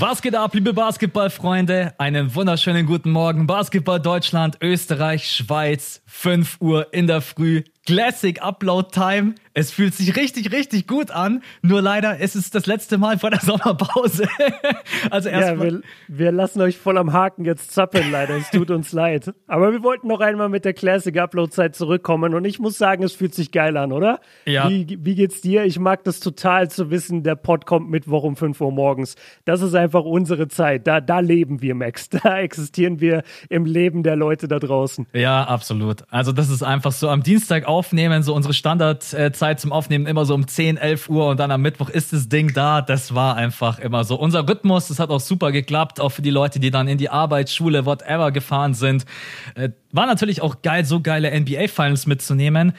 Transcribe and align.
Was 0.00 0.22
geht 0.22 0.34
ab, 0.34 0.54
liebe 0.54 0.72
Basketballfreunde? 0.72 1.92
Einen 1.98 2.34
wunderschönen 2.34 2.86
guten 2.86 3.10
Morgen. 3.10 3.46
Basketball 3.46 4.00
Deutschland, 4.00 4.56
Österreich, 4.62 5.30
Schweiz, 5.30 6.00
5 6.06 6.56
Uhr 6.60 6.94
in 6.94 7.06
der 7.06 7.20
Früh. 7.20 7.64
Classic 7.84 8.40
Upload 8.40 8.88
Time. 8.92 9.34
Es 9.52 9.72
fühlt 9.72 9.94
sich 9.94 10.16
richtig, 10.16 10.52
richtig 10.52 10.86
gut 10.86 11.10
an. 11.10 11.42
Nur 11.62 11.82
leider 11.82 12.18
ist 12.18 12.36
es 12.36 12.50
das 12.50 12.66
letzte 12.66 12.98
Mal 12.98 13.18
vor 13.18 13.30
der 13.30 13.40
Sommerpause. 13.42 14.28
also 15.10 15.28
erst 15.28 15.48
ja, 15.48 15.60
wir, 15.60 15.80
wir, 16.06 16.32
lassen 16.32 16.60
euch 16.60 16.78
voll 16.78 16.96
am 16.96 17.12
Haken 17.12 17.44
jetzt 17.44 17.72
zappeln, 17.72 18.12
leider. 18.12 18.36
Es 18.36 18.50
tut 18.50 18.70
uns 18.70 18.92
leid. 18.92 19.34
Aber 19.48 19.72
wir 19.72 19.82
wollten 19.82 20.06
noch 20.06 20.20
einmal 20.20 20.48
mit 20.48 20.64
der 20.64 20.72
Classic 20.72 21.16
Upload 21.18 21.50
Zeit 21.50 21.74
zurückkommen 21.74 22.34
und 22.34 22.44
ich 22.44 22.60
muss 22.60 22.78
sagen, 22.78 23.02
es 23.02 23.12
fühlt 23.12 23.34
sich 23.34 23.50
geil 23.50 23.76
an, 23.76 23.90
oder? 23.90 24.20
Ja. 24.46 24.68
Wie, 24.68 24.98
wie 25.00 25.14
geht's 25.16 25.40
dir? 25.40 25.64
Ich 25.64 25.80
mag 25.80 26.04
das 26.04 26.20
total 26.20 26.70
zu 26.70 26.90
wissen, 26.90 27.24
der 27.24 27.34
Pod 27.34 27.66
kommt 27.66 27.90
Mittwoch 27.90 28.22
um 28.22 28.36
5 28.36 28.60
Uhr 28.60 28.70
morgens. 28.70 29.16
Das 29.44 29.62
ist 29.62 29.74
einfach 29.74 30.04
unsere 30.04 30.46
Zeit. 30.46 30.86
Da, 30.86 31.00
da 31.00 31.18
leben 31.18 31.60
wir, 31.60 31.74
Max. 31.74 32.08
Da 32.22 32.38
existieren 32.38 33.00
wir 33.00 33.22
im 33.48 33.64
Leben 33.64 34.02
der 34.02 34.14
Leute 34.14 34.46
da 34.46 34.58
draußen. 34.58 35.06
Ja, 35.14 35.44
absolut. 35.44 36.04
Also 36.10 36.32
das 36.32 36.50
ist 36.50 36.62
einfach 36.62 36.92
so 36.92 37.08
am 37.08 37.22
Dienstag 37.22 37.66
aufnehmen, 37.66 38.22
so 38.22 38.34
unsere 38.34 38.52
Standardzeit 39.40 39.60
zum 39.60 39.72
Aufnehmen 39.72 40.06
immer 40.06 40.26
so 40.26 40.34
um 40.34 40.46
10, 40.46 40.76
11 40.76 41.08
Uhr 41.08 41.28
und 41.28 41.40
dann 41.40 41.50
am 41.50 41.62
Mittwoch 41.62 41.88
ist 41.88 42.12
das 42.12 42.28
Ding 42.28 42.52
da. 42.52 42.82
Das 42.82 43.14
war 43.14 43.36
einfach 43.36 43.78
immer 43.78 44.04
so. 44.04 44.16
Unser 44.16 44.46
Rhythmus, 44.46 44.88
das 44.88 44.98
hat 44.98 45.08
auch 45.08 45.20
super 45.20 45.50
geklappt, 45.50 45.98
auch 45.98 46.10
für 46.10 46.22
die 46.22 46.30
Leute, 46.30 46.60
die 46.60 46.70
dann 46.70 46.88
in 46.88 46.98
die 46.98 47.08
Arbeit, 47.08 47.48
Schule, 47.48 47.86
whatever 47.86 48.32
gefahren 48.32 48.74
sind. 48.74 49.06
Äh, 49.54 49.70
war 49.92 50.06
natürlich 50.06 50.42
auch 50.42 50.60
geil, 50.60 50.84
so 50.84 51.00
geile 51.00 51.30
NBA-Finals 51.30 52.06
mitzunehmen. 52.06 52.74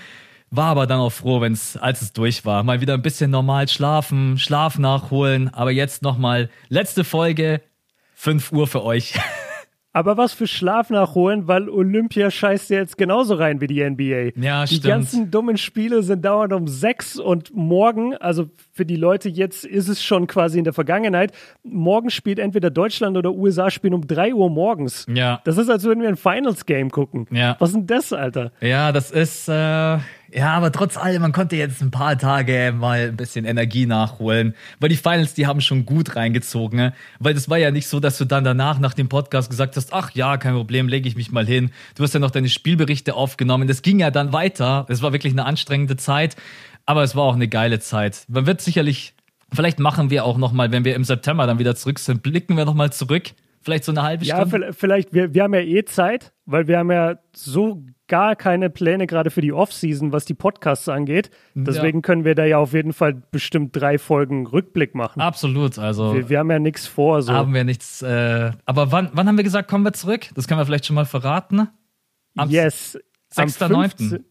War 0.52 0.67
aber 0.67 0.85
dann 0.85 1.00
auch 1.00 1.11
froh, 1.11 1.41
wenn's, 1.41 1.77
als 1.77 2.02
es 2.02 2.13
durch 2.13 2.45
war. 2.45 2.61
Mal 2.63 2.81
wieder 2.81 2.94
ein 2.94 3.02
bisschen 3.02 3.31
normal 3.31 3.67
schlafen, 3.67 4.38
Schlaf 4.38 4.78
nachholen. 4.78 5.52
Aber 5.53 5.72
jetzt 5.72 6.03
nochmal 6.03 6.50
letzte 6.69 7.03
Folge, 7.03 7.61
5 8.16 8.52
Uhr 8.52 8.67
für 8.67 8.83
euch. 8.83 9.16
Aber 9.94 10.16
was 10.16 10.34
für 10.34 10.47
Schlaf 10.47 10.89
nachholen, 10.89 11.47
weil 11.47 11.67
Olympia 11.70 12.31
scheißt 12.31 12.70
ja 12.70 12.78
jetzt 12.78 12.97
genauso 12.97 13.36
rein 13.36 13.59
wie 13.59 13.67
die 13.67 13.84
NBA. 13.84 14.39
Ja, 14.42 14.64
die 14.64 14.67
stimmt. 14.67 14.84
Die 14.84 14.88
ganzen 14.88 15.31
dummen 15.31 15.58
Spiele 15.58 16.02
sind 16.02 16.23
dauernd 16.23 16.53
um 16.53 16.67
sechs 16.67 17.20
und 17.20 17.53
morgen, 17.53 18.16
also 18.16 18.50
für 18.72 18.86
die 18.86 18.95
Leute 18.95 19.28
jetzt 19.28 19.66
ist 19.66 19.89
es 19.89 20.02
schon 20.02 20.28
quasi 20.28 20.58
in 20.58 20.64
der 20.64 20.73
Vergangenheit, 20.73 21.34
morgen 21.64 22.09
spielt 22.09 22.39
entweder 22.39 22.69
Deutschland 22.69 23.17
oder 23.17 23.34
USA 23.34 23.69
spielen 23.69 23.94
um 23.94 24.08
drei 24.08 24.34
Uhr 24.34 24.50
morgens. 24.50 25.06
Ja. 25.14 25.42
Das 25.44 25.58
ist, 25.58 25.69
als 25.69 25.84
würden 25.84 26.02
wir 26.02 26.09
ein 26.09 26.16
Finals-Game 26.16 26.89
gucken. 26.89 27.28
Ja. 27.30 27.58
Was 27.59 27.69
ist 27.69 27.75
denn 27.75 27.88
das, 27.88 28.14
Alter? 28.14 28.53
Ja, 28.62 28.94
das 28.94 29.12
ist, 29.12 29.50
äh 29.50 29.97
ja, 30.33 30.53
aber 30.53 30.71
trotz 30.71 30.95
allem, 30.95 31.21
man 31.21 31.33
konnte 31.33 31.57
jetzt 31.57 31.81
ein 31.81 31.91
paar 31.91 32.17
Tage 32.17 32.73
mal 32.77 33.09
ein 33.09 33.17
bisschen 33.17 33.43
Energie 33.43 33.85
nachholen, 33.85 34.55
weil 34.79 34.89
die 34.89 34.95
Finals, 34.95 35.33
die 35.33 35.45
haben 35.45 35.59
schon 35.59 35.85
gut 35.85 36.15
reingezogen, 36.15 36.77
ne? 36.77 36.93
weil 37.19 37.33
das 37.33 37.49
war 37.49 37.57
ja 37.57 37.69
nicht 37.69 37.88
so, 37.88 37.99
dass 37.99 38.17
du 38.17 38.25
dann 38.25 38.43
danach 38.43 38.79
nach 38.79 38.93
dem 38.93 39.09
Podcast 39.09 39.49
gesagt 39.49 39.75
hast, 39.75 39.91
ach 39.91 40.11
ja, 40.11 40.38
kein 40.38 40.53
Problem, 40.53 40.88
lege 40.88 41.09
ich 41.09 41.17
mich 41.17 41.31
mal 41.31 41.45
hin. 41.45 41.71
Du 41.95 42.03
hast 42.03 42.13
ja 42.13 42.19
noch 42.19 42.31
deine 42.31 42.47
Spielberichte 42.47 43.13
aufgenommen. 43.13 43.67
Das 43.67 43.81
ging 43.81 43.99
ja 43.99 44.09
dann 44.09 44.31
weiter. 44.31 44.85
Es 44.88 45.01
war 45.01 45.11
wirklich 45.11 45.33
eine 45.33 45.45
anstrengende 45.45 45.97
Zeit, 45.97 46.38
aber 46.85 47.03
es 47.03 47.16
war 47.16 47.23
auch 47.23 47.35
eine 47.35 47.49
geile 47.49 47.79
Zeit. 47.79 48.23
Man 48.29 48.45
wird 48.45 48.61
sicherlich, 48.61 49.13
vielleicht 49.51 49.79
machen 49.79 50.09
wir 50.09 50.23
auch 50.23 50.38
noch 50.38 50.53
mal, 50.53 50.71
wenn 50.71 50.85
wir 50.85 50.95
im 50.95 51.03
September 51.03 51.45
dann 51.45 51.59
wieder 51.59 51.75
zurück 51.75 51.99
sind, 51.99 52.23
blicken 52.23 52.55
wir 52.55 52.63
noch 52.63 52.73
mal 52.73 52.93
zurück. 52.93 53.31
Vielleicht 53.61 53.83
so 53.83 53.91
eine 53.91 54.01
halbe 54.01 54.25
Stunde. 54.25 54.57
Ja, 54.59 54.73
vielleicht, 54.73 55.13
wir, 55.13 55.33
wir 55.33 55.43
haben 55.43 55.53
ja 55.53 55.61
eh 55.61 55.85
Zeit, 55.85 56.33
weil 56.45 56.67
wir 56.67 56.79
haben 56.79 56.91
ja 56.91 57.17
so 57.33 57.83
gar 58.07 58.35
keine 58.35 58.69
Pläne 58.69 59.07
gerade 59.07 59.29
für 59.29 59.41
die 59.41 59.53
Offseason, 59.53 60.11
was 60.11 60.25
die 60.25 60.33
Podcasts 60.33 60.89
angeht. 60.89 61.29
Deswegen 61.53 61.99
ja. 61.99 62.01
können 62.01 62.25
wir 62.25 62.35
da 62.35 62.43
ja 62.43 62.57
auf 62.57 62.73
jeden 62.73 62.91
Fall 62.91 63.13
bestimmt 63.13 63.75
drei 63.75 63.97
Folgen 63.97 64.47
Rückblick 64.47 64.95
machen. 64.95 65.21
Absolut, 65.21 65.77
also. 65.77 66.13
Wir, 66.16 66.29
wir 66.29 66.39
haben 66.39 66.51
ja 66.51 66.59
nichts 66.59 66.88
vor. 66.88 67.21
So. 67.21 67.31
Haben 67.31 67.53
wir 67.53 67.63
nichts. 67.63 68.01
Äh, 68.01 68.51
aber 68.66 68.91
wann, 68.91 69.11
wann 69.13 69.27
haben 69.27 69.38
wir 69.38 69.44
gesagt, 69.44 69.69
kommen 69.69 69.85
wir 69.85 69.94
zurück? 69.94 70.27
Das 70.35 70.47
können 70.47 70.59
wir 70.59 70.66
vielleicht 70.66 70.88
schon 70.88 70.95
mal 70.95 71.05
verraten. 71.05 71.69
Am 72.35 72.50
yes. 72.50 73.00
6.9. 73.33 74.23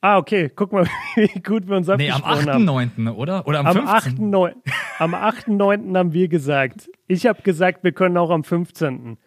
Ah, 0.00 0.18
okay. 0.18 0.50
Guck 0.54 0.72
mal, 0.72 0.86
wie 1.16 1.40
gut 1.40 1.66
wir 1.66 1.76
uns 1.76 1.88
abgesprochen 1.88 2.44
nee, 2.44 2.50
am 2.52 2.68
8.9., 2.68 3.12
oder? 3.14 3.46
Oder 3.46 3.60
am, 3.60 3.66
am 3.66 3.88
8.9. 3.88 4.52
Am 4.98 5.14
8.9. 5.14 5.96
haben 5.96 6.12
wir 6.12 6.28
gesagt. 6.28 6.88
Ich 7.08 7.26
habe 7.26 7.42
gesagt, 7.42 7.82
wir 7.82 7.92
können 7.92 8.16
auch 8.16 8.30
am 8.30 8.44
15. 8.44 9.18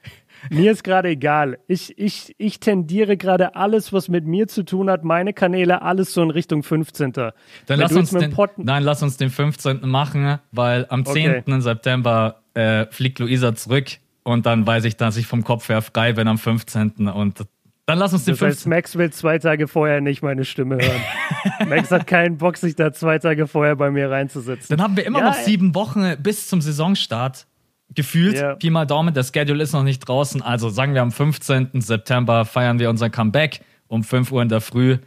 Mir 0.50 0.72
ist 0.72 0.84
gerade 0.84 1.10
egal. 1.10 1.60
Ich, 1.68 1.98
ich, 2.00 2.34
ich 2.38 2.60
tendiere 2.60 3.18
gerade 3.18 3.56
alles, 3.56 3.94
was 3.94 4.08
mit 4.08 4.26
mir 4.26 4.48
zu 4.48 4.64
tun 4.64 4.90
hat, 4.90 5.04
meine 5.04 5.34
Kanäle, 5.34 5.82
alles 5.82 6.14
so 6.14 6.24
in 6.24 6.32
Richtung 6.32 6.64
15. 6.64 7.12
Dann 7.12 7.34
lass 7.68 7.92
uns 7.92 8.12
den, 8.12 8.34
nein, 8.58 8.84
lass 8.84 9.04
uns 9.04 9.18
den 9.18 9.30
15. 9.30 9.82
machen, 9.84 10.40
weil 10.52 10.88
am 10.90 11.06
10. 11.06 11.44
Okay. 11.46 11.62
September 11.62 12.42
äh, 12.54 12.86
fliegt 12.90 13.20
Luisa 13.20 13.54
zurück 13.56 13.88
und 14.24 14.46
dann 14.46 14.66
weiß 14.66 14.86
ich, 14.86 14.98
dass 14.98 15.18
ich 15.18 15.28
vom 15.28 15.44
Kopf 15.44 15.70
her 15.70 15.82
frei 15.82 16.14
bin 16.14 16.28
am 16.28 16.38
15. 16.38 17.08
und 17.08 17.46
dann 17.86 17.98
lass 17.98 18.14
uns 18.14 18.26
den 18.26 18.34
das 18.34 18.40
15. 18.40 18.58
Heißt, 18.58 18.68
Max 18.68 18.96
will 18.96 19.12
zwei 19.12 19.38
Tage 19.40 19.68
vorher 19.68 20.02
nicht 20.02 20.22
meine 20.22 20.46
Stimme 20.46 20.78
hören. 20.78 21.70
Max 21.70 21.92
hat 21.92 22.08
keinen 22.08 22.38
Bock, 22.38 22.58
sich 22.58 22.76
da 22.76 22.94
zwei 22.94 23.20
Tage 23.20 23.48
vorher 23.48 23.76
bei 23.76 23.92
mir 23.92 24.10
reinzusetzen. 24.10 24.76
Dann 24.76 24.84
haben 24.84 24.96
wir 24.96 25.06
immer 25.06 25.20
ja, 25.20 25.26
noch 25.26 25.36
sieben 25.36 25.76
Wochen 25.76 26.16
bis 26.20 26.48
zum 26.48 26.62
Saisonstart 26.62 27.48
gefühlt. 27.94 28.36
Yeah. 28.36 28.56
Pi 28.56 28.70
mal 28.70 28.86
Daumen, 28.86 29.14
der 29.14 29.24
Schedule 29.24 29.64
ist 29.64 29.74
noch 29.74 29.84
nicht 29.84 30.00
draußen. 30.00 30.42
Also 30.42 30.70
sagen 30.70 30.94
wir 30.94 31.02
am 31.02 31.12
15. 31.12 31.82
September 31.82 32.46
feiern 32.46 32.80
wir 32.80 32.90
unser 32.90 33.10
Comeback 33.10 33.62
um 33.88 34.04
5 34.04 34.32
Uhr 34.32 34.42
in 34.42 34.50
der 34.50 34.62
Früh. 34.62 34.98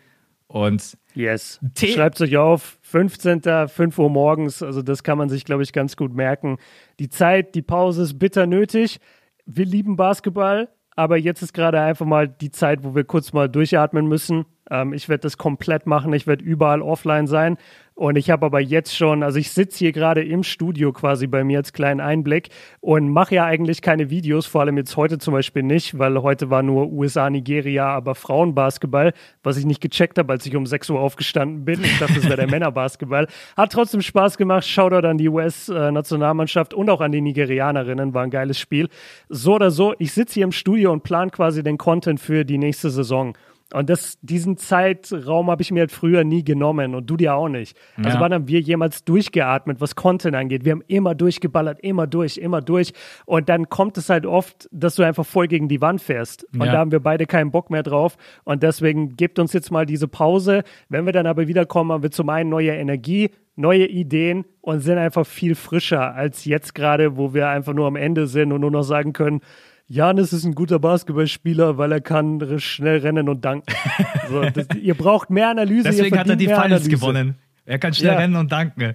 Und 0.47 0.97
yes. 1.15 1.59
Schreibt 1.77 2.21
euch 2.21 2.37
auf, 2.37 2.79
15. 2.83 3.69
5 3.69 3.99
Uhr 3.99 4.11
morgens. 4.11 4.63
Also 4.63 4.83
das 4.83 5.03
kann 5.03 5.17
man 5.19 5.29
sich, 5.29 5.45
glaube 5.45 5.63
ich, 5.63 5.73
ganz 5.73 5.97
gut 5.97 6.15
merken. 6.15 6.59
Die 6.99 7.09
Zeit, 7.09 7.55
die 7.55 7.63
Pause 7.63 8.03
ist 8.03 8.19
bitter 8.19 8.47
nötig. 8.47 9.01
Wir 9.47 9.65
lieben 9.65 9.97
Basketball, 9.97 10.69
aber 10.97 11.16
jetzt 11.16 11.43
ist 11.43 11.53
gerade 11.53 11.81
einfach 11.81 12.06
mal 12.06 12.28
die 12.28 12.50
Zeit, 12.50 12.84
wo 12.84 12.94
wir 12.94 13.05
kurz 13.05 13.32
mal 13.32 13.49
durchatmen 13.49 14.06
müssen. 14.06 14.44
Ähm, 14.71 14.93
ich 14.93 15.09
werde 15.09 15.23
das 15.23 15.39
komplett 15.39 15.87
machen. 15.87 16.13
Ich 16.13 16.27
werde 16.27 16.45
überall 16.45 16.83
offline 16.83 17.27
sein. 17.27 17.59
Und 17.97 18.17
ich 18.17 18.29
habe 18.31 18.47
aber 18.47 18.59
jetzt 18.59 18.97
schon, 18.97 19.23
also 19.23 19.39
ich 19.39 19.53
sitze 19.53 19.79
hier 19.79 19.93
gerade 19.93 20.25
im 20.25 20.43
Studio 20.43 20.93
quasi 20.93 21.29
bei 21.29 21.45
mir 21.45 21.59
als 21.59 21.73
kleinen 21.73 22.01
Einblick 22.01 22.49
und 22.81 23.09
mache 23.09 23.37
ja 23.37 23.45
eigentlich 23.45 23.83
keine 23.83 24.11
Videos, 24.11 24.47
vor 24.47 24.63
allem 24.63 24.77
jetzt 24.77 24.97
heute 24.97 25.19
zum 25.19 25.33
Beispiel 25.33 25.63
nicht, 25.63 25.97
weil 25.97 26.21
heute 26.21 26.51
war 26.51 26.65
nur 26.65 26.91
USA, 26.91 27.31
Nigeria, 27.31 27.87
aber 27.87 28.17
Frauenbasketball, 28.17 29.13
was 29.45 29.59
ich 29.59 29.65
nicht 29.65 29.81
gecheckt 29.81 30.19
habe, 30.19 30.33
als 30.33 30.45
ich 30.45 30.57
um 30.57 30.67
6 30.67 30.91
Uhr 30.91 30.99
aufgestanden 30.99 31.65
bin. 31.65 31.85
Ich 31.85 32.01
dachte, 32.01 32.15
das 32.15 32.25
wäre 32.25 32.37
der 32.37 32.47
Männerbasketball. 32.51 33.29
Hat 33.57 33.73
trotzdem 33.73 34.03
Spaß 34.03 34.39
gemacht. 34.39 34.67
Shoutout 34.67 35.07
an 35.07 35.19
die 35.19 35.29
US-Nationalmannschaft 35.29 36.75
und 36.75 36.91
auch 36.91 37.01
an 37.01 37.13
die 37.13 37.21
Nigerianerinnen. 37.21 38.13
War 38.13 38.25
ein 38.25 38.31
geiles 38.31 38.59
Spiel. 38.59 38.89
So 39.29 39.55
oder 39.55 39.71
so, 39.71 39.95
ich 40.01 40.13
sitze 40.13 40.35
hier 40.35 40.45
im 40.45 40.53
Studio 40.53 40.93
und 40.93 41.05
plan 41.05 41.31
quasi 41.31 41.63
den 41.63 41.79
Content 41.79 42.19
für 42.19 42.45
die 42.45 42.59
nächste 42.59 42.91
Saison. 42.91 43.37
Und 43.75 43.91
das, 43.91 44.19
diesen 44.23 44.57
Zeitraum 44.57 45.51
habe 45.51 45.61
ich 45.61 45.73
mir 45.73 45.81
halt 45.81 45.91
früher 45.91 46.23
nie 46.23 46.45
genommen 46.45 46.95
und 46.95 47.11
du 47.11 47.17
dir 47.17 47.35
auch 47.35 47.49
nicht. 47.49 47.77
Also 47.97 48.11
ja. 48.11 48.21
wann 48.21 48.33
haben 48.33 48.47
wir 48.47 48.61
jemals 48.61 49.05
durchgeatmet, 49.05 49.81
was 49.81 49.97
Content 49.97 50.37
angeht? 50.37 50.65
Wir 50.65 50.73
haben 50.73 50.85
immer 50.87 51.17
durchgeballert, 51.17 51.81
immer 51.81 52.07
durch, 52.07 52.37
immer 52.37 52.63
durch. 52.63 52.93
Und 53.27 53.49
dann 53.49 53.69
kommt 53.69 53.99
es 53.99 54.11
halt 54.11 54.27
oft, 54.27 54.69
dass 54.71 54.95
du 54.95 55.03
einfach 55.03 55.27
voll 55.27 55.49
gegen 55.49 55.67
die 55.67 55.81
Wand 55.81 56.01
fährst. 56.01 56.45
Und 56.55 56.67
ja. 56.67 56.73
da 56.73 56.79
haben 56.79 56.93
wir 56.93 57.01
beide 57.01 57.27
keinen 57.27 57.51
Bock 57.51 57.69
mehr 57.69 57.83
drauf. 57.83 58.17
Und 58.45 58.63
deswegen 58.63 59.17
gebt 59.17 59.41
uns 59.41 59.53
jetzt 59.53 59.73
mal 59.73 59.87
diese 59.87 60.07
Pause. 60.07 60.63
Wenn 60.89 61.05
wir 61.05 61.13
dann 61.13 61.27
aber 61.27 61.49
wiederkommen, 61.49 61.91
haben 61.91 62.05
wir 62.05 62.13
zum 62.13 62.29
einen 62.29 62.51
neue 62.51 62.71
Energie, 62.71 63.31
neue 63.57 63.87
Ideen 63.87 64.45
und 64.61 64.81
sind 64.81 64.99
einfach 64.99 65.27
viel 65.27 65.57
frischer 65.57 66.15
als 66.15 66.45
jetzt 66.45 66.77
gerade, 66.77 67.17
wo 67.17 67.34
wir 67.34 67.49
einfach 67.49 67.73
nur 67.73 67.89
am 67.89 67.97
Ende 67.97 68.29
sind 68.29 68.53
und 68.53 68.61
nur 68.61 68.71
noch 68.71 68.84
sagen 68.84 69.13
können, 69.13 69.41
Janis 69.87 70.33
ist 70.33 70.45
ein 70.45 70.55
guter 70.55 70.78
Basketballspieler, 70.78 71.77
weil 71.77 71.92
er 71.92 72.01
kann 72.01 72.59
schnell 72.59 72.98
rennen 72.98 73.28
und 73.28 73.45
danken. 73.45 73.72
So, 74.27 74.41
das, 74.41 74.66
ihr 74.81 74.95
braucht 74.95 75.28
mehr 75.28 75.51
Analyse. 75.51 75.91
Deswegen 75.91 76.19
hat 76.19 76.27
er 76.27 76.36
die 76.36 76.47
Finals 76.47 76.89
gewonnen. 76.89 77.34
Er 77.66 77.78
kann 77.78 77.92
schnell 77.92 78.13
ja. 78.13 78.19
rennen 78.19 78.36
und 78.36 78.51
danken. 78.51 78.95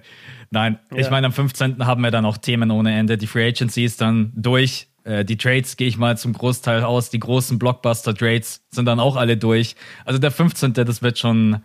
Nein, 0.50 0.80
ja. 0.90 0.98
ich 0.98 1.08
meine, 1.08 1.28
am 1.28 1.32
15. 1.32 1.86
haben 1.86 2.02
wir 2.02 2.10
dann 2.10 2.24
auch 2.24 2.36
Themen 2.36 2.72
ohne 2.72 2.98
Ende. 2.98 3.16
Die 3.16 3.28
Free 3.28 3.46
Agency 3.46 3.84
ist 3.84 4.00
dann 4.00 4.32
durch. 4.34 4.88
Äh, 5.04 5.24
die 5.24 5.36
Trades 5.36 5.76
gehe 5.76 5.86
ich 5.86 5.98
mal 5.98 6.18
zum 6.18 6.32
Großteil 6.32 6.82
aus. 6.82 7.10
Die 7.10 7.20
großen 7.20 7.60
Blockbuster-Trades 7.60 8.66
sind 8.70 8.86
dann 8.86 8.98
auch 8.98 9.14
alle 9.14 9.36
durch. 9.36 9.76
Also 10.04 10.18
der 10.18 10.32
15. 10.32 10.72
das 10.72 11.00
wird 11.00 11.18
schon 11.18 11.62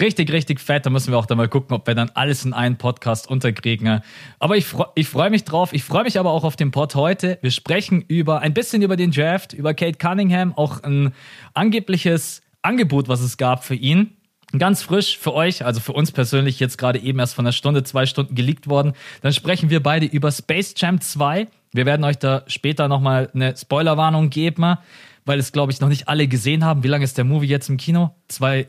richtig, 0.00 0.32
richtig 0.32 0.60
fett. 0.60 0.86
Da 0.86 0.90
müssen 0.90 1.12
wir 1.12 1.18
auch 1.18 1.26
dann 1.26 1.38
mal 1.38 1.48
gucken, 1.48 1.74
ob 1.74 1.86
wir 1.86 1.94
dann 1.94 2.10
alles 2.14 2.44
in 2.44 2.52
einen 2.52 2.76
Podcast 2.76 3.28
unterkriegen. 3.28 4.00
Aber 4.38 4.56
ich, 4.56 4.66
ich 4.94 5.08
freue 5.08 5.30
mich 5.30 5.44
drauf. 5.44 5.72
Ich 5.72 5.84
freue 5.84 6.04
mich 6.04 6.18
aber 6.18 6.30
auch 6.30 6.44
auf 6.44 6.56
den 6.56 6.70
Pod 6.70 6.94
heute. 6.94 7.38
Wir 7.42 7.50
sprechen 7.50 8.02
über 8.02 8.40
ein 8.40 8.54
bisschen 8.54 8.82
über 8.82 8.96
den 8.96 9.10
Draft, 9.10 9.52
über 9.52 9.74
Kate 9.74 9.98
Cunningham, 9.98 10.52
auch 10.56 10.82
ein 10.82 11.12
angebliches 11.54 12.42
Angebot, 12.62 13.08
was 13.08 13.20
es 13.20 13.36
gab 13.36 13.64
für 13.64 13.74
ihn. 13.74 14.16
Ganz 14.58 14.82
frisch 14.82 15.18
für 15.18 15.34
euch, 15.34 15.64
also 15.64 15.80
für 15.80 15.92
uns 15.92 16.12
persönlich 16.12 16.60
jetzt 16.60 16.78
gerade 16.78 16.98
eben 16.98 17.18
erst 17.18 17.34
von 17.34 17.44
einer 17.44 17.52
Stunde, 17.52 17.82
zwei 17.82 18.06
Stunden 18.06 18.34
geleakt 18.34 18.68
worden. 18.68 18.92
Dann 19.22 19.32
sprechen 19.32 19.70
wir 19.70 19.82
beide 19.82 20.06
über 20.06 20.30
Space 20.30 20.74
Jam 20.76 21.00
2. 21.00 21.48
Wir 21.72 21.84
werden 21.84 22.04
euch 22.04 22.18
da 22.18 22.44
später 22.46 22.88
nochmal 22.88 23.28
eine 23.34 23.56
Spoilerwarnung 23.56 24.30
geben, 24.30 24.76
weil 25.24 25.38
es, 25.38 25.52
glaube 25.52 25.72
ich, 25.72 25.80
noch 25.80 25.88
nicht 25.88 26.08
alle 26.08 26.28
gesehen 26.28 26.64
haben. 26.64 26.84
Wie 26.84 26.88
lange 26.88 27.04
ist 27.04 27.18
der 27.18 27.24
Movie 27.24 27.48
jetzt 27.48 27.68
im 27.68 27.76
Kino? 27.76 28.14
Zwei 28.28 28.68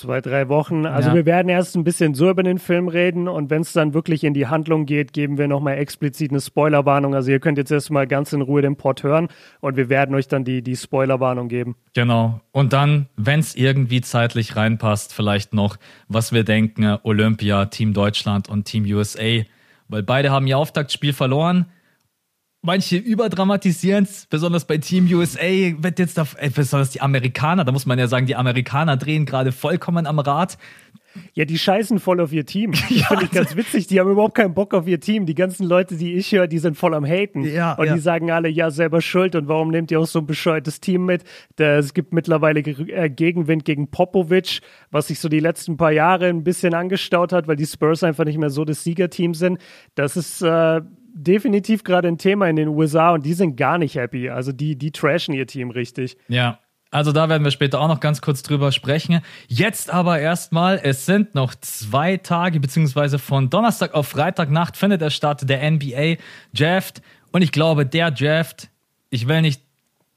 Zwei, 0.00 0.22
drei 0.22 0.48
Wochen. 0.48 0.86
Also 0.86 1.10
ja. 1.10 1.14
wir 1.14 1.26
werden 1.26 1.50
erst 1.50 1.76
ein 1.76 1.84
bisschen 1.84 2.14
so 2.14 2.30
über 2.30 2.42
den 2.42 2.58
Film 2.58 2.88
reden 2.88 3.28
und 3.28 3.50
wenn 3.50 3.60
es 3.60 3.74
dann 3.74 3.92
wirklich 3.92 4.24
in 4.24 4.32
die 4.32 4.46
Handlung 4.46 4.86
geht, 4.86 5.12
geben 5.12 5.36
wir 5.36 5.46
nochmal 5.46 5.76
explizit 5.76 6.30
eine 6.30 6.40
Spoilerwarnung. 6.40 7.14
Also 7.14 7.30
ihr 7.30 7.38
könnt 7.38 7.58
jetzt 7.58 7.70
erstmal 7.70 8.06
ganz 8.06 8.32
in 8.32 8.40
Ruhe 8.40 8.62
den 8.62 8.76
Port 8.76 9.02
hören 9.02 9.28
und 9.60 9.76
wir 9.76 9.90
werden 9.90 10.14
euch 10.14 10.26
dann 10.26 10.42
die, 10.42 10.62
die 10.62 10.74
Spoilerwarnung 10.74 11.48
geben. 11.48 11.76
Genau. 11.92 12.40
Und 12.50 12.72
dann, 12.72 13.10
wenn 13.18 13.40
es 13.40 13.54
irgendwie 13.54 14.00
zeitlich 14.00 14.56
reinpasst, 14.56 15.12
vielleicht 15.12 15.52
noch, 15.52 15.76
was 16.08 16.32
wir 16.32 16.44
denken, 16.44 16.96
Olympia, 17.02 17.66
Team 17.66 17.92
Deutschland 17.92 18.48
und 18.48 18.64
Team 18.64 18.84
USA. 18.84 19.42
Weil 19.88 20.02
beide 20.02 20.30
haben 20.30 20.46
ihr 20.46 20.56
Auftaktspiel 20.56 21.12
verloren 21.12 21.66
Manche 22.62 22.96
überdramatisieren 22.96 24.04
es, 24.04 24.26
besonders 24.26 24.66
bei 24.66 24.76
Team 24.76 25.08
USA 25.10 25.46
wird 25.78 25.98
jetzt 25.98 26.18
da, 26.18 26.26
äh, 26.36 26.50
besonders 26.50 26.90
die 26.90 27.00
Amerikaner, 27.00 27.64
da 27.64 27.72
muss 27.72 27.86
man 27.86 27.98
ja 27.98 28.06
sagen, 28.06 28.26
die 28.26 28.36
Amerikaner 28.36 28.98
drehen 28.98 29.24
gerade 29.24 29.50
vollkommen 29.50 30.06
am 30.06 30.18
Rad. 30.18 30.58
Ja, 31.32 31.44
die 31.44 31.58
scheißen 31.58 31.98
voll 31.98 32.20
auf 32.20 32.32
ihr 32.32 32.46
Team. 32.46 32.72
Das 32.90 32.90
ja, 32.90 33.06
finde 33.06 33.24
ich 33.24 33.30
ganz 33.30 33.56
witzig. 33.56 33.86
Die 33.86 34.00
haben 34.00 34.10
überhaupt 34.10 34.34
keinen 34.34 34.54
Bock 34.54 34.74
auf 34.74 34.86
ihr 34.86 35.00
Team. 35.00 35.26
Die 35.26 35.34
ganzen 35.34 35.64
Leute, 35.64 35.96
die 35.96 36.14
ich 36.14 36.32
höre, 36.32 36.46
die 36.46 36.58
sind 36.58 36.76
voll 36.76 36.94
am 36.94 37.04
Haten. 37.04 37.42
Ja, 37.42 37.74
und 37.74 37.86
ja. 37.86 37.94
die 37.94 38.00
sagen 38.00 38.30
alle, 38.30 38.48
ja, 38.48 38.70
selber 38.70 39.00
schuld. 39.00 39.34
Und 39.34 39.48
warum 39.48 39.70
nehmt 39.70 39.90
ihr 39.90 40.00
auch 40.00 40.06
so 40.06 40.18
ein 40.18 40.26
bescheuertes 40.26 40.80
Team 40.80 41.06
mit? 41.06 41.24
Es 41.56 41.94
gibt 41.94 42.12
mittlerweile 42.12 42.60
äh, 42.60 43.08
Gegenwind 43.08 43.64
gegen 43.64 43.90
Popovic, 43.90 44.60
was 44.90 45.08
sich 45.08 45.18
so 45.18 45.28
die 45.28 45.40
letzten 45.40 45.76
paar 45.76 45.92
Jahre 45.92 46.26
ein 46.26 46.44
bisschen 46.44 46.74
angestaut 46.74 47.32
hat, 47.32 47.48
weil 47.48 47.56
die 47.56 47.66
Spurs 47.66 48.02
einfach 48.02 48.24
nicht 48.24 48.38
mehr 48.38 48.50
so 48.50 48.64
das 48.64 48.84
Siegerteam 48.84 49.34
sind. 49.34 49.58
Das 49.94 50.16
ist 50.16 50.42
äh, 50.42 50.80
definitiv 51.14 51.84
gerade 51.84 52.08
ein 52.08 52.18
Thema 52.18 52.48
in 52.48 52.56
den 52.56 52.68
USA 52.68 53.10
und 53.10 53.24
die 53.24 53.34
sind 53.34 53.56
gar 53.56 53.78
nicht 53.78 53.94
happy. 53.94 54.30
Also 54.30 54.52
die, 54.52 54.76
die 54.76 54.90
trashen 54.90 55.34
ihr 55.34 55.46
Team 55.46 55.70
richtig. 55.70 56.16
Ja. 56.28 56.58
Also 56.92 57.12
da 57.12 57.28
werden 57.28 57.44
wir 57.44 57.52
später 57.52 57.80
auch 57.80 57.86
noch 57.86 58.00
ganz 58.00 58.20
kurz 58.20 58.42
drüber 58.42 58.72
sprechen. 58.72 59.20
Jetzt 59.46 59.90
aber 59.90 60.18
erstmal, 60.18 60.80
es 60.82 61.06
sind 61.06 61.36
noch 61.36 61.54
zwei 61.54 62.16
Tage, 62.16 62.58
beziehungsweise 62.58 63.20
von 63.20 63.48
Donnerstag 63.48 63.94
auf 63.94 64.08
Freitagnacht 64.08 64.76
findet 64.76 65.00
der 65.00 65.10
Start 65.10 65.48
der 65.48 65.70
NBA 65.70 66.16
Draft. 66.52 67.00
Und 67.30 67.42
ich 67.42 67.52
glaube, 67.52 67.86
der 67.86 68.10
Draft, 68.10 68.68
ich 69.08 69.28
will 69.28 69.40
nicht, 69.40 69.62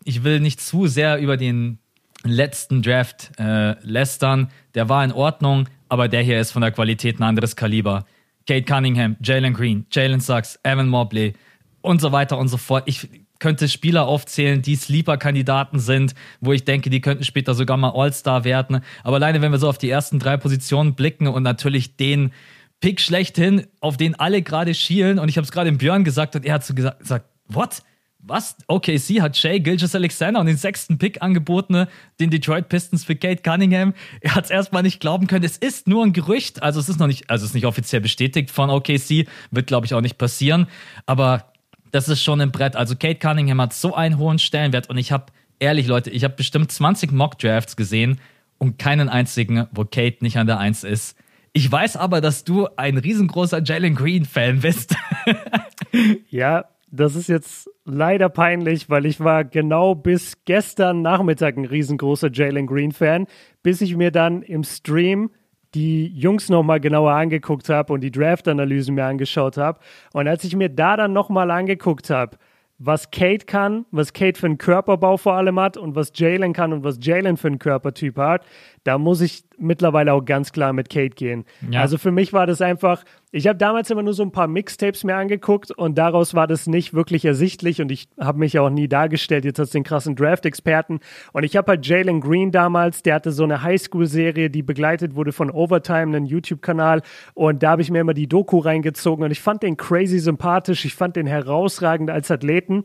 ich 0.04 0.24
will 0.24 0.40
nicht 0.40 0.62
zu 0.62 0.88
sehr 0.88 1.20
über 1.20 1.38
den 1.38 1.78
letzten 2.24 2.82
Draft 2.82 3.32
äh, 3.38 3.76
lästern. 3.84 4.50
Der 4.74 4.90
war 4.90 5.04
in 5.04 5.12
Ordnung, 5.12 5.70
aber 5.90 6.08
der 6.08 6.22
hier 6.22 6.40
ist 6.40 6.52
von 6.52 6.64
der 6.64 6.72
Qualität 6.72 7.20
ein 7.20 7.24
anderes 7.24 7.56
Kaliber. 7.56 8.06
Kate 8.48 8.64
Cunningham, 8.64 9.16
Jalen 9.22 9.54
Green, 9.54 9.86
Jalen 9.92 10.20
Sachs, 10.20 10.60
Evan 10.64 10.88
Mobley 10.90 11.34
und 11.82 12.02
so 12.02 12.12
weiter 12.12 12.38
und 12.38 12.48
so 12.48 12.58
fort. 12.58 12.84
Ich 12.88 13.08
könnte 13.40 13.68
Spieler 13.68 14.08
aufzählen, 14.08 14.62
die 14.62 14.76
Sleeper-Kandidaten 14.76 15.80
sind, 15.80 16.16
wo 16.40 16.54
ich 16.54 16.64
denke, 16.64 16.90
die 16.90 17.02
könnten 17.02 17.26
später 17.26 17.54
sogar 17.54 17.76
mal 17.76 17.92
All-Star 17.94 18.46
werden. 18.46 18.82
Aber 19.04 19.18
alleine, 19.18 19.42
wenn 19.42 19.52
wir 19.52 19.60
so 19.60 19.68
auf 19.68 19.78
die 19.78 19.90
ersten 19.90 20.18
drei 20.18 20.38
Positionen 20.38 20.96
blicken 20.96 21.28
und 21.28 21.44
natürlich 21.44 21.98
den 21.98 22.32
Pick 22.80 23.02
schlechthin, 23.02 23.68
auf 23.82 23.98
den 23.98 24.16
alle 24.16 24.42
gerade 24.42 24.74
schielen, 24.74 25.20
und 25.20 25.28
ich 25.30 25.38
habe 25.38 25.44
es 25.44 25.52
gerade 25.52 25.70
im 25.70 25.78
Björn 25.78 26.04
gesagt 26.04 26.36
und 26.36 26.46
er 26.46 26.54
hat 26.54 26.66
so 26.66 26.74
gesagt 26.74 27.26
what? 27.48 27.82
Was? 28.26 28.56
OKC 28.68 29.20
hat 29.20 29.36
Shay 29.36 29.60
Gilgis 29.60 29.94
Alexander 29.96 30.40
und 30.40 30.46
den 30.46 30.56
sechsten 30.56 30.98
Pick 30.98 31.22
angeboten, 31.22 31.88
den 32.22 32.30
Detroit 32.30 32.70
Pistons 32.70 33.04
für 33.04 33.18
Kate 33.18 33.42
Cunningham. 33.42 33.94
Er 34.22 34.36
hat 34.36 34.46
es 34.46 34.50
erstmal 34.50 34.82
nicht 34.82 35.02
glauben 35.02 35.28
können. 35.28 35.44
Es 35.44 35.58
ist 35.58 35.90
nur 35.90 36.06
ein 36.06 36.14
Gerücht, 36.14 36.64
also 36.64 36.80
es 36.80 36.88
ist 36.88 37.02
noch 37.02 37.08
nicht, 37.08 37.30
also 37.30 37.44
es 37.44 37.50
ist 37.50 37.56
nicht 37.56 37.66
offiziell 37.66 38.00
bestätigt 38.00 38.50
von 38.50 38.70
OKC, 38.70 39.28
wird 39.52 39.68
glaube 39.68 39.86
ich 39.86 39.94
auch 39.94 40.00
nicht 40.00 40.18
passieren, 40.18 40.68
aber 41.06 41.52
das 41.92 42.08
ist 42.08 42.24
schon 42.24 42.40
ein 42.40 42.54
Brett. 42.54 42.78
Also 42.78 42.96
Kate 42.96 43.20
Cunningham 43.20 43.60
hat 43.60 43.74
so 43.74 43.94
einen 43.94 44.18
hohen 44.18 44.40
Stellenwert 44.40 44.90
und 44.90 44.98
ich 44.98 45.12
habe 45.12 45.26
ehrlich 45.60 45.88
Leute, 45.88 46.10
ich 46.10 46.24
habe 46.24 46.36
bestimmt 46.36 46.72
20 46.72 47.12
Mock 47.12 47.38
Drafts 47.40 47.76
gesehen 47.76 48.22
und 48.58 48.80
keinen 48.80 49.10
einzigen, 49.10 49.68
wo 49.72 49.84
Kate 49.84 50.18
nicht 50.22 50.38
an 50.38 50.48
der 50.48 50.60
Eins 50.60 50.86
ist. 50.86 51.18
Ich 51.52 51.70
weiß 51.70 51.98
aber, 51.98 52.22
dass 52.22 52.46
du 52.46 52.70
ein 52.78 52.98
riesengroßer 52.98 53.62
Jalen 53.64 53.96
Green 53.96 54.24
Fan 54.24 54.62
bist. 54.62 54.96
ja, 56.30 56.66
das 56.96 57.16
ist 57.16 57.28
jetzt 57.28 57.72
leider 57.86 58.30
peinlich, 58.30 58.88
weil 58.88 59.08
ich 59.08 59.20
war 59.20 59.44
genau 59.44 59.96
bis 59.96 60.46
gestern 60.46 61.02
Nachmittag 61.02 61.58
ein 61.58 61.66
riesengroßer 61.66 62.30
Jalen 62.32 62.68
Green-Fan, 62.68 63.26
bis 63.64 63.82
ich 63.82 63.96
mir 63.96 64.12
dann 64.12 64.44
im 64.44 64.64
Stream 64.64 65.32
die 65.74 66.06
Jungs 66.08 66.50
nochmal 66.50 66.80
genauer 66.80 67.14
angeguckt 67.14 67.68
habe 67.70 67.94
und 67.94 68.02
die 68.02 68.12
Draft-Analysen 68.12 68.94
mir 68.94 69.06
angeschaut 69.06 69.58
habe. 69.58 69.80
Und 70.14 70.28
als 70.28 70.44
ich 70.44 70.56
mir 70.56 70.70
da 70.70 70.96
dann 70.96 71.14
nochmal 71.14 71.50
angeguckt 71.50 72.12
habe, 72.12 72.38
was 72.78 73.10
Kate 73.10 73.46
kann, 73.48 73.86
was 73.90 74.14
Kate 74.14 74.40
für 74.40 74.46
einen 74.46 74.60
Körperbau 74.60 75.18
vor 75.18 75.34
allem 75.34 75.60
hat 75.60 75.78
und 75.78 75.96
was 75.96 76.12
Jalen 76.14 76.54
kann 76.54 76.74
und 76.74 76.84
was 76.84 77.00
Jalen 77.02 77.38
für 77.38 77.48
einen 77.48 77.60
Körpertyp 77.60 78.18
hat, 78.18 78.46
da 78.84 78.98
muss 78.98 79.22
ich 79.22 79.46
mittlerweile 79.58 80.14
auch 80.14 80.26
ganz 80.26 80.52
klar 80.52 80.74
mit 80.74 80.90
Kate 80.90 81.16
gehen. 81.16 81.46
Ja. 81.70 81.82
Also 81.82 81.98
für 81.98 82.12
mich 82.12 82.34
war 82.34 82.46
das 82.46 82.62
einfach, 82.62 83.04
ich 83.32 83.48
habe 83.48 83.58
damals 83.58 83.90
immer 83.90 84.04
nur 84.04 84.14
so 84.14 84.24
ein 84.24 84.32
paar 84.32 84.48
Mixtapes 84.48 85.04
mir 85.04 85.16
angeguckt 85.16 85.72
und 85.72 85.98
daraus 85.98 86.34
war 86.34 86.48
das 86.48 86.68
nicht 86.68 86.94
wirklich 86.94 87.24
ersichtlich 87.24 87.82
und 87.82 87.92
ich 87.92 88.10
habe 88.20 88.40
mich 88.40 88.54
ja 88.54 88.62
auch 88.62 88.70
nie 88.70 88.90
dargestellt 88.90 89.46
jetzt 89.46 89.60
als 89.60 89.72
den 89.72 89.84
krassen 89.84 90.16
Draft-Experten. 90.16 91.00
Und 91.32 91.44
ich 91.44 91.56
habe 91.56 91.72
halt 91.72 91.86
Jalen 91.86 92.20
Green 92.20 92.52
damals, 92.52 93.04
der 93.04 93.16
hatte 93.16 93.32
so 93.32 93.44
eine 93.44 93.64
Highschool-Serie, 93.64 94.50
die 94.50 94.64
begleitet 94.64 95.16
wurde 95.16 95.32
von 95.32 95.50
Overtime, 95.50 96.16
einen 96.16 96.26
YouTube-Kanal 96.26 97.02
und 97.34 97.64
da 97.64 97.72
habe 97.72 97.82
ich 97.82 97.90
mir 97.90 98.02
immer 98.02 98.14
die 98.14 98.28
Doku 98.28 98.60
reingezogen 98.60 99.24
und 99.24 99.32
ich 99.32 99.42
fand 99.42 99.64
den 99.64 99.78
crazy 99.78 100.20
sympathisch, 100.20 100.84
ich 100.84 100.96
fand 100.96 101.16
den 101.16 101.28
herausragend 101.28 102.10
als 102.10 102.30
Athleten. 102.30 102.84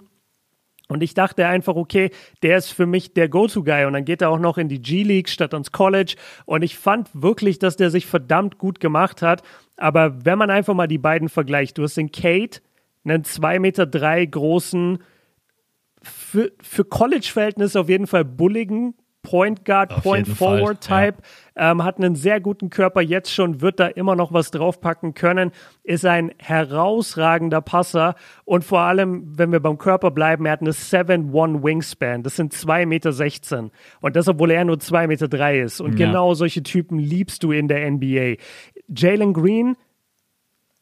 Und 0.88 1.02
ich 1.02 1.12
dachte 1.14 1.46
einfach, 1.46 1.76
okay, 1.76 2.10
der 2.42 2.56
ist 2.56 2.70
für 2.70 2.86
mich 2.86 3.12
der 3.12 3.28
Go-To-Guy. 3.28 3.84
Und 3.84 3.92
dann 3.92 4.06
geht 4.06 4.22
er 4.22 4.30
auch 4.30 4.38
noch 4.38 4.56
in 4.56 4.68
die 4.68 4.80
G-League 4.80 5.28
statt 5.28 5.52
ans 5.52 5.70
College. 5.70 6.16
Und 6.46 6.62
ich 6.62 6.78
fand 6.78 7.10
wirklich, 7.12 7.58
dass 7.58 7.76
der 7.76 7.90
sich 7.90 8.06
verdammt 8.06 8.58
gut 8.58 8.80
gemacht 8.80 9.20
hat. 9.20 9.42
Aber 9.76 10.24
wenn 10.24 10.38
man 10.38 10.50
einfach 10.50 10.74
mal 10.74 10.88
die 10.88 10.98
beiden 10.98 11.28
vergleicht, 11.28 11.76
du 11.76 11.82
hast 11.82 11.96
den 11.96 12.10
Kate, 12.10 12.60
einen 13.04 13.22
2,3 13.22 13.60
Meter 13.60 13.86
drei 13.86 14.24
großen, 14.24 14.98
für, 16.02 16.52
für 16.62 16.84
College-Verhältnisse 16.84 17.80
auf 17.80 17.88
jeden 17.88 18.06
Fall 18.06 18.24
bulligen 18.24 18.94
Point 19.28 19.66
Guard, 19.66 19.92
Auf 19.92 20.02
Point 20.02 20.26
Forward 20.26 20.80
Type, 20.80 21.16
ja. 21.54 21.70
ähm, 21.70 21.84
hat 21.84 21.98
einen 21.98 22.14
sehr 22.14 22.40
guten 22.40 22.70
Körper 22.70 23.02
jetzt 23.02 23.30
schon, 23.30 23.60
wird 23.60 23.78
da 23.78 23.86
immer 23.88 24.16
noch 24.16 24.32
was 24.32 24.50
draufpacken 24.50 25.12
können, 25.12 25.52
ist 25.84 26.06
ein 26.06 26.32
herausragender 26.38 27.60
Passer 27.60 28.14
und 28.46 28.64
vor 28.64 28.80
allem, 28.80 29.36
wenn 29.36 29.52
wir 29.52 29.60
beim 29.60 29.76
Körper 29.76 30.10
bleiben, 30.10 30.46
er 30.46 30.52
hat 30.52 30.62
eine 30.62 30.70
7-1 30.70 31.62
Wingspan, 31.62 32.22
das 32.22 32.36
sind 32.36 32.54
2,16 32.54 32.86
Meter 32.86 33.70
und 34.00 34.16
das, 34.16 34.28
obwohl 34.28 34.50
er 34.50 34.64
nur 34.64 34.76
2,3 34.76 35.06
Meter 35.08 35.28
drei 35.28 35.60
ist 35.60 35.82
und 35.82 35.98
ja. 35.98 36.06
genau 36.06 36.32
solche 36.32 36.62
Typen 36.62 36.98
liebst 36.98 37.42
du 37.42 37.52
in 37.52 37.68
der 37.68 37.90
NBA. 37.90 38.36
Jalen 38.88 39.34
Green 39.34 39.76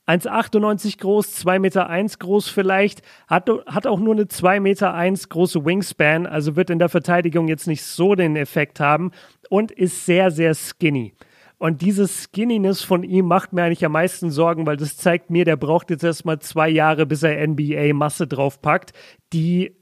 1,98 0.06 0.98
groß, 0.98 1.44
2,1 1.44 1.58
Meter 1.58 2.16
groß 2.18 2.48
vielleicht, 2.48 3.02
hat, 3.26 3.50
hat 3.66 3.86
auch 3.86 3.98
nur 3.98 4.14
eine 4.14 4.24
2,1 4.24 4.60
Meter 4.60 5.28
große 5.28 5.64
Wingspan, 5.64 6.26
also 6.26 6.56
wird 6.56 6.70
in 6.70 6.78
der 6.78 6.88
Verteidigung 6.88 7.48
jetzt 7.48 7.66
nicht 7.66 7.82
so 7.82 8.14
den 8.14 8.36
Effekt 8.36 8.78
haben 8.78 9.10
und 9.50 9.72
ist 9.72 10.06
sehr, 10.06 10.30
sehr 10.30 10.54
skinny. 10.54 11.14
Und 11.58 11.80
diese 11.80 12.06
Skinniness 12.06 12.82
von 12.82 13.02
ihm 13.02 13.26
macht 13.26 13.52
mir 13.52 13.64
eigentlich 13.64 13.84
am 13.84 13.92
meisten 13.92 14.30
Sorgen, 14.30 14.66
weil 14.66 14.76
das 14.76 14.96
zeigt 14.96 15.30
mir, 15.30 15.44
der 15.44 15.56
braucht 15.56 15.90
jetzt 15.90 16.04
erstmal 16.04 16.38
zwei 16.38 16.68
Jahre, 16.68 17.06
bis 17.06 17.22
er 17.22 17.46
NBA-Masse 17.46 18.26
draufpackt, 18.26 18.92
die 19.32 19.74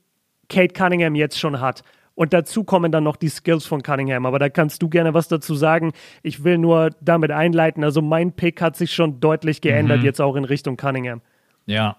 Kate 0.49 0.73
Cunningham 0.73 1.17
jetzt 1.17 1.39
schon 1.39 1.61
hat. 1.61 1.83
Und 2.15 2.33
dazu 2.33 2.65
kommen 2.65 2.93
dann 2.93 3.05
noch 3.05 3.17
die 3.17 3.29
Skills 3.29 3.67
von 3.67 3.83
Cunningham. 3.83 4.27
Aber 4.27 4.39
da 4.39 4.49
kannst 4.49 4.83
du 4.83 4.89
gerne 4.89 5.15
was 5.15 5.29
dazu 5.29 5.55
sagen. 5.55 5.93
Ich 6.23 6.45
will 6.45 6.59
nur 6.59 6.91
damit 7.01 7.31
einleiten. 7.31 7.83
Also 7.83 8.03
mein 8.03 8.33
Pick 8.33 8.61
hat 8.61 8.77
sich 8.77 8.95
schon 8.95 9.21
deutlich 9.21 9.61
geändert, 9.61 10.01
mhm. 10.01 10.05
jetzt 10.05 10.21
auch 10.21 10.37
in 10.37 10.45
Richtung 10.45 10.77
Cunningham. 10.77 11.21
Ja. 11.67 11.97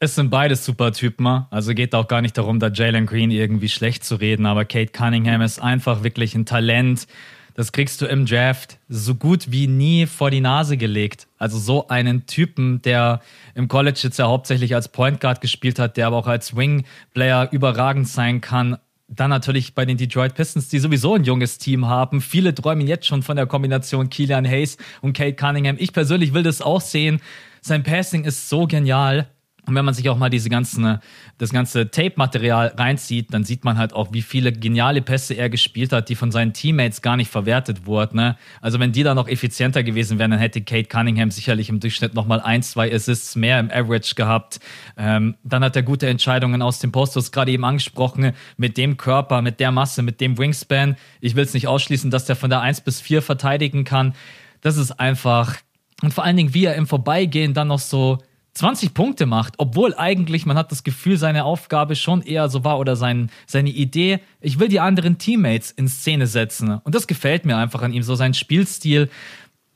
Es 0.00 0.14
sind 0.14 0.30
beides 0.30 0.64
super 0.64 0.92
Typen. 0.92 1.26
Also 1.50 1.74
geht 1.74 1.94
auch 1.94 2.08
gar 2.08 2.22
nicht 2.22 2.36
darum, 2.38 2.58
da 2.58 2.68
Jalen 2.68 3.06
Green 3.06 3.30
irgendwie 3.30 3.68
schlecht 3.68 4.02
zu 4.02 4.16
reden. 4.16 4.46
Aber 4.46 4.64
Kate 4.64 4.92
Cunningham 4.92 5.42
ist 5.42 5.60
einfach 5.60 6.02
wirklich 6.02 6.34
ein 6.34 6.46
Talent. 6.46 7.06
Das 7.54 7.72
kriegst 7.72 8.00
du 8.00 8.06
im 8.06 8.24
Draft 8.24 8.78
so 8.88 9.14
gut 9.14 9.52
wie 9.52 9.66
nie 9.66 10.06
vor 10.06 10.30
die 10.30 10.40
Nase 10.40 10.76
gelegt. 10.78 11.28
Also 11.36 11.58
so 11.58 11.88
einen 11.88 12.24
Typen, 12.26 12.80
der 12.82 13.20
im 13.54 13.68
College 13.68 14.00
jetzt 14.02 14.18
ja 14.18 14.26
hauptsächlich 14.26 14.74
als 14.74 14.88
Point 14.88 15.20
Guard 15.20 15.42
gespielt 15.42 15.78
hat, 15.78 15.98
der 15.98 16.06
aber 16.06 16.16
auch 16.16 16.26
als 16.26 16.56
Wing 16.56 16.84
Player 17.12 17.48
überragend 17.52 18.08
sein 18.08 18.40
kann 18.40 18.78
dann 19.10 19.30
natürlich 19.30 19.74
bei 19.74 19.84
den 19.84 19.96
Detroit 19.96 20.34
Pistons, 20.34 20.68
die 20.68 20.78
sowieso 20.78 21.14
ein 21.14 21.24
junges 21.24 21.58
Team 21.58 21.86
haben. 21.86 22.20
Viele 22.20 22.54
träumen 22.54 22.86
jetzt 22.86 23.06
schon 23.06 23.22
von 23.22 23.36
der 23.36 23.46
Kombination 23.46 24.08
Keelan 24.08 24.46
Hayes 24.46 24.76
und 25.00 25.16
Kate 25.16 25.34
Cunningham. 25.34 25.76
Ich 25.78 25.92
persönlich 25.92 26.32
will 26.32 26.44
das 26.44 26.62
auch 26.62 26.80
sehen. 26.80 27.20
Sein 27.60 27.82
Passing 27.82 28.24
ist 28.24 28.48
so 28.48 28.66
genial. 28.66 29.28
Und 29.70 29.76
wenn 29.76 29.84
man 29.84 29.94
sich 29.94 30.08
auch 30.08 30.18
mal 30.18 30.30
diese 30.30 30.50
ganzen, 30.50 30.98
das 31.38 31.50
ganze 31.50 31.92
Tape-Material 31.92 32.74
reinzieht, 32.76 33.32
dann 33.32 33.44
sieht 33.44 33.64
man 33.64 33.78
halt 33.78 33.92
auch, 33.92 34.12
wie 34.12 34.20
viele 34.20 34.52
geniale 34.52 35.00
Pässe 35.00 35.34
er 35.34 35.48
gespielt 35.48 35.92
hat, 35.92 36.08
die 36.08 36.16
von 36.16 36.32
seinen 36.32 36.52
Teammates 36.52 37.02
gar 37.02 37.16
nicht 37.16 37.30
verwertet 37.30 37.86
wurden. 37.86 38.16
Ne? 38.16 38.36
Also 38.60 38.80
wenn 38.80 38.90
die 38.90 39.04
da 39.04 39.14
noch 39.14 39.28
effizienter 39.28 39.84
gewesen 39.84 40.18
wären, 40.18 40.32
dann 40.32 40.40
hätte 40.40 40.60
Kate 40.60 40.88
Cunningham 40.88 41.30
sicherlich 41.30 41.68
im 41.68 41.78
Durchschnitt 41.78 42.14
nochmal 42.14 42.40
ein, 42.40 42.64
zwei 42.64 42.92
Assists 42.92 43.36
mehr 43.36 43.60
im 43.60 43.70
Average 43.70 44.16
gehabt. 44.16 44.58
Ähm, 44.96 45.36
dann 45.44 45.62
hat 45.62 45.76
er 45.76 45.84
gute 45.84 46.08
Entscheidungen 46.08 46.62
aus 46.62 46.80
dem 46.80 46.90
Post, 46.90 47.32
gerade 47.32 47.52
eben 47.52 47.64
angesprochen, 47.64 48.32
mit 48.56 48.76
dem 48.76 48.96
Körper, 48.96 49.40
mit 49.40 49.60
der 49.60 49.70
Masse, 49.70 50.02
mit 50.02 50.20
dem 50.20 50.36
Wingspan. 50.36 50.96
Ich 51.20 51.36
will 51.36 51.44
es 51.44 51.54
nicht 51.54 51.68
ausschließen, 51.68 52.10
dass 52.10 52.24
der 52.24 52.34
von 52.34 52.50
der 52.50 52.60
1 52.60 52.80
bis 52.80 53.00
4 53.00 53.22
verteidigen 53.22 53.84
kann. 53.84 54.14
Das 54.62 54.76
ist 54.76 54.98
einfach, 54.98 55.58
und 56.02 56.12
vor 56.12 56.24
allen 56.24 56.36
Dingen, 56.36 56.54
wie 56.54 56.64
er 56.64 56.74
im 56.74 56.88
Vorbeigehen 56.88 57.54
dann 57.54 57.68
noch 57.68 57.78
so 57.78 58.18
20 58.60 58.92
Punkte 58.92 59.24
macht, 59.24 59.54
obwohl 59.56 59.94
eigentlich 59.94 60.44
man 60.44 60.58
hat 60.58 60.70
das 60.70 60.84
Gefühl, 60.84 61.16
seine 61.16 61.44
Aufgabe 61.44 61.96
schon 61.96 62.20
eher 62.20 62.50
so 62.50 62.62
war 62.62 62.78
oder 62.78 62.94
sein, 62.94 63.30
seine 63.46 63.70
Idee, 63.70 64.20
ich 64.42 64.58
will 64.58 64.68
die 64.68 64.80
anderen 64.80 65.16
Teammates 65.16 65.70
in 65.70 65.88
Szene 65.88 66.26
setzen. 66.26 66.78
Und 66.84 66.94
das 66.94 67.06
gefällt 67.06 67.46
mir 67.46 67.56
einfach 67.56 67.80
an 67.80 67.94
ihm, 67.94 68.02
so 68.02 68.16
sein 68.16 68.34
Spielstil. 68.34 69.08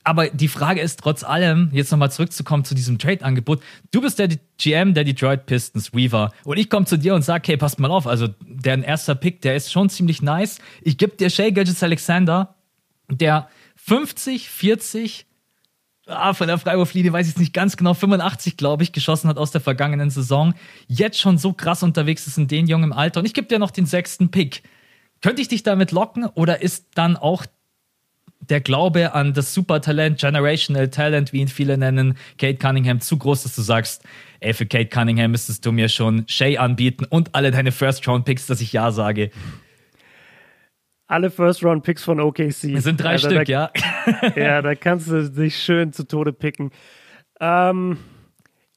Aber 0.02 0.28
die 0.28 0.48
Frage 0.48 0.82
ist 0.82 1.00
trotz 1.00 1.24
allem, 1.24 1.70
jetzt 1.72 1.92
nochmal 1.92 2.12
zurückzukommen 2.12 2.66
zu 2.66 2.74
diesem 2.74 2.98
Trade-Angebot. 2.98 3.62
Du 3.90 4.02
bist 4.02 4.18
der 4.18 4.28
GM 4.58 4.92
der 4.92 5.04
Detroit 5.04 5.46
Pistons, 5.46 5.94
Weaver. 5.94 6.30
Und 6.44 6.58
ich 6.58 6.68
komme 6.68 6.84
zu 6.84 6.98
dir 6.98 7.14
und 7.14 7.22
sage, 7.22 7.44
hey, 7.46 7.56
passt 7.56 7.80
mal 7.80 7.90
auf, 7.90 8.06
also 8.06 8.28
deren 8.42 8.82
erster 8.82 9.14
Pick, 9.14 9.40
der 9.40 9.56
ist 9.56 9.72
schon 9.72 9.88
ziemlich 9.88 10.20
nice. 10.20 10.58
Ich 10.82 10.98
gebe 10.98 11.16
dir 11.16 11.30
Shea 11.30 11.48
Gilgis 11.48 11.82
Alexander, 11.82 12.54
der 13.10 13.48
50, 13.76 14.50
40, 14.50 15.24
ah, 16.06 16.34
von 16.34 16.46
der 16.46 16.58
Freiwurflinie 16.58 17.12
weiß 17.12 17.26
ich 17.26 17.34
es 17.34 17.38
nicht 17.38 17.52
ganz 17.52 17.76
genau, 17.76 17.94
85, 17.94 18.56
glaube 18.56 18.82
ich, 18.82 18.92
geschossen 18.92 19.28
hat 19.28 19.38
aus 19.38 19.50
der 19.50 19.60
vergangenen 19.60 20.10
Saison, 20.10 20.54
jetzt 20.86 21.18
schon 21.18 21.38
so 21.38 21.52
krass 21.52 21.82
unterwegs 21.82 22.26
ist 22.26 22.38
in 22.38 22.48
den 22.48 22.66
jungen 22.66 22.92
Alter. 22.92 23.20
Und 23.20 23.26
ich 23.26 23.34
gebe 23.34 23.46
dir 23.46 23.58
noch 23.58 23.70
den 23.70 23.86
sechsten 23.86 24.30
Pick. 24.30 24.62
Könnte 25.22 25.40
ich 25.42 25.48
dich 25.48 25.62
damit 25.62 25.92
locken 25.92 26.26
oder 26.26 26.62
ist 26.62 26.88
dann 26.94 27.16
auch 27.16 27.46
der 28.40 28.60
Glaube 28.60 29.14
an 29.14 29.32
das 29.32 29.54
Supertalent, 29.54 30.20
Generational 30.20 30.88
Talent, 30.88 31.32
wie 31.32 31.40
ihn 31.40 31.48
viele 31.48 31.78
nennen, 31.78 32.18
Kate 32.38 32.58
Cunningham, 32.58 33.00
zu 33.00 33.16
groß, 33.16 33.44
dass 33.44 33.54
du 33.54 33.62
sagst, 33.62 34.02
ey, 34.40 34.52
für 34.52 34.66
Kate 34.66 34.88
Cunningham 34.88 35.30
müsstest 35.30 35.64
du 35.64 35.72
mir 35.72 35.88
schon 35.88 36.24
Shay 36.28 36.58
anbieten 36.58 37.06
und 37.08 37.34
alle 37.34 37.50
deine 37.50 37.72
First-Round-Picks, 37.72 38.46
dass 38.46 38.60
ich 38.60 38.72
Ja 38.72 38.92
sage 38.92 39.30
alle 41.06 41.30
First-Round-Picks 41.30 42.04
von 42.04 42.20
OKC. 42.20 42.48
Es 42.48 42.84
sind 42.84 43.02
drei 43.02 43.12
also 43.12 43.28
Stück, 43.30 43.46
da, 43.46 43.52
ja. 43.52 43.70
ja, 44.36 44.62
da 44.62 44.74
kannst 44.74 45.08
du 45.08 45.30
dich 45.30 45.56
schön 45.56 45.92
zu 45.92 46.06
Tode 46.06 46.32
picken. 46.32 46.70
Ähm, 47.40 47.98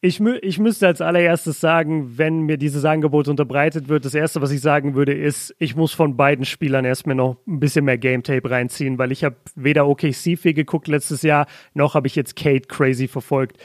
ich, 0.01 0.19
ich 0.19 0.59
müsste 0.59 0.87
als 0.87 1.01
allererstes 1.01 1.59
sagen, 1.59 2.17
wenn 2.17 2.41
mir 2.41 2.57
dieses 2.57 2.85
Angebot 2.85 3.27
unterbreitet 3.27 3.89
wird, 3.89 4.05
das 4.05 4.13
erste, 4.13 4.41
was 4.41 4.51
ich 4.51 4.61
sagen 4.61 4.93
würde, 4.93 5.13
ist, 5.13 5.55
ich 5.57 5.75
muss 5.75 5.93
von 5.93 6.17
beiden 6.17 6.45
Spielern 6.45 6.85
erstmal 6.85 7.15
noch 7.15 7.37
ein 7.47 7.59
bisschen 7.59 7.85
mehr 7.85 7.97
Game 7.97 8.23
Tape 8.23 8.49
reinziehen, 8.49 8.97
weil 8.97 9.11
ich 9.11 9.23
habe 9.23 9.37
weder 9.55 9.87
OKC 9.87 10.37
viel 10.37 10.53
geguckt 10.53 10.87
letztes 10.87 11.23
Jahr, 11.23 11.47
noch 11.73 11.95
habe 11.95 12.07
ich 12.07 12.15
jetzt 12.15 12.35
Kate 12.35 12.67
crazy 12.67 13.07
verfolgt. 13.07 13.57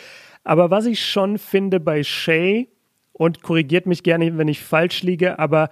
Aber 0.44 0.70
was 0.70 0.86
ich 0.86 1.04
schon 1.04 1.38
finde 1.38 1.80
bei 1.80 2.02
Shay, 2.02 2.68
und 3.12 3.42
korrigiert 3.42 3.86
mich 3.86 4.02
gerne, 4.02 4.36
wenn 4.38 4.48
ich 4.48 4.60
falsch 4.60 5.02
liege, 5.02 5.38
aber 5.38 5.68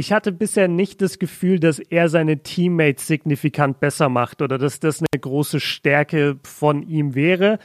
ich 0.00 0.12
hatte 0.12 0.32
bisher 0.32 0.66
nicht 0.66 1.02
das 1.02 1.18
Gefühl, 1.18 1.60
dass 1.60 1.78
er 1.78 2.08
seine 2.08 2.42
Teammates 2.42 3.06
signifikant 3.06 3.80
besser 3.80 4.08
macht 4.08 4.40
oder 4.40 4.56
dass 4.56 4.80
das 4.80 5.00
eine 5.00 5.20
große 5.20 5.60
Stärke 5.60 6.38
von 6.42 6.82
ihm 6.82 7.14
wäre. 7.14 7.58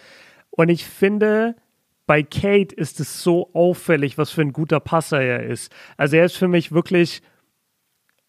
Und 0.49 0.67
ich 0.67 0.83
finde, 0.83 1.55
bei 2.05 2.23
Kate 2.23 2.75
ist 2.75 2.99
es 2.99 3.23
so 3.23 3.51
auffällig, 3.53 4.17
was 4.17 4.31
für 4.31 4.41
ein 4.41 4.51
guter 4.51 4.81
Passer 4.81 5.21
er 5.21 5.43
ist. 5.43 5.71
Also 5.95 6.17
er 6.17 6.25
ist 6.25 6.35
für 6.35 6.49
mich 6.49 6.73
wirklich, 6.73 7.21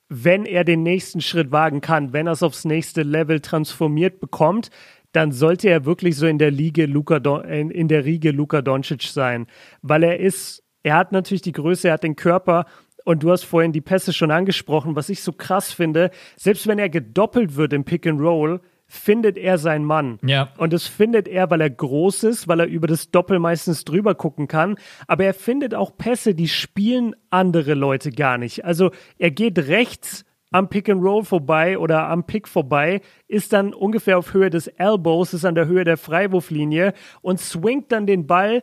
wenn 0.09 0.45
er 0.47 0.63
den 0.63 0.85
nächsten 0.85 1.21
Schritt 1.21 1.51
wagen 1.51 1.81
kann, 1.81 2.13
wenn 2.13 2.29
er 2.29 2.35
es 2.35 2.45
aufs 2.45 2.65
nächste 2.65 3.03
Level 3.03 3.41
transformiert 3.41 4.21
bekommt, 4.21 4.71
dann 5.11 5.33
sollte 5.33 5.69
er 5.69 5.85
wirklich 5.85 6.15
so 6.15 6.29
in 6.29 6.39
der 6.39 6.53
Liga 6.53 6.85
Luka 6.85 7.17
in 7.17 7.89
der 7.89 8.05
Riege 8.05 8.31
Luka 8.31 8.63
Doncic 8.63 9.03
sein, 9.03 9.49
weil 9.83 10.05
er 10.05 10.21
ist, 10.21 10.63
er 10.85 10.95
hat 10.95 11.11
natürlich 11.11 11.43
die 11.43 11.51
Größe, 11.51 11.89
er 11.89 11.95
hat 11.95 12.05
den 12.05 12.15
Körper 12.15 12.67
und 13.07 13.23
du 13.23 13.31
hast 13.31 13.45
vorhin 13.45 13.73
die 13.73 13.81
Pässe 13.81 14.13
schon 14.13 14.33
angesprochen, 14.33 14.97
was 14.97 15.09
ich 15.09 15.23
so 15.23 15.33
krass 15.33 15.73
finde. 15.73 16.11
Selbst 16.37 16.67
wenn 16.67 16.81
er 16.81 16.89
gedoppelt 16.89 17.55
wird 17.55 17.73
im 17.73 17.85
Pick 17.85 18.05
and 18.05 18.21
Roll, 18.21 18.61
findet 18.89 19.39
er 19.39 19.59
seinen 19.59 19.85
Mann. 19.85 20.19
Ja. 20.25 20.49
Und 20.59 20.73
das 20.73 20.89
findet 20.89 21.29
er, 21.29 21.49
weil 21.49 21.61
er 21.61 21.71
groß 21.71 22.25
ist, 22.25 22.49
weil 22.49 22.61
er 22.61 22.67
über 22.67 22.89
das 22.89 23.13
Doppel 23.13 23.39
meistens 23.39 23.85
drüber 23.85 24.17
gucken 24.17 24.49
kann. 24.49 24.77
Aber 25.07 25.25
er 25.25 25.35
findet 25.35 25.73
auch 25.73 25.97
Pässe, 25.97 26.35
die 26.35 26.49
spielen 26.49 27.15
andere 27.31 27.75
Leute 27.75 28.11
gar 28.11 28.39
nicht. 28.39 28.65
Also 28.65 28.91
er 29.19 29.31
geht 29.31 29.57
rechts 29.69 30.25
am 30.51 30.69
Pick 30.69 30.89
and 30.89 31.03
Roll 31.03 31.23
vorbei 31.25 31.79
oder 31.79 32.09
am 32.09 32.25
Pick 32.25 32.49
vorbei, 32.49 33.03
ist 33.29 33.53
dann 33.53 33.73
ungefähr 33.73 34.19
auf 34.19 34.35
Höhe 34.35 34.51
des 34.51 34.67
Elbows, 34.67 35.33
ist 35.33 35.45
an 35.45 35.55
der 35.55 35.67
Höhe 35.67 35.85
der 35.85 35.97
Freiwurflinie 35.97 36.93
und 37.23 37.39
swingt 37.39 37.93
dann 37.93 38.07
den 38.07 38.27
Ball 38.27 38.63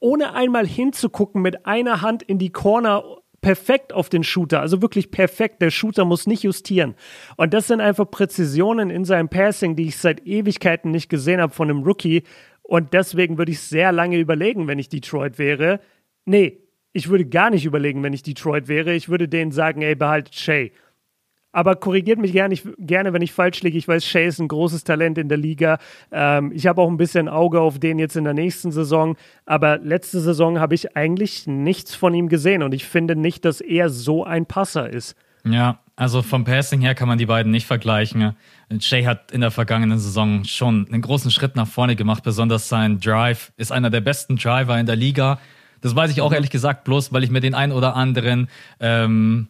ohne 0.00 0.34
einmal 0.34 0.66
hinzugucken 0.66 1.40
mit 1.40 1.66
einer 1.66 2.02
Hand 2.02 2.22
in 2.22 2.38
die 2.38 2.50
Corner 2.50 3.04
perfekt 3.40 3.92
auf 3.92 4.08
den 4.08 4.22
Shooter, 4.22 4.60
also 4.60 4.82
wirklich 4.82 5.10
perfekt. 5.10 5.62
Der 5.62 5.70
Shooter 5.70 6.04
muss 6.04 6.26
nicht 6.26 6.42
justieren. 6.42 6.94
Und 7.36 7.54
das 7.54 7.66
sind 7.66 7.80
einfach 7.80 8.10
Präzisionen 8.10 8.90
in 8.90 9.04
seinem 9.04 9.28
Passing, 9.28 9.76
die 9.76 9.88
ich 9.88 9.96
seit 9.96 10.26
Ewigkeiten 10.26 10.90
nicht 10.90 11.08
gesehen 11.08 11.40
habe 11.40 11.52
von 11.52 11.70
einem 11.70 11.82
Rookie. 11.82 12.24
Und 12.62 12.92
deswegen 12.92 13.38
würde 13.38 13.52
ich 13.52 13.60
sehr 13.60 13.92
lange 13.92 14.18
überlegen, 14.18 14.68
wenn 14.68 14.78
ich 14.78 14.88
Detroit 14.88 15.38
wäre. 15.38 15.80
Nee, 16.24 16.60
ich 16.92 17.08
würde 17.08 17.24
gar 17.24 17.50
nicht 17.50 17.64
überlegen, 17.64 18.02
wenn 18.02 18.12
ich 18.12 18.22
Detroit 18.22 18.68
wäre. 18.68 18.94
Ich 18.94 19.08
würde 19.08 19.28
denen 19.28 19.52
sagen, 19.52 19.82
ey, 19.82 19.94
behaltet 19.94 20.34
Shay. 20.34 20.72
Aber 21.52 21.74
korrigiert 21.76 22.18
mich 22.18 22.32
gerne, 22.32 22.54
ich, 22.54 22.62
gerne, 22.78 23.12
wenn 23.12 23.22
ich 23.22 23.32
falsch 23.32 23.62
liege. 23.62 23.76
Ich 23.76 23.88
weiß, 23.88 24.04
Shay 24.04 24.26
ist 24.26 24.38
ein 24.38 24.48
großes 24.48 24.84
Talent 24.84 25.18
in 25.18 25.28
der 25.28 25.38
Liga. 25.38 25.78
Ähm, 26.12 26.52
ich 26.54 26.66
habe 26.66 26.80
auch 26.80 26.88
ein 26.88 26.96
bisschen 26.96 27.28
Auge 27.28 27.60
auf 27.60 27.78
den 27.78 27.98
jetzt 27.98 28.16
in 28.16 28.24
der 28.24 28.34
nächsten 28.34 28.70
Saison. 28.70 29.16
Aber 29.46 29.78
letzte 29.78 30.20
Saison 30.20 30.60
habe 30.60 30.74
ich 30.74 30.96
eigentlich 30.96 31.46
nichts 31.46 31.94
von 31.94 32.14
ihm 32.14 32.28
gesehen. 32.28 32.62
Und 32.62 32.72
ich 32.72 32.84
finde 32.84 33.16
nicht, 33.16 33.44
dass 33.44 33.60
er 33.60 33.88
so 33.88 34.24
ein 34.24 34.46
Passer 34.46 34.88
ist. 34.88 35.16
Ja, 35.44 35.80
also 35.96 36.22
vom 36.22 36.44
Passing 36.44 36.80
her 36.80 36.94
kann 36.94 37.08
man 37.08 37.18
die 37.18 37.26
beiden 37.26 37.50
nicht 37.50 37.66
vergleichen. 37.66 38.36
Shay 38.78 39.04
hat 39.04 39.32
in 39.32 39.40
der 39.40 39.50
vergangenen 39.50 39.98
Saison 39.98 40.44
schon 40.44 40.86
einen 40.90 41.02
großen 41.02 41.30
Schritt 41.30 41.56
nach 41.56 41.66
vorne 41.66 41.96
gemacht. 41.96 42.22
Besonders 42.22 42.68
sein 42.68 43.00
Drive 43.00 43.52
ist 43.56 43.72
einer 43.72 43.90
der 43.90 44.00
besten 44.00 44.36
Driver 44.36 44.78
in 44.78 44.86
der 44.86 44.96
Liga. 44.96 45.40
Das 45.80 45.96
weiß 45.96 46.10
ich 46.10 46.20
auch 46.20 46.30
mhm. 46.30 46.36
ehrlich 46.36 46.50
gesagt 46.50 46.84
bloß, 46.84 47.12
weil 47.12 47.24
ich 47.24 47.30
mir 47.30 47.40
den 47.40 47.54
einen 47.54 47.72
oder 47.72 47.96
anderen 47.96 48.48
ähm, 48.80 49.48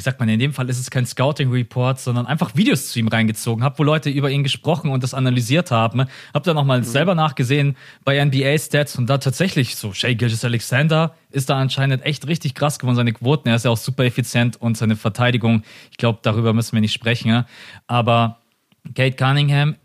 wie 0.00 0.02
sagt 0.02 0.18
man, 0.18 0.30
in 0.30 0.38
dem 0.38 0.54
Fall 0.54 0.70
ist 0.70 0.78
es 0.78 0.90
kein 0.90 1.04
Scouting-Report, 1.04 2.00
sondern 2.00 2.24
einfach 2.24 2.56
Videos 2.56 2.90
zu 2.90 2.98
ihm 2.98 3.08
reingezogen 3.08 3.62
habe, 3.62 3.78
wo 3.78 3.82
Leute 3.82 4.08
über 4.08 4.30
ihn 4.30 4.42
gesprochen 4.42 4.90
und 4.90 5.02
das 5.02 5.12
analysiert 5.12 5.70
haben. 5.70 6.06
Hab 6.32 6.42
dann 6.44 6.56
nochmal 6.56 6.78
mhm. 6.78 6.84
selber 6.84 7.14
nachgesehen 7.14 7.76
bei 8.02 8.24
NBA-Stats 8.24 8.96
und 8.96 9.10
da 9.10 9.18
tatsächlich 9.18 9.76
so, 9.76 9.92
Shay 9.92 10.14
Gilgis 10.14 10.42
Alexander 10.42 11.14
ist 11.28 11.50
da 11.50 11.58
anscheinend 11.58 12.06
echt 12.06 12.26
richtig 12.26 12.54
krass 12.54 12.78
geworden, 12.78 12.96
seine 12.96 13.12
Quoten. 13.12 13.50
Er 13.50 13.56
ist 13.56 13.66
ja 13.66 13.70
auch 13.70 13.76
super 13.76 14.06
effizient 14.06 14.56
und 14.58 14.78
seine 14.78 14.96
Verteidigung, 14.96 15.64
ich 15.90 15.98
glaube, 15.98 16.20
darüber 16.22 16.54
müssen 16.54 16.72
wir 16.72 16.80
nicht 16.80 16.94
sprechen. 16.94 17.44
Aber 17.86 18.38
Kate 18.94 19.16
Cunningham, 19.16 19.76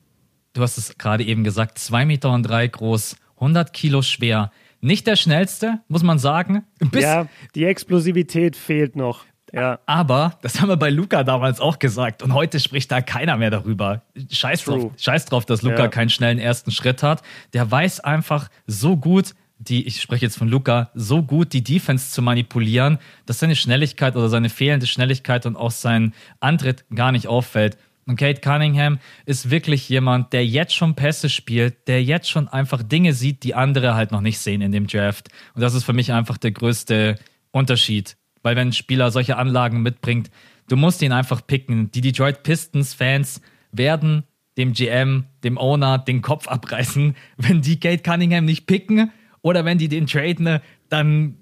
du 0.54 0.62
hast 0.62 0.78
es 0.78 0.98
gerade 0.98 1.26
eben 1.26 1.44
gesagt, 1.44 1.78
zwei 1.78 2.06
Meter 2.06 2.32
und 2.32 2.44
drei 2.44 2.66
groß, 2.70 3.18
100 3.36 3.74
Kilo 3.74 4.02
schwer. 4.02 4.50
Nicht 4.80 5.08
der 5.08 5.18
schnellste, 5.18 5.82
muss 5.90 6.04
man 6.04 6.20
sagen. 6.20 6.64
Bis 6.80 7.04
ja, 7.04 7.28
die 7.54 7.66
Explosivität 7.66 8.56
fehlt 8.56 8.96
noch. 8.96 9.26
Ja. 9.56 9.80
Aber 9.86 10.38
das 10.42 10.60
haben 10.60 10.68
wir 10.68 10.76
bei 10.76 10.90
Luca 10.90 11.24
damals 11.24 11.62
auch 11.62 11.80
gesagt 11.80 12.22
und 12.22 12.34
heute 12.34 12.60
spricht 12.60 12.92
da 12.92 13.00
keiner 13.00 13.38
mehr 13.38 13.52
darüber. 13.52 14.02
Scheiß 14.30 14.66
drauf, 14.66 14.92
scheiß 14.98 15.26
drauf 15.26 15.46
dass 15.46 15.62
Luca 15.62 15.84
ja. 15.84 15.88
keinen 15.88 16.10
schnellen 16.10 16.40
ersten 16.40 16.72
Schritt 16.72 17.02
hat. 17.04 17.22
Der 17.54 17.72
weiß 17.72 18.02
einfach 18.02 18.50
so 18.68 18.98
gut, 18.98 19.34
die, 19.58 19.88
ich 19.88 20.02
spreche 20.02 20.26
jetzt 20.26 20.38
von 20.38 20.50
Luca, 20.50 20.92
so 20.94 21.24
gut 21.24 21.54
die 21.54 21.64
Defense 21.64 22.12
zu 22.12 22.22
manipulieren, 22.22 23.00
dass 23.26 23.40
seine 23.40 23.56
Schnelligkeit 23.56 24.18
oder 24.18 24.28
seine 24.28 24.50
fehlende 24.50 24.88
Schnelligkeit 24.88 25.46
und 25.46 25.56
auch 25.56 25.72
sein 25.72 26.14
Antritt 26.42 26.84
gar 26.94 27.14
nicht 27.14 27.28
auffällt. 27.28 27.78
Und 28.08 28.18
Kate 28.18 28.42
Cunningham 28.42 29.00
ist 29.26 29.50
wirklich 29.50 29.88
jemand, 29.88 30.34
der 30.34 30.46
jetzt 30.46 30.76
schon 30.76 30.96
Pässe 30.96 31.30
spielt, 31.30 31.88
der 31.88 32.04
jetzt 32.04 32.30
schon 32.30 32.50
einfach 32.50 32.84
Dinge 32.84 33.14
sieht, 33.14 33.44
die 33.44 33.56
andere 33.56 33.96
halt 33.96 34.12
noch 34.12 34.22
nicht 34.22 34.38
sehen 34.38 34.62
in 34.62 34.74
dem 34.74 34.86
Draft. 34.86 35.30
Und 35.54 35.62
das 35.62 35.74
ist 35.74 35.86
für 35.86 35.94
mich 35.94 36.12
einfach 36.12 36.38
der 36.38 36.52
größte 36.52 37.18
Unterschied 37.52 38.18
weil 38.46 38.56
wenn 38.56 38.68
ein 38.68 38.74
Spieler 38.74 39.10
solche 39.10 39.38
Anlagen 39.38 39.82
mitbringt, 39.82 40.30
du 40.70 40.76
musst 40.76 41.02
ihn 41.02 41.12
einfach 41.12 41.46
picken. 41.46 41.90
Die 41.90 42.02
Detroit 42.02 42.44
Pistons-Fans 42.44 43.42
werden 43.72 44.24
dem 44.56 44.74
GM, 44.74 45.26
dem 45.44 45.58
Owner 45.58 45.98
den 45.98 46.22
Kopf 46.22 46.48
abreißen, 46.48 47.16
wenn 47.38 47.62
die 47.62 47.80
Kate 47.80 48.04
Cunningham 48.04 48.46
nicht 48.46 48.68
picken 48.68 49.12
oder 49.42 49.66
wenn 49.66 49.80
die 49.80 49.88
den 49.88 50.06
traden, 50.06 50.60
dann. 50.90 51.40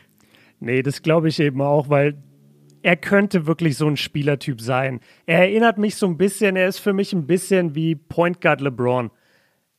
nee, 0.60 0.82
das 0.82 1.02
glaube 1.02 1.28
ich 1.28 1.40
eben 1.40 1.60
auch, 1.60 1.88
weil 1.88 2.16
er 2.80 2.96
könnte 2.96 3.48
wirklich 3.48 3.76
so 3.76 3.88
ein 3.88 3.96
Spielertyp 3.96 4.60
sein. 4.60 5.00
Er 5.26 5.40
erinnert 5.40 5.78
mich 5.78 5.96
so 5.96 6.06
ein 6.06 6.16
bisschen, 6.16 6.54
er 6.54 6.68
ist 6.68 6.78
für 6.78 6.92
mich 6.92 7.12
ein 7.12 7.26
bisschen 7.26 7.74
wie 7.74 7.96
Point 7.96 8.40
Guard 8.40 8.60
LeBron. 8.60 9.10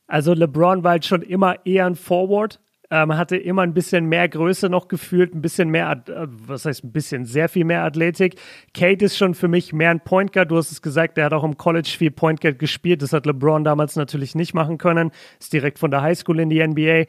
Also 0.06 0.34
LeBron 0.34 0.84
war 0.84 0.90
halt 0.90 1.06
schon 1.06 1.22
immer 1.22 1.64
eher 1.64 1.86
ein 1.86 1.96
Forward, 1.96 2.60
ähm, 2.90 3.16
hatte 3.16 3.36
immer 3.36 3.62
ein 3.62 3.74
bisschen 3.74 4.06
mehr 4.06 4.28
Größe 4.28 4.68
noch 4.68 4.88
gefühlt, 4.88 5.34
ein 5.34 5.42
bisschen 5.42 5.70
mehr, 5.70 6.02
äh, 6.08 6.26
was 6.28 6.64
heißt 6.64 6.84
ein 6.84 6.92
bisschen, 6.92 7.24
sehr 7.24 7.48
viel 7.48 7.64
mehr 7.64 7.84
Athletik. 7.84 8.36
Kate 8.74 9.04
ist 9.04 9.16
schon 9.16 9.34
für 9.34 9.48
mich 9.48 9.72
mehr 9.72 9.90
ein 9.90 10.00
Point 10.00 10.32
Guard. 10.32 10.50
Du 10.50 10.56
hast 10.56 10.70
es 10.70 10.82
gesagt, 10.82 11.16
der 11.16 11.26
hat 11.26 11.32
auch 11.32 11.44
im 11.44 11.56
College 11.56 11.94
viel 11.96 12.10
Point 12.10 12.40
Guard 12.40 12.58
gespielt. 12.58 13.02
Das 13.02 13.12
hat 13.12 13.26
LeBron 13.26 13.64
damals 13.64 13.96
natürlich 13.96 14.34
nicht 14.34 14.54
machen 14.54 14.78
können. 14.78 15.10
Ist 15.38 15.52
direkt 15.52 15.78
von 15.78 15.90
der 15.90 16.02
Highschool 16.02 16.40
in 16.40 16.50
die 16.50 16.66
NBA 16.66 17.04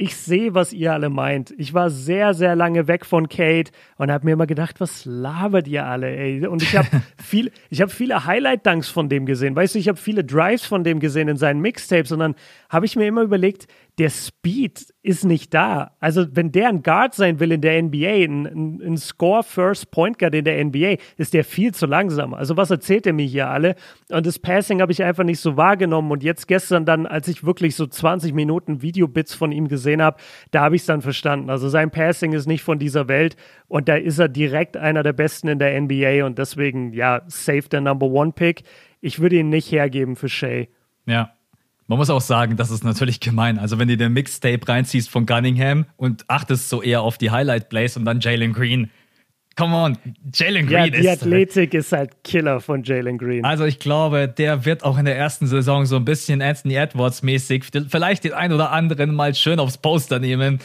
ich 0.00 0.16
sehe, 0.16 0.54
was 0.54 0.72
ihr 0.72 0.94
alle 0.94 1.10
meint. 1.10 1.52
Ich 1.58 1.74
war 1.74 1.90
sehr, 1.90 2.32
sehr 2.32 2.56
lange 2.56 2.88
weg 2.88 3.04
von 3.04 3.28
Kate 3.28 3.70
und 3.98 4.10
habe 4.10 4.24
mir 4.24 4.32
immer 4.32 4.46
gedacht, 4.46 4.80
was 4.80 5.04
labert 5.04 5.68
ihr 5.68 5.84
alle, 5.84 6.08
ey? 6.08 6.46
Und 6.46 6.62
ich 6.62 6.74
habe 6.74 6.88
viel, 7.22 7.52
ich 7.68 7.82
habe 7.82 7.90
viele 7.90 8.24
Highlight-Dunks 8.24 8.88
von 8.88 9.10
dem 9.10 9.26
gesehen. 9.26 9.54
Weißt 9.54 9.74
du, 9.74 9.78
ich 9.78 9.88
habe 9.88 9.98
viele 9.98 10.24
Drives 10.24 10.64
von 10.64 10.84
dem 10.84 11.00
gesehen 11.00 11.28
in 11.28 11.36
seinen 11.36 11.60
Mixtapes 11.60 12.12
und 12.12 12.20
dann 12.20 12.34
habe 12.70 12.86
ich 12.86 12.96
mir 12.96 13.06
immer 13.06 13.20
überlegt, 13.20 13.66
der 14.00 14.08
Speed 14.08 14.94
ist 15.02 15.26
nicht 15.26 15.52
da. 15.52 15.94
Also, 16.00 16.24
wenn 16.32 16.52
der 16.52 16.70
ein 16.70 16.82
Guard 16.82 17.14
sein 17.14 17.38
will 17.38 17.52
in 17.52 17.60
der 17.60 17.82
NBA, 17.82 18.24
ein, 18.24 18.46
ein, 18.46 18.82
ein 18.82 18.96
Score-First-Point 18.96 20.18
Guard 20.18 20.34
in 20.34 20.46
der 20.46 20.64
NBA, 20.64 20.96
ist 21.18 21.34
der 21.34 21.44
viel 21.44 21.74
zu 21.74 21.84
langsam. 21.84 22.32
Also, 22.32 22.56
was 22.56 22.70
erzählt 22.70 23.06
er 23.06 23.12
mir 23.12 23.26
hier 23.26 23.50
alle? 23.50 23.74
Und 24.08 24.24
das 24.24 24.38
Passing 24.38 24.80
habe 24.80 24.90
ich 24.90 25.02
einfach 25.02 25.24
nicht 25.24 25.40
so 25.40 25.58
wahrgenommen. 25.58 26.10
Und 26.10 26.22
jetzt 26.22 26.48
gestern 26.48 26.86
dann, 26.86 27.04
als 27.04 27.28
ich 27.28 27.44
wirklich 27.44 27.76
so 27.76 27.86
20 27.86 28.32
Minuten 28.32 28.80
Videobits 28.80 29.34
von 29.34 29.52
ihm 29.52 29.68
gesehen 29.68 30.00
habe, 30.00 30.16
da 30.50 30.62
habe 30.62 30.76
ich 30.76 30.80
es 30.80 30.86
dann 30.86 31.02
verstanden. 31.02 31.50
Also, 31.50 31.68
sein 31.68 31.90
Passing 31.90 32.32
ist 32.32 32.46
nicht 32.46 32.62
von 32.62 32.78
dieser 32.78 33.06
Welt. 33.06 33.36
Und 33.68 33.86
da 33.86 33.96
ist 33.96 34.18
er 34.18 34.30
direkt 34.30 34.78
einer 34.78 35.02
der 35.02 35.12
Besten 35.12 35.48
in 35.48 35.58
der 35.58 35.78
NBA. 35.78 36.24
Und 36.24 36.38
deswegen, 36.38 36.94
ja, 36.94 37.20
safe 37.26 37.68
der 37.70 37.82
Number 37.82 38.06
One-Pick. 38.06 38.62
Ich 39.02 39.20
würde 39.20 39.36
ihn 39.36 39.50
nicht 39.50 39.70
hergeben 39.70 40.16
für 40.16 40.30
Shea. 40.30 40.68
Ja, 41.04 41.34
man 41.90 41.98
muss 41.98 42.08
auch 42.08 42.20
sagen, 42.20 42.56
das 42.56 42.70
ist 42.70 42.84
natürlich 42.84 43.18
gemein. 43.18 43.58
Also 43.58 43.80
wenn 43.80 43.88
du 43.88 43.96
den 43.96 44.12
Mixtape 44.12 44.60
reinziehst 44.66 45.10
von 45.10 45.26
Gunningham 45.26 45.86
und 45.96 46.24
achtest 46.28 46.68
so 46.68 46.82
eher 46.82 47.02
auf 47.02 47.18
die 47.18 47.32
Highlight-Plays 47.32 47.96
und 47.96 48.04
dann 48.04 48.20
Jalen 48.20 48.52
Green. 48.52 48.90
Come 49.56 49.74
on, 49.74 49.98
Jalen 50.32 50.68
Green 50.68 50.84
ja, 50.84 50.86
die 50.86 50.98
ist. 50.98 51.20
Athletik 51.20 51.74
ist 51.74 51.90
halt 51.90 52.12
Killer 52.22 52.60
von 52.60 52.84
Jalen 52.84 53.18
Green. 53.18 53.44
Also 53.44 53.64
ich 53.64 53.80
glaube, 53.80 54.28
der 54.28 54.64
wird 54.64 54.84
auch 54.84 54.98
in 54.98 55.04
der 55.04 55.18
ersten 55.18 55.48
Saison 55.48 55.84
so 55.84 55.96
ein 55.96 56.04
bisschen 56.04 56.40
Anthony 56.40 56.76
Edwards 56.76 57.24
mäßig 57.24 57.64
vielleicht 57.88 58.22
den 58.22 58.34
ein 58.34 58.52
oder 58.52 58.70
anderen 58.70 59.12
mal 59.12 59.34
schön 59.34 59.58
aufs 59.58 59.76
Poster 59.76 60.20
nehmen 60.20 60.60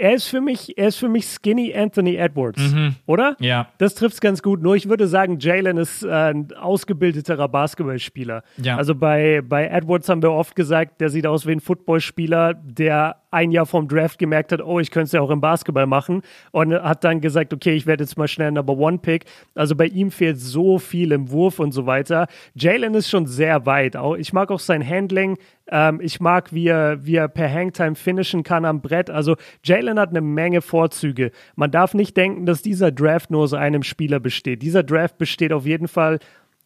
er 0.00 0.14
ist 0.14 0.28
für 0.28 0.40
mich, 0.40 0.78
er 0.78 0.88
ist 0.88 0.96
für 0.96 1.10
mich 1.10 1.26
Skinny 1.26 1.74
Anthony 1.74 2.16
Edwards, 2.16 2.72
mhm. 2.72 2.94
oder? 3.04 3.36
Ja. 3.38 3.68
Das 3.76 3.94
trifft 3.94 4.14
es 4.14 4.20
ganz 4.20 4.42
gut. 4.42 4.62
Nur 4.62 4.74
ich 4.74 4.88
würde 4.88 5.06
sagen, 5.06 5.38
Jalen 5.38 5.76
ist 5.76 6.02
äh, 6.02 6.08
ein 6.08 6.52
ausgebildeterer 6.54 7.48
Basketballspieler. 7.48 8.42
Ja. 8.56 8.76
Also 8.76 8.94
bei, 8.94 9.42
bei 9.46 9.66
Edwards 9.66 10.08
haben 10.08 10.22
wir 10.22 10.32
oft 10.32 10.56
gesagt, 10.56 11.02
der 11.02 11.10
sieht 11.10 11.26
aus 11.26 11.46
wie 11.46 11.52
ein 11.52 11.60
Footballspieler, 11.60 12.54
der 12.54 13.16
ein 13.30 13.50
Jahr 13.50 13.66
vom 13.66 13.88
Draft 13.88 14.18
gemerkt 14.18 14.52
hat, 14.52 14.62
oh, 14.62 14.80
ich 14.80 14.90
könnte 14.90 15.06
es 15.06 15.12
ja 15.12 15.20
auch 15.20 15.30
im 15.30 15.40
Basketball 15.40 15.86
machen 15.86 16.22
und 16.50 16.74
hat 16.74 17.04
dann 17.04 17.20
gesagt, 17.20 17.52
okay, 17.52 17.72
ich 17.74 17.86
werde 17.86 18.04
jetzt 18.04 18.18
mal 18.18 18.28
schnell 18.28 18.50
Number 18.50 18.76
One 18.76 18.98
Pick. 18.98 19.24
Also 19.54 19.76
bei 19.76 19.86
ihm 19.86 20.10
fehlt 20.10 20.38
so 20.38 20.78
viel 20.78 21.12
im 21.12 21.30
Wurf 21.30 21.58
und 21.58 21.72
so 21.72 21.86
weiter. 21.86 22.26
Jalen 22.54 22.94
ist 22.94 23.08
schon 23.08 23.26
sehr 23.26 23.66
weit. 23.66 23.96
Ich 24.18 24.32
mag 24.32 24.50
auch 24.50 24.58
sein 24.58 24.86
Handling. 24.86 25.38
Ähm, 25.68 26.00
ich 26.02 26.20
mag, 26.20 26.52
wie 26.52 26.68
er, 26.68 27.04
wie 27.06 27.16
er 27.16 27.28
per 27.28 27.52
Hangtime 27.52 27.94
finishen 27.94 28.42
kann 28.42 28.64
am 28.64 28.80
Brett. 28.80 29.10
Also 29.10 29.36
Jalen 29.64 29.98
hat 29.98 30.10
eine 30.10 30.20
Menge 30.20 30.60
Vorzüge. 30.60 31.30
Man 31.54 31.70
darf 31.70 31.94
nicht 31.94 32.16
denken, 32.16 32.46
dass 32.46 32.62
dieser 32.62 32.90
Draft 32.90 33.30
nur 33.30 33.42
aus 33.42 33.54
einem 33.54 33.82
Spieler 33.82 34.20
besteht. 34.20 34.62
Dieser 34.62 34.82
Draft 34.82 35.18
besteht 35.18 35.52
auf 35.52 35.66
jeden 35.66 35.88
Fall 35.88 36.18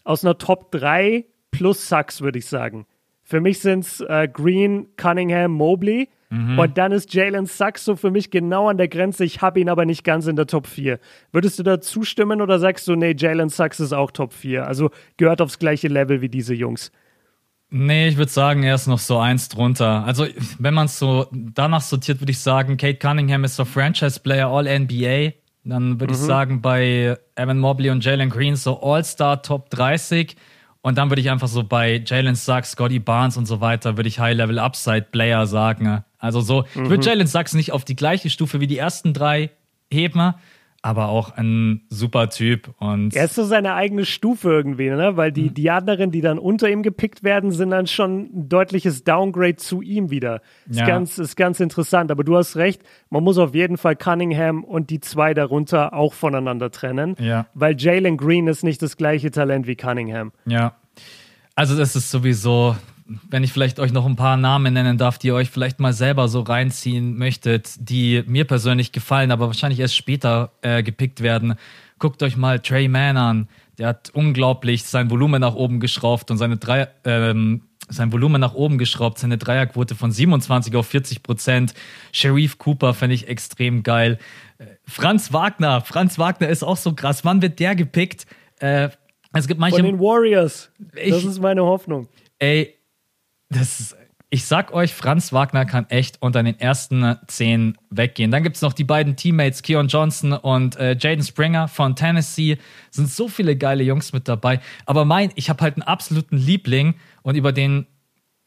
aus 0.04 0.24
einer 0.24 0.38
Top 0.38 0.70
3 0.72 1.24
plus 1.50 1.88
Sucks, 1.88 2.20
würde 2.20 2.38
ich 2.38 2.46
sagen. 2.46 2.86
Für 3.22 3.40
mich 3.40 3.60
sind 3.60 3.84
es 3.84 4.00
äh, 4.00 4.28
Green, 4.30 4.88
Cunningham, 4.96 5.52
Mobley. 5.52 6.08
Mhm. 6.34 6.58
Und 6.58 6.78
dann 6.78 6.90
ist 6.90 7.14
Jalen 7.14 7.46
Sachs 7.46 7.84
so 7.84 7.94
für 7.94 8.10
mich 8.10 8.30
genau 8.30 8.68
an 8.68 8.76
der 8.76 8.88
Grenze. 8.88 9.24
Ich 9.24 9.40
habe 9.40 9.60
ihn 9.60 9.68
aber 9.68 9.84
nicht 9.84 10.02
ganz 10.02 10.26
in 10.26 10.34
der 10.34 10.46
Top 10.46 10.66
4. 10.66 10.98
Würdest 11.30 11.58
du 11.58 11.62
da 11.62 11.80
zustimmen 11.80 12.40
oder 12.40 12.58
sagst 12.58 12.88
du, 12.88 12.96
nee, 12.96 13.14
Jalen 13.16 13.50
Sachs 13.50 13.78
ist 13.78 13.92
auch 13.92 14.10
Top 14.10 14.32
4? 14.32 14.66
Also 14.66 14.90
gehört 15.16 15.40
aufs 15.40 15.58
gleiche 15.58 15.88
Level 15.88 16.20
wie 16.22 16.28
diese 16.28 16.54
Jungs? 16.54 16.90
Nee, 17.70 18.08
ich 18.08 18.16
würde 18.16 18.30
sagen, 18.30 18.62
er 18.62 18.74
ist 18.74 18.86
noch 18.86 18.98
so 18.98 19.18
eins 19.18 19.48
drunter. 19.48 20.04
Also, 20.04 20.26
wenn 20.58 20.74
man 20.74 20.86
es 20.86 20.98
so 20.98 21.26
danach 21.32 21.80
sortiert, 21.80 22.20
würde 22.20 22.30
ich 22.30 22.38
sagen, 22.38 22.76
Kate 22.76 22.98
Cunningham 22.98 23.44
ist 23.44 23.56
so 23.56 23.64
Franchise-Player 23.64 24.48
All-NBA. 24.48 25.32
Dann 25.64 25.98
würde 25.98 26.14
mhm. 26.14 26.20
ich 26.20 26.26
sagen, 26.26 26.62
bei 26.62 27.16
Evan 27.36 27.58
Mobley 27.58 27.90
und 27.90 28.04
Jalen 28.04 28.30
Green 28.30 28.54
so 28.56 28.80
All-Star 28.80 29.42
Top 29.42 29.70
30. 29.70 30.36
Und 30.84 30.98
dann 30.98 31.10
würde 31.10 31.22
ich 31.22 31.30
einfach 31.30 31.48
so 31.48 31.64
bei 31.64 32.02
Jalen 32.04 32.34
Sachs, 32.34 32.72
Scotty 32.72 32.98
Barnes 32.98 33.38
und 33.38 33.46
so 33.46 33.62
weiter, 33.62 33.96
würde 33.96 34.06
ich 34.06 34.18
High-Level-Upside-Player 34.18 35.46
sagen. 35.46 36.04
Also 36.18 36.42
so, 36.42 36.66
mhm. 36.74 36.84
ich 36.84 36.90
würde 36.90 36.96
mhm. 36.98 37.02
Jalen 37.02 37.26
Sachs 37.26 37.54
nicht 37.54 37.72
auf 37.72 37.86
die 37.86 37.96
gleiche 37.96 38.28
Stufe 38.28 38.60
wie 38.60 38.66
die 38.66 38.76
ersten 38.76 39.14
drei 39.14 39.48
heben, 39.90 40.34
aber 40.84 41.08
auch 41.08 41.30
ein 41.38 41.80
super 41.88 42.28
Typ. 42.28 42.74
Und 42.78 43.16
er 43.16 43.24
ist 43.24 43.36
so 43.36 43.44
seine 43.44 43.72
eigene 43.72 44.04
Stufe 44.04 44.50
irgendwie, 44.50 44.90
ne? 44.90 45.16
Weil 45.16 45.32
die, 45.32 45.44
mhm. 45.44 45.54
die 45.54 45.70
anderen, 45.70 46.10
die 46.10 46.20
dann 46.20 46.38
unter 46.38 46.68
ihm 46.68 46.82
gepickt 46.82 47.24
werden, 47.24 47.52
sind 47.52 47.70
dann 47.70 47.86
schon 47.86 48.24
ein 48.24 48.48
deutliches 48.50 49.02
Downgrade 49.02 49.56
zu 49.56 49.80
ihm 49.80 50.10
wieder. 50.10 50.42
Ist, 50.68 50.80
ja. 50.80 50.86
ganz, 50.86 51.18
ist 51.18 51.36
ganz 51.36 51.58
interessant. 51.58 52.10
Aber 52.10 52.22
du 52.22 52.36
hast 52.36 52.56
recht, 52.56 52.82
man 53.08 53.24
muss 53.24 53.38
auf 53.38 53.54
jeden 53.54 53.78
Fall 53.78 53.96
Cunningham 53.96 54.62
und 54.62 54.90
die 54.90 55.00
zwei 55.00 55.32
darunter 55.32 55.94
auch 55.94 56.12
voneinander 56.12 56.70
trennen. 56.70 57.16
Ja. 57.18 57.46
Weil 57.54 57.76
Jalen 57.78 58.18
Green 58.18 58.46
ist 58.46 58.62
nicht 58.62 58.82
das 58.82 58.98
gleiche 58.98 59.30
Talent 59.30 59.66
wie 59.66 59.76
Cunningham. 59.76 60.32
Ja. 60.44 60.74
Also 61.54 61.78
das 61.78 61.96
ist 61.96 62.10
sowieso, 62.10 62.76
wenn 63.06 63.44
ich 63.44 63.52
vielleicht 63.52 63.78
euch 63.80 63.92
noch 63.92 64.06
ein 64.06 64.16
paar 64.16 64.36
Namen 64.36 64.74
nennen 64.74 64.96
darf, 64.96 65.18
die 65.18 65.28
ihr 65.28 65.34
euch 65.34 65.50
vielleicht 65.50 65.78
mal 65.78 65.92
selber 65.92 66.28
so 66.28 66.40
reinziehen 66.40 67.16
möchtet, 67.16 67.74
die 67.78 68.22
mir 68.26 68.44
persönlich 68.44 68.92
gefallen, 68.92 69.30
aber 69.30 69.46
wahrscheinlich 69.46 69.80
erst 69.80 69.96
später 69.96 70.52
äh, 70.62 70.82
gepickt 70.82 71.20
werden. 71.20 71.54
Guckt 71.98 72.22
euch 72.22 72.36
mal 72.36 72.60
Trey 72.60 72.88
Mann 72.88 73.16
an. 73.16 73.48
Der 73.78 73.88
hat 73.88 74.10
unglaublich 74.14 74.84
sein 74.84 75.10
Volumen 75.10 75.40
nach 75.40 75.54
oben 75.54 75.80
geschraubt 75.80 76.30
und 76.30 76.38
seine 76.38 76.56
drei, 76.56 76.88
ähm, 77.04 77.62
sein 77.88 78.12
Volumen 78.12 78.40
nach 78.40 78.54
oben 78.54 78.78
geschraubt, 78.78 79.18
seine 79.18 79.36
Dreierquote 79.36 79.94
von 79.94 80.10
27 80.10 80.74
auf 80.76 80.86
40 80.86 81.22
Prozent. 81.22 81.74
Sharif 82.12 82.58
Cooper 82.58 82.94
fände 82.94 83.14
ich 83.14 83.28
extrem 83.28 83.82
geil. 83.82 84.18
Äh, 84.58 84.66
Franz 84.86 85.32
Wagner, 85.32 85.82
Franz 85.82 86.18
Wagner 86.18 86.48
ist 86.48 86.62
auch 86.62 86.76
so 86.76 86.94
krass. 86.94 87.24
Wann 87.24 87.42
wird 87.42 87.58
der 87.58 87.74
gepickt? 87.74 88.26
Äh, 88.60 88.88
es 89.34 89.46
gibt 89.46 89.60
manche. 89.60 89.76
Von 89.76 89.86
den 89.86 89.98
Warriors. 89.98 90.70
Ich, 90.94 91.10
das 91.10 91.24
ist 91.24 91.40
meine 91.40 91.64
Hoffnung. 91.64 92.08
Ey, 92.38 92.74
das 93.48 93.96
ich 94.34 94.46
sag 94.46 94.74
euch, 94.74 94.92
Franz 94.92 95.32
Wagner 95.32 95.64
kann 95.64 95.88
echt 95.90 96.20
unter 96.20 96.42
den 96.42 96.58
ersten 96.58 97.16
zehn 97.28 97.78
weggehen. 97.90 98.32
Dann 98.32 98.42
gibt 98.42 98.56
es 98.56 98.62
noch 98.62 98.72
die 98.72 98.82
beiden 98.82 99.14
Teammates, 99.14 99.62
Keon 99.62 99.86
Johnson 99.86 100.32
und 100.32 100.74
äh, 100.74 100.96
Jaden 100.98 101.22
Springer 101.22 101.68
von 101.68 101.94
Tennessee. 101.94 102.58
Sind 102.90 103.08
so 103.08 103.28
viele 103.28 103.56
geile 103.56 103.84
Jungs 103.84 104.12
mit 104.12 104.26
dabei. 104.26 104.58
Aber 104.86 105.04
mein, 105.04 105.30
ich 105.36 105.50
habe 105.50 105.62
halt 105.62 105.76
einen 105.76 105.84
absoluten 105.84 106.36
Liebling 106.36 106.96
und 107.22 107.36
über 107.36 107.52
den 107.52 107.86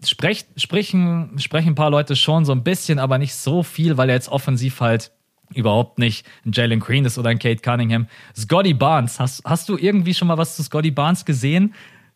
sprech, 0.03 0.43
sprechen, 0.57 1.39
sprechen 1.39 1.69
ein 1.69 1.75
paar 1.75 1.89
Leute 1.89 2.17
schon 2.17 2.43
so 2.43 2.51
ein 2.51 2.65
bisschen, 2.65 2.99
aber 2.99 3.17
nicht 3.17 3.35
so 3.35 3.63
viel, 3.63 3.95
weil 3.95 4.09
er 4.09 4.15
jetzt 4.15 4.27
offensiv 4.27 4.81
halt 4.81 5.13
überhaupt 5.53 5.99
nicht 5.99 6.27
ein 6.45 6.51
Jalen 6.51 6.81
Green 6.81 7.05
ist 7.05 7.17
oder 7.17 7.29
ein 7.29 7.39
Kate 7.39 7.61
Cunningham. 7.61 8.07
Scotty 8.35 8.73
Barnes, 8.73 9.21
hast, 9.21 9.41
hast 9.45 9.69
du 9.69 9.77
irgendwie 9.77 10.13
schon 10.13 10.27
mal 10.27 10.37
was 10.37 10.57
zu 10.57 10.63
Scotty 10.63 10.91
Barnes 10.91 11.23
gesehen? 11.23 11.73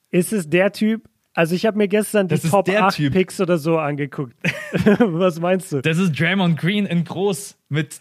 Ist 0.10 0.34
es 0.34 0.50
der 0.50 0.74
Typ, 0.74 1.08
also 1.34 1.56
ich 1.56 1.66
habe 1.66 1.78
mir 1.78 1.88
gestern 1.88 2.28
die 2.28 2.38
Top 2.38 2.70
8 2.70 2.96
typ. 2.96 3.14
Picks 3.14 3.40
oder 3.40 3.58
so 3.58 3.78
angeguckt. 3.78 4.36
Was 5.00 5.40
meinst 5.40 5.72
du? 5.72 5.82
Das 5.82 5.98
ist 5.98 6.20
Draymond 6.20 6.58
Green 6.58 6.86
in 6.86 7.04
groß 7.04 7.58
mit 7.70 8.00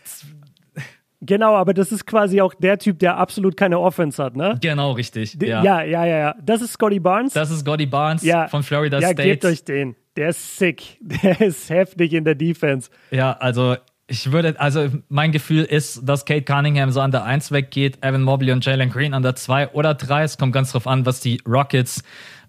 Genau, 1.22 1.54
aber 1.54 1.74
das 1.74 1.92
ist 1.92 2.06
quasi 2.06 2.40
auch 2.40 2.54
der 2.54 2.78
Typ, 2.78 2.98
der 2.98 3.18
absolut 3.18 3.54
keine 3.56 3.78
Offense 3.78 4.22
hat, 4.22 4.36
ne? 4.36 4.56
Genau, 4.62 4.92
richtig. 4.92 5.36
Ja, 5.40 5.62
ja, 5.62 5.82
ja, 5.82 6.06
ja. 6.06 6.18
ja. 6.18 6.34
Das 6.42 6.62
ist 6.62 6.72
Scotty 6.72 6.98
Barnes. 6.98 7.34
Das 7.34 7.50
ist 7.50 7.60
Scotty 7.60 7.84
Barnes 7.84 8.22
ja. 8.22 8.48
von 8.48 8.62
Florida 8.62 8.98
ja, 8.98 9.08
State. 9.08 9.28
Ja, 9.28 9.34
gebt 9.34 9.44
euch 9.44 9.64
den. 9.64 9.96
Der 10.16 10.30
ist 10.30 10.56
sick. 10.56 10.98
Der 11.00 11.40
ist 11.40 11.68
heftig 11.68 12.14
in 12.14 12.24
der 12.24 12.34
Defense. 12.34 12.90
Ja, 13.10 13.32
also 13.32 13.76
ich 14.06 14.32
würde, 14.32 14.58
also 14.58 14.88
mein 15.08 15.30
Gefühl 15.30 15.64
ist, 15.64 16.08
dass 16.08 16.24
Kate 16.24 16.42
Cunningham 16.42 16.90
so 16.90 17.00
an 17.00 17.12
der 17.12 17.24
1 17.24 17.52
weggeht, 17.52 17.98
Evan 18.00 18.22
Mobley 18.22 18.52
und 18.52 18.64
Jalen 18.64 18.90
Green 18.90 19.14
an 19.14 19.22
der 19.22 19.36
2 19.36 19.68
oder 19.68 19.94
3. 19.94 20.24
Es 20.24 20.38
kommt 20.38 20.52
ganz 20.52 20.72
drauf 20.72 20.86
an, 20.86 21.06
was 21.06 21.20
die 21.20 21.40
Rockets 21.46 22.02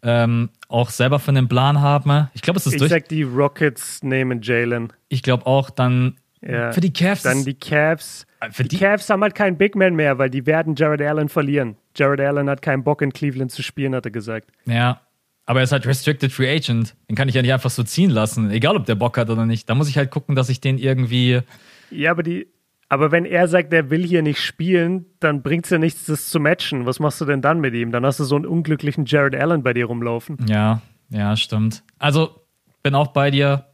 ähm, 0.04 0.50
auch 0.68 0.90
selber 0.90 1.20
für 1.20 1.30
einen 1.30 1.48
Plan 1.48 1.82
haben. 1.82 2.30
Ich 2.34 2.42
glaube, 2.42 2.58
es 2.58 2.66
ist 2.66 2.74
ich 2.74 2.80
durch. 2.80 2.92
Ich 2.92 2.98
sag, 2.98 3.10
die 3.10 3.24
Rockets 3.24 4.04
nehmen 4.04 4.42
Jalen. 4.42 4.92
Ich 5.10 5.24
glaube 5.24 5.46
auch, 5.46 5.70
dann 5.70 6.18
ja. 6.42 6.72
für 6.72 6.82
die 6.82 6.94
Cavs. 6.94 7.24
Dann 7.24 7.46
die 7.46 7.54
Cavs. 7.54 8.26
Äh, 8.40 8.52
für 8.52 8.64
die, 8.64 8.70
die 8.70 8.78
Cavs 8.78 9.10
haben 9.10 9.22
halt 9.22 9.36
keinen 9.36 9.58
Big 9.58 9.76
Man 9.76 9.96
mehr, 9.96 10.18
weil 10.18 10.30
die 10.30 10.46
werden 10.46 10.76
Jared 10.76 11.02
Allen 11.02 11.30
verlieren. 11.30 11.78
Jared 11.96 12.22
Allen 12.22 12.50
hat 12.50 12.62
keinen 12.62 12.84
Bock 12.84 13.02
in 13.02 13.14
Cleveland 13.14 13.52
zu 13.52 13.62
spielen, 13.62 13.94
hat 13.96 14.06
er 14.06 14.12
gesagt. 14.12 14.52
Ja, 14.66 15.02
aber 15.46 15.60
er 15.60 15.64
ist 15.64 15.72
halt 15.72 15.86
Restricted 15.86 16.32
Free 16.32 16.50
Agent. 16.50 16.96
Den 17.10 17.16
kann 17.16 17.28
ich 17.28 17.36
ja 17.36 17.42
nicht 17.42 17.54
einfach 17.54 17.70
so 17.70 17.84
ziehen 17.84 18.10
lassen, 18.10 18.52
egal 18.52 18.76
ob 18.76 18.86
der 18.86 18.96
Bock 18.96 19.18
hat 19.18 19.30
oder 19.30 19.46
nicht. 19.46 19.70
Da 19.70 19.76
muss 19.76 19.90
ich 19.90 19.98
halt 19.98 20.12
gucken, 20.12 20.36
dass 20.36 20.50
ich 20.50 20.62
den 20.62 20.78
irgendwie. 20.78 21.42
Ja, 21.90 22.12
aber 22.12 22.24
die, 22.24 22.48
aber 22.92 23.10
wenn 23.14 23.24
er 23.24 23.48
sagt, 23.48 23.72
er 23.72 23.90
will 23.90 24.06
hier 24.06 24.22
nicht 24.22 24.42
spielen, 24.42 25.06
dann 25.22 25.42
bringt 25.42 25.64
es 25.64 25.72
ja 25.72 25.78
nichts, 25.78 26.08
das 26.08 26.28
zu 26.30 26.42
matchen. 26.42 26.86
Was 26.86 27.00
machst 27.00 27.22
du 27.22 27.26
denn 27.26 27.42
dann 27.42 27.62
mit 27.62 27.74
ihm? 27.74 27.94
Dann 27.94 28.06
hast 28.06 28.20
du 28.20 28.26
so 28.26 28.36
einen 28.36 28.46
unglücklichen 28.46 29.06
Jared 29.06 29.34
Allen 29.34 29.64
bei 29.64 29.72
dir 29.72 29.86
rumlaufen. 29.86 30.36
Ja, 30.50 30.82
ja, 31.08 31.38
stimmt. 31.38 31.84
Also, 32.00 32.42
bin 32.84 32.94
auch 32.94 33.14
bei 33.14 33.32
dir. 33.32 33.68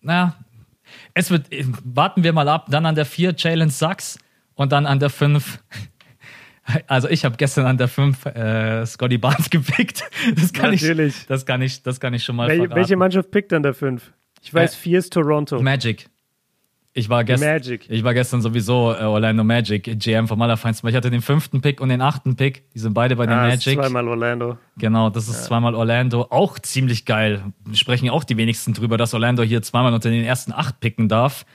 Naja, 0.00 0.34
Es 1.14 1.30
wird, 1.30 1.46
warten 1.84 2.24
wir 2.24 2.32
mal 2.32 2.48
ab, 2.48 2.66
dann 2.68 2.84
an 2.84 2.96
der 2.96 3.06
4 3.06 3.34
Jalen 3.38 3.70
Sachs 3.70 4.18
und 4.56 4.72
dann 4.72 4.86
an 4.86 4.98
der 4.98 5.10
5 5.10 5.62
also 6.88 7.08
ich 7.08 7.24
habe 7.24 7.36
gestern 7.36 7.64
an 7.64 7.78
der 7.78 7.86
5 7.86 8.26
äh, 8.26 8.86
Scotty 8.86 9.18
Barnes 9.18 9.50
gepickt. 9.50 10.02
Das 10.34 10.52
kann 10.52 10.72
Natürlich. 10.72 11.16
ich, 11.16 11.26
das 11.26 11.46
kann 11.46 11.62
ich, 11.62 11.84
das 11.84 12.00
kann 12.00 12.12
ich 12.12 12.24
schon 12.24 12.34
mal 12.34 12.48
Wel 12.48 12.56
verraten. 12.56 12.74
Welche 12.74 12.96
Mannschaft 12.96 13.30
pickt 13.30 13.52
an 13.52 13.62
der 13.62 13.74
5? 13.74 14.12
Ich 14.42 14.52
weiß, 14.52 14.74
4 14.74 14.98
ist 14.98 15.12
Toronto. 15.12 15.62
Magic. 15.62 16.08
Ich 16.98 17.08
war, 17.08 17.22
gest 17.22 17.44
Magic. 17.44 17.86
ich 17.88 18.02
war 18.02 18.12
gestern 18.12 18.42
sowieso 18.42 18.92
äh, 18.92 19.04
Orlando 19.04 19.44
Magic, 19.44 19.84
GM 20.00 20.26
vom 20.26 20.42
Allerfeinsten. 20.42 20.88
Ich 20.88 20.96
hatte 20.96 21.10
den 21.10 21.22
fünften 21.22 21.60
Pick 21.60 21.80
und 21.80 21.90
den 21.90 22.00
achten 22.00 22.34
Pick. 22.34 22.68
Die 22.72 22.80
sind 22.80 22.92
beide 22.92 23.14
bei 23.14 23.26
den 23.26 23.34
Ah, 23.38 23.48
ist 23.48 23.64
Magic. 23.66 23.78
zweimal 23.80 24.08
Orlando. 24.08 24.58
Genau, 24.78 25.08
das 25.08 25.28
ist 25.28 25.44
zweimal 25.44 25.74
Orlando. 25.76 26.26
Auch 26.30 26.58
ziemlich 26.58 27.04
geil. 27.04 27.42
Sprechen 27.72 28.10
auch 28.10 28.24
die 28.24 28.36
wenigsten 28.36 28.74
drüber, 28.74 28.96
dass 28.96 29.14
Orlando 29.14 29.42
hier 29.44 29.62
zweimal 29.62 29.94
unter 29.94 30.10
den 30.10 30.24
ersten 30.24 30.52
acht 30.52 30.80
picken 30.80 31.08
darf. 31.08 31.46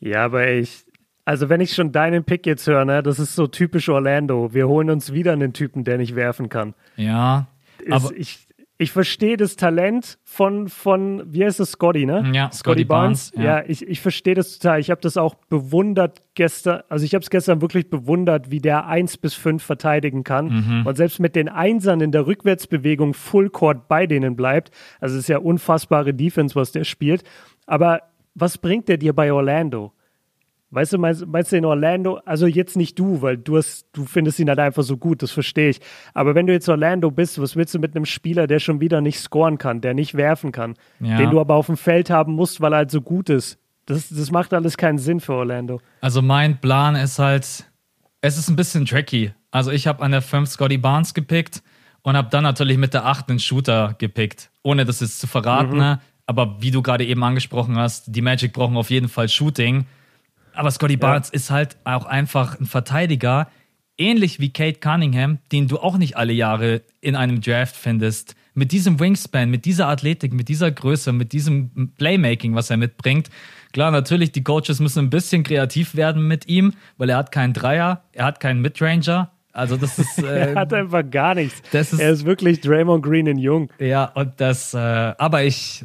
Ja, 0.00 0.24
aber 0.24 0.48
ich, 0.50 0.84
also 1.24 1.48
wenn 1.48 1.60
ich 1.60 1.74
schon 1.74 1.92
deinen 1.92 2.24
Pick 2.24 2.46
jetzt 2.46 2.66
höre, 2.66 2.84
ne, 2.86 3.02
das 3.02 3.18
ist 3.18 3.34
so 3.34 3.46
typisch 3.46 3.88
Orlando. 3.88 4.54
Wir 4.54 4.68
holen 4.68 4.88
uns 4.90 5.12
wieder 5.12 5.32
einen 5.32 5.52
Typen, 5.52 5.84
der 5.84 5.98
nicht 5.98 6.14
werfen 6.16 6.48
kann. 6.48 6.74
Ja. 6.96 7.46
Ist, 7.84 7.92
Aber 7.92 8.10
ich, 8.16 8.45
ich 8.78 8.92
verstehe 8.92 9.38
das 9.38 9.56
Talent 9.56 10.18
von, 10.24 10.68
von, 10.68 11.22
wie 11.32 11.44
heißt 11.44 11.60
das, 11.60 11.72
Scotty, 11.72 12.04
ne? 12.04 12.30
Ja, 12.34 12.50
Scotty 12.52 12.84
Barnes, 12.84 13.32
Ja, 13.34 13.42
ja. 13.42 13.64
ich, 13.66 13.86
ich 13.86 14.00
verstehe 14.00 14.34
das 14.34 14.58
total. 14.58 14.80
Ich 14.80 14.90
habe 14.90 15.00
das 15.00 15.16
auch 15.16 15.34
bewundert 15.34 16.22
gestern, 16.34 16.82
also 16.90 17.04
ich 17.04 17.14
habe 17.14 17.22
es 17.22 17.30
gestern 17.30 17.62
wirklich 17.62 17.88
bewundert, 17.88 18.50
wie 18.50 18.60
der 18.60 18.86
1 18.86 19.16
bis 19.16 19.32
5 19.34 19.62
verteidigen 19.62 20.24
kann. 20.24 20.48
Mhm. 20.48 20.86
Und 20.86 20.96
selbst 20.96 21.20
mit 21.20 21.36
den 21.36 21.48
Einsern 21.48 22.02
in 22.02 22.12
der 22.12 22.26
Rückwärtsbewegung 22.26 23.14
Full 23.14 23.48
Court 23.48 23.88
bei 23.88 24.06
denen 24.06 24.36
bleibt. 24.36 24.70
Also 25.00 25.14
es 25.14 25.22
ist 25.22 25.28
ja 25.28 25.38
unfassbare 25.38 26.12
Defense, 26.12 26.54
was 26.54 26.72
der 26.72 26.84
spielt. 26.84 27.22
Aber 27.66 28.02
was 28.34 28.58
bringt 28.58 28.88
der 28.88 28.98
dir 28.98 29.14
bei 29.14 29.32
Orlando? 29.32 29.92
Weißt 30.70 30.92
du, 30.92 30.98
meinst, 30.98 31.24
meinst 31.26 31.52
du 31.52 31.56
in 31.56 31.64
Orlando, 31.64 32.16
also 32.24 32.46
jetzt 32.46 32.76
nicht 32.76 32.98
du, 32.98 33.22
weil 33.22 33.36
du 33.38 33.56
hast, 33.56 33.86
du 33.92 34.04
findest 34.04 34.40
ihn 34.40 34.48
halt 34.48 34.58
einfach 34.58 34.82
so 34.82 34.96
gut, 34.96 35.22
das 35.22 35.30
verstehe 35.30 35.68
ich. 35.70 35.80
Aber 36.12 36.34
wenn 36.34 36.46
du 36.48 36.52
jetzt 36.52 36.68
Orlando 36.68 37.10
bist, 37.12 37.40
was 37.40 37.54
willst 37.54 37.72
du 37.74 37.78
mit 37.78 37.94
einem 37.94 38.04
Spieler, 38.04 38.48
der 38.48 38.58
schon 38.58 38.80
wieder 38.80 39.00
nicht 39.00 39.20
scoren 39.20 39.58
kann, 39.58 39.80
der 39.80 39.94
nicht 39.94 40.14
werfen 40.14 40.50
kann, 40.50 40.74
Ja. 40.98 41.18
den 41.18 41.30
du 41.30 41.40
aber 41.40 41.54
auf 41.54 41.66
dem 41.66 41.76
Feld 41.76 42.10
haben 42.10 42.32
musst, 42.32 42.60
weil 42.60 42.72
er 42.72 42.78
halt 42.78 42.90
so 42.90 43.00
gut 43.00 43.30
ist? 43.30 43.58
Das, 43.86 44.08
das 44.08 44.32
macht 44.32 44.52
alles 44.52 44.76
keinen 44.76 44.98
Sinn 44.98 45.20
für 45.20 45.34
Orlando. 45.34 45.80
Also 46.00 46.20
mein 46.20 46.60
Plan 46.60 46.96
ist 46.96 47.20
halt, 47.20 47.44
es 48.20 48.36
ist 48.36 48.48
ein 48.48 48.56
bisschen 48.56 48.84
tricky. 48.86 49.32
Also 49.52 49.70
ich 49.70 49.86
habe 49.86 50.02
an 50.02 50.10
der 50.10 50.20
5 50.22 50.48
Scotty 50.48 50.78
Barnes 50.78 51.14
gepickt 51.14 51.62
und 52.02 52.16
habe 52.16 52.28
dann 52.30 52.42
natürlich 52.42 52.76
mit 52.76 52.92
der 52.92 53.06
8 53.06 53.30
einen 53.30 53.38
Shooter 53.38 53.94
gepickt, 53.98 54.50
ohne 54.64 54.84
das 54.84 54.98
jetzt 54.98 55.20
zu 55.20 55.28
verraten. 55.28 55.76
ne? 55.76 56.00
Aber 56.26 56.60
wie 56.60 56.72
du 56.72 56.82
gerade 56.82 57.04
eben 57.06 57.22
angesprochen 57.22 57.76
hast, 57.76 58.06
die 58.16 58.20
Magic 58.20 58.52
brauchen 58.52 58.76
auf 58.76 58.90
jeden 58.90 59.08
Fall 59.08 59.28
Shooting. 59.28 59.86
Aber 60.56 60.70
Scotty 60.70 60.96
Barnes 60.96 61.30
ist 61.30 61.50
halt 61.50 61.76
auch 61.84 62.04
einfach 62.06 62.58
ein 62.58 62.66
Verteidiger, 62.66 63.48
ähnlich 63.98 64.40
wie 64.40 64.52
Kate 64.52 64.78
Cunningham, 64.80 65.38
den 65.52 65.68
du 65.68 65.78
auch 65.78 65.96
nicht 65.98 66.16
alle 66.16 66.32
Jahre 66.32 66.82
in 67.00 67.14
einem 67.16 67.40
Draft 67.40 67.76
findest. 67.76 68.34
Mit 68.54 68.72
diesem 68.72 68.98
Wingspan, 69.00 69.50
mit 69.50 69.64
dieser 69.66 69.88
Athletik, 69.88 70.32
mit 70.32 70.48
dieser 70.48 70.70
Größe, 70.70 71.12
mit 71.12 71.32
diesem 71.32 71.92
Playmaking, 71.98 72.54
was 72.54 72.70
er 72.70 72.78
mitbringt. 72.78 73.28
Klar, 73.72 73.90
natürlich, 73.90 74.32
die 74.32 74.42
Coaches 74.42 74.80
müssen 74.80 75.00
ein 75.06 75.10
bisschen 75.10 75.42
kreativ 75.42 75.94
werden 75.94 76.26
mit 76.26 76.48
ihm, 76.48 76.72
weil 76.96 77.10
er 77.10 77.18
hat 77.18 77.32
keinen 77.32 77.52
Dreier, 77.52 78.02
er 78.12 78.24
hat 78.24 78.40
keinen 78.40 78.62
Midranger. 78.62 79.30
Also 79.52 79.76
das 79.76 79.98
ist, 79.98 80.18
äh, 80.18 80.50
Er 80.52 80.54
hat 80.54 80.72
einfach 80.72 81.02
gar 81.10 81.34
nichts. 81.34 81.60
das 81.72 81.92
ist- 81.92 82.00
er 82.00 82.10
ist 82.10 82.24
wirklich 82.24 82.60
Draymond 82.62 83.02
Green 83.04 83.26
in 83.26 83.38
Jung. 83.38 83.70
ja, 83.78 84.04
und 84.06 84.32
das, 84.40 84.72
äh, 84.74 84.78
aber 84.78 85.44
ich, 85.44 85.84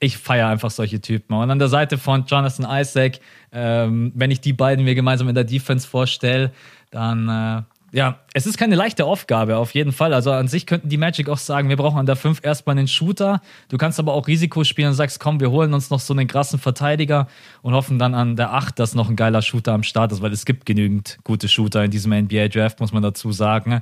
ich 0.00 0.18
feiere 0.18 0.48
einfach 0.48 0.70
solche 0.70 1.00
Typen. 1.00 1.34
Und 1.34 1.50
an 1.50 1.58
der 1.58 1.68
Seite 1.68 1.98
von 1.98 2.24
Jonathan 2.26 2.66
Isaac, 2.68 3.20
ähm, 3.52 4.12
wenn 4.14 4.30
ich 4.30 4.40
die 4.40 4.52
beiden 4.52 4.84
mir 4.84 4.94
gemeinsam 4.94 5.28
in 5.28 5.34
der 5.34 5.44
Defense 5.44 5.86
vorstelle, 5.86 6.52
dann, 6.90 7.28
äh, 7.28 7.62
ja, 7.90 8.18
es 8.34 8.46
ist 8.46 8.58
keine 8.58 8.74
leichte 8.74 9.06
Aufgabe, 9.06 9.56
auf 9.56 9.72
jeden 9.72 9.92
Fall. 9.92 10.12
Also 10.12 10.30
an 10.30 10.46
sich 10.46 10.66
könnten 10.66 10.90
die 10.90 10.98
Magic 10.98 11.28
auch 11.30 11.38
sagen, 11.38 11.70
wir 11.70 11.76
brauchen 11.76 11.98
an 11.98 12.04
der 12.04 12.16
5 12.16 12.40
erstmal 12.44 12.76
einen 12.76 12.86
Shooter. 12.86 13.40
Du 13.70 13.78
kannst 13.78 13.98
aber 13.98 14.12
auch 14.12 14.26
Risiko 14.26 14.62
spielen 14.62 14.88
und 14.88 14.94
sagst, 14.94 15.20
komm, 15.20 15.40
wir 15.40 15.50
holen 15.50 15.72
uns 15.72 15.88
noch 15.88 16.00
so 16.00 16.12
einen 16.12 16.26
krassen 16.26 16.58
Verteidiger 16.58 17.28
und 17.62 17.72
hoffen 17.72 17.98
dann 17.98 18.14
an 18.14 18.36
der 18.36 18.52
8, 18.52 18.78
dass 18.78 18.94
noch 18.94 19.08
ein 19.08 19.16
geiler 19.16 19.40
Shooter 19.40 19.72
am 19.72 19.82
Start 19.82 20.12
ist, 20.12 20.20
weil 20.20 20.32
es 20.32 20.44
gibt 20.44 20.66
genügend 20.66 21.18
gute 21.24 21.48
Shooter 21.48 21.84
in 21.84 21.90
diesem 21.90 22.12
NBA-Draft, 22.12 22.78
muss 22.80 22.92
man 22.92 23.02
dazu 23.02 23.32
sagen. 23.32 23.80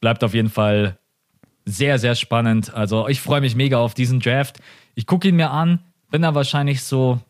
Bleibt 0.00 0.22
auf 0.22 0.34
jeden 0.34 0.50
Fall 0.50 0.98
sehr, 1.64 1.98
sehr 1.98 2.14
spannend. 2.14 2.74
Also 2.74 3.08
ich 3.08 3.20
freue 3.20 3.40
mich 3.40 3.56
mega 3.56 3.78
auf 3.78 3.94
diesen 3.94 4.20
Draft. 4.20 4.60
Ich 4.96 5.06
gucke 5.06 5.28
ihn 5.28 5.36
mir 5.36 5.50
an, 5.50 5.80
bin 6.10 6.22
da 6.22 6.34
wahrscheinlich 6.34 6.82
so. 6.82 7.20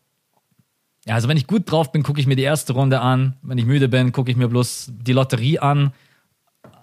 Ja, 1.05 1.15
also 1.15 1.27
wenn 1.27 1.37
ich 1.37 1.47
gut 1.47 1.69
drauf 1.69 1.91
bin, 1.91 2.01
gucke 2.01 2.19
ich 2.19 2.25
mir 2.25 2.37
die 2.37 2.43
erste 2.43 2.73
Runde 2.73 3.01
an. 3.01 3.35
Wenn 3.41 3.57
ich 3.57 3.65
müde 3.65 3.89
bin, 3.89 4.13
gucke 4.13 4.31
ich 4.31 4.37
mir 4.37 4.47
bloß 4.47 4.93
die 5.01 5.13
Lotterie 5.13 5.59
an. 5.59 5.93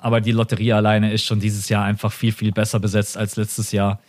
Aber 0.01 0.20
die 0.20 0.33
Lotterie 0.33 0.73
alleine 0.75 1.11
ist 1.11 1.25
schon 1.25 1.40
dieses 1.40 1.70
Jahr 1.70 1.85
einfach 1.85 2.12
viel, 2.12 2.33
viel 2.33 2.53
besser 2.53 2.81
besetzt 2.81 3.16
als 3.16 3.37
letztes 3.37 3.73
Jahr. 3.73 4.01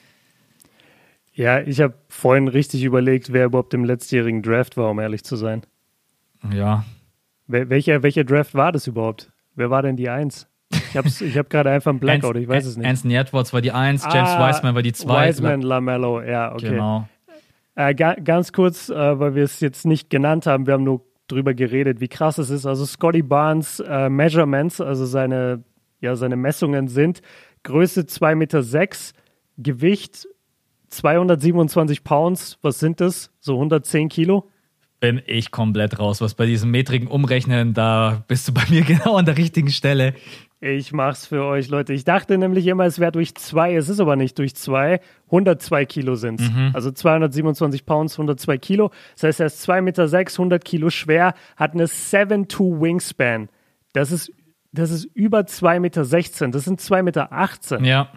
Ja, 1.34 1.62
ich 1.62 1.80
habe 1.80 1.96
vorhin 2.10 2.50
richtig 2.50 2.84
überlegt, 2.84 3.32
wer 3.32 3.46
überhaupt 3.46 3.74
im 3.74 3.86
letztjährigen 3.86 4.42
Draft 4.42 4.76
war, 4.76 4.90
um 4.90 5.00
ehrlich 5.00 5.24
zu 5.24 5.38
sein. 5.38 5.64
Ja. 6.54 6.86
Wel 7.48 7.70
welcher, 7.70 8.04
welcher 8.04 8.26
Draft 8.26 8.54
war 8.54 8.74
das 8.74 8.88
überhaupt? 8.88 9.32
Wer 9.56 9.70
war 9.70 9.82
denn 9.82 9.96
die 9.96 10.10
Eins? 10.10 10.48
Ich 10.96 11.20
habe 11.20 11.26
ich 11.30 11.38
hab 11.38 11.50
gerade 11.50 11.72
einfach 11.72 11.92
einen 11.92 12.00
Blackout, 12.00 12.38
ich 12.38 12.48
weiß 12.48 12.66
es 12.66 12.78
nicht. 12.78 12.88
Anthony 12.88 13.16
Edwards 13.16 13.54
war 13.54 13.62
die 13.62 13.72
1, 13.72 14.04
James 14.06 14.30
Ah, 14.30 14.50
Wiseman 14.50 14.76
war 14.76 14.82
die 14.82 14.94
2. 14.94 15.30
Wiseman, 15.30 15.62
Lamello, 15.62 16.22
ja, 16.22 16.54
okay. 16.54 16.70
Genau. 16.70 17.08
Äh, 17.76 17.94
ga, 17.94 18.14
ganz 18.16 18.54
kurz, 18.54 18.90
äh, 18.90 19.20
weil 19.20 19.36
wir 19.36 19.44
es 19.44 19.60
jetzt 19.60 19.86
nicht 19.86 20.10
genannt 20.10 20.46
haben, 20.46 20.66
wir 20.66 20.74
haben 20.76 20.84
nur 20.86 21.02
drüber 21.28 21.54
geredet, 21.54 22.00
wie 22.00 22.08
krass 22.08 22.38
es 22.38 22.50
ist. 22.50 22.66
Also 22.66 22.86
Scotty 22.86 23.22
Barnes 23.22 23.82
äh, 23.82 24.10
Measurements, 24.10 24.80
also 24.80 25.06
seine, 25.06 25.64
ja, 26.00 26.16
seine 26.16 26.38
Messungen 26.38 26.88
sind 26.88 27.22
Größe 27.64 28.02
2,6 28.02 28.36
Meter, 28.36 28.64
sechs, 28.64 29.14
Gewicht 29.58 30.28
227 30.90 32.04
Pounds, 32.04 32.58
was 32.62 32.80
sind 32.80 33.02
das? 33.02 33.32
So 33.40 33.56
110 33.56 34.10
Kilo? 34.10 34.50
Bin 35.00 35.22
ich 35.26 35.52
komplett 35.52 36.00
raus. 36.00 36.22
Was 36.22 36.36
bei 36.36 36.46
diesem 36.46 36.72
metrigen 36.72 37.08
Umrechnen, 37.08 37.74
da 37.74 38.24
bist 38.28 38.48
du 38.48 38.54
bei 38.54 38.64
mir 38.70 38.82
genau 38.84 39.18
an 39.18 39.26
der 39.26 39.38
richtigen 39.38 39.70
Stelle. 39.70 40.14
Ich 40.68 40.92
mach's 40.94 41.28
für 41.28 41.44
euch, 41.46 41.70
Leute. 41.70 41.94
Ich 41.94 42.06
dachte 42.06 42.40
nämlich 42.40 42.66
immer, 42.66 42.86
es 42.86 42.98
wäre 42.98 43.12
durch 43.12 43.36
zwei. 43.36 43.76
Es 43.76 43.88
ist 43.88 44.00
aber 44.00 44.16
nicht 44.16 44.40
durch 44.40 44.56
zwei. 44.56 45.00
102 45.28 45.86
Kilo 45.86 46.16
sind's. 46.16 46.44
Also 46.74 46.92
227 46.92 47.86
Pounds, 47.86 48.14
102 48.16 48.58
Kilo. 48.58 48.90
Das 49.14 49.24
heißt, 49.24 49.40
er 49.42 49.46
ist 49.46 49.70
2,6 49.70 49.82
Meter, 49.82 50.08
sechs, 50.08 50.40
100 50.40 50.66
Kilo 50.66 50.90
schwer, 50.90 51.36
hat 51.56 51.74
eine 51.74 51.86
7-2 51.86 52.82
Wingspan. 52.82 53.50
Das 53.94 54.12
ist, 54.12 54.32
das 54.72 54.90
ist 54.90 55.06
über 55.14 55.42
2,16 55.42 55.80
Meter. 55.80 56.48
Das 56.48 56.64
sind 56.64 56.82
2,18 56.82 57.02
Meter. 57.04 57.82
Ja, 57.84 58.10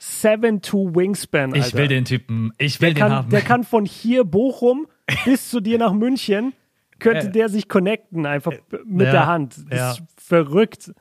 7-2 0.00 0.94
Wingspan, 0.94 1.54
Alter. 1.54 1.66
ich 1.66 1.74
will 1.74 1.88
den 1.88 2.04
Typen. 2.04 2.52
Ich 2.58 2.80
will 2.80 2.88
der 2.92 2.94
den 2.94 3.00
kann, 3.00 3.12
haben. 3.12 3.30
Der 3.30 3.40
kann 3.40 3.64
von 3.64 3.84
hier 3.86 4.24
Bochum 4.24 4.86
bis 5.24 5.48
zu 5.50 5.60
dir 5.60 5.78
nach 5.78 5.92
München, 5.94 6.52
könnte 6.98 7.28
Äh. 7.28 7.30
der 7.30 7.48
sich 7.48 7.68
connecten, 7.68 8.26
einfach 8.26 8.52
mit 8.84 9.06
Ja, 9.06 9.12
der 9.12 9.26
Hand. 9.26 9.56
Das 9.70 9.78
ja. 9.78 9.90
ist 9.92 10.02
verrückt. 10.18 10.92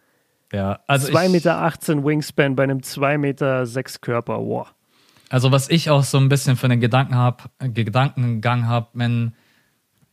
Ja, 0.55 0.79
also 0.87 1.11
2,18 1.11 1.25
ich, 1.25 1.31
Meter 1.31 2.05
Wingspan 2.05 2.55
bei 2.55 2.63
einem 2.63 2.79
2,6 2.79 3.17
Meter 3.17 3.65
sechs 3.65 3.99
Körper. 3.99 4.37
Wow. 4.39 4.67
Also 5.29 5.51
was 5.51 5.69
ich 5.69 5.89
auch 5.89 6.03
so 6.03 6.17
ein 6.17 6.29
bisschen 6.29 6.55
für 6.55 6.67
einen 6.67 6.79
Gedanken 6.79 7.15
hab, 7.15 7.49
Gedankengang 7.59 8.67
habe, 8.67 8.87
wenn, 8.93 9.33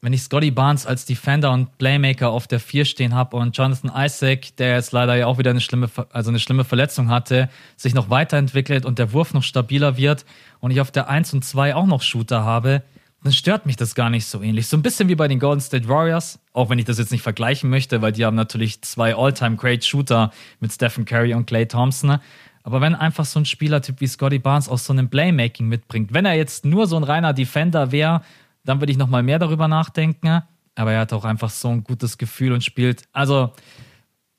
wenn 0.01 0.13
ich 0.13 0.23
Scotty 0.23 0.51
Barnes 0.51 0.85
als 0.85 1.05
Defender 1.05 1.53
und 1.53 1.79
Playmaker 1.79 2.31
auf 2.31 2.49
der 2.49 2.59
4 2.59 2.85
stehen 2.85 3.15
habe 3.15 3.37
und 3.37 3.57
Jonathan 3.57 3.93
Isaac, 3.95 4.57
der 4.57 4.75
jetzt 4.75 4.91
leider 4.91 5.15
ja 5.15 5.27
auch 5.27 5.39
wieder 5.39 5.51
eine 5.51 5.61
schlimme, 5.61 5.89
also 6.11 6.31
eine 6.31 6.41
schlimme 6.41 6.65
Verletzung 6.65 7.09
hatte, 7.09 7.49
sich 7.77 7.95
noch 7.95 8.11
weiterentwickelt 8.11 8.85
und 8.85 8.99
der 8.99 9.13
Wurf 9.13 9.35
noch 9.35 9.45
stabiler 9.45 9.97
wird 9.97 10.25
und 10.59 10.73
ich 10.73 10.81
auf 10.81 10.91
der 10.91 11.09
1 11.09 11.35
und 11.35 11.45
2 11.45 11.77
auch 11.77 11.87
noch 11.87 12.03
Shooter 12.03 12.45
habe, 12.45 12.83
dann 13.23 13.33
stört 13.33 13.67
mich 13.67 13.77
das 13.77 13.95
gar 13.95 14.11
nicht 14.11 14.27
so 14.27 14.43
ähnlich. 14.43 14.67
So 14.67 14.77
ein 14.77 14.83
bisschen 14.83 15.09
wie 15.09 15.15
bei 15.15 15.29
den 15.29 15.39
Golden 15.39 15.61
State 15.61 15.89
Warriors, 15.89 16.41
auch 16.53 16.71
wenn 16.71 16.79
ich 16.79 16.85
das 16.85 16.99
jetzt 16.99 17.13
nicht 17.13 17.23
vergleichen 17.23 17.71
möchte, 17.71 18.03
weil 18.03 18.13
die 18.13 18.25
haben 18.25 18.35
natürlich 18.35 18.83
zwei 18.83 19.15
All-Time 19.15 19.57
Great 19.57 19.85
Shooter 19.85 20.33
mit 20.61 20.73
Stephen 20.73 21.05
Curry 21.05 21.35
und 21.35 21.47
Clay 21.47 21.67
Thompson. 21.67 22.19
Aber 22.65 22.81
wenn 22.81 22.95
einfach 22.95 23.25
so 23.25 23.41
ein 23.41 23.45
Spielertyp 23.45 24.01
wie 24.01 24.07
Scotty 24.07 24.39
Barnes 24.39 24.69
aus 24.69 24.85
so 24.85 24.93
einem 24.93 25.09
Playmaking 25.09 25.69
mitbringt, 25.69 26.13
wenn 26.13 26.25
er 26.25 26.35
jetzt 26.35 26.65
nur 26.65 26.87
so 26.87 26.97
ein 26.97 27.05
reiner 27.05 27.33
Defender 27.33 27.93
wäre, 27.93 28.23
dann 28.65 28.81
würde 28.81 28.93
ich 28.93 28.99
noch 28.99 29.09
mal 29.09 29.23
mehr 29.23 29.39
darüber 29.39 29.69
nachdenken. 29.69 30.43
Aber 30.75 30.93
er 30.93 31.01
hat 31.01 31.13
auch 31.13 31.25
einfach 31.25 31.51
so 31.51 31.69
ein 31.69 31.85
gutes 31.85 32.19
Gefühl 32.19 32.53
und 32.53 32.65
spielt. 32.65 33.03
Also, 33.13 33.53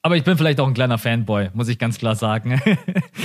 aber 0.03 0.15
ich 0.17 0.23
bin 0.23 0.37
vielleicht 0.37 0.59
auch 0.59 0.67
ein 0.67 0.73
kleiner 0.75 0.97
Fanboy, 0.99 1.49
muss 1.53 1.67
ich 1.69 1.79
ganz 1.79 1.97
klar 1.97 2.15
sagen. 2.15 2.61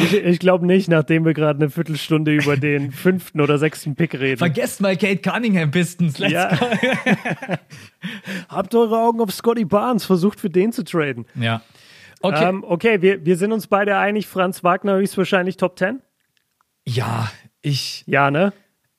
Ich, 0.00 0.14
ich 0.14 0.38
glaube 0.38 0.64
nicht, 0.64 0.88
nachdem 0.88 1.24
wir 1.24 1.34
gerade 1.34 1.58
eine 1.58 1.70
Viertelstunde 1.70 2.32
über 2.32 2.56
den 2.56 2.92
fünften 2.92 3.40
oder 3.40 3.58
sechsten 3.58 3.96
Pick 3.96 4.14
reden. 4.14 4.38
Vergesst 4.38 4.80
mal 4.80 4.96
Kate 4.96 5.18
Cunningham 5.18 5.72
Pistons. 5.72 6.18
Let's 6.18 6.32
Ja. 6.32 6.54
go. 6.54 6.66
Habt 8.48 8.74
eure 8.76 8.96
Augen 9.00 9.20
auf 9.20 9.32
Scotty 9.32 9.64
Barnes, 9.64 10.04
versucht 10.04 10.38
für 10.40 10.50
den 10.50 10.72
zu 10.72 10.84
traden. 10.84 11.26
Ja. 11.34 11.62
Okay. 12.20 12.48
Ähm, 12.48 12.64
okay, 12.66 13.02
wir, 13.02 13.24
wir 13.26 13.36
sind 13.36 13.52
uns 13.52 13.66
beide 13.66 13.96
einig, 13.98 14.28
Franz 14.28 14.62
Wagner 14.62 14.94
höchstwahrscheinlich 14.96 15.56
Top 15.56 15.78
10? 15.78 16.00
ja, 16.86 17.28
ich, 17.60 18.04
Ja, 18.06 18.30
ne? 18.30 18.52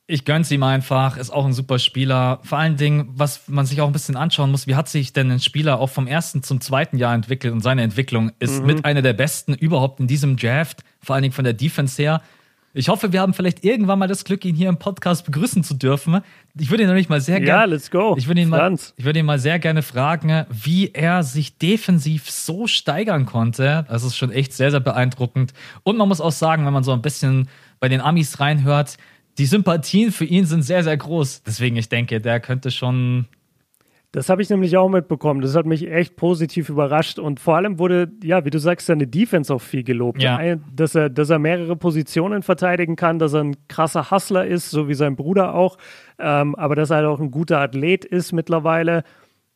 Ich 0.10 0.26
gönn's 0.26 0.50
ihm 0.50 0.64
einfach, 0.64 1.18
ist 1.18 1.30
auch 1.30 1.46
ein 1.46 1.54
super 1.54 1.78
Spieler. 1.78 2.40
Vor 2.42 2.58
allen 2.58 2.78
Dingen, 2.78 3.10
was 3.14 3.48
man 3.48 3.68
sich 3.68 3.80
auch 3.80 3.86
ein 3.86 3.94
bisschen 3.94 4.16
anschauen 4.16 4.50
muss, 4.50 4.66
wie 4.66 4.74
hat 4.74 4.90
sich 4.90 5.14
denn 5.14 5.30
ein 5.30 5.40
Spieler 5.40 5.80
auch 5.80 5.92
vom 5.92 6.08
ersten 6.08 6.42
zum 6.42 6.62
zweiten 6.62 6.98
Jahr 6.98 7.14
entwickelt 7.14 7.54
und 7.54 7.62
seine 7.62 7.84
Entwicklung 7.84 8.32
ist 8.40 8.60
mhm. 8.60 8.66
mit 8.66 8.86
einer 8.86 9.04
der 9.04 9.14
besten 9.14 9.54
überhaupt 9.54 10.00
in 10.00 10.08
diesem 10.08 10.36
Draft, 10.36 10.80
vor 11.00 11.14
allen 11.14 11.22
Dingen 11.22 11.34
von 11.34 11.44
der 11.44 11.54
Defense 11.54 12.02
her. 12.02 12.24
Ich 12.74 12.90
hoffe, 12.90 13.14
wir 13.14 13.22
haben 13.22 13.36
vielleicht 13.36 13.64
irgendwann 13.64 14.00
mal 14.00 14.08
das 14.08 14.24
Glück, 14.24 14.46
ihn 14.46 14.56
hier 14.56 14.70
im 14.70 14.78
Podcast 14.78 15.26
begrüßen 15.26 15.64
zu 15.64 15.76
dürfen. 15.76 16.22
Ich 16.58 16.72
würde 16.72 16.84
ihn 16.84 16.90
nämlich 16.90 17.10
mal 17.10 17.22
sehr 17.22 17.40
gerne. 17.40 17.62
Ja, 17.62 17.66
let's 17.66 17.92
go. 17.92 18.16
Ich 18.18 18.28
würde 18.28 18.42
ihn 18.42 18.50
mal, 18.50 18.76
ich 18.96 19.06
würde 19.06 19.20
ihn 19.20 19.26
mal 19.28 19.40
sehr 19.40 19.60
gerne 19.60 19.84
fragen, 19.84 20.46
wie 20.50 20.92
er 20.92 21.22
sich 21.22 21.60
defensiv 21.60 22.32
so 22.32 22.66
steigern 22.66 23.28
konnte. 23.28 23.86
Das 23.88 24.04
ist 24.04 24.18
schon 24.18 24.32
echt 24.32 24.54
sehr, 24.54 24.72
sehr 24.72 24.80
beeindruckend. 24.80 25.54
Und 25.84 25.98
man 25.98 26.08
muss 26.08 26.20
auch 26.20 26.32
sagen, 26.32 26.66
wenn 26.66 26.74
man 26.74 26.84
so 26.84 26.94
ein 26.94 27.04
bisschen 27.04 27.48
bei 27.80 27.90
den 27.90 28.02
Amis 28.02 28.40
reinhört, 28.40 28.98
die 29.40 29.46
Sympathien 29.46 30.12
für 30.12 30.26
ihn 30.26 30.46
sind 30.46 30.64
sehr, 30.64 30.84
sehr 30.84 30.98
groß. 30.98 31.44
Deswegen, 31.44 31.78
ich 31.78 31.88
denke, 31.88 32.20
der 32.20 32.42
könnte 32.42 32.72
schon. 32.72 33.26
Das 34.12 34.28
habe 34.28 34.42
ich 34.42 34.50
nämlich 34.50 34.76
auch 34.76 34.90
mitbekommen. 34.90 35.40
Das 35.40 35.56
hat 35.56 35.66
mich 35.66 35.90
echt 35.90 36.18
positiv 36.18 36.68
überrascht. 36.68 37.20
Und 37.20 37.40
vor 37.40 37.56
allem 37.56 37.80
wurde, 37.80 38.12
ja, 38.22 38.44
wie 38.44 38.50
du 38.50 38.60
sagst, 38.60 38.88
seine 38.88 39.08
Defense 39.08 39.54
auch 39.54 39.62
viel 39.62 39.84
gelobt. 39.84 40.22
Ja. 40.22 40.58
Dass, 40.74 40.94
er, 40.96 41.10
dass 41.10 41.30
er 41.30 41.40
mehrere 41.40 41.78
Positionen 41.78 42.44
verteidigen 42.44 42.98
kann, 42.98 43.18
dass 43.18 43.34
er 43.34 43.44
ein 43.46 43.56
krasser 43.70 44.12
Hustler 44.12 44.46
ist, 44.46 44.72
so 44.72 44.90
wie 44.90 44.94
sein 44.94 45.16
Bruder 45.16 45.54
auch. 45.54 45.78
Ähm, 46.18 46.56
aber 46.56 46.76
dass 46.76 46.90
er 46.90 46.98
halt 46.98 47.06
auch 47.06 47.22
ein 47.22 47.32
guter 47.32 47.60
Athlet 47.60 48.04
ist 48.04 48.34
mittlerweile. 48.34 49.04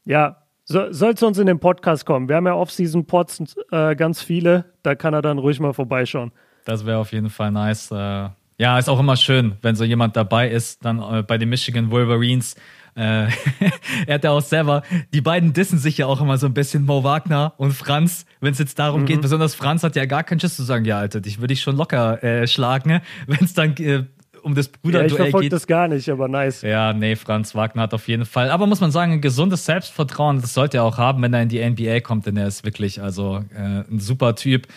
Ja, 0.05 0.43
so, 0.63 0.93
soll 0.93 1.15
zu 1.15 1.27
uns 1.27 1.39
in 1.39 1.47
den 1.47 1.59
Podcast 1.59 2.05
kommen. 2.05 2.29
Wir 2.29 2.37
haben 2.37 2.47
ja 2.47 2.53
Off-Season-Pods 2.53 3.57
äh, 3.71 3.95
ganz 3.97 4.21
viele. 4.21 4.65
Da 4.81 4.95
kann 4.95 5.13
er 5.13 5.21
dann 5.21 5.39
ruhig 5.39 5.59
mal 5.59 5.73
vorbeischauen. 5.73 6.31
Das 6.63 6.85
wäre 6.85 6.99
auf 6.99 7.11
jeden 7.11 7.29
Fall 7.29 7.51
nice. 7.51 7.91
Äh 7.91 8.29
ja, 8.57 8.77
ist 8.77 8.89
auch 8.89 8.99
immer 8.99 9.17
schön, 9.17 9.53
wenn 9.61 9.75
so 9.75 9.83
jemand 9.83 10.15
dabei 10.15 10.49
ist, 10.49 10.85
dann 10.85 10.99
äh, 10.99 11.23
bei 11.23 11.37
den 11.37 11.49
Michigan 11.49 11.91
Wolverines. 11.91 12.55
Äh, 12.95 13.27
er 14.07 14.15
hat 14.15 14.23
ja 14.23 14.31
auch 14.31 14.41
selber, 14.41 14.83
die 15.13 15.21
beiden 15.21 15.53
dissen 15.53 15.79
sich 15.79 15.97
ja 15.97 16.05
auch 16.05 16.21
immer 16.21 16.37
so 16.37 16.45
ein 16.45 16.53
bisschen, 16.53 16.85
Mo 16.85 17.03
Wagner 17.03 17.53
und 17.57 17.73
Franz, 17.73 18.25
wenn 18.39 18.53
es 18.53 18.59
jetzt 18.59 18.77
darum 18.77 19.01
mhm. 19.01 19.05
geht. 19.05 19.21
Besonders 19.21 19.55
Franz 19.55 19.83
hat 19.83 19.95
ja 19.95 20.05
gar 20.05 20.23
keinen 20.23 20.39
Schiss 20.39 20.55
zu 20.55 20.63
sagen, 20.63 20.85
ja, 20.85 20.99
Alter, 20.99 21.21
dich 21.21 21.41
würde 21.41 21.53
ich 21.53 21.61
schon 21.61 21.75
locker 21.75 22.23
äh, 22.23 22.47
schlagen, 22.47 22.89
ne? 22.89 23.01
wenn 23.27 23.43
es 23.43 23.53
dann 23.53 23.75
äh, 23.77 24.03
um 24.43 24.55
das 24.55 24.67
Bruderduell 24.67 25.07
ja, 25.09 25.13
ich 25.13 25.21
verfolge 25.21 25.49
das 25.49 25.65
gar 25.65 25.87
nicht, 25.87 26.09
aber 26.09 26.27
nice. 26.27 26.61
Ja, 26.61 26.93
nee, 26.93 27.15
Franz 27.15 27.55
Wagner 27.55 27.83
hat 27.83 27.93
auf 27.93 28.07
jeden 28.07 28.25
Fall. 28.25 28.51
Aber 28.51 28.67
muss 28.67 28.81
man 28.81 28.91
sagen, 28.91 29.13
ein 29.13 29.21
gesundes 29.21 29.65
Selbstvertrauen, 29.65 30.41
das 30.41 30.53
sollte 30.53 30.77
er 30.77 30.83
auch 30.83 30.97
haben, 30.97 31.21
wenn 31.23 31.33
er 31.33 31.41
in 31.41 31.49
die 31.49 31.63
NBA 31.67 32.01
kommt, 32.01 32.25
denn 32.25 32.37
er 32.37 32.47
ist 32.47 32.65
wirklich 32.65 33.01
also 33.01 33.43
äh, 33.55 33.89
ein 33.89 33.99
super 33.99 34.35
Typ. 34.35 34.67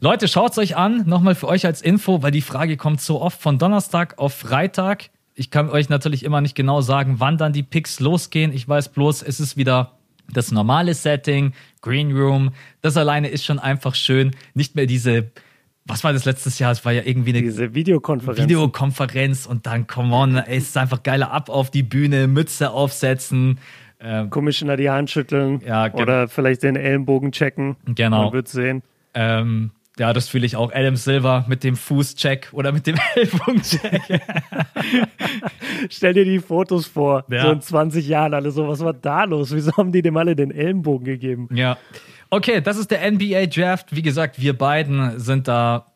Leute, 0.00 0.28
schaut 0.28 0.52
es 0.52 0.58
euch 0.58 0.76
an. 0.76 1.04
Nochmal 1.06 1.34
für 1.34 1.48
euch 1.48 1.66
als 1.66 1.82
Info, 1.82 2.22
weil 2.22 2.30
die 2.30 2.40
Frage 2.40 2.76
kommt 2.76 3.00
so 3.00 3.20
oft 3.20 3.40
von 3.42 3.58
Donnerstag 3.58 4.16
auf 4.18 4.32
Freitag. 4.32 5.10
Ich 5.34 5.50
kann 5.50 5.68
euch 5.70 5.88
natürlich 5.88 6.24
immer 6.24 6.40
nicht 6.40 6.54
genau 6.54 6.80
sagen, 6.82 7.16
wann 7.18 7.36
dann 7.36 7.52
die 7.52 7.64
Picks 7.64 7.98
losgehen. 7.98 8.52
Ich 8.52 8.68
weiß 8.68 8.90
bloß, 8.90 9.22
es 9.22 9.40
ist 9.40 9.56
wieder 9.56 9.92
das 10.32 10.52
normale 10.52 10.94
Setting, 10.94 11.52
Green 11.80 12.16
Room. 12.16 12.50
Das 12.80 12.96
alleine 12.96 13.26
ist 13.26 13.44
schon 13.44 13.58
einfach 13.58 13.96
schön. 13.96 14.36
Nicht 14.54 14.76
mehr 14.76 14.86
diese, 14.86 15.32
was 15.84 16.04
war 16.04 16.12
das 16.12 16.24
letztes 16.24 16.60
Jahr? 16.60 16.70
Es 16.70 16.84
war 16.84 16.92
ja 16.92 17.02
irgendwie 17.04 17.30
eine 17.30 17.42
diese 17.42 17.74
Videokonferenz. 17.74 18.38
Videokonferenz 18.40 19.46
und 19.46 19.66
dann, 19.66 19.88
come 19.88 20.14
on, 20.14 20.36
es 20.36 20.68
ist 20.68 20.76
einfach 20.76 21.02
geiler 21.02 21.32
ab 21.32 21.50
auf 21.50 21.72
die 21.72 21.82
Bühne, 21.82 22.28
Mütze 22.28 22.70
aufsetzen. 22.70 23.58
Ähm, 23.98 24.30
Commissioner 24.30 24.76
die 24.76 24.90
Hand 24.90 25.10
schütteln 25.10 25.60
ja, 25.66 25.92
oder 25.92 26.28
vielleicht 26.28 26.62
den 26.62 26.76
Ellenbogen 26.76 27.32
checken. 27.32 27.74
Genau. 27.84 28.26
Man 28.26 28.32
wird 28.32 28.46
sehen. 28.46 28.82
Ähm, 29.14 29.72
ja, 29.98 30.12
das 30.12 30.28
fühle 30.28 30.46
ich 30.46 30.56
auch. 30.56 30.72
Adam 30.72 30.96
Silver 30.96 31.44
mit 31.48 31.64
dem 31.64 31.76
Fußcheck 31.76 32.48
oder 32.52 32.72
mit 32.72 32.86
dem 32.86 32.96
Ellbogencheck. 33.14 34.02
Stell 35.90 36.14
dir 36.14 36.24
die 36.24 36.38
Fotos 36.38 36.86
vor, 36.86 37.24
ja. 37.28 37.42
so 37.42 37.52
in 37.52 37.60
20 37.60 38.06
Jahren 38.06 38.34
alle 38.34 38.50
so, 38.50 38.68
was 38.68 38.80
war 38.80 38.92
da 38.92 39.24
los? 39.24 39.54
Wieso 39.54 39.72
haben 39.76 39.92
die 39.92 40.02
dem 40.02 40.16
alle 40.16 40.36
den 40.36 40.50
Ellenbogen 40.50 41.04
gegeben? 41.04 41.48
Ja. 41.52 41.78
Okay, 42.30 42.60
das 42.60 42.76
ist 42.76 42.90
der 42.90 43.10
NBA 43.10 43.46
Draft. 43.46 43.94
Wie 43.94 44.02
gesagt, 44.02 44.40
wir 44.40 44.56
beiden 44.56 45.18
sind 45.18 45.48
da 45.48 45.86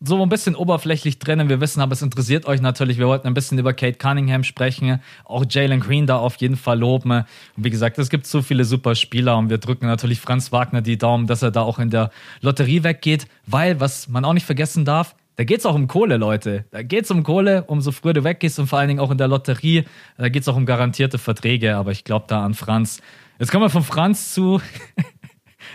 so 0.00 0.22
ein 0.22 0.28
bisschen 0.28 0.54
oberflächlich 0.54 1.18
drinnen. 1.18 1.48
Wir 1.48 1.60
wissen 1.60 1.80
aber, 1.80 1.92
es 1.92 2.02
interessiert 2.02 2.46
euch 2.46 2.60
natürlich. 2.60 2.98
Wir 2.98 3.08
wollten 3.08 3.26
ein 3.26 3.34
bisschen 3.34 3.58
über 3.58 3.72
Kate 3.72 3.98
Cunningham 3.98 4.44
sprechen, 4.44 5.00
auch 5.24 5.44
Jalen 5.48 5.80
Green 5.80 6.06
da 6.06 6.18
auf 6.18 6.36
jeden 6.36 6.56
Fall 6.56 6.78
loben. 6.78 7.10
Und 7.10 7.26
wie 7.56 7.70
gesagt, 7.70 7.98
es 7.98 8.08
gibt 8.08 8.26
so 8.26 8.42
viele 8.42 8.64
super 8.64 8.94
Spieler 8.94 9.36
und 9.36 9.50
wir 9.50 9.58
drücken 9.58 9.86
natürlich 9.86 10.20
Franz 10.20 10.52
Wagner 10.52 10.82
die 10.82 10.98
Daumen, 10.98 11.26
dass 11.26 11.42
er 11.42 11.50
da 11.50 11.62
auch 11.62 11.78
in 11.78 11.90
der 11.90 12.10
Lotterie 12.40 12.84
weggeht, 12.84 13.26
weil, 13.46 13.80
was 13.80 14.08
man 14.08 14.24
auch 14.24 14.34
nicht 14.34 14.46
vergessen 14.46 14.84
darf, 14.84 15.14
da 15.36 15.44
geht 15.44 15.60
es 15.60 15.66
auch 15.66 15.76
um 15.76 15.86
Kohle, 15.86 16.16
Leute. 16.16 16.64
Da 16.72 16.82
geht 16.82 17.04
es 17.04 17.12
um 17.12 17.22
Kohle, 17.22 17.62
umso 17.64 17.92
früher 17.92 18.12
du 18.12 18.24
weggehst 18.24 18.58
und 18.58 18.66
vor 18.66 18.80
allen 18.80 18.88
Dingen 18.88 18.98
auch 18.98 19.12
in 19.12 19.18
der 19.18 19.28
Lotterie. 19.28 19.84
Da 20.16 20.28
geht 20.28 20.42
es 20.42 20.48
auch 20.48 20.56
um 20.56 20.66
garantierte 20.66 21.18
Verträge, 21.18 21.76
aber 21.76 21.92
ich 21.92 22.02
glaube 22.02 22.24
da 22.28 22.44
an 22.44 22.54
Franz. 22.54 23.00
Jetzt 23.38 23.52
kommen 23.52 23.64
wir 23.64 23.70
von 23.70 23.84
Franz 23.84 24.34
zu 24.34 24.60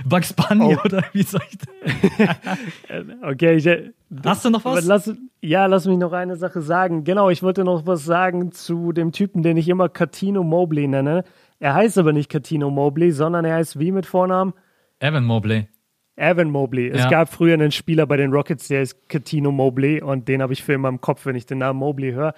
Bugs 0.06 0.34
Bunny 0.34 0.76
oh. 0.76 0.86
oder 0.86 1.04
wie 1.14 1.24
soll 1.24 1.42
ich 1.50 1.58
das? 1.58 3.06
okay, 3.32 3.56
ich, 3.56 3.66
äh, 3.68 3.92
hast 4.26 4.46
du 4.46 4.50
noch 4.50 4.66
was? 4.66 4.86
Lass, 4.86 5.14
ja, 5.42 5.66
lass 5.66 5.86
mich 5.86 5.98
noch 5.98 6.14
eine 6.14 6.36
Sache 6.36 6.62
sagen. 6.62 7.04
Genau, 7.04 7.30
ich 7.30 7.44
wollte 7.44 7.64
noch 7.64 7.86
was 7.86 8.06
sagen 8.06 8.52
zu 8.52 8.92
dem 8.92 9.12
Typen, 9.12 9.44
den 9.44 9.58
ich 9.58 9.70
immer 9.70 9.90
Catino 9.90 10.44
Mobley 10.44 10.88
nenne. 10.88 11.24
Er 11.60 11.74
heißt 11.76 11.98
aber 11.98 12.14
nicht 12.14 12.30
Catino 12.30 12.70
Mobley, 12.70 13.12
sondern 13.12 13.46
er 13.46 13.56
heißt 13.56 13.80
wie 13.80 13.92
mit 13.92 14.06
Vornamen? 14.06 14.54
Evan 15.00 15.26
Mobley. 15.26 15.68
Evan 16.16 16.50
Mobley. 16.50 16.90
Es 16.90 17.00
ja. 17.00 17.10
gab 17.10 17.30
früher 17.30 17.54
einen 17.54 17.72
Spieler 17.72 18.06
bei 18.06 18.18
den 18.18 18.32
Rockets, 18.32 18.68
der 18.68 18.84
ist 18.84 19.10
Catino 19.10 19.52
Mobley 19.52 20.02
und 20.02 20.28
den 20.28 20.42
habe 20.42 20.54
ich 20.54 20.64
für 20.64 20.74
immer 20.74 20.90
im 20.90 21.02
Kopf, 21.02 21.26
wenn 21.26 21.36
ich 21.36 21.46
den 21.46 21.60
Namen 21.60 21.80
Mobley 21.80 22.12
höre. 22.14 22.34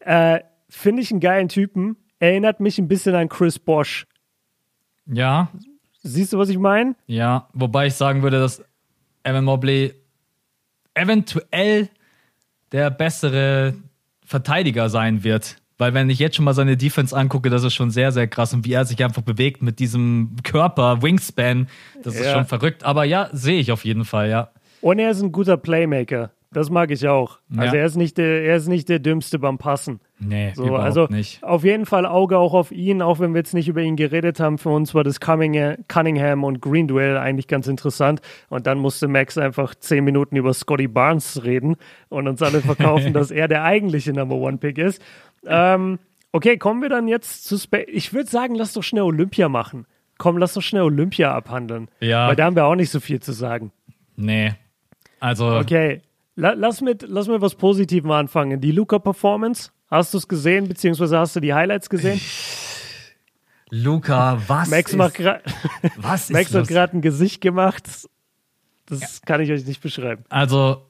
Äh, 0.00 0.40
Finde 0.68 1.02
ich 1.02 1.10
einen 1.10 1.20
geilen 1.20 1.48
Typen. 1.48 1.96
Erinnert 2.20 2.60
mich 2.60 2.78
ein 2.78 2.88
bisschen 2.88 3.14
an 3.14 3.28
Chris 3.28 3.58
Bosch. 3.58 4.06
Ja. 5.06 5.50
Siehst 6.02 6.32
du, 6.32 6.38
was 6.38 6.48
ich 6.48 6.58
meine? 6.58 6.94
Ja, 7.06 7.48
wobei 7.52 7.86
ich 7.86 7.94
sagen 7.94 8.22
würde, 8.22 8.40
dass 8.40 8.64
Evan 9.22 9.44
Mobley 9.44 9.94
eventuell 10.94 11.88
der 12.72 12.90
bessere 12.90 13.74
Verteidiger 14.24 14.88
sein 14.88 15.24
wird. 15.24 15.56
Weil 15.76 15.94
wenn 15.94 16.10
ich 16.10 16.18
jetzt 16.18 16.36
schon 16.36 16.44
mal 16.44 16.52
seine 16.52 16.76
Defense 16.76 17.16
angucke, 17.16 17.48
das 17.48 17.64
ist 17.64 17.72
schon 17.72 17.90
sehr, 17.90 18.12
sehr 18.12 18.28
krass. 18.28 18.52
Und 18.52 18.66
wie 18.66 18.72
er 18.74 18.84
sich 18.84 19.02
einfach 19.02 19.22
bewegt 19.22 19.62
mit 19.62 19.78
diesem 19.78 20.36
Körper, 20.42 21.00
Wingspan, 21.00 21.68
das 22.02 22.14
ja. 22.14 22.20
ist 22.20 22.32
schon 22.32 22.44
verrückt. 22.44 22.84
Aber 22.84 23.04
ja, 23.04 23.30
sehe 23.32 23.58
ich 23.58 23.72
auf 23.72 23.84
jeden 23.84 24.04
Fall, 24.04 24.28
ja. 24.28 24.50
Und 24.82 24.98
er 24.98 25.10
ist 25.10 25.22
ein 25.22 25.32
guter 25.32 25.56
Playmaker. 25.56 26.32
Das 26.52 26.68
mag 26.68 26.90
ich 26.90 27.08
auch. 27.08 27.38
Also 27.56 27.74
ja. 27.74 27.80
er 27.80 27.86
ist 27.86 27.96
nicht 27.96 28.18
der, 28.18 28.44
er 28.44 28.56
ist 28.56 28.68
nicht 28.68 28.88
der 28.88 28.98
dümmste 28.98 29.38
beim 29.38 29.56
Passen. 29.56 30.00
Nee, 30.22 30.52
so, 30.54 30.64
überhaupt 30.64 30.84
also 30.84 31.06
nicht. 31.06 31.42
Auf 31.42 31.64
jeden 31.64 31.86
Fall 31.86 32.04
Auge 32.04 32.36
auch 32.38 32.52
auf 32.52 32.72
ihn, 32.72 33.00
auch 33.00 33.20
wenn 33.20 33.32
wir 33.32 33.38
jetzt 33.38 33.54
nicht 33.54 33.68
über 33.68 33.80
ihn 33.80 33.96
geredet 33.96 34.38
haben. 34.38 34.58
Für 34.58 34.68
uns 34.68 34.94
war 34.94 35.02
das 35.02 35.18
Cunningham 35.18 36.44
und 36.44 36.60
Green 36.60 36.86
Duell 36.88 37.16
eigentlich 37.16 37.48
ganz 37.48 37.66
interessant. 37.66 38.20
Und 38.50 38.66
dann 38.66 38.78
musste 38.78 39.08
Max 39.08 39.38
einfach 39.38 39.74
zehn 39.74 40.04
Minuten 40.04 40.36
über 40.36 40.52
Scotty 40.52 40.88
Barnes 40.88 41.42
reden 41.44 41.76
und 42.10 42.28
uns 42.28 42.42
alle 42.42 42.60
verkaufen, 42.60 43.12
dass 43.14 43.30
er 43.30 43.48
der 43.48 43.64
eigentliche 43.64 44.12
Number 44.12 44.36
One 44.36 44.58
Pick 44.58 44.76
ist. 44.76 45.02
Ähm, 45.46 45.98
okay, 46.32 46.58
kommen 46.58 46.82
wir 46.82 46.90
dann 46.90 47.08
jetzt 47.08 47.44
zu 47.44 47.56
Spa 47.56 47.78
Ich 47.86 48.12
würde 48.12 48.28
sagen, 48.28 48.54
lass 48.54 48.74
doch 48.74 48.82
schnell 48.82 49.04
Olympia 49.04 49.48
machen. 49.48 49.86
Komm, 50.18 50.36
lass 50.36 50.52
doch 50.52 50.62
schnell 50.62 50.82
Olympia 50.82 51.34
abhandeln. 51.34 51.88
Ja. 52.00 52.28
Weil 52.28 52.36
da 52.36 52.44
haben 52.44 52.56
wir 52.56 52.66
auch 52.66 52.74
nicht 52.74 52.90
so 52.90 53.00
viel 53.00 53.20
zu 53.20 53.32
sagen. 53.32 53.72
Nee. 54.16 54.52
Also. 55.18 55.56
Okay, 55.56 56.02
Lass 56.40 56.80
mit, 56.80 57.04
lass 57.06 57.28
mit 57.28 57.42
was 57.42 57.54
Positivem 57.54 58.10
anfangen. 58.10 58.60
Die 58.60 58.72
Luca-Performance, 58.72 59.72
hast 59.90 60.14
du 60.14 60.18
es 60.18 60.28
gesehen, 60.28 60.68
beziehungsweise 60.68 61.18
hast 61.18 61.36
du 61.36 61.40
die 61.40 61.52
Highlights 61.52 61.90
gesehen? 61.90 62.20
Luca, 63.70 64.40
was 64.46 64.68
Max 64.68 64.90
ist, 64.90 64.96
macht 64.96 65.18
was 65.96 66.30
Max 66.30 66.52
hat 66.54 66.68
gerade 66.68 66.96
ein 66.96 67.02
Gesicht 67.02 67.40
gemacht. 67.40 67.84
Das 68.86 69.00
ja. 69.00 69.08
kann 69.24 69.40
ich 69.40 69.50
euch 69.50 69.64
nicht 69.64 69.80
beschreiben. 69.80 70.24
Also, 70.28 70.86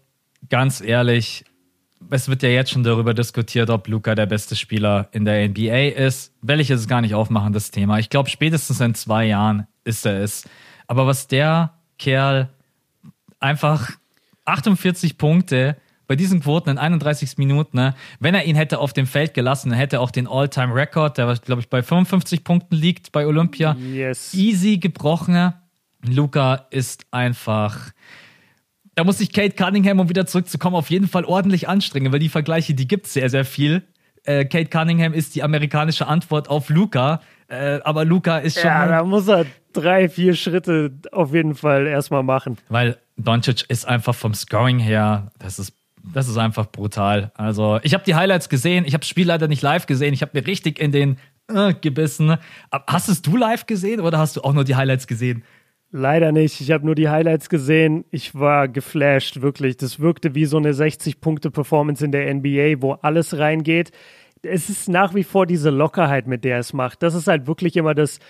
ganz 0.49 0.81
ehrlich, 0.81 1.45
es 2.09 2.29
wird 2.29 2.43
ja 2.43 2.49
jetzt 2.49 2.71
schon 2.71 2.83
darüber 2.83 3.13
diskutiert, 3.13 3.69
ob 3.69 3.87
Luca 3.89 4.15
der 4.15 4.27
beste 4.27 4.57
Spieler 4.57 5.09
in 5.13 5.27
der 5.27 5.47
NBA 5.49 5.89
ist. 5.89 6.33
Will 6.41 6.61
ich 6.61 6.71
jetzt 6.71 6.89
gar 6.89 7.03
nicht 7.03 7.15
aufmachen, 7.15 7.53
das 7.53 7.71
Thema. 7.71 7.99
Ich 7.99 8.09
glaube, 8.09 8.31
spätestens 8.31 8.81
in 8.81 8.95
zwei 8.95 9.27
Jahren 9.27 9.67
ist 9.85 10.07
er 10.07 10.23
es. 10.23 10.49
Aber 10.87 11.07
was 11.07 11.29
der 11.29 11.75
Kerl 11.99 12.49
einfach 13.39 13.91
48 14.47 15.19
Punkte 15.19 15.77
bei 16.11 16.17
diesen 16.17 16.41
Quoten 16.41 16.71
in 16.71 16.79
31 16.79 17.39
Minuten, 17.39 17.77
ne? 17.77 17.95
wenn 18.19 18.35
er 18.35 18.45
ihn 18.45 18.57
hätte 18.57 18.81
auf 18.81 18.93
dem 18.93 19.07
Feld 19.07 19.33
gelassen, 19.33 19.71
dann 19.71 19.79
hätte 19.79 19.99
er 19.99 20.01
auch 20.01 20.11
den 20.11 20.27
All-Time-Record, 20.27 21.17
der, 21.17 21.33
glaube 21.37 21.61
ich, 21.61 21.69
bei 21.69 21.85
55 21.85 22.43
Punkten 22.43 22.75
liegt 22.75 23.13
bei 23.13 23.29
Olympia, 23.29 23.77
yes. 23.77 24.35
easy 24.35 24.79
gebrochen. 24.79 25.53
Luca 26.05 26.67
ist 26.71 27.07
einfach. 27.13 27.93
Da 28.97 29.05
muss 29.05 29.19
sich 29.19 29.33
Kate 29.33 29.55
Cunningham, 29.55 30.01
um 30.01 30.09
wieder 30.09 30.27
zurückzukommen, 30.27 30.75
auf 30.75 30.91
jeden 30.91 31.07
Fall 31.07 31.25
ordentlich 31.25 31.69
anstrengen, 31.69 32.13
weil 32.13 32.19
die 32.19 32.29
Vergleiche, 32.29 32.75
die 32.75 32.89
gibt 32.89 33.07
es 33.07 33.13
sehr, 33.13 33.31
sehr 33.31 33.45
viel. 33.45 33.85
Äh, 34.25 34.47
Kate 34.47 34.69
Cunningham 34.69 35.13
ist 35.13 35.37
die 35.37 35.45
amerikanische 35.45 36.09
Antwort 36.09 36.51
auf 36.51 36.71
Luca, 36.71 37.21
äh, 37.47 37.79
aber 37.85 38.05
Luca 38.05 38.39
ist 38.39 38.59
schon. 38.59 38.69
Ja, 38.69 38.89
da 38.89 39.05
muss 39.05 39.29
er 39.29 39.47
drei, 39.73 40.09
vier 40.09 40.35
Schritte 40.35 40.91
auf 41.13 41.33
jeden 41.33 41.55
Fall 41.55 41.87
erstmal 41.87 42.25
machen. 42.25 42.59
Weil 42.69 42.99
Doncic 43.17 43.65
ist 43.69 43.87
einfach 43.87 44.17
vom 44.17 44.35
Scoring 44.35 44.81
her, 44.81 45.31
das 45.39 45.61
ist 45.61 45.80
das 46.15 46.29
ist 46.29 46.37
einfach 46.37 46.67
brutal. 46.71 47.33
Also, 47.35 47.79
ich 47.83 47.95
habe 47.95 48.05
die 48.05 48.15
Highlights 48.15 48.49
gesehen. 48.49 48.85
Ich 48.85 48.95
habe 48.95 49.01
das 49.01 49.09
Spiel 49.09 49.27
leider 49.27 49.49
nicht 49.49 49.63
live 49.63 49.87
gesehen. 49.87 50.15
Ich 50.15 50.23
habe 50.23 50.33
mir 50.35 50.47
richtig 50.47 50.79
in 50.79 50.93
den 50.93 51.19
äh, 51.49 51.75
gebissen. 51.75 52.37
Hast 52.71 53.09
es 53.09 53.23
du 53.23 53.37
live 53.37 53.67
gesehen 53.67 54.01
oder 54.01 54.19
hast 54.19 54.37
du 54.37 54.43
auch 54.43 54.53
nur 54.53 54.65
die 54.65 54.77
Highlights 54.77 55.07
gesehen? 55.07 55.45
Leider 55.93 56.31
nicht. 56.31 56.61
Ich 56.61 56.71
habe 56.71 56.87
nur 56.87 56.95
die 56.95 57.09
Highlights 57.09 57.49
gesehen. 57.49 58.05
Ich 58.11 58.35
war 58.35 58.69
geflasht, 58.69 59.41
wirklich. 59.41 59.77
Das 59.77 59.99
wirkte 59.99 60.35
wie 60.35 60.45
so 60.45 60.57
eine 60.57 60.73
60-Punkte-Performance 60.73 62.05
in 62.05 62.13
der 62.13 62.33
NBA, 62.33 62.81
wo 62.81 62.93
alles 62.93 63.37
reingeht. 63.37 63.91
Es 64.43 64.71
ist 64.71 64.89
nach 64.89 65.15
wie 65.15 65.25
vor 65.25 65.47
diese 65.47 65.71
Lockerheit, 65.71 66.29
mit 66.29 66.45
der 66.45 66.59
es 66.59 66.73
macht. 66.73 67.03
Das 67.03 67.15
ist 67.15 67.27
halt 67.27 67.49
wirklich 67.49 67.77
immer 67.77 67.95
das, 67.95 68.21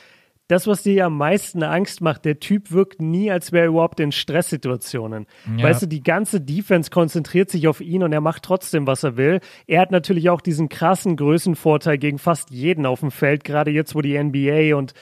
das, 0.50 0.66
was 0.66 0.82
dir 0.82 1.06
am 1.06 1.16
meisten 1.16 1.62
Angst 1.62 2.00
macht, 2.00 2.24
der 2.24 2.40
Typ 2.40 2.72
wirkt 2.72 3.00
nie, 3.00 3.30
als 3.30 3.52
wäre 3.52 3.66
er 3.66 3.68
überhaupt 3.68 4.00
in 4.00 4.10
Stresssituationen. 4.10 5.26
Ja. 5.56 5.64
Weißt 5.64 5.82
du, 5.82 5.86
die 5.86 6.02
ganze 6.02 6.40
Defense 6.40 6.90
konzentriert 6.90 7.50
sich 7.50 7.68
auf 7.68 7.80
ihn 7.80 8.02
und 8.02 8.12
er 8.12 8.20
macht 8.20 8.42
trotzdem, 8.42 8.86
was 8.86 9.04
er 9.04 9.16
will. 9.16 9.40
Er 9.66 9.80
hat 9.80 9.90
natürlich 9.90 10.28
auch 10.28 10.40
diesen 10.40 10.68
krassen 10.68 11.16
Größenvorteil 11.16 11.98
gegen 11.98 12.18
fast 12.18 12.50
jeden 12.50 12.84
auf 12.84 13.00
dem 13.00 13.10
Feld, 13.10 13.44
gerade 13.44 13.70
jetzt, 13.70 13.94
wo 13.94 14.00
die 14.00 14.20
NBA 14.20 14.76
und 14.76 14.94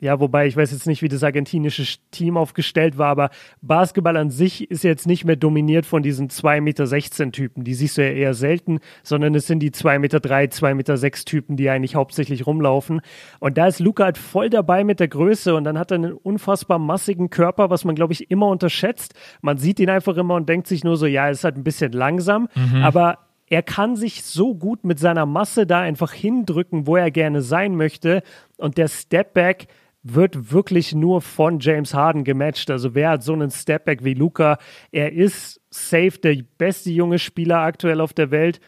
ja, 0.00 0.18
wobei 0.18 0.46
ich 0.46 0.56
weiß 0.56 0.72
jetzt 0.72 0.86
nicht, 0.86 1.02
wie 1.02 1.08
das 1.08 1.22
argentinische 1.22 1.84
Team 2.10 2.36
aufgestellt 2.36 2.96
war, 2.96 3.08
aber 3.08 3.30
Basketball 3.60 4.16
an 4.16 4.30
sich 4.30 4.70
ist 4.70 4.82
jetzt 4.82 5.06
nicht 5.06 5.26
mehr 5.26 5.36
dominiert 5.36 5.84
von 5.84 6.02
diesen 6.02 6.28
2,16 6.28 6.60
Meter 6.60 7.32
Typen. 7.32 7.64
Die 7.64 7.74
siehst 7.74 7.98
du 7.98 8.02
ja 8.02 8.10
eher 8.10 8.34
selten, 8.34 8.80
sondern 9.02 9.34
es 9.34 9.46
sind 9.46 9.60
die 9.60 9.70
2,3 9.70 9.98
Meter, 9.98 10.18
2,6 10.18 10.74
Meter 10.74 11.10
Typen, 11.26 11.56
die 11.56 11.68
eigentlich 11.68 11.94
hauptsächlich 11.94 12.46
rumlaufen. 12.46 13.02
Und 13.40 13.58
da 13.58 13.66
ist 13.66 13.78
Luca 13.78 14.04
halt 14.04 14.18
voll 14.18 14.48
dabei 14.48 14.84
mit 14.84 15.00
der 15.00 15.08
Größe 15.08 15.54
und 15.54 15.64
dann 15.64 15.78
hat 15.78 15.90
er 15.90 15.96
einen 15.96 16.12
unfassbar 16.12 16.78
massigen 16.78 17.28
Körper, 17.28 17.68
was 17.68 17.84
man, 17.84 17.94
glaube 17.94 18.14
ich, 18.14 18.30
immer 18.30 18.48
unterschätzt. 18.48 19.14
Man 19.42 19.58
sieht 19.58 19.80
ihn 19.80 19.90
einfach 19.90 20.16
immer 20.16 20.34
und 20.34 20.48
denkt 20.48 20.66
sich 20.66 20.82
nur 20.82 20.96
so, 20.96 21.06
ja, 21.06 21.28
ist 21.28 21.44
halt 21.44 21.56
ein 21.56 21.64
bisschen 21.64 21.92
langsam, 21.92 22.48
mhm. 22.54 22.82
aber 22.82 23.18
er 23.50 23.62
kann 23.62 23.96
sich 23.96 24.22
so 24.22 24.54
gut 24.54 24.84
mit 24.84 25.00
seiner 25.00 25.26
Masse 25.26 25.66
da 25.66 25.80
einfach 25.80 26.12
hindrücken, 26.12 26.86
wo 26.86 26.96
er 26.96 27.10
gerne 27.10 27.42
sein 27.42 27.74
möchte. 27.74 28.22
Und 28.56 28.78
der 28.78 28.86
Stepback, 28.86 29.66
wird 30.02 30.52
wirklich 30.52 30.94
nur 30.94 31.20
von 31.20 31.60
James 31.60 31.94
Harden 31.94 32.24
gematcht. 32.24 32.70
Also 32.70 32.94
wer 32.94 33.10
hat 33.10 33.22
so 33.22 33.32
einen 33.32 33.50
Stepback 33.50 34.04
wie 34.04 34.14
Luca? 34.14 34.58
Er 34.92 35.12
ist 35.12 35.60
safe 35.70 36.18
der 36.22 36.36
beste 36.58 36.90
junge 36.90 37.18
Spieler 37.18 37.58
aktuell 37.58 38.00
auf 38.00 38.12
der 38.12 38.30
Welt. 38.30 38.60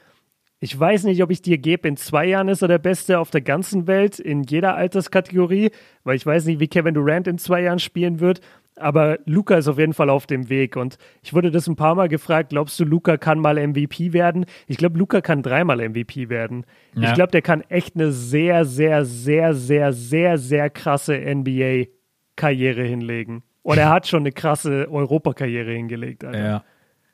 Ich 0.60 0.78
weiß 0.78 1.04
nicht, 1.04 1.20
ob 1.24 1.32
ich 1.32 1.42
dir 1.42 1.58
gebe, 1.58 1.88
in 1.88 1.96
zwei 1.96 2.26
Jahren 2.26 2.48
ist 2.48 2.62
er 2.62 2.68
der 2.68 2.78
Beste 2.78 3.18
auf 3.18 3.30
der 3.30 3.40
ganzen 3.40 3.88
Welt, 3.88 4.20
in 4.20 4.44
jeder 4.44 4.76
Alterskategorie, 4.76 5.72
weil 6.04 6.14
ich 6.14 6.24
weiß 6.24 6.44
nicht, 6.44 6.60
wie 6.60 6.68
Kevin 6.68 6.94
Durant 6.94 7.26
in 7.26 7.38
zwei 7.38 7.62
Jahren 7.62 7.80
spielen 7.80 8.20
wird. 8.20 8.40
Aber 8.76 9.18
Luca 9.26 9.56
ist 9.56 9.68
auf 9.68 9.78
jeden 9.78 9.92
Fall 9.92 10.10
auf 10.10 10.26
dem 10.26 10.48
Weg. 10.48 10.76
Und 10.76 10.96
ich 11.22 11.34
wurde 11.34 11.50
das 11.50 11.66
ein 11.66 11.76
paar 11.76 11.94
Mal 11.94 12.08
gefragt, 12.08 12.50
glaubst 12.50 12.78
du, 12.80 12.84
Luca 12.84 13.16
kann 13.16 13.38
mal 13.38 13.54
MVP 13.54 14.12
werden? 14.12 14.46
Ich 14.66 14.76
glaube, 14.76 14.98
Luca 14.98 15.20
kann 15.20 15.42
dreimal 15.42 15.86
MVP 15.88 16.28
werden. 16.28 16.64
Ja. 16.94 17.08
Ich 17.08 17.14
glaube, 17.14 17.30
der 17.32 17.42
kann 17.42 17.60
echt 17.62 17.94
eine 17.96 18.12
sehr, 18.12 18.64
sehr, 18.64 19.04
sehr, 19.04 19.54
sehr, 19.54 19.92
sehr, 19.92 20.38
sehr 20.38 20.70
krasse 20.70 21.14
NBA-Karriere 21.16 22.82
hinlegen. 22.82 23.42
Und 23.62 23.78
er 23.78 23.90
hat 23.90 24.08
schon 24.08 24.20
eine 24.20 24.32
krasse 24.32 24.88
Europakarriere 24.90 25.72
hingelegt. 25.72 26.24
Alter. 26.24 26.44
Ja. 26.44 26.64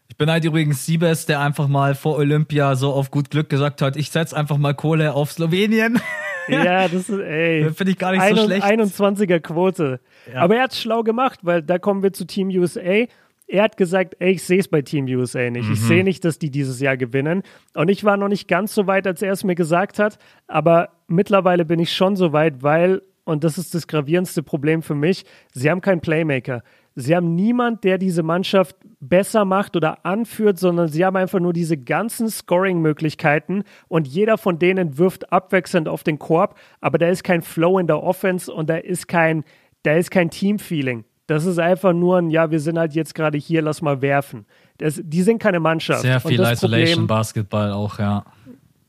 Ich 0.08 0.16
bin 0.16 0.30
halt 0.30 0.44
übrigens 0.44 0.86
Siebes, 0.86 1.26
der 1.26 1.40
einfach 1.40 1.68
mal 1.68 1.94
vor 1.94 2.16
Olympia 2.16 2.74
so 2.76 2.92
auf 2.92 3.10
gut 3.10 3.30
Glück 3.30 3.50
gesagt 3.50 3.82
hat, 3.82 3.96
ich 3.96 4.10
setze 4.10 4.34
einfach 4.34 4.56
mal 4.56 4.74
Kohle 4.74 5.12
auf 5.12 5.30
Slowenien. 5.32 6.00
Ja, 6.48 6.88
das 6.88 7.08
ist, 7.08 7.10
ey. 7.10 7.70
Finde 7.72 7.92
ich 7.92 7.98
gar 7.98 8.12
nicht 8.12 8.36
so 8.36 8.44
schlecht. 8.44 8.64
21er 8.64 9.40
Quote. 9.40 10.00
Ja. 10.32 10.40
Aber 10.40 10.56
er 10.56 10.64
hat 10.64 10.72
es 10.72 10.80
schlau 10.80 11.02
gemacht, 11.02 11.40
weil 11.42 11.62
da 11.62 11.78
kommen 11.78 12.02
wir 12.02 12.12
zu 12.12 12.26
Team 12.26 12.48
USA. 12.48 13.06
Er 13.50 13.62
hat 13.62 13.76
gesagt, 13.76 14.16
ey, 14.18 14.32
ich 14.32 14.42
sehe 14.42 14.58
es 14.58 14.68
bei 14.68 14.82
Team 14.82 15.06
USA 15.06 15.48
nicht. 15.50 15.66
Mhm. 15.66 15.72
Ich 15.72 15.80
sehe 15.80 16.04
nicht, 16.04 16.24
dass 16.24 16.38
die 16.38 16.50
dieses 16.50 16.80
Jahr 16.80 16.96
gewinnen. 16.96 17.42
Und 17.74 17.88
ich 17.88 18.04
war 18.04 18.16
noch 18.16 18.28
nicht 18.28 18.46
ganz 18.46 18.74
so 18.74 18.86
weit, 18.86 19.06
als 19.06 19.22
er 19.22 19.32
es 19.32 19.42
mir 19.42 19.54
gesagt 19.54 19.98
hat. 19.98 20.18
Aber 20.46 20.90
mittlerweile 21.06 21.64
bin 21.64 21.78
ich 21.78 21.92
schon 21.92 22.14
so 22.16 22.32
weit, 22.32 22.62
weil, 22.62 23.00
und 23.24 23.44
das 23.44 23.56
ist 23.56 23.74
das 23.74 23.86
gravierendste 23.86 24.42
Problem 24.42 24.82
für 24.82 24.94
mich, 24.94 25.24
sie 25.54 25.70
haben 25.70 25.80
keinen 25.80 26.00
Playmaker. 26.00 26.62
Sie 27.00 27.14
haben 27.14 27.36
niemand, 27.36 27.84
der 27.84 27.96
diese 27.96 28.24
Mannschaft 28.24 28.74
besser 28.98 29.44
macht 29.44 29.76
oder 29.76 30.04
anführt, 30.04 30.58
sondern 30.58 30.88
sie 30.88 31.04
haben 31.04 31.14
einfach 31.14 31.38
nur 31.38 31.52
diese 31.52 31.76
ganzen 31.76 32.28
Scoring-Möglichkeiten 32.28 33.62
und 33.86 34.08
jeder 34.08 34.36
von 34.36 34.58
denen 34.58 34.98
wirft 34.98 35.32
abwechselnd 35.32 35.86
auf 35.86 36.02
den 36.02 36.18
Korb, 36.18 36.58
aber 36.80 36.98
da 36.98 37.08
ist 37.08 37.22
kein 37.22 37.42
Flow 37.42 37.78
in 37.78 37.86
der 37.86 38.02
Offense 38.02 38.52
und 38.52 38.68
da 38.68 38.78
ist 38.78 39.06
kein, 39.06 39.44
da 39.84 39.92
ist 39.92 40.10
kein 40.10 40.28
Team-Feeling. 40.28 41.04
Das 41.28 41.44
ist 41.44 41.60
einfach 41.60 41.92
nur 41.92 42.18
ein, 42.18 42.30
ja, 42.30 42.50
wir 42.50 42.58
sind 42.58 42.76
halt 42.80 42.94
jetzt 42.94 43.14
gerade 43.14 43.38
hier, 43.38 43.62
lass 43.62 43.80
mal 43.80 44.02
werfen. 44.02 44.44
Das, 44.78 45.00
die 45.00 45.22
sind 45.22 45.40
keine 45.40 45.60
Mannschaft. 45.60 46.02
Sehr 46.02 46.18
viel 46.18 46.40
Isolation-Basketball 46.40 47.70
auch, 47.70 48.00
ja. 48.00 48.24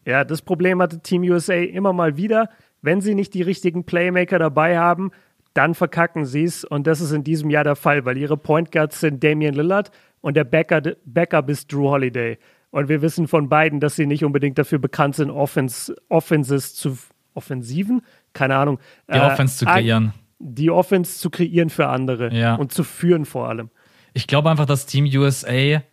Ja, 0.07 0.23
das 0.23 0.41
Problem 0.41 0.81
hatte 0.81 0.99
Team 1.01 1.21
USA 1.21 1.53
immer 1.53 1.93
mal 1.93 2.17
wieder. 2.17 2.49
Wenn 2.81 3.01
sie 3.01 3.13
nicht 3.13 3.35
die 3.35 3.43
richtigen 3.43 3.83
Playmaker 3.83 4.39
dabei 4.39 4.79
haben, 4.79 5.11
dann 5.53 5.75
verkacken 5.75 6.25
sie 6.25 6.43
es. 6.43 6.63
Und 6.63 6.87
das 6.87 7.01
ist 7.01 7.11
in 7.11 7.23
diesem 7.23 7.49
Jahr 7.49 7.63
der 7.63 7.75
Fall, 7.75 8.05
weil 8.05 8.17
ihre 8.17 8.37
Point 8.37 8.71
Guards 8.71 8.99
sind 8.99 9.23
Damian 9.23 9.53
Lillard 9.53 9.91
und 10.21 10.35
der 10.35 10.43
Backup, 10.43 10.97
Backup 11.05 11.49
ist 11.49 11.71
Drew 11.71 11.89
Holiday. 11.89 12.37
Und 12.71 12.87
wir 12.87 13.01
wissen 13.01 13.27
von 13.27 13.49
beiden, 13.49 13.79
dass 13.79 13.95
sie 13.95 14.05
nicht 14.05 14.23
unbedingt 14.23 14.57
dafür 14.57 14.79
bekannt 14.79 15.15
sind, 15.15 15.31
Offens 15.31 15.93
Offenses 16.07 16.75
zu 16.75 16.97
Offensiven, 17.33 18.01
keine 18.33 18.55
Ahnung. 18.55 18.79
Die 19.07 19.17
äh, 19.17 19.21
Offense 19.21 19.57
zu 19.57 19.65
kreieren. 19.65 20.13
Die 20.39 20.69
Offense 20.69 21.19
zu 21.19 21.29
kreieren 21.29 21.69
für 21.69 21.87
andere 21.87 22.33
ja. 22.33 22.55
und 22.55 22.71
zu 22.71 22.83
führen 22.83 23.25
vor 23.25 23.49
allem. 23.49 23.69
Ich 24.13 24.27
glaube 24.27 24.49
einfach, 24.49 24.65
dass 24.65 24.85
Team 24.85 25.05
USA 25.05 25.51
ein 25.51 25.83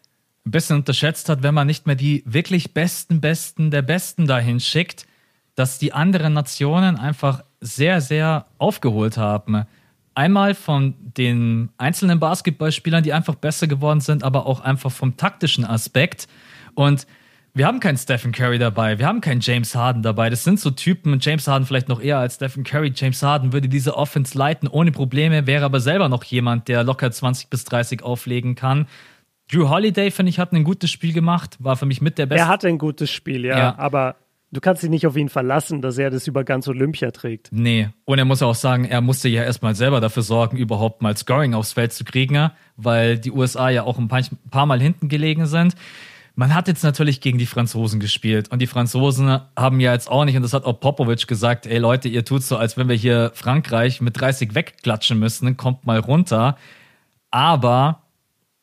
bisschen 0.44 0.76
unterschätzt 0.76 1.28
hat, 1.28 1.42
wenn 1.42 1.54
man 1.54 1.66
nicht 1.66 1.86
mehr 1.86 1.96
die 1.96 2.22
wirklich 2.26 2.72
besten, 2.74 3.20
besten 3.20 3.70
der 3.70 3.82
Besten 3.82 4.26
dahin 4.26 4.60
schickt, 4.60 5.06
dass 5.54 5.78
die 5.78 5.92
anderen 5.92 6.32
Nationen 6.32 6.96
einfach 6.96 7.44
sehr, 7.60 8.00
sehr 8.00 8.46
aufgeholt 8.58 9.16
haben. 9.16 9.64
Einmal 10.14 10.54
von 10.54 10.94
den 10.98 11.68
einzelnen 11.78 12.18
Basketballspielern, 12.18 13.02
die 13.02 13.12
einfach 13.12 13.34
besser 13.34 13.66
geworden 13.66 14.00
sind, 14.00 14.24
aber 14.24 14.46
auch 14.46 14.60
einfach 14.60 14.90
vom 14.90 15.16
taktischen 15.16 15.64
Aspekt. 15.64 16.26
Und 16.74 17.06
wir 17.56 17.66
haben 17.66 17.80
keinen 17.80 17.96
Stephen 17.96 18.32
Curry 18.32 18.58
dabei, 18.58 18.98
wir 18.98 19.06
haben 19.06 19.22
keinen 19.22 19.40
James 19.40 19.74
Harden 19.74 20.02
dabei. 20.02 20.28
Das 20.28 20.44
sind 20.44 20.60
so 20.60 20.70
Typen, 20.70 21.18
James 21.20 21.48
Harden 21.48 21.66
vielleicht 21.66 21.88
noch 21.88 22.02
eher 22.02 22.18
als 22.18 22.34
Stephen 22.34 22.64
Curry. 22.64 22.92
James 22.94 23.22
Harden 23.22 23.54
würde 23.54 23.68
diese 23.68 23.96
Offense 23.96 24.36
leiten 24.36 24.68
ohne 24.68 24.92
Probleme, 24.92 25.46
wäre 25.46 25.64
aber 25.64 25.80
selber 25.80 26.10
noch 26.10 26.24
jemand, 26.24 26.68
der 26.68 26.84
locker 26.84 27.10
20 27.10 27.48
bis 27.48 27.64
30 27.64 28.02
auflegen 28.02 28.56
kann. 28.56 28.86
Drew 29.50 29.70
Holiday, 29.70 30.10
finde 30.10 30.30
ich, 30.30 30.38
hat 30.38 30.52
ein 30.52 30.64
gutes 30.64 30.90
Spiel 30.90 31.12
gemacht, 31.12 31.56
war 31.58 31.76
für 31.76 31.86
mich 31.86 32.00
mit 32.00 32.18
der 32.18 32.26
beste. 32.26 32.44
Er 32.44 32.48
hatte 32.48 32.68
ein 32.68 32.78
gutes 32.78 33.10
Spiel, 33.10 33.44
ja, 33.44 33.58
ja. 33.58 33.78
aber 33.78 34.16
Du 34.56 34.62
kannst 34.62 34.82
dich 34.82 34.88
nicht 34.88 35.06
auf 35.06 35.18
ihn 35.18 35.28
verlassen, 35.28 35.82
dass 35.82 35.98
er 35.98 36.08
das 36.08 36.26
über 36.26 36.42
ganz 36.42 36.66
Olympia 36.66 37.10
trägt. 37.10 37.50
Nee. 37.52 37.90
Und 38.06 38.18
er 38.18 38.24
muss 38.24 38.40
auch 38.40 38.54
sagen, 38.54 38.86
er 38.86 39.02
musste 39.02 39.28
ja 39.28 39.44
erstmal 39.44 39.74
selber 39.74 40.00
dafür 40.00 40.22
sorgen, 40.22 40.56
überhaupt 40.56 41.02
mal 41.02 41.14
Scoring 41.14 41.52
aufs 41.52 41.74
Feld 41.74 41.92
zu 41.92 42.04
kriegen, 42.04 42.50
weil 42.78 43.18
die 43.18 43.30
USA 43.32 43.68
ja 43.68 43.82
auch 43.82 43.98
ein 43.98 44.08
paar 44.08 44.64
Mal 44.64 44.80
hinten 44.80 45.10
gelegen 45.10 45.44
sind. 45.44 45.74
Man 46.36 46.54
hat 46.54 46.68
jetzt 46.68 46.82
natürlich 46.84 47.20
gegen 47.20 47.36
die 47.36 47.44
Franzosen 47.44 48.00
gespielt 48.00 48.50
und 48.50 48.62
die 48.62 48.66
Franzosen 48.66 49.42
haben 49.58 49.78
ja 49.78 49.92
jetzt 49.92 50.10
auch 50.10 50.24
nicht, 50.24 50.36
und 50.36 50.42
das 50.42 50.54
hat 50.54 50.64
auch 50.64 50.80
Popovic 50.80 51.26
gesagt, 51.26 51.66
ey 51.66 51.76
Leute, 51.76 52.08
ihr 52.08 52.24
tut 52.24 52.42
so, 52.42 52.56
als 52.56 52.78
wenn 52.78 52.88
wir 52.88 52.96
hier 52.96 53.32
Frankreich 53.34 54.00
mit 54.00 54.18
30 54.18 54.54
wegklatschen 54.54 55.18
müssen, 55.18 55.58
kommt 55.58 55.84
mal 55.84 55.98
runter. 55.98 56.56
Aber 57.30 58.04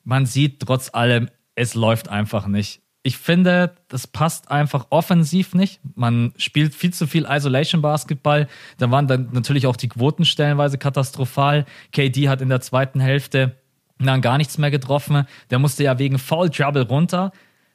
man 0.04 0.26
sieht 0.26 0.60
trotz 0.62 0.90
allem, 0.92 1.30
es 1.54 1.76
läuft 1.76 2.10
einfach 2.10 2.48
nicht 2.48 2.83
ich 3.06 3.18
finde, 3.18 3.76
das 3.90 4.08
passt 4.08 4.50
einfach 4.50 4.88
offensiv 4.90 5.54
nicht. 5.54 5.82
Man 5.96 6.34
spielt 6.38 6.74
viel 6.74 6.94
zu 6.94 7.06
viel 7.06 7.28
Isolation 7.30 7.82
Basketball. 7.82 8.48
Da 8.78 8.90
waren 8.92 9.08
dann 9.08 9.30
natürlich 9.34 9.68
auch 9.68 9.76
die 9.76 9.90
Quoten 9.90 10.24
stellenweise 10.24 10.78
katastrophal. 10.78 11.66
KD 11.92 12.30
hat 12.30 12.42
in 12.42 12.48
der 12.48 12.62
zweiten 12.62 13.02
Hälfte 13.02 13.58
dann 14.00 14.22
gar 14.22 14.38
nichts 14.38 14.58
mehr 14.58 14.72
getroffen. 14.72 15.28
Der 15.52 15.60
musste 15.60 15.84
ja 15.84 16.00
wegen 16.00 16.18
Foul 16.18 16.50
Trouble 16.50 16.84
runter. 16.84 17.34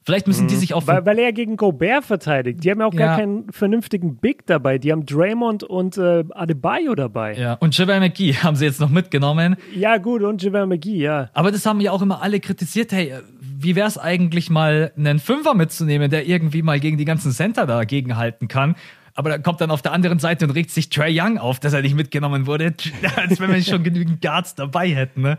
Vielleicht 0.08 0.26
müssen 0.26 0.44
mhm. 0.44 0.48
die 0.48 0.56
sich 0.56 0.72
auch. 0.72 0.86
Weil, 0.86 1.04
weil, 1.04 1.18
er 1.18 1.34
gegen 1.34 1.58
Gobert 1.58 2.02
verteidigt. 2.02 2.64
Die 2.64 2.70
haben 2.70 2.80
ja 2.80 2.86
auch 2.86 2.94
ja. 2.94 3.06
gar 3.08 3.18
keinen 3.18 3.52
vernünftigen 3.52 4.16
Big 4.16 4.46
dabei. 4.46 4.78
Die 4.78 4.90
haben 4.90 5.04
Draymond 5.04 5.64
und 5.64 5.98
äh, 5.98 6.24
Adebayo 6.30 6.94
dabei. 6.94 7.34
Ja, 7.34 7.52
und 7.60 7.76
JaVale 7.76 8.00
McGee 8.00 8.32
haben 8.42 8.56
sie 8.56 8.64
jetzt 8.64 8.80
noch 8.80 8.88
mitgenommen. 8.88 9.56
Ja, 9.74 9.98
gut, 9.98 10.22
und 10.22 10.42
JaVale 10.42 10.66
McGee, 10.66 10.96
ja. 10.96 11.28
Aber 11.34 11.52
das 11.52 11.66
haben 11.66 11.80
ja 11.82 11.92
auch 11.92 12.00
immer 12.00 12.22
alle 12.22 12.40
kritisiert. 12.40 12.90
Hey, 12.92 13.12
wie 13.60 13.74
wäre 13.74 13.88
es 13.88 13.98
eigentlich 13.98 14.50
mal, 14.50 14.92
einen 14.96 15.18
Fünfer 15.18 15.54
mitzunehmen, 15.54 16.10
der 16.10 16.26
irgendwie 16.26 16.62
mal 16.62 16.78
gegen 16.78 16.96
die 16.96 17.04
ganzen 17.04 17.32
Center 17.32 17.66
dagegen 17.66 18.16
halten 18.16 18.46
kann? 18.46 18.76
Aber 19.14 19.30
dann 19.30 19.42
kommt 19.42 19.60
dann 19.60 19.72
auf 19.72 19.82
der 19.82 19.92
anderen 19.92 20.20
Seite 20.20 20.44
und 20.44 20.52
regt 20.52 20.70
sich 20.70 20.90
Trey 20.90 21.18
Young 21.20 21.38
auf, 21.38 21.58
dass 21.58 21.72
er 21.72 21.82
nicht 21.82 21.96
mitgenommen 21.96 22.46
wurde, 22.46 22.74
als 23.16 23.40
wenn 23.40 23.52
wir 23.52 23.60
schon 23.62 23.82
genügend 23.82 24.22
Guards 24.22 24.54
dabei 24.54 24.90
hätten. 24.90 25.22
Ne? 25.22 25.38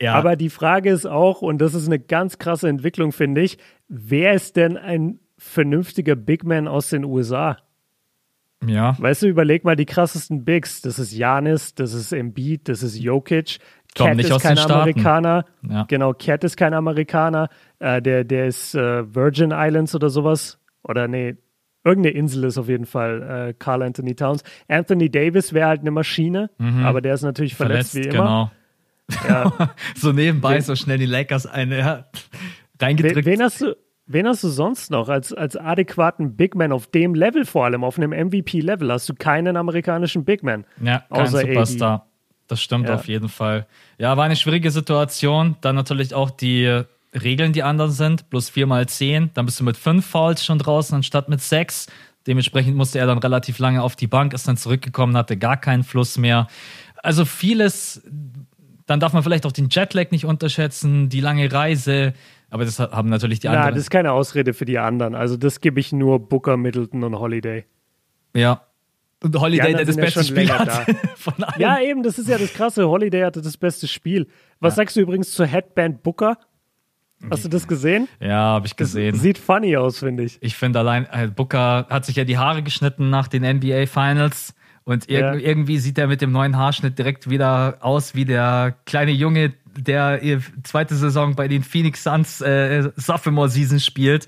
Ja. 0.00 0.14
Aber 0.14 0.36
die 0.36 0.48
Frage 0.48 0.90
ist 0.90 1.06
auch, 1.06 1.42
und 1.42 1.58
das 1.58 1.74
ist 1.74 1.86
eine 1.86 1.98
ganz 1.98 2.38
krasse 2.38 2.68
Entwicklung, 2.68 3.10
finde 3.10 3.40
ich, 3.40 3.58
wer 3.88 4.34
ist 4.34 4.54
denn 4.54 4.76
ein 4.76 5.18
vernünftiger 5.38 6.14
Big 6.14 6.44
Man 6.44 6.68
aus 6.68 6.90
den 6.90 7.04
USA? 7.04 7.56
Ja. 8.66 8.96
Weißt 8.98 9.22
du, 9.22 9.26
überleg 9.28 9.64
mal 9.64 9.76
die 9.76 9.86
krassesten 9.86 10.44
Bigs. 10.44 10.80
Das 10.82 10.98
ist 10.98 11.12
Janis, 11.12 11.74
das 11.74 11.92
ist 11.94 12.12
Embiid, 12.12 12.68
das 12.68 12.82
ist 12.82 12.98
Jokic. 12.98 13.58
Cat 13.94 14.18
ist 14.18 14.32
aus 14.32 14.42
kein. 14.42 14.58
Amerikaner. 14.58 15.44
Ja. 15.68 15.84
Genau, 15.88 16.12
Cat 16.12 16.44
ist 16.44 16.56
kein 16.56 16.74
Amerikaner. 16.74 17.48
Äh, 17.78 18.02
der, 18.02 18.24
der 18.24 18.46
ist 18.46 18.74
äh, 18.74 19.14
Virgin 19.14 19.52
Islands 19.52 19.94
oder 19.94 20.10
sowas. 20.10 20.58
Oder 20.82 21.08
nee, 21.08 21.36
irgendeine 21.84 22.14
Insel 22.16 22.44
ist 22.44 22.58
auf 22.58 22.68
jeden 22.68 22.84
Fall 22.86 23.48
äh, 23.50 23.54
Carl 23.58 23.82
Anthony 23.82 24.14
Towns. 24.14 24.42
Anthony 24.68 25.10
Davis 25.10 25.52
wäre 25.52 25.68
halt 25.68 25.80
eine 25.80 25.90
Maschine, 25.90 26.50
aber 26.58 27.00
der 27.00 27.14
ist 27.14 27.22
natürlich 27.22 27.54
verletzt, 27.54 27.92
Verletzt, 27.92 28.12
wie 28.12 28.16
immer. 28.16 28.24
genau. 28.26 28.50
Ja. 29.26 29.70
so 29.96 30.12
nebenbei 30.12 30.56
Wen- 30.56 30.60
so 30.62 30.76
schnell 30.76 30.98
die 30.98 31.06
Lakers 31.06 31.46
eine 31.46 31.78
ja, 31.78 31.96
Wen, 31.96 32.82
reingedrückt. 32.82 33.24
wen, 33.24 33.40
hast 33.42 33.62
du, 33.62 33.74
wen 34.08 34.26
hast 34.26 34.42
du 34.42 34.48
sonst 34.48 34.90
noch 34.90 35.08
als, 35.08 35.32
als 35.32 35.56
adäquaten 35.56 36.34
Big 36.36 36.54
Man 36.54 36.72
auf 36.72 36.86
dem 36.88 37.14
Level 37.14 37.44
vor 37.44 37.66
allem, 37.66 37.84
auf 37.84 37.96
einem 37.98 38.10
MVP-Level? 38.10 38.90
Hast 38.92 39.08
du 39.08 39.14
keinen 39.14 39.56
amerikanischen 39.56 40.24
Big 40.24 40.42
Man? 40.42 40.64
Ja, 40.82 41.04
kein 41.10 41.20
Außer 41.22 41.38
AD. 41.38 41.52
Superstar. 41.52 42.06
Das 42.48 42.60
stimmt 42.62 42.88
Ja. 42.88 42.94
auf 42.94 43.06
jeden 43.06 43.28
Fall. 43.28 43.66
Ja, 43.98 44.16
war 44.16 44.24
eine 44.24 44.34
schwierige 44.36 44.70
Situation. 44.70 45.56
Dann 45.60 45.76
natürlich 45.76 46.14
auch 46.14 46.30
die 46.30 46.82
Regeln, 47.14 47.52
die 47.52 47.62
anderen 47.62 47.90
sind. 47.90 48.28
Plus 48.30 48.48
4 48.50 48.66
mal 48.66 48.88
10. 48.88 49.30
Dann 49.34 49.44
bist 49.46 49.60
du 49.60 49.64
mit 49.64 49.76
5 49.76 50.04
Fouls 50.04 50.44
schon 50.44 50.58
draußen 50.58 50.94
anstatt 50.96 51.28
mit 51.28 51.40
6. 51.42 51.86
Dementsprechend 52.26 52.76
musste 52.76 52.98
er 52.98 53.06
dann 53.06 53.18
relativ 53.18 53.58
lange 53.58 53.82
auf 53.82 53.96
die 53.96 54.06
Bank, 54.06 54.32
ist 54.34 54.48
dann 54.48 54.56
zurückgekommen, 54.56 55.16
hatte 55.16 55.36
gar 55.36 55.56
keinen 55.56 55.84
Fluss 55.84 56.18
mehr. 56.18 56.46
Also 57.02 57.24
vieles, 57.24 58.02
dann 58.86 59.00
darf 59.00 59.12
man 59.12 59.22
vielleicht 59.22 59.46
auch 59.46 59.52
den 59.52 59.68
Jetlag 59.70 60.10
nicht 60.10 60.24
unterschätzen, 60.24 61.08
die 61.08 61.20
lange 61.20 61.50
Reise. 61.52 62.14
Aber 62.50 62.64
das 62.64 62.78
haben 62.78 63.08
natürlich 63.08 63.40
die 63.40 63.48
anderen. 63.48 63.74
das 63.74 63.82
ist 63.82 63.90
keine 63.90 64.12
Ausrede 64.12 64.54
für 64.54 64.64
die 64.64 64.78
anderen. 64.78 65.14
Also 65.14 65.36
das 65.36 65.60
gebe 65.60 65.80
ich 65.80 65.92
nur 65.92 66.18
Booker, 66.28 66.56
Middleton 66.56 67.04
und 67.04 67.18
Holiday. 67.18 67.64
ja. 68.34 68.62
Und 69.20 69.34
Holiday, 69.34 69.74
der 69.74 69.84
das 69.84 69.96
ja 69.96 70.02
beste 70.02 70.22
schon 70.22 70.36
Spiel 70.36 70.48
hat 70.48 70.70
von 71.16 71.42
allen. 71.42 71.60
Ja, 71.60 71.80
eben, 71.80 72.04
das 72.04 72.20
ist 72.20 72.28
ja 72.28 72.38
das 72.38 72.54
Krasse. 72.54 72.88
Holiday 72.88 73.22
hatte 73.22 73.42
das 73.42 73.56
beste 73.56 73.88
Spiel. 73.88 74.28
Was 74.60 74.76
sagst 74.76 74.94
du 74.94 75.00
übrigens 75.00 75.32
zur 75.32 75.44
Headband 75.44 76.04
Booker? 76.04 76.38
Hast 77.28 77.44
du 77.44 77.48
das 77.48 77.66
gesehen? 77.66 78.06
ja 78.20 78.36
habe 78.36 78.68
ich 78.68 78.76
gesehen. 78.76 79.16
Sieht 79.16 79.38
funny 79.38 79.76
aus, 79.76 79.98
finde 79.98 80.22
ich. 80.22 80.38
Ich 80.40 80.56
finde 80.56 80.78
allein, 80.78 81.04
äh, 81.10 81.26
Booker 81.26 81.88
hat 81.90 82.04
sich 82.04 82.14
ja 82.14 82.22
die 82.22 82.38
Haare 82.38 82.62
geschnitten 82.62 83.10
nach 83.10 83.26
den 83.26 83.42
NBA 83.42 83.86
Finals 83.86 84.54
und 84.88 85.08
irg 85.10 85.20
Ja. 85.20 85.34
irgendwie 85.34 85.78
sieht 85.78 85.98
er 85.98 86.06
mit 86.06 86.22
dem 86.22 86.32
neuen 86.32 86.56
Haarschnitt 86.56 86.98
direkt 86.98 87.28
wieder 87.28 87.76
aus 87.80 88.14
wie 88.14 88.24
der 88.24 88.74
kleine 88.86 89.10
Junge, 89.12 89.52
der 89.76 90.22
ihr 90.22 90.40
zweite 90.64 90.94
Saison 90.94 91.34
bei 91.36 91.46
den 91.46 91.62
Phoenix 91.62 92.02
Suns 92.04 92.40
äh, 92.40 92.90
Sophomore 92.96 93.50
Season 93.50 93.80
spielt. 93.80 94.26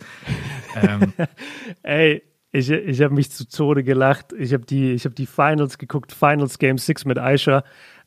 ähm, 0.81 1.13
Ey, 1.83 2.23
ich, 2.53 2.71
ich 2.71 3.01
habe 3.01 3.15
mich 3.15 3.31
zu 3.31 3.49
Tode 3.49 3.83
gelacht. 3.85 4.35
Ich 4.39 4.53
habe 4.53 4.67
die, 4.67 4.93
ich 4.93 5.05
hab 5.07 5.15
die 5.15 5.27
Finals 5.27 5.79
geguckt, 5.79 6.13
Finals 6.13 6.59
Game 6.59 6.77
6 6.79 7.07
mit 7.07 7.19
Aisha. 7.19 7.65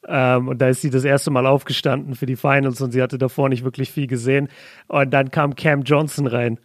Ähm, 0.07 0.49
und 0.49 0.59
da 0.61 0.67
ist 0.67 0.81
sie 0.81 0.89
das 0.89 1.05
erste 1.05 1.31
Mal 1.31 1.47
aufgestanden 1.47 2.13
für 2.15 2.25
die 2.25 2.35
Finals 2.35 2.81
und 2.81 2.91
sie 2.91 3.01
hatte 3.01 3.17
davor 3.17 3.49
nicht 3.49 3.63
wirklich 3.63 3.89
viel 3.89 4.05
gesehen. 4.07 4.49
Und 4.87 5.11
dann 5.11 5.31
kam 5.31 5.55
Cam 5.55 5.81
Johnson 5.83 6.27
rein. 6.27 6.59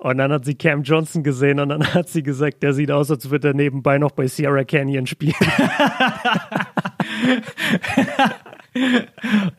Und 0.00 0.18
dann 0.18 0.30
hat 0.32 0.44
sie 0.44 0.54
Cam 0.54 0.84
Johnson 0.84 1.24
gesehen 1.24 1.58
und 1.58 1.70
dann 1.70 1.82
hat 1.94 2.08
sie 2.08 2.22
gesagt, 2.22 2.62
der 2.62 2.72
sieht 2.72 2.90
aus, 2.92 3.10
als 3.10 3.30
würde 3.30 3.48
er 3.48 3.54
nebenbei 3.54 3.98
noch 3.98 4.12
bei 4.12 4.26
Sierra 4.28 4.62
Canyon 4.64 5.06
spielen. 5.06 5.34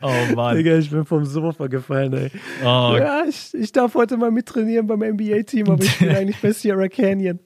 oh 0.02 0.34
Mann. 0.34 0.56
Digga, 0.56 0.78
ich 0.78 0.90
bin 0.90 1.04
vom 1.04 1.24
Sofa 1.24 1.66
gefallen, 1.66 2.12
ey. 2.14 2.30
Oh, 2.62 2.96
Ja, 2.98 3.22
ich, 3.28 3.52
ich 3.54 3.72
darf 3.72 3.94
heute 3.94 4.16
mal 4.16 4.30
mittrainieren 4.30 4.86
beim 4.86 5.00
NBA-Team, 5.00 5.68
aber 5.70 5.82
ich 5.84 5.98
bin 5.98 6.08
eigentlich 6.16 6.40
bei 6.40 6.52
Sierra 6.52 6.88
Canyon. 6.88 7.38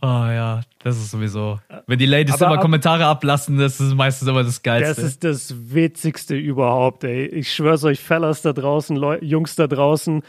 oh 0.00 0.06
ja, 0.06 0.60
das 0.82 0.96
ist 0.96 1.10
sowieso. 1.10 1.58
Wenn 1.86 1.98
die 1.98 2.06
Ladies 2.06 2.34
Aber 2.36 2.46
immer 2.46 2.54
ab- 2.56 2.60
Kommentare 2.62 3.04
ablassen, 3.06 3.58
das 3.58 3.80
ist 3.80 3.94
meistens 3.94 4.28
immer 4.28 4.44
das 4.44 4.62
Geilste. 4.62 4.94
Das 5.02 5.04
ist 5.12 5.24
das 5.24 5.54
Witzigste 5.74 6.36
überhaupt, 6.36 7.04
ey. 7.04 7.26
Ich 7.26 7.52
schwör's 7.52 7.84
euch, 7.84 8.00
Fellas 8.00 8.42
da 8.42 8.52
draußen, 8.52 8.96
Leu 8.96 9.18
Jungs 9.20 9.56
da 9.56 9.66
draußen, 9.66 10.22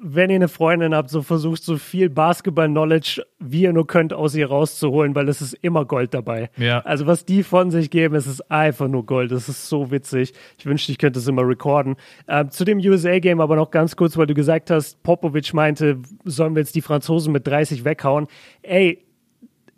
wenn 0.00 0.30
ihr 0.30 0.36
eine 0.36 0.48
Freundin 0.48 0.94
habt, 0.94 1.10
so 1.10 1.22
versucht 1.22 1.62
so 1.62 1.76
viel 1.76 2.10
Basketball-Knowledge, 2.10 3.24
wie 3.38 3.62
ihr 3.62 3.72
nur 3.72 3.86
könnt, 3.86 4.12
aus 4.12 4.34
ihr 4.34 4.48
rauszuholen, 4.48 5.14
weil 5.14 5.28
es 5.28 5.40
ist 5.40 5.54
immer 5.62 5.84
Gold 5.84 6.14
dabei. 6.14 6.50
Ja. 6.56 6.80
Also 6.80 7.06
was 7.06 7.24
die 7.24 7.42
von 7.42 7.70
sich 7.70 7.90
geben, 7.90 8.14
es 8.14 8.26
ist 8.26 8.50
einfach 8.50 8.88
nur 8.88 9.06
Gold. 9.06 9.32
Das 9.32 9.48
ist 9.48 9.68
so 9.68 9.90
witzig. 9.90 10.32
Ich 10.58 10.66
wünschte, 10.66 10.92
ich 10.92 10.98
könnte 10.98 11.18
es 11.18 11.28
immer 11.28 11.46
recorden. 11.46 11.96
Ähm, 12.28 12.50
zu 12.50 12.64
dem 12.64 12.78
USA-Game 12.78 13.40
aber 13.40 13.56
noch 13.56 13.70
ganz 13.70 13.96
kurz, 13.96 14.16
weil 14.16 14.26
du 14.26 14.34
gesagt 14.34 14.70
hast, 14.70 15.02
Popovic 15.02 15.54
meinte, 15.54 15.98
sollen 16.24 16.54
wir 16.54 16.60
jetzt 16.60 16.74
die 16.74 16.82
Franzosen 16.82 17.32
mit 17.32 17.46
30 17.46 17.84
weghauen. 17.84 18.26
Ey, 18.62 19.05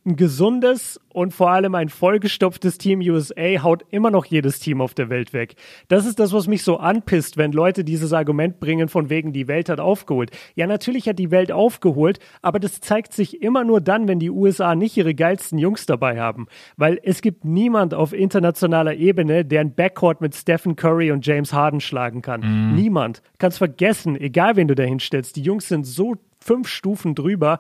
ein 0.09 0.17
gesundes 0.17 1.01
und 1.13 1.35
vor 1.35 1.51
allem 1.51 1.75
ein 1.75 1.89
vollgestopftes 1.89 2.79
Team 2.79 3.01
USA 3.01 3.63
haut 3.63 3.85
immer 3.91 4.11
noch 4.11 4.25
jedes 4.25 4.59
Team 4.59 4.81
auf 4.81 4.95
der 4.95 5.11
Welt 5.11 5.33
weg. 5.33 5.57
Das 5.89 6.07
ist 6.07 6.19
das, 6.19 6.33
was 6.33 6.47
mich 6.47 6.63
so 6.63 6.79
anpisst, 6.79 7.37
wenn 7.37 7.53
Leute 7.53 7.85
dieses 7.85 8.13
Argument 8.13 8.61
bringen 8.61 8.89
von 8.89 9.11
wegen, 9.11 9.33
die 9.33 9.49
Welt 9.49 9.69
hat 9.69 9.81
aufgeholt. 9.81 10.31
Ja, 10.55 10.67
natürlich 10.67 11.09
hat 11.09 11.19
die 11.19 11.31
Welt 11.31 11.53
aufgeholt, 11.53 12.19
aber 12.41 12.59
das 12.59 12.81
zeigt 12.81 13.13
sich 13.13 13.43
immer 13.43 13.65
nur 13.65 13.81
dann, 13.81 14.09
wenn 14.09 14.19
die 14.19 14.31
USA 14.31 14.75
nicht 14.75 14.97
ihre 14.97 15.15
geilsten 15.15 15.59
Jungs 15.59 15.87
dabei 15.87 16.21
haben. 16.21 16.47
Weil 16.77 16.99
es 17.03 17.21
gibt 17.21 17.45
niemand 17.45 17.95
auf 17.95 18.13
internationaler 18.13 18.95
Ebene, 18.95 19.45
der 19.45 19.61
ein 19.61 19.75
Backcourt 19.75 20.21
mit 20.21 20.35
Stephen 20.35 20.77
Curry 20.77 21.13
und 21.13 21.27
James 21.27 21.53
Harden 21.53 21.81
schlagen 21.81 22.23
kann. 22.23 22.75
Niemand. 22.75 23.23
Kannst 23.39 23.59
vergessen, 23.59 24.17
egal 24.17 24.57
wen 24.57 24.69
du 24.69 24.75
da 24.75 24.85
hinstellst. 24.85 25.37
Die 25.37 25.43
Jungs 25.43 25.69
sind 25.69 25.87
so 25.87 26.15
fünf 26.41 26.69
Stufen 26.69 27.15
drüber 27.15 27.59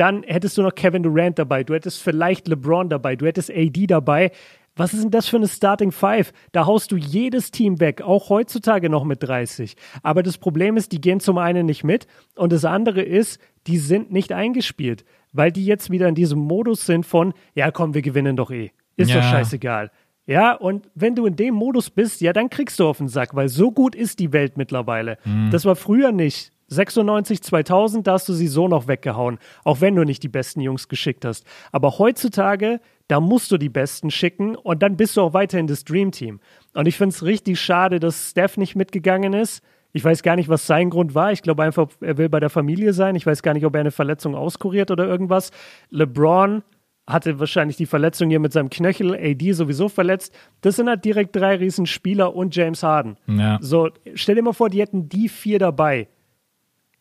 dann 0.00 0.22
hättest 0.24 0.56
du 0.58 0.62
noch 0.62 0.74
Kevin 0.74 1.02
Durant 1.02 1.38
dabei, 1.38 1.62
du 1.62 1.74
hättest 1.74 2.02
vielleicht 2.02 2.48
LeBron 2.48 2.88
dabei, 2.88 3.14
du 3.16 3.26
hättest 3.26 3.50
AD 3.50 3.86
dabei. 3.86 4.30
Was 4.76 4.94
ist 4.94 5.02
denn 5.02 5.10
das 5.10 5.26
für 5.28 5.36
eine 5.36 5.48
Starting 5.48 5.92
Five? 5.92 6.32
Da 6.52 6.64
haust 6.64 6.90
du 6.92 6.96
jedes 6.96 7.50
Team 7.50 7.80
weg, 7.80 8.00
auch 8.02 8.30
heutzutage 8.30 8.88
noch 8.88 9.04
mit 9.04 9.22
30. 9.22 9.74
Aber 10.02 10.22
das 10.22 10.38
Problem 10.38 10.76
ist, 10.76 10.92
die 10.92 11.00
gehen 11.00 11.20
zum 11.20 11.38
einen 11.38 11.66
nicht 11.66 11.84
mit 11.84 12.06
und 12.36 12.52
das 12.52 12.64
andere 12.64 13.02
ist, 13.02 13.38
die 13.66 13.78
sind 13.78 14.10
nicht 14.10 14.32
eingespielt, 14.32 15.04
weil 15.32 15.52
die 15.52 15.66
jetzt 15.66 15.90
wieder 15.90 16.08
in 16.08 16.14
diesem 16.14 16.38
Modus 16.38 16.86
sind 16.86 17.04
von, 17.04 17.34
ja 17.54 17.70
komm, 17.70 17.92
wir 17.94 18.02
gewinnen 18.02 18.36
doch 18.36 18.50
eh. 18.50 18.70
Ist 18.96 19.10
doch 19.10 19.16
Ja. 19.16 19.22
scheißegal. 19.22 19.90
Ja, 20.26 20.52
und 20.54 20.88
wenn 20.94 21.14
du 21.16 21.26
in 21.26 21.34
dem 21.36 21.54
Modus 21.54 21.90
bist, 21.90 22.20
ja, 22.20 22.32
dann 22.32 22.48
kriegst 22.48 22.78
du 22.78 22.86
auf 22.86 22.98
den 22.98 23.08
Sack, 23.08 23.34
weil 23.34 23.48
so 23.48 23.72
gut 23.72 23.94
ist 23.96 24.18
die 24.20 24.32
Welt 24.32 24.56
mittlerweile. 24.56 25.18
Das 25.50 25.64
war 25.64 25.74
früher 25.76 26.12
nicht. 26.12 26.52
96, 26.70 27.42
2000, 27.42 28.06
da 28.06 28.12
hast 28.12 28.28
du 28.28 28.32
sie 28.32 28.46
so 28.46 28.68
noch 28.68 28.88
weggehauen, 28.88 29.38
auch 29.64 29.80
wenn 29.80 29.96
du 29.96 30.04
nicht 30.04 30.22
die 30.22 30.28
besten 30.28 30.60
Jungs 30.60 30.88
geschickt 30.88 31.24
hast. 31.24 31.44
Aber 31.72 31.98
heutzutage, 31.98 32.80
da 33.08 33.20
musst 33.20 33.50
du 33.50 33.58
die 33.58 33.68
Besten 33.68 34.10
schicken 34.10 34.54
und 34.54 34.82
dann 34.82 34.96
bist 34.96 35.16
du 35.16 35.20
auch 35.20 35.34
weiterhin 35.34 35.66
das 35.66 35.84
Dream 35.84 36.12
Team. 36.12 36.40
Und 36.74 36.86
ich 36.86 36.96
finde 36.96 37.14
es 37.14 37.24
richtig 37.24 37.60
schade, 37.60 37.98
dass 38.00 38.30
Steph 38.30 38.56
nicht 38.56 38.76
mitgegangen 38.76 39.32
ist. 39.32 39.62
Ich 39.92 40.04
weiß 40.04 40.22
gar 40.22 40.36
nicht, 40.36 40.48
was 40.48 40.66
sein 40.68 40.90
Grund 40.90 41.16
war. 41.16 41.32
Ich 41.32 41.42
glaube 41.42 41.64
einfach, 41.64 41.88
er 42.00 42.16
will 42.16 42.28
bei 42.28 42.38
der 42.38 42.50
Familie 42.50 42.92
sein. 42.92 43.16
Ich 43.16 43.26
weiß 43.26 43.42
gar 43.42 43.54
nicht, 43.54 43.66
ob 43.66 43.74
er 43.74 43.80
eine 43.80 43.90
Verletzung 43.90 44.36
auskuriert 44.36 44.92
oder 44.92 45.06
irgendwas. 45.06 45.50
LeBron 45.90 46.62
hatte 47.08 47.40
wahrscheinlich 47.40 47.76
die 47.76 47.86
Verletzung 47.86 48.30
hier 48.30 48.38
mit 48.38 48.52
seinem 48.52 48.70
Knöchel, 48.70 49.16
AD 49.16 49.52
sowieso 49.52 49.88
verletzt. 49.88 50.32
Das 50.60 50.76
sind 50.76 50.88
halt 50.88 51.04
direkt 51.04 51.34
drei 51.34 51.56
Riesenspieler 51.56 52.36
und 52.36 52.54
James 52.54 52.84
Harden. 52.84 53.16
Ja. 53.26 53.58
So, 53.60 53.90
stell 54.14 54.36
dir 54.36 54.42
mal 54.42 54.52
vor, 54.52 54.70
die 54.70 54.80
hätten 54.80 55.08
die 55.08 55.28
vier 55.28 55.58
dabei. 55.58 56.06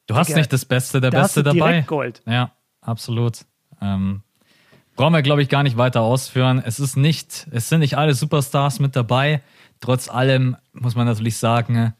Du 0.09 0.15
hast 0.15 0.35
nicht 0.35 0.51
das 0.51 0.65
Beste 0.65 0.99
der 0.99 1.11
Da 1.11 1.19
hast 1.21 1.35
Beste 1.35 1.43
du 1.43 1.51
direkt 1.51 1.73
dabei. 1.73 1.81
Gold. 1.87 2.23
Ja, 2.25 2.51
absolut. 2.81 3.45
Ähm, 3.79 4.23
brauchen 4.95 5.13
wir, 5.13 5.21
glaube 5.21 5.43
ich, 5.43 5.49
gar 5.49 5.61
nicht 5.61 5.77
weiter 5.77 6.01
ausführen. 6.01 6.59
Es 6.65 6.79
ist 6.79 6.97
nicht, 6.97 7.47
es 7.51 7.69
sind 7.69 7.81
nicht 7.81 7.95
alle 7.95 8.15
Superstars 8.15 8.79
mit 8.79 8.95
dabei. 8.95 9.43
Trotz 9.81 10.09
allem 10.09 10.57
muss 10.73 10.95
man 10.95 11.05
natürlich 11.05 11.37
sagen, 11.37 11.93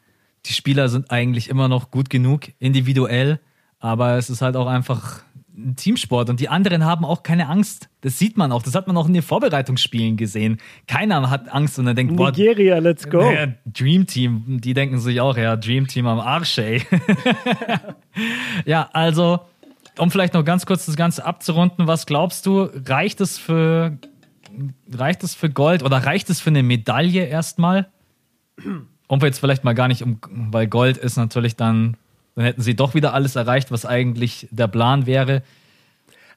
die 0.47 0.53
Spieler 0.53 0.89
sind 0.89 1.11
eigentlich 1.11 1.49
immer 1.49 1.67
noch 1.67 1.91
gut 1.91 2.09
genug, 2.09 2.47
individuell, 2.57 3.39
aber 3.77 4.17
es 4.17 4.31
ist 4.31 4.41
halt 4.41 4.55
auch 4.55 4.67
einfach 4.67 5.21
ein 5.55 5.75
Teamsport 5.75 6.29
und 6.29 6.39
die 6.39 6.49
anderen 6.49 6.85
haben 6.85 7.05
auch 7.05 7.23
keine 7.23 7.47
Angst. 7.47 7.89
Das 8.01 8.17
sieht 8.17 8.37
man 8.37 8.51
auch. 8.51 8.63
Das 8.63 8.75
hat 8.75 8.87
man 8.87 8.95
auch 8.97 9.07
in 9.07 9.13
den 9.13 9.21
Vorbereitungsspielen 9.21 10.17
gesehen. 10.17 10.57
Keiner 10.87 11.29
hat 11.29 11.53
Angst 11.53 11.79
und 11.79 11.87
er 11.87 11.93
denkt, 11.93 12.15
boah, 12.15 12.31
Nigeria, 12.31 12.79
let's 12.79 13.09
go. 13.09 13.29
ja, 13.31 13.47
Dream 13.65 14.07
Team, 14.07 14.59
die 14.61 14.73
denken 14.73 14.99
sich 14.99 15.19
auch, 15.21 15.37
ja, 15.37 15.55
Dream 15.55 15.87
Team 15.87 16.07
am 16.07 16.19
Arsch, 16.19 16.57
ey. 16.57 16.81
ja, 18.65 18.89
also, 18.93 19.41
um 19.97 20.11
vielleicht 20.11 20.33
noch 20.33 20.45
ganz 20.45 20.65
kurz 20.65 20.85
das 20.85 20.95
Ganze 20.95 21.25
abzurunden, 21.25 21.87
was 21.87 22.05
glaubst 22.05 22.45
du, 22.45 22.69
reicht 22.85 23.19
es 23.21 23.37
für, 23.37 23.97
reicht 24.91 25.23
es 25.23 25.35
für 25.35 25.49
Gold 25.49 25.83
oder 25.83 25.97
reicht 25.97 26.29
es 26.29 26.39
für 26.39 26.51
eine 26.51 26.63
Medaille 26.63 27.25
erstmal? 27.25 27.89
Um 29.07 29.19
jetzt 29.21 29.39
vielleicht 29.39 29.63
mal 29.63 29.73
gar 29.73 29.87
nicht 29.87 30.03
um, 30.03 30.19
weil 30.29 30.67
Gold 30.67 30.97
ist 30.97 31.17
natürlich 31.17 31.55
dann, 31.55 31.97
dann 32.39 32.45
hätten 32.45 32.61
sie 32.61 32.73
doch 32.73 32.93
wieder 32.93 33.13
alles 33.13 33.35
erreicht, 33.35 33.69
was 33.69 33.85
eigentlich 33.85 34.47
der 34.49 34.69
Plan 34.69 35.05
wäre. 35.05 35.43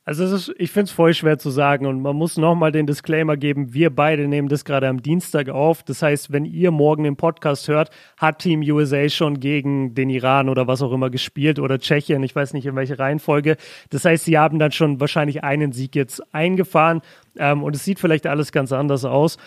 Also 0.05 0.25
ist, 0.25 0.53
ich 0.59 0.73
finde 0.73 0.87
es 0.87 0.91
voll 0.91 1.15
schwer 1.15 1.39
zu 1.39 1.51
sagen 1.51 1.87
und 1.87 2.03
man 2.03 2.17
muss 2.17 2.37
nochmal 2.37 2.73
den 2.73 2.89
Disclaimer 2.89 3.37
geben, 3.37 3.73
wir 3.73 3.95
beide 3.95 4.27
nehmen 4.27 4.49
das 4.49 4.65
gerade 4.65 4.89
am 4.89 5.01
Dienstag 5.01 5.49
auf. 5.49 5.85
Das 5.85 6.03
heißt, 6.03 6.33
wenn 6.33 6.45
ihr 6.45 6.73
morgen 6.73 7.05
den 7.05 7.15
Podcast 7.15 7.69
hört, 7.69 7.91
hat 8.17 8.41
Team 8.41 8.63
USA 8.63 9.09
schon 9.09 9.39
gegen 9.39 9.95
den 9.95 10.11
Iran 10.11 10.49
oder 10.49 10.67
was 10.67 10.83
auch 10.83 10.91
immer 10.91 11.09
gespielt 11.09 11.61
oder 11.61 11.79
Tschechien, 11.79 12.25
ich 12.25 12.35
weiß 12.35 12.53
nicht 12.53 12.67
in 12.67 12.75
welcher 12.75 12.99
Reihenfolge. 12.99 13.57
Das 13.91 14.05
heißt, 14.05 14.25
sie 14.25 14.37
haben 14.37 14.59
dann 14.59 14.73
schon 14.73 14.99
wahrscheinlich 14.99 15.45
einen 15.45 15.71
Sieg 15.71 15.95
jetzt 15.95 16.35
eingefahren 16.35 17.01
ähm, 17.37 17.63
und 17.63 17.77
es 17.77 17.85
sieht 17.85 18.01
vielleicht 18.01 18.27
alles 18.27 18.51
ganz 18.51 18.73
anders 18.73 19.05
aus 19.05 19.39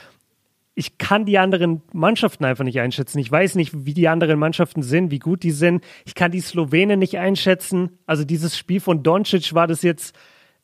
ich 0.76 0.98
kann 0.98 1.26
die 1.26 1.38
anderen 1.38 1.82
Mannschaften 1.94 2.44
einfach 2.44 2.66
nicht 2.66 2.80
einschätzen. 2.82 3.18
Ich 3.20 3.32
weiß 3.32 3.56
nicht, 3.56 3.86
wie 3.86 3.94
die 3.94 4.10
anderen 4.10 4.38
Mannschaften 4.38 4.84
sind, 4.84 5.10
wie 5.10 5.20
gut 5.20 5.44
die 5.44 5.52
sind. 5.52 5.84
Ich 6.06 6.16
kann 6.16 6.32
die 6.32 6.42
Slowenen 6.42 7.00
nicht 7.00 7.18
einschätzen. 7.18 7.98
Also 8.06 8.26
dieses 8.26 8.58
Spiel 8.58 8.82
von 8.82 9.02
Doncic 9.02 9.54
war 9.54 9.68
das 9.68 9.84
jetzt, 9.84 10.14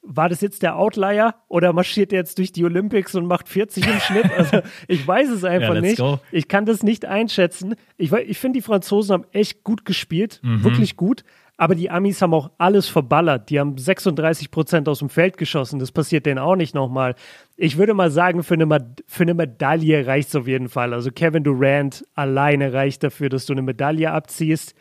war 0.01 0.27
das 0.27 0.41
jetzt 0.41 0.63
der 0.63 0.75
Outlier 0.75 1.35
oder 1.47 1.71
marschiert 1.71 2.11
er 2.11 2.19
jetzt 2.19 2.37
durch 2.39 2.51
die 2.51 2.65
Olympics 2.65 3.15
und 3.15 3.25
macht 3.25 3.47
40 3.47 3.87
im 3.87 3.99
Schnitt? 4.01 4.25
Also 4.37 4.61
ich 4.89 5.07
weiß 5.07 5.29
es 5.29 5.45
einfach 5.45 5.75
ja, 5.75 5.81
nicht. 5.81 5.97
Go. 5.97 6.19
Ich 6.31 6.49
kann 6.49 6.65
das 6.65 6.83
nicht 6.83 7.05
einschätzen. 7.05 7.75
Ich, 7.95 8.11
ich 8.11 8.37
finde, 8.37 8.59
die 8.59 8.63
Franzosen 8.63 9.13
haben 9.13 9.25
echt 9.31 9.63
gut 9.63 9.85
gespielt, 9.85 10.41
mhm. 10.43 10.63
wirklich 10.63 10.97
gut. 10.97 11.23
Aber 11.61 11.75
die 11.75 11.91
Amis 11.91 12.23
haben 12.23 12.33
auch 12.33 12.49
alles 12.57 12.87
verballert. 12.87 13.51
Die 13.51 13.59
haben 13.59 13.77
36 13.77 14.49
Prozent 14.49 14.89
aus 14.89 14.97
dem 14.97 15.09
Feld 15.09 15.37
geschossen. 15.37 15.77
Das 15.77 15.91
passiert 15.91 16.25
denen 16.25 16.39
auch 16.39 16.55
nicht 16.55 16.73
nochmal. 16.73 17.13
Ich 17.55 17.77
würde 17.77 17.93
mal 17.93 18.09
sagen, 18.09 18.41
für 18.41 18.55
eine, 18.55 18.67
für 19.05 19.21
eine 19.21 19.35
Medaille 19.35 20.07
reicht 20.07 20.29
es 20.29 20.35
auf 20.35 20.47
jeden 20.47 20.69
Fall. 20.69 20.91
Also 20.91 21.11
Kevin 21.11 21.43
Durant 21.43 22.03
alleine 22.15 22.73
reicht 22.73 23.03
dafür, 23.03 23.29
dass 23.29 23.45
du 23.45 23.53
eine 23.53 23.61
Medaille 23.61 24.11
abziehst. 24.11 24.73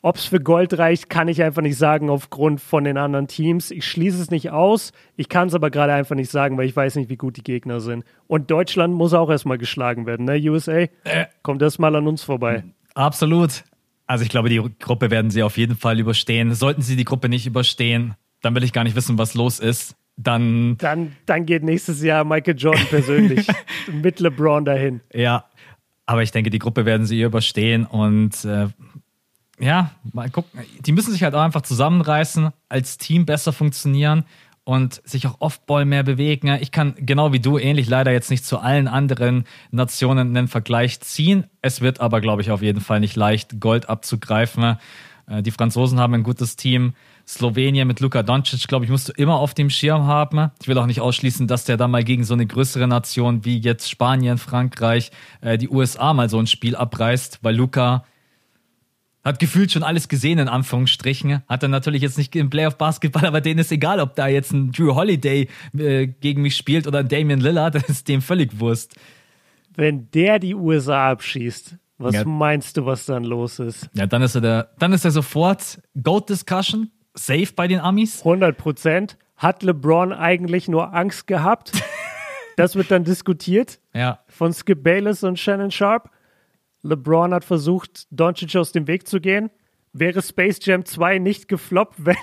Ob 0.00 0.16
es 0.16 0.24
für 0.24 0.40
Gold 0.40 0.78
reicht, 0.78 1.10
kann 1.10 1.28
ich 1.28 1.42
einfach 1.42 1.60
nicht 1.60 1.76
sagen 1.76 2.08
aufgrund 2.08 2.62
von 2.62 2.84
den 2.84 2.96
anderen 2.96 3.26
Teams. 3.26 3.70
Ich 3.70 3.84
schließe 3.84 4.22
es 4.22 4.30
nicht 4.30 4.50
aus. 4.50 4.92
Ich 5.14 5.28
kann 5.28 5.48
es 5.48 5.54
aber 5.54 5.70
gerade 5.70 5.92
einfach 5.92 6.16
nicht 6.16 6.30
sagen, 6.30 6.56
weil 6.56 6.64
ich 6.64 6.74
weiß 6.74 6.96
nicht, 6.96 7.10
wie 7.10 7.18
gut 7.18 7.36
die 7.36 7.44
Gegner 7.44 7.80
sind. 7.80 8.06
Und 8.26 8.50
Deutschland 8.50 8.94
muss 8.94 9.12
auch 9.12 9.28
erstmal 9.28 9.58
geschlagen 9.58 10.06
werden, 10.06 10.24
ne, 10.24 10.40
USA? 10.48 10.72
Äh, 10.72 10.88
Kommt 11.42 11.60
erstmal 11.60 11.94
an 11.94 12.08
uns 12.08 12.22
vorbei. 12.22 12.64
Absolut. 12.94 13.62
Also 14.08 14.24
ich 14.24 14.30
glaube, 14.30 14.48
die 14.48 14.60
Gruppe 14.80 15.10
werden 15.10 15.30
sie 15.30 15.42
auf 15.42 15.58
jeden 15.58 15.76
Fall 15.76 16.00
überstehen. 16.00 16.54
Sollten 16.54 16.80
sie 16.80 16.96
die 16.96 17.04
Gruppe 17.04 17.28
nicht 17.28 17.46
überstehen, 17.46 18.14
dann 18.40 18.54
will 18.54 18.64
ich 18.64 18.72
gar 18.72 18.82
nicht 18.82 18.96
wissen, 18.96 19.18
was 19.18 19.34
los 19.34 19.60
ist. 19.60 19.94
Dann, 20.16 20.76
dann, 20.78 21.14
dann 21.26 21.46
geht 21.46 21.62
nächstes 21.62 22.02
Jahr 22.02 22.24
Michael 22.24 22.58
Jordan 22.58 22.86
persönlich 22.86 23.46
mit 23.92 24.18
LeBron 24.18 24.64
dahin. 24.64 25.02
Ja, 25.12 25.44
aber 26.06 26.22
ich 26.22 26.32
denke, 26.32 26.50
die 26.50 26.58
Gruppe 26.58 26.86
werden 26.86 27.06
sie 27.06 27.20
überstehen 27.20 27.84
und 27.84 28.44
äh, 28.44 28.68
ja, 29.60 29.92
mal 30.12 30.30
gucken. 30.30 30.60
Die 30.80 30.92
müssen 30.92 31.12
sich 31.12 31.22
halt 31.22 31.34
auch 31.34 31.42
einfach 31.42 31.62
zusammenreißen, 31.62 32.50
als 32.68 32.96
Team 32.96 33.26
besser 33.26 33.52
funktionieren 33.52 34.24
und 34.68 35.00
sich 35.06 35.26
auch 35.26 35.36
Off-Ball 35.38 35.86
mehr 35.86 36.02
bewegen. 36.02 36.58
Ich 36.60 36.72
kann 36.72 36.94
genau 36.98 37.32
wie 37.32 37.40
du 37.40 37.56
ähnlich 37.56 37.88
leider 37.88 38.12
jetzt 38.12 38.30
nicht 38.30 38.44
zu 38.44 38.58
allen 38.58 38.86
anderen 38.86 39.44
Nationen 39.70 40.36
einen 40.36 40.46
Vergleich 40.46 41.00
ziehen. 41.00 41.44
Es 41.62 41.80
wird 41.80 42.02
aber, 42.02 42.20
glaube 42.20 42.42
ich, 42.42 42.50
auf 42.50 42.60
jeden 42.60 42.82
Fall 42.82 43.00
nicht 43.00 43.16
leicht, 43.16 43.60
Gold 43.60 43.88
abzugreifen. 43.88 44.76
Äh, 45.26 45.42
die 45.42 45.52
Franzosen 45.52 45.98
haben 45.98 46.12
ein 46.12 46.22
gutes 46.22 46.56
Team. 46.56 46.92
Slowenien 47.26 47.88
mit 47.88 48.00
Luka 48.00 48.22
Doncic, 48.22 48.68
glaube 48.68 48.84
ich, 48.84 48.90
musst 48.90 49.08
du 49.08 49.12
immer 49.14 49.36
auf 49.36 49.54
dem 49.54 49.70
Schirm 49.70 50.06
haben. 50.06 50.50
Ich 50.60 50.68
will 50.68 50.76
auch 50.76 50.84
nicht 50.84 51.00
ausschließen, 51.00 51.46
dass 51.46 51.64
der 51.64 51.78
da 51.78 51.88
mal 51.88 52.04
gegen 52.04 52.24
so 52.24 52.34
eine 52.34 52.44
größere 52.44 52.86
Nation 52.86 53.46
wie 53.46 53.56
jetzt 53.56 53.88
Spanien, 53.88 54.36
Frankreich, 54.36 55.12
äh, 55.40 55.56
die 55.56 55.70
USA 55.70 56.12
mal 56.12 56.28
so 56.28 56.38
ein 56.38 56.46
Spiel 56.46 56.76
abreißt, 56.76 57.38
weil 57.40 57.56
Luka 57.56 58.04
hat 59.24 59.38
gefühlt 59.38 59.72
schon 59.72 59.82
alles 59.82 60.08
gesehen, 60.08 60.38
in 60.38 60.48
Anführungsstrichen. 60.48 61.42
Hat 61.48 61.62
er 61.62 61.68
natürlich 61.68 62.02
jetzt 62.02 62.18
nicht 62.18 62.34
im 62.36 62.50
Playoff 62.50 62.78
Basketball, 62.78 63.26
aber 63.26 63.40
denen 63.40 63.60
ist 63.60 63.72
egal, 63.72 64.00
ob 64.00 64.14
da 64.14 64.26
jetzt 64.28 64.52
ein 64.52 64.72
Drew 64.72 64.94
Holiday 64.94 65.48
äh, 65.76 66.06
gegen 66.06 66.42
mich 66.42 66.56
spielt 66.56 66.86
oder 66.86 67.00
ein 67.00 67.08
Damian 67.08 67.40
Lillard, 67.40 67.74
das 67.76 67.88
ist 67.88 68.08
dem 68.08 68.22
völlig 68.22 68.58
Wurst. 68.60 68.94
Wenn 69.74 70.10
der 70.12 70.38
die 70.38 70.54
USA 70.54 71.10
abschießt, 71.10 71.76
was 71.98 72.14
ja. 72.14 72.24
meinst 72.24 72.76
du, 72.76 72.86
was 72.86 73.06
dann 73.06 73.24
los 73.24 73.58
ist? 73.58 73.90
Ja, 73.94 74.06
dann 74.06 74.22
ist 74.22 74.34
er, 74.36 74.40
der, 74.40 74.70
dann 74.78 74.92
ist 74.92 75.04
er 75.04 75.10
sofort 75.10 75.80
Goat 76.00 76.30
Discussion, 76.30 76.90
safe 77.14 77.48
bei 77.54 77.66
den 77.66 77.80
Amis. 77.80 78.20
100 78.20 78.56
Prozent. 78.56 79.18
Hat 79.36 79.62
LeBron 79.62 80.12
eigentlich 80.12 80.68
nur 80.68 80.94
Angst 80.94 81.26
gehabt? 81.26 81.72
das 82.56 82.76
wird 82.76 82.90
dann 82.90 83.04
diskutiert. 83.04 83.80
Ja. 83.94 84.20
Von 84.28 84.52
Skip 84.52 84.82
Bayless 84.82 85.22
und 85.22 85.38
Shannon 85.38 85.70
Sharp. 85.70 86.10
LeBron 86.82 87.34
hat 87.34 87.44
versucht, 87.44 88.06
Doncic 88.10 88.56
aus 88.56 88.72
dem 88.72 88.86
Weg 88.86 89.06
zu 89.08 89.20
gehen. 89.20 89.50
Wäre 89.92 90.22
Space 90.22 90.58
Jam 90.62 90.84
2 90.84 91.18
nicht 91.18 91.48
gefloppt, 91.48 91.94
wenn, 92.04 92.16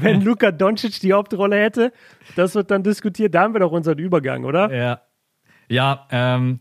wenn 0.00 0.22
Luca 0.22 0.50
Doncic 0.52 1.00
die 1.00 1.12
Hauptrolle 1.12 1.56
hätte? 1.60 1.92
Das 2.36 2.54
wird 2.54 2.70
dann 2.70 2.82
diskutiert. 2.82 3.34
Da 3.34 3.42
haben 3.42 3.54
wir 3.54 3.60
doch 3.60 3.72
unseren 3.72 3.98
Übergang, 3.98 4.44
oder? 4.44 4.72
Ja. 4.72 5.02
Ja, 5.68 6.06
ähm. 6.10 6.60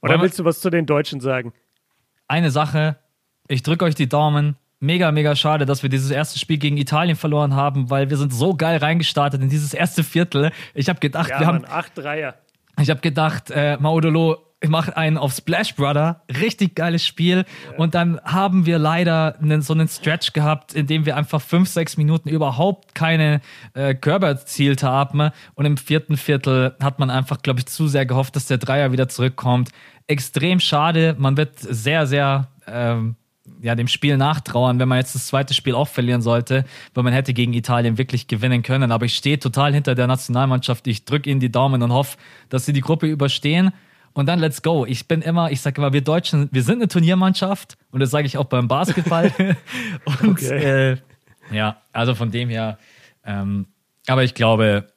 Oder 0.00 0.20
willst 0.20 0.38
du 0.38 0.44
was 0.44 0.60
zu 0.60 0.70
den 0.70 0.86
Deutschen 0.86 1.20
sagen? 1.20 1.52
Eine 2.28 2.50
Sache. 2.50 2.96
Ich 3.48 3.62
drücke 3.62 3.84
euch 3.84 3.94
die 3.94 4.08
Daumen. 4.08 4.56
Mega, 4.80 5.10
mega 5.10 5.34
schade, 5.34 5.66
dass 5.66 5.82
wir 5.82 5.90
dieses 5.90 6.10
erste 6.10 6.38
Spiel 6.38 6.58
gegen 6.58 6.76
Italien 6.76 7.16
verloren 7.16 7.56
haben, 7.56 7.90
weil 7.90 8.10
wir 8.10 8.16
sind 8.16 8.32
so 8.32 8.54
geil 8.54 8.76
reingestartet 8.78 9.42
in 9.42 9.48
dieses 9.48 9.74
erste 9.74 10.04
Viertel. 10.04 10.52
Ich 10.72 10.88
habe 10.88 11.00
gedacht, 11.00 11.30
ja, 11.30 11.40
wir 11.40 11.46
Mann, 11.46 11.64
haben. 11.64 11.72
Acht 11.72 11.98
Dreier. 11.98 12.36
Ich 12.80 12.88
habe 12.88 13.00
gedacht, 13.00 13.50
äh, 13.50 13.76
Maudolo 13.78 14.47
ich 14.60 14.68
mache 14.68 14.96
einen 14.96 15.18
auf 15.18 15.32
Splash 15.32 15.76
Brother, 15.76 16.22
richtig 16.40 16.74
geiles 16.74 17.06
Spiel. 17.06 17.44
Ja. 17.70 17.78
Und 17.78 17.94
dann 17.94 18.20
haben 18.24 18.66
wir 18.66 18.78
leider 18.78 19.38
einen, 19.40 19.62
so 19.62 19.72
einen 19.72 19.86
Stretch 19.86 20.32
gehabt, 20.32 20.74
in 20.74 20.86
dem 20.86 21.06
wir 21.06 21.16
einfach 21.16 21.40
fünf, 21.40 21.68
sechs 21.68 21.96
Minuten 21.96 22.28
überhaupt 22.28 22.94
keine 22.94 23.40
äh, 23.74 23.94
Körper 23.94 24.28
erzielt 24.28 24.82
haben. 24.82 25.30
Und 25.54 25.64
im 25.64 25.76
vierten 25.76 26.16
Viertel 26.16 26.74
hat 26.82 26.98
man 26.98 27.08
einfach, 27.08 27.40
glaube 27.42 27.60
ich, 27.60 27.66
zu 27.66 27.86
sehr 27.86 28.04
gehofft, 28.04 28.34
dass 28.34 28.46
der 28.46 28.58
Dreier 28.58 28.90
wieder 28.90 29.08
zurückkommt. 29.08 29.70
Extrem 30.08 30.58
schade. 30.58 31.14
Man 31.18 31.36
wird 31.36 31.58
sehr, 31.60 32.08
sehr 32.08 32.48
ähm, 32.66 33.14
ja, 33.62 33.76
dem 33.76 33.88
Spiel 33.88 34.16
nachtrauern, 34.16 34.80
wenn 34.80 34.88
man 34.88 34.98
jetzt 34.98 35.14
das 35.14 35.28
zweite 35.28 35.54
Spiel 35.54 35.74
auch 35.74 35.88
verlieren 35.88 36.20
sollte, 36.20 36.64
weil 36.94 37.04
man 37.04 37.12
hätte 37.12 37.32
gegen 37.32 37.52
Italien 37.52 37.96
wirklich 37.96 38.26
gewinnen 38.26 38.62
können. 38.62 38.90
Aber 38.90 39.06
ich 39.06 39.14
stehe 39.14 39.38
total 39.38 39.72
hinter 39.72 39.94
der 39.94 40.08
Nationalmannschaft. 40.08 40.86
Ich 40.88 41.04
drücke 41.04 41.30
ihnen 41.30 41.40
die 41.40 41.52
Daumen 41.52 41.80
und 41.82 41.92
hoffe, 41.92 42.18
dass 42.48 42.66
sie 42.66 42.72
die 42.72 42.80
Gruppe 42.80 43.06
überstehen 43.06 43.72
und 44.18 44.26
dann 44.26 44.40
let's 44.40 44.62
go. 44.62 44.84
Ich 44.84 45.06
bin 45.06 45.22
immer, 45.22 45.52
ich 45.52 45.60
sage 45.60 45.80
immer, 45.80 45.92
wir 45.92 46.00
Deutschen, 46.00 46.48
wir 46.50 46.64
sind 46.64 46.78
eine 46.78 46.88
Turniermannschaft 46.88 47.78
und 47.92 48.00
das 48.00 48.10
sage 48.10 48.26
ich 48.26 48.36
auch 48.36 48.46
beim 48.46 48.66
Basketball. 48.66 49.32
und 50.04 50.30
okay. 50.30 50.92
äh, 50.92 50.96
ja, 51.52 51.76
also 51.92 52.16
von 52.16 52.32
dem 52.32 52.48
her, 52.48 52.78
ähm, 53.24 53.66
aber 54.08 54.24
ich 54.24 54.34
glaube, 54.34 54.88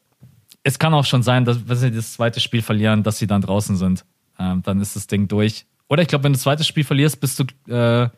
es 0.64 0.80
kann 0.80 0.92
auch 0.96 1.06
schon 1.06 1.22
sein, 1.22 1.46
dass 1.46 1.70
wenn 1.70 1.78
sie 1.78 1.92
das 1.92 2.14
zweite 2.14 2.40
Spiel 2.40 2.64
verlieren, 2.64 3.04
dass 3.04 3.20
sie 3.20 3.28
dann 3.28 3.42
draußen 3.42 3.76
sind. 3.76 4.06
Ähm, 4.40 4.64
dann 4.64 4.82
ist 4.82 4.96
das 4.96 5.06
Ding 5.06 5.28
durch. 5.28 5.68
Oder 5.88 6.02
ich 6.02 6.08
glaube, 6.08 6.24
wenn 6.24 6.34
du 6.34 6.38
das 6.38 6.44
zweite 6.44 6.64
Spiel 6.64 6.84
verlierst, 6.84 7.20
bist 7.22 7.40
du 7.40 7.72
äh, 7.72 8.10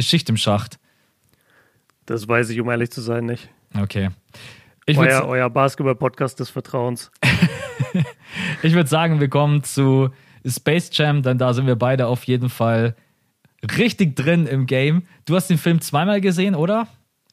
Schicht 0.00 0.28
im 0.28 0.36
Schacht. 0.36 0.80
Das 2.04 2.26
weiß 2.26 2.50
ich, 2.50 2.60
um 2.60 2.68
ehrlich 2.68 2.90
zu 2.90 3.00
sein, 3.00 3.26
nicht. 3.26 3.48
Okay. 3.80 4.10
Ich 4.86 4.98
euer, 4.98 5.24
euer 5.24 5.48
Basketball-Podcast 5.48 6.40
des 6.40 6.50
Vertrauens. 6.50 7.12
ich 8.64 8.74
würde 8.74 8.88
sagen, 8.88 9.20
wir 9.20 9.28
kommen 9.28 9.62
zu 9.62 10.10
Space 10.46 10.90
Jam, 10.92 11.22
denn 11.22 11.38
da 11.38 11.52
sind 11.52 11.66
wir 11.66 11.76
beide 11.76 12.06
auf 12.06 12.24
jeden 12.24 12.48
Fall 12.48 12.96
richtig 13.78 14.16
drin 14.16 14.46
im 14.46 14.66
Game. 14.66 15.02
Du 15.24 15.36
hast 15.36 15.48
den 15.48 15.58
Film 15.58 15.80
zweimal 15.80 16.20
gesehen, 16.20 16.54
oder? 16.54 16.88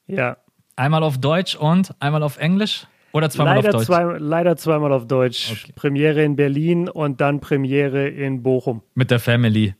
Ja. 0.07 0.37
Einmal 0.75 1.03
auf 1.03 1.17
Deutsch 1.17 1.55
und 1.55 1.93
einmal 1.99 2.23
auf 2.23 2.37
Englisch? 2.37 2.87
Oder 3.11 3.29
zweimal 3.29 3.55
leider 3.55 3.69
auf 3.69 3.73
Deutsch? 3.73 3.85
Zwei, 3.87 4.03
leider 4.19 4.55
zweimal 4.55 4.93
auf 4.93 5.07
Deutsch. 5.07 5.51
Okay. 5.51 5.73
Premiere 5.75 6.23
in 6.23 6.35
Berlin 6.35 6.87
und 6.87 7.19
dann 7.21 7.39
Premiere 7.39 8.07
in 8.07 8.43
Bochum. 8.43 8.83
Mit 8.93 9.11
der 9.11 9.19
Family. 9.19 9.73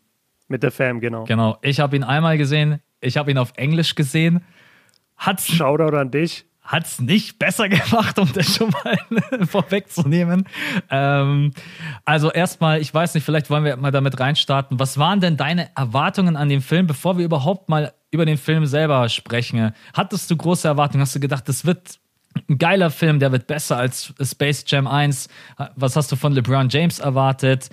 Mit 0.47 0.63
der 0.63 0.71
Fam, 0.71 0.99
genau. 0.99 1.25
Genau. 1.25 1.57
Ich 1.61 1.79
habe 1.79 1.95
ihn 1.95 2.03
einmal 2.03 2.37
gesehen, 2.39 2.79
ich 3.01 3.17
habe 3.17 3.29
ihn 3.29 3.37
auf 3.37 3.53
Englisch 3.55 3.93
gesehen. 3.93 4.41
Hat's, 5.15 5.47
Shoutout 5.47 5.95
an 5.95 6.09
dich 6.09 6.48
hat 6.69 6.85
es 6.85 7.01
nicht 7.01 7.39
besser 7.39 7.67
gemacht, 7.67 8.19
um 8.19 8.31
das 8.31 8.55
schon 8.55 8.69
mal 8.69 8.99
vorwegzunehmen. 9.47 10.47
Ähm, 10.91 11.51
also 12.05 12.31
erstmal, 12.31 12.79
ich 12.79 12.93
weiß 12.93 13.15
nicht, 13.15 13.23
vielleicht 13.23 13.49
wollen 13.49 13.63
wir 13.65 13.75
mal 13.75 13.89
damit 13.89 14.19
reinstarten. 14.19 14.79
Was 14.79 14.99
waren 14.99 15.19
denn 15.19 15.35
deine 15.35 15.75
Erwartungen 15.75 16.35
an 16.35 16.47
den 16.47 16.61
Film, 16.61 16.85
bevor 16.85 17.17
wir 17.17 17.25
überhaupt 17.25 17.69
mal 17.69 17.91
über 18.11 18.23
den 18.23 18.37
Film 18.37 18.67
selber 18.67 19.09
sprechen? 19.09 19.73
Hattest 19.93 20.29
du 20.29 20.37
große 20.37 20.67
Erwartungen? 20.67 21.01
Hast 21.01 21.15
du 21.15 21.19
gedacht, 21.19 21.49
das 21.49 21.65
wird 21.65 21.97
ein 22.47 22.59
geiler 22.59 22.91
Film, 22.91 23.19
der 23.19 23.31
wird 23.31 23.47
besser 23.47 23.77
als 23.77 24.13
Space 24.21 24.63
Jam 24.67 24.85
1? 24.85 25.27
Was 25.75 25.95
hast 25.95 26.11
du 26.11 26.15
von 26.15 26.33
LeBron 26.33 26.69
James 26.69 26.99
erwartet? 26.99 27.69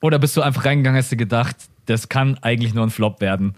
Oder 0.00 0.20
bist 0.20 0.36
du 0.36 0.42
einfach 0.42 0.64
reingegangen, 0.64 1.00
hast 1.00 1.10
du 1.10 1.16
gedacht, 1.16 1.56
das 1.86 2.08
kann 2.08 2.38
eigentlich 2.40 2.72
nur 2.72 2.86
ein 2.86 2.90
Flop 2.90 3.20
werden? 3.20 3.56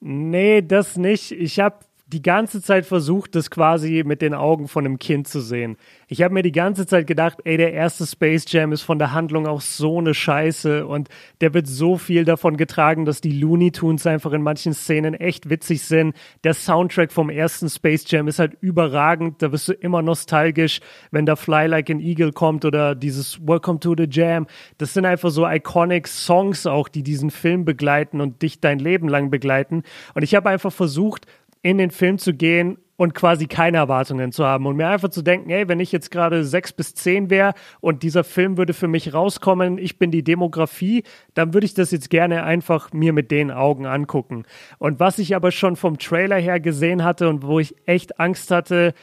Nee, 0.00 0.60
das 0.60 0.98
nicht. 0.98 1.32
Ich 1.32 1.60
habe 1.60 1.76
die 2.12 2.22
ganze 2.22 2.60
Zeit 2.60 2.84
versucht, 2.84 3.34
das 3.34 3.50
quasi 3.50 4.02
mit 4.04 4.20
den 4.20 4.34
Augen 4.34 4.68
von 4.68 4.84
einem 4.84 4.98
Kind 4.98 5.26
zu 5.28 5.40
sehen. 5.40 5.76
Ich 6.08 6.20
habe 6.20 6.34
mir 6.34 6.42
die 6.42 6.52
ganze 6.52 6.86
Zeit 6.86 7.06
gedacht, 7.06 7.38
ey, 7.44 7.56
der 7.56 7.72
erste 7.72 8.06
Space 8.06 8.44
Jam 8.48 8.72
ist 8.72 8.82
von 8.82 8.98
der 8.98 9.12
Handlung 9.12 9.46
auch 9.46 9.62
so 9.62 9.98
eine 9.98 10.12
Scheiße 10.12 10.86
und 10.86 11.08
der 11.40 11.54
wird 11.54 11.66
so 11.66 11.96
viel 11.96 12.26
davon 12.26 12.58
getragen, 12.58 13.06
dass 13.06 13.22
die 13.22 13.32
Looney 13.32 13.72
Tunes 13.72 14.06
einfach 14.06 14.32
in 14.32 14.42
manchen 14.42 14.74
Szenen 14.74 15.14
echt 15.14 15.48
witzig 15.48 15.82
sind. 15.84 16.14
Der 16.44 16.52
Soundtrack 16.52 17.12
vom 17.12 17.30
ersten 17.30 17.70
Space 17.70 18.04
Jam 18.06 18.28
ist 18.28 18.38
halt 18.38 18.58
überragend, 18.60 19.40
da 19.40 19.50
wirst 19.50 19.68
du 19.68 19.72
immer 19.72 20.02
nostalgisch, 20.02 20.80
wenn 21.12 21.24
da 21.24 21.34
Fly 21.34 21.66
Like 21.66 21.88
an 21.88 22.00
Eagle 22.00 22.32
kommt 22.32 22.66
oder 22.66 22.94
dieses 22.94 23.40
Welcome 23.46 23.80
to 23.80 23.94
the 23.96 24.06
Jam. 24.10 24.46
Das 24.76 24.92
sind 24.92 25.06
einfach 25.06 25.30
so 25.30 25.48
iconic 25.48 26.08
Songs 26.08 26.66
auch, 26.66 26.88
die 26.88 27.02
diesen 27.02 27.30
Film 27.30 27.64
begleiten 27.64 28.20
und 28.20 28.42
dich 28.42 28.60
dein 28.60 28.78
Leben 28.78 29.08
lang 29.08 29.30
begleiten. 29.30 29.82
Und 30.14 30.22
ich 30.22 30.34
habe 30.34 30.50
einfach 30.50 30.72
versucht, 30.72 31.26
in 31.62 31.78
den 31.78 31.90
Film 31.90 32.18
zu 32.18 32.34
gehen 32.34 32.78
und 32.96 33.14
quasi 33.14 33.46
keine 33.46 33.78
Erwartungen 33.78 34.30
zu 34.30 34.44
haben 34.44 34.66
und 34.66 34.76
mir 34.76 34.88
einfach 34.88 35.08
zu 35.08 35.22
denken, 35.22 35.50
hey, 35.50 35.66
wenn 35.66 35.80
ich 35.80 35.90
jetzt 35.90 36.10
gerade 36.10 36.44
sechs 36.44 36.72
bis 36.72 36.94
zehn 36.94 37.30
wäre 37.30 37.54
und 37.80 38.02
dieser 38.02 38.22
Film 38.22 38.56
würde 38.56 38.74
für 38.74 38.86
mich 38.86 39.12
rauskommen, 39.12 39.78
ich 39.78 39.98
bin 39.98 40.10
die 40.10 40.22
Demografie, 40.22 41.02
dann 41.34 41.54
würde 41.54 41.64
ich 41.64 41.74
das 41.74 41.90
jetzt 41.90 42.10
gerne 42.10 42.44
einfach 42.44 42.92
mir 42.92 43.12
mit 43.12 43.30
den 43.30 43.50
Augen 43.50 43.86
angucken. 43.86 44.44
Und 44.78 45.00
was 45.00 45.18
ich 45.18 45.34
aber 45.34 45.50
schon 45.50 45.76
vom 45.76 45.98
Trailer 45.98 46.36
her 46.36 46.60
gesehen 46.60 47.02
hatte 47.02 47.28
und 47.28 47.44
wo 47.44 47.58
ich 47.58 47.74
echt 47.86 48.20
Angst 48.20 48.50
hatte, 48.50 48.94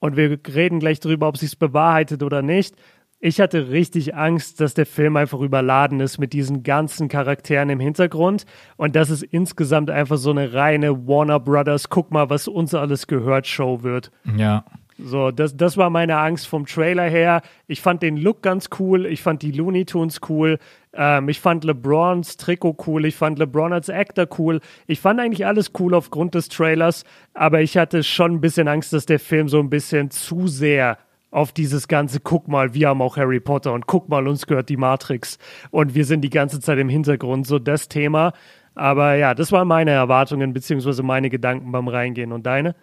und 0.00 0.16
wir 0.16 0.38
reden 0.54 0.78
gleich 0.78 1.00
darüber, 1.00 1.28
ob 1.28 1.36
sich 1.36 1.48
es 1.48 1.56
bewahrheitet 1.56 2.22
oder 2.22 2.40
nicht, 2.40 2.76
ich 3.20 3.40
hatte 3.40 3.70
richtig 3.70 4.14
Angst, 4.14 4.60
dass 4.60 4.74
der 4.74 4.86
Film 4.86 5.16
einfach 5.16 5.40
überladen 5.40 6.00
ist 6.00 6.18
mit 6.18 6.32
diesen 6.32 6.62
ganzen 6.62 7.08
Charakteren 7.08 7.68
im 7.70 7.80
Hintergrund 7.80 8.44
und 8.76 8.94
dass 8.94 9.10
es 9.10 9.22
insgesamt 9.22 9.90
einfach 9.90 10.18
so 10.18 10.30
eine 10.30 10.52
reine 10.52 11.06
Warner 11.06 11.40
Brothers, 11.40 11.88
guck 11.88 12.12
mal, 12.12 12.30
was 12.30 12.46
uns 12.46 12.74
alles 12.74 13.06
gehört, 13.06 13.46
Show 13.46 13.82
wird. 13.82 14.12
Ja. 14.36 14.64
So, 15.00 15.30
das, 15.30 15.56
das 15.56 15.76
war 15.76 15.90
meine 15.90 16.18
Angst 16.18 16.48
vom 16.48 16.66
Trailer 16.66 17.08
her. 17.08 17.42
Ich 17.68 17.80
fand 17.80 18.02
den 18.02 18.16
Look 18.16 18.42
ganz 18.42 18.68
cool. 18.80 19.06
Ich 19.06 19.22
fand 19.22 19.42
die 19.42 19.52
Looney 19.52 19.84
Tunes 19.84 20.20
cool. 20.28 20.58
Ähm, 20.92 21.28
ich 21.28 21.38
fand 21.38 21.62
LeBrons 21.62 22.36
Trikot 22.36 22.76
cool. 22.84 23.04
Ich 23.04 23.14
fand 23.14 23.38
LeBron 23.38 23.72
als 23.72 23.88
Actor 23.88 24.26
cool. 24.38 24.60
Ich 24.88 25.00
fand 25.00 25.20
eigentlich 25.20 25.46
alles 25.46 25.70
cool 25.78 25.94
aufgrund 25.94 26.34
des 26.34 26.48
Trailers. 26.48 27.04
Aber 27.32 27.60
ich 27.60 27.76
hatte 27.76 28.02
schon 28.02 28.32
ein 28.32 28.40
bisschen 28.40 28.66
Angst, 28.66 28.92
dass 28.92 29.06
der 29.06 29.20
Film 29.20 29.48
so 29.48 29.60
ein 29.60 29.70
bisschen 29.70 30.10
zu 30.10 30.48
sehr 30.48 30.98
auf 31.30 31.52
dieses 31.52 31.88
ganze, 31.88 32.20
guck 32.20 32.48
mal, 32.48 32.74
wir 32.74 32.88
haben 32.88 33.02
auch 33.02 33.16
Harry 33.16 33.40
Potter 33.40 33.72
und 33.72 33.86
guck 33.86 34.08
mal, 34.08 34.26
uns 34.26 34.46
gehört 34.46 34.68
die 34.68 34.76
Matrix 34.76 35.38
und 35.70 35.94
wir 35.94 36.04
sind 36.04 36.22
die 36.22 36.30
ganze 36.30 36.60
Zeit 36.60 36.78
im 36.78 36.88
Hintergrund, 36.88 37.46
so 37.46 37.58
das 37.58 37.88
Thema. 37.88 38.32
Aber 38.74 39.14
ja, 39.14 39.34
das 39.34 39.52
waren 39.52 39.68
meine 39.68 39.90
Erwartungen 39.90 40.52
beziehungsweise 40.52 41.02
meine 41.02 41.30
Gedanken 41.30 41.72
beim 41.72 41.88
Reingehen 41.88 42.32
und 42.32 42.46
deine? 42.46 42.74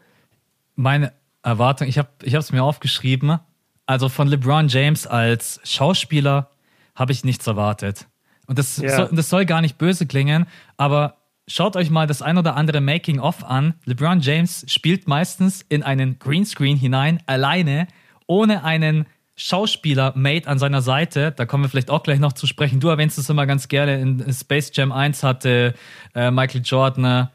Meine 0.75 1.13
Erwartung, 1.41 1.87
ich 1.87 1.97
habe 1.97 2.09
es 2.21 2.51
mir 2.51 2.63
aufgeschrieben, 2.63 3.39
also 3.85 4.09
von 4.09 4.27
LeBron 4.27 4.67
James 4.67 5.07
als 5.07 5.61
Schauspieler 5.63 6.49
habe 6.95 7.11
ich 7.11 7.23
nichts 7.23 7.47
erwartet. 7.47 8.07
Und 8.47 8.59
das, 8.59 8.77
ja. 8.77 8.95
soll, 8.95 9.09
das 9.11 9.29
soll 9.29 9.45
gar 9.45 9.61
nicht 9.61 9.77
böse 9.77 10.05
klingen, 10.05 10.47
aber 10.77 11.17
schaut 11.47 11.75
euch 11.75 11.89
mal 11.89 12.07
das 12.07 12.21
ein 12.21 12.37
oder 12.37 12.55
andere 12.55 12.81
Making-of 12.81 13.43
an. 13.43 13.75
LeBron 13.85 14.19
James 14.19 14.65
spielt 14.67 15.07
meistens 15.07 15.61
in 15.61 15.83
einen 15.83 16.19
Greenscreen 16.19 16.77
hinein, 16.77 17.21
alleine 17.25 17.87
ohne 18.27 18.63
einen 18.63 19.05
Schauspieler-Mate 19.37 20.47
an 20.47 20.59
seiner 20.59 20.81
Seite, 20.81 21.33
da 21.35 21.45
kommen 21.45 21.63
wir 21.63 21.69
vielleicht 21.69 21.89
auch 21.89 22.03
gleich 22.03 22.19
noch 22.19 22.33
zu 22.33 22.47
sprechen. 22.47 22.79
Du 22.79 22.87
erwähnst 22.87 23.17
es 23.17 23.29
immer 23.29 23.45
ganz 23.45 23.67
gerne. 23.67 23.99
In 23.99 24.33
Space 24.33 24.71
Jam 24.73 24.91
1 24.91 25.23
hatte 25.23 25.73
äh, 26.13 26.31
Michael 26.31 26.61
Jordan, 26.63 27.03
äh, 27.03 27.25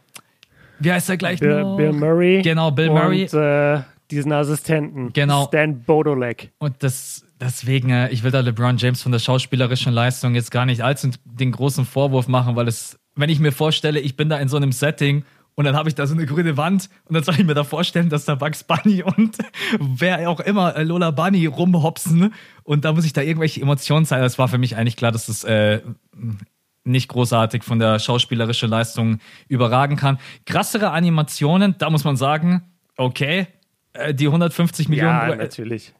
wie 0.78 0.93
heißt 0.93 1.11
er 1.11 1.18
gleich 1.18 1.41
Bill, 1.41 1.61
noch? 1.61 1.76
Bill 1.76 1.93
Murray. 1.93 2.41
Genau, 2.43 2.70
Bill 2.70 2.88
Murray. 2.88 3.24
Und 3.24 3.34
äh, 3.34 3.82
diesen 4.11 4.32
Assistenten. 4.32 5.12
Genau. 5.12 5.47
Stan 5.47 5.82
Bodolek. 5.82 6.51
Und 6.59 6.82
das, 6.82 7.26
deswegen, 7.38 7.91
äh, 7.91 8.09
ich 8.09 8.22
will 8.22 8.30
da 8.30 8.41
LeBron 8.41 8.78
James 8.78 9.03
von 9.03 9.12
der 9.12 9.18
schauspielerischen 9.18 9.93
Leistung 9.93 10.34
jetzt 10.34 10.51
gar 10.51 10.64
nicht 10.64 10.82
allzu 10.82 11.11
den 11.24 11.53
großen 11.53 11.84
Vorwurf 11.84 12.28
machen, 12.28 12.57
weil 12.57 12.66
es, 12.66 12.99
wenn 13.14 13.28
ich 13.28 13.41
mir 13.41 13.53
vorstelle, 13.53 14.01
ich 14.01 14.16
bin 14.16 14.30
da 14.30 14.38
in 14.38 14.49
so 14.49 14.57
einem 14.57 14.72
Setting 14.72 15.24
und 15.61 15.66
dann 15.66 15.76
habe 15.76 15.90
ich 15.90 15.94
da 15.94 16.06
so 16.06 16.14
eine 16.14 16.24
grüne 16.24 16.56
Wand 16.56 16.88
und 17.04 17.14
dann 17.14 17.22
soll 17.22 17.34
ich 17.34 17.44
mir 17.44 17.52
da 17.52 17.64
vorstellen, 17.64 18.08
dass 18.08 18.24
da 18.24 18.34
Bugs 18.34 18.64
Bunny 18.64 19.02
und 19.16 19.36
wer 19.78 20.30
auch 20.30 20.40
immer 20.40 20.74
äh, 20.74 20.84
Lola 20.84 21.11
Bunny 21.11 21.44
rumhopsen 21.44 22.32
und 22.64 22.86
da 22.86 22.94
muss 22.94 23.04
ich 23.04 23.12
da 23.12 23.20
irgendwelche 23.20 23.61
Emotionen 23.61 24.06
zeigen. 24.06 24.22
Das 24.22 24.38
war 24.38 24.48
für 24.48 24.56
mich 24.56 24.76
eigentlich 24.76 24.96
klar, 24.96 25.12
dass 25.12 25.26
das 25.26 25.44
äh, 25.44 25.82
nicht 26.84 27.08
großartig 27.08 27.62
von 27.62 27.78
der 27.78 27.98
schauspielerischen 27.98 28.70
Leistung 28.70 29.18
überragen 29.48 29.96
kann. 29.96 30.18
Krassere 30.46 30.92
Animationen, 30.92 31.74
da 31.76 31.90
muss 31.90 32.04
man 32.04 32.16
sagen, 32.16 32.62
okay, 32.96 33.46
äh, 33.92 34.14
die 34.14 34.28
150 34.28 34.88
Millionen, 34.88 35.40
ja, 35.40 35.46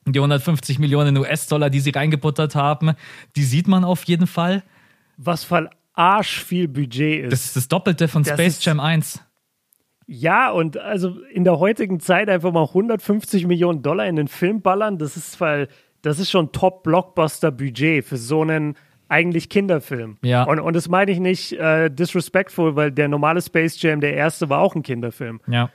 die 0.07 0.19
150 0.19 0.79
Millionen 0.79 1.19
US-Dollar, 1.19 1.69
die 1.69 1.81
sie 1.81 1.91
reingebuttert 1.91 2.55
haben, 2.55 2.93
die 3.37 3.45
sieht 3.45 3.69
man 3.69 3.85
auf 3.85 4.05
jeden 4.05 4.27
Fall. 4.27 4.63
Was 5.19 5.45
voll 5.45 5.69
arsch 5.93 6.43
viel 6.43 6.67
Budget 6.67 7.25
ist. 7.25 7.33
Das 7.33 7.45
ist 7.45 7.57
das 7.57 7.69
Doppelte 7.69 8.09
von 8.09 8.23
das 8.23 8.33
Space 8.33 8.65
Jam 8.65 8.81
1. 8.81 9.21
Ja, 10.13 10.51
und 10.51 10.77
also 10.77 11.21
in 11.33 11.45
der 11.45 11.61
heutigen 11.61 12.01
Zeit 12.01 12.29
einfach 12.29 12.51
mal 12.51 12.65
150 12.65 13.47
Millionen 13.47 13.81
Dollar 13.81 14.09
in 14.09 14.17
den 14.17 14.27
Film 14.27 14.61
ballern, 14.61 14.99
das 14.99 15.17
ist 15.17 15.41
weil 15.41 15.69
das 16.03 16.19
ist 16.19 16.31
schon 16.31 16.51
Top-Blockbuster-Budget 16.51 18.05
für 18.05 18.17
so 18.17 18.43
einen 18.43 18.75
eigentlich 19.09 19.49
Kinderfilm. 19.49 20.19
Ja. 20.23 20.43
Und, 20.43 20.59
und 20.59 20.75
das 20.75 20.89
meine 20.89 21.13
ich 21.13 21.21
nicht 21.21 21.53
äh, 21.53 21.91
disrespectful, 21.91 22.75
weil 22.75 22.91
der 22.91 23.07
normale 23.07 23.41
Space 23.41 23.81
Jam, 23.81 24.01
der 24.01 24.15
erste, 24.15 24.49
war 24.49 24.61
auch 24.61 24.75
ein 24.75 24.83
Kinderfilm. 24.83 25.41
Ja. 25.47 25.71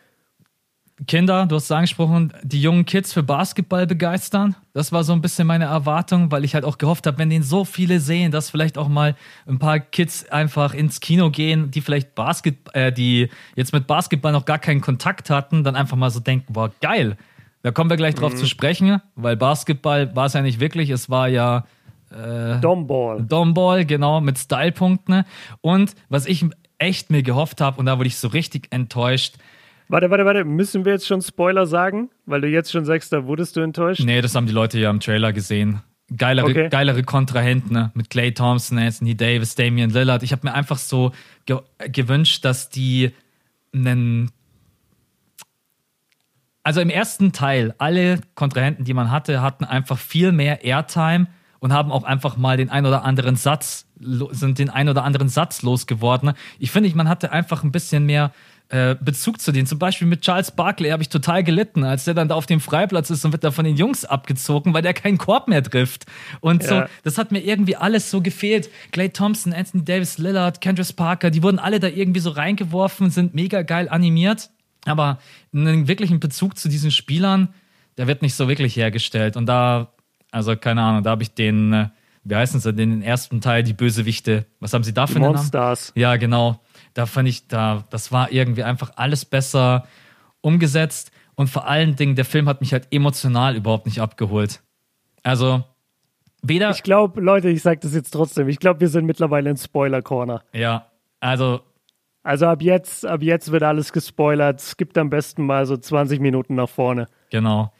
Kinder, 1.08 1.46
du 1.46 1.56
hast 1.56 1.66
es 1.66 1.72
angesprochen, 1.72 2.32
die 2.42 2.62
jungen 2.62 2.86
Kids 2.86 3.12
für 3.12 3.22
Basketball 3.22 3.86
begeistern. 3.86 4.56
Das 4.72 4.94
war 4.94 5.04
so 5.04 5.12
ein 5.12 5.22
bisschen 5.22 5.46
meine 5.46 5.66
Erwartung, 5.66 6.32
weil 6.32 6.46
ich 6.46 6.56
halt 6.56 6.64
auch 6.64 6.78
gehofft 6.78 7.06
habe, 7.06 7.18
wenn 7.18 7.30
den 7.30 7.44
so 7.44 7.66
viele 7.66 8.00
sehen, 8.00 8.32
dass 8.32 8.50
vielleicht 8.50 8.78
auch 8.78 8.88
mal 8.88 9.16
ein 9.46 9.60
paar 9.60 9.80
Kids 9.80 10.30
einfach 10.30 10.74
ins 10.74 11.02
Kino 11.02 11.32
gehen, 11.32 11.70
die 11.70 11.82
vielleicht 11.82 12.16
Basketball, 12.16 12.82
äh, 12.82 12.92
die 12.94 13.30
jetzt 13.58 13.74
mit 13.74 13.88
Basketball 13.88 14.32
noch 14.32 14.46
gar 14.46 14.58
keinen 14.58 14.80
Kontakt 14.80 15.30
hatten, 15.30 15.66
dann 15.66 15.76
einfach 15.76 15.98
mal 15.98 16.12
so 16.12 16.22
denken, 16.22 16.54
boah, 16.54 16.72
geil. 16.80 17.18
Da 17.62 17.72
kommen 17.72 17.90
wir 17.90 17.98
gleich 17.98 18.16
drauf 18.16 18.34
mhm. 18.34 18.38
zu 18.38 18.46
sprechen, 18.46 19.02
weil 19.16 19.36
Basketball 19.36 20.16
war 20.16 20.28
es 20.28 20.34
ja 20.34 20.42
nicht 20.42 20.62
wirklich, 20.62 20.92
es 20.92 21.10
war 21.10 21.28
ja 21.28 21.66
äh, 22.10 22.62
Domball. 22.62 23.22
Domball, 23.22 23.86
genau, 23.86 24.22
mit 24.22 24.38
Stylepunkten. 24.38 25.26
Und 25.60 25.94
was 26.08 26.26
ich 26.26 26.46
echt 26.78 27.10
mir 27.10 27.22
gehofft 27.22 27.60
habe, 27.60 27.80
und 27.80 27.86
da 27.86 27.98
wurde 27.98 28.08
ich 28.08 28.18
so 28.18 28.30
richtig 28.30 28.68
enttäuscht, 28.70 29.36
Warte, 29.88 30.10
warte, 30.10 30.26
warte. 30.26 30.46
Müssen 30.46 30.86
wir 30.86 30.94
jetzt 30.94 31.08
schon 31.08 31.22
Spoiler 31.22 31.68
sagen? 31.68 32.10
Weil 32.26 32.42
du 32.42 32.48
jetzt 32.48 32.72
schon 32.72 32.86
sagst, 32.86 33.14
da 33.14 33.26
wurdest 33.26 33.56
du 33.56 33.62
enttäuscht? 33.62 34.04
Nee, 34.04 34.22
das 34.22 34.36
haben 34.36 34.48
die 34.48 34.54
Leute 34.54 34.80
ja 34.80 34.90
im 34.90 35.00
Trailer 35.00 35.34
gesehen. 35.34 35.82
Geilere, 36.16 36.46
okay. 36.46 36.70
geilere 36.70 37.04
Kontrahenten 37.04 37.74
ne? 37.74 37.92
mit 37.96 38.12
Clay 38.12 38.32
Thompson, 38.32 38.78
Anthony 38.78 39.16
Davis, 39.16 39.56
Damian 39.56 39.90
Lillard. 39.90 40.22
Ich 40.22 40.32
habe 40.32 40.48
mir 40.48 40.54
einfach 40.54 40.78
so 40.78 41.12
ge 41.46 41.60
gewünscht, 41.92 42.46
dass 42.46 42.70
die 42.70 43.12
einen. 43.74 44.32
Also 46.62 46.82
im 46.82 46.90
ersten 46.90 47.32
Teil, 47.32 47.76
alle 47.78 48.22
Kontrahenten, 48.34 48.86
die 48.86 48.94
man 48.94 49.12
hatte, 49.12 49.42
hatten 49.42 49.66
einfach 49.66 50.00
viel 50.00 50.32
mehr 50.32 50.64
Airtime 50.64 51.28
und 51.60 51.74
haben 51.74 51.92
auch 51.92 52.04
einfach 52.04 52.38
mal 52.38 52.58
den 52.58 52.70
ein 52.70 52.86
oder 52.86 53.04
anderen 53.04 53.36
Satz, 53.36 53.88
sind 54.00 54.60
den 54.60 54.70
ein 54.70 54.90
oder 54.90 55.04
anderen 55.04 55.30
Satz 55.30 55.64
losgeworden. 55.64 56.34
Ich 56.60 56.72
finde, 56.72 56.96
man 56.96 57.10
hatte 57.10 57.32
einfach 57.32 57.64
ein 57.64 57.72
bisschen 57.72 58.06
mehr 58.06 58.32
äh, 58.70 58.96
Bezug 59.00 59.42
zu 59.42 59.52
denen. 59.52 59.68
Zum 59.68 59.78
Beispiel 59.78 60.08
mit 60.08 60.22
Charles 60.22 60.52
Barkley 60.52 60.90
habe 60.90 61.04
ich 61.04 61.10
total 61.10 61.44
gelitten, 61.44 61.84
als 61.84 62.06
der 62.06 62.16
dann 62.16 62.30
da 62.30 62.36
auf 62.36 62.48
dem 62.48 62.60
Freiplatz 62.60 63.12
ist 63.12 63.24
und 63.24 63.32
wird 63.32 63.44
da 63.44 63.52
von 63.52 63.64
den 63.64 63.76
Jungs 63.76 64.06
abgezogen, 64.06 64.74
weil 64.74 64.82
der 64.82 64.94
keinen 64.94 65.20
Korb 65.20 65.48
mehr 65.48 65.62
trifft. 65.62 66.06
Und 66.42 66.64
ja. 66.64 66.70
so, 66.70 66.84
das 67.04 67.18
hat 67.18 67.32
mir 67.32 67.42
irgendwie 67.42 67.76
alles 67.76 68.10
so 68.10 68.22
gefehlt. 68.22 68.70
Clay 68.92 69.10
Thompson, 69.10 69.54
Anthony 69.54 69.86
Davis, 69.86 70.18
Lillard, 70.18 70.62
Kendrick 70.62 70.96
Parker, 70.96 71.30
die 71.30 71.44
wurden 71.44 71.60
alle 71.60 71.80
da 71.80 71.88
irgendwie 71.88 72.20
so 72.20 72.32
reingeworfen, 72.32 73.12
sind 73.12 73.36
mega 73.36 73.62
geil 73.62 73.88
animiert. 73.88 74.50
Aber 74.86 75.20
einen 75.54 75.88
wirklichen 75.88 76.20
Bezug 76.20 76.58
zu 76.58 76.68
diesen 76.68 76.92
Spielern, 76.92 77.50
der 77.98 78.08
wird 78.08 78.22
nicht 78.22 78.36
so 78.36 78.48
wirklich 78.48 78.76
hergestellt. 78.76 79.38
Und 79.38 79.46
da, 79.46 79.94
also 80.32 80.56
keine 80.56 80.82
Ahnung, 80.82 81.04
da 81.04 81.12
habe 81.12 81.24
ich 81.24 81.34
den, 81.34 81.72
äh, 81.72 81.90
wie 82.24 82.36
heißen 82.36 82.60
sie, 82.60 82.74
den 82.74 83.04
ersten 83.04 83.42
Teil, 83.42 83.64
die 83.64 83.74
Bösewichte. 83.74 84.46
Was 84.60 84.74
haben 84.74 84.84
sie 84.84 84.94
da 84.94 85.06
für 85.06 85.18
einen 85.18 85.26
Monsters. 85.26 85.90
Namen? 85.90 86.02
Ja, 86.02 86.16
genau 86.18 86.60
da 86.96 87.06
fand 87.06 87.28
ich, 87.28 87.48
da, 87.48 87.84
das 87.92 88.12
war 88.12 88.32
irgendwie 88.32 88.64
einfach 88.64 88.94
alles 88.96 89.26
besser 89.26 89.86
umgesetzt. 90.42 91.12
Und 91.36 91.50
vor 91.50 91.68
allen 91.68 91.96
Dingen, 91.96 92.16
der 92.16 92.26
Film 92.26 92.48
hat 92.48 92.62
mich 92.62 92.72
halt 92.72 92.88
emotional 92.92 93.56
überhaupt 93.56 93.86
nicht 93.86 94.02
abgeholt. 94.02 94.62
Also, 95.22 95.64
weder. 96.42 96.72
Ich 96.72 96.84
glaube, 96.84 97.20
Leute, 97.20 97.50
ich 97.50 97.62
sage 97.62 97.82
das 97.82 97.94
jetzt 97.94 98.12
trotzdem. 98.12 98.48
Ich 98.48 98.60
glaube, 98.60 98.80
wir 98.80 98.88
sind 98.88 99.06
mittlerweile 99.06 99.50
in 99.50 99.58
Spoiler-Corner. 99.58 100.42
Ja, 100.54 100.90
also. 101.20 101.60
Also 102.24 102.48
ab 102.48 102.62
jetzt, 102.62 103.06
ab 103.06 103.22
jetzt 103.22 103.52
wird 103.52 103.62
alles 103.62 103.92
gespoilert. 103.92 104.60
Es 104.60 104.78
gibt 104.78 104.98
am 104.98 105.10
besten 105.10 105.46
mal 105.46 105.66
so 105.66 105.78
20 105.78 106.20
Minuten 106.22 106.56
nach 106.56 106.70
vorne. 106.70 107.08
Genau. 107.30 107.72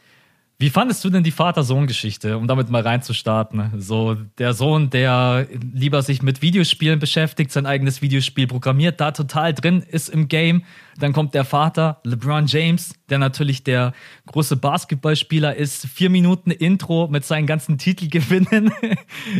Wie 0.58 0.70
fandest 0.70 1.04
du 1.04 1.10
denn 1.10 1.24
die 1.24 1.32
Vater-Sohn-Geschichte, 1.32 2.38
um 2.38 2.48
damit 2.48 2.70
mal 2.70 2.82
reinzustarten? 2.82 3.74
So, 3.78 4.16
der 4.38 4.54
Sohn, 4.54 4.90
der 4.90 5.48
lieber 5.74 6.02
sich 6.02 6.22
mit 6.22 6.42
Videospielen 6.42 6.98
beschäftigt, 6.98 7.52
sein 7.52 7.66
eigenes 7.66 8.02
Videospiel 8.02 8.48
programmiert, 8.48 9.02
da 9.02 9.12
total 9.12 9.54
drin 9.54 9.82
ist 9.82 10.08
im 10.08 10.30
Game. 10.30 10.64
Dann 10.98 11.12
kommt 11.12 11.34
der 11.34 11.44
Vater, 11.44 12.00
LeBron 12.06 12.46
James, 12.48 12.96
der 13.10 13.18
natürlich 13.18 13.66
der 13.66 13.92
große 14.28 14.56
Basketballspieler 14.56 15.56
ist. 15.58 15.88
Vier 15.88 16.10
Minuten 16.10 16.52
Intro 16.52 17.10
mit 17.10 17.26
seinen 17.26 17.48
ganzen 17.48 17.78
Titelgewinnen. 17.78 18.72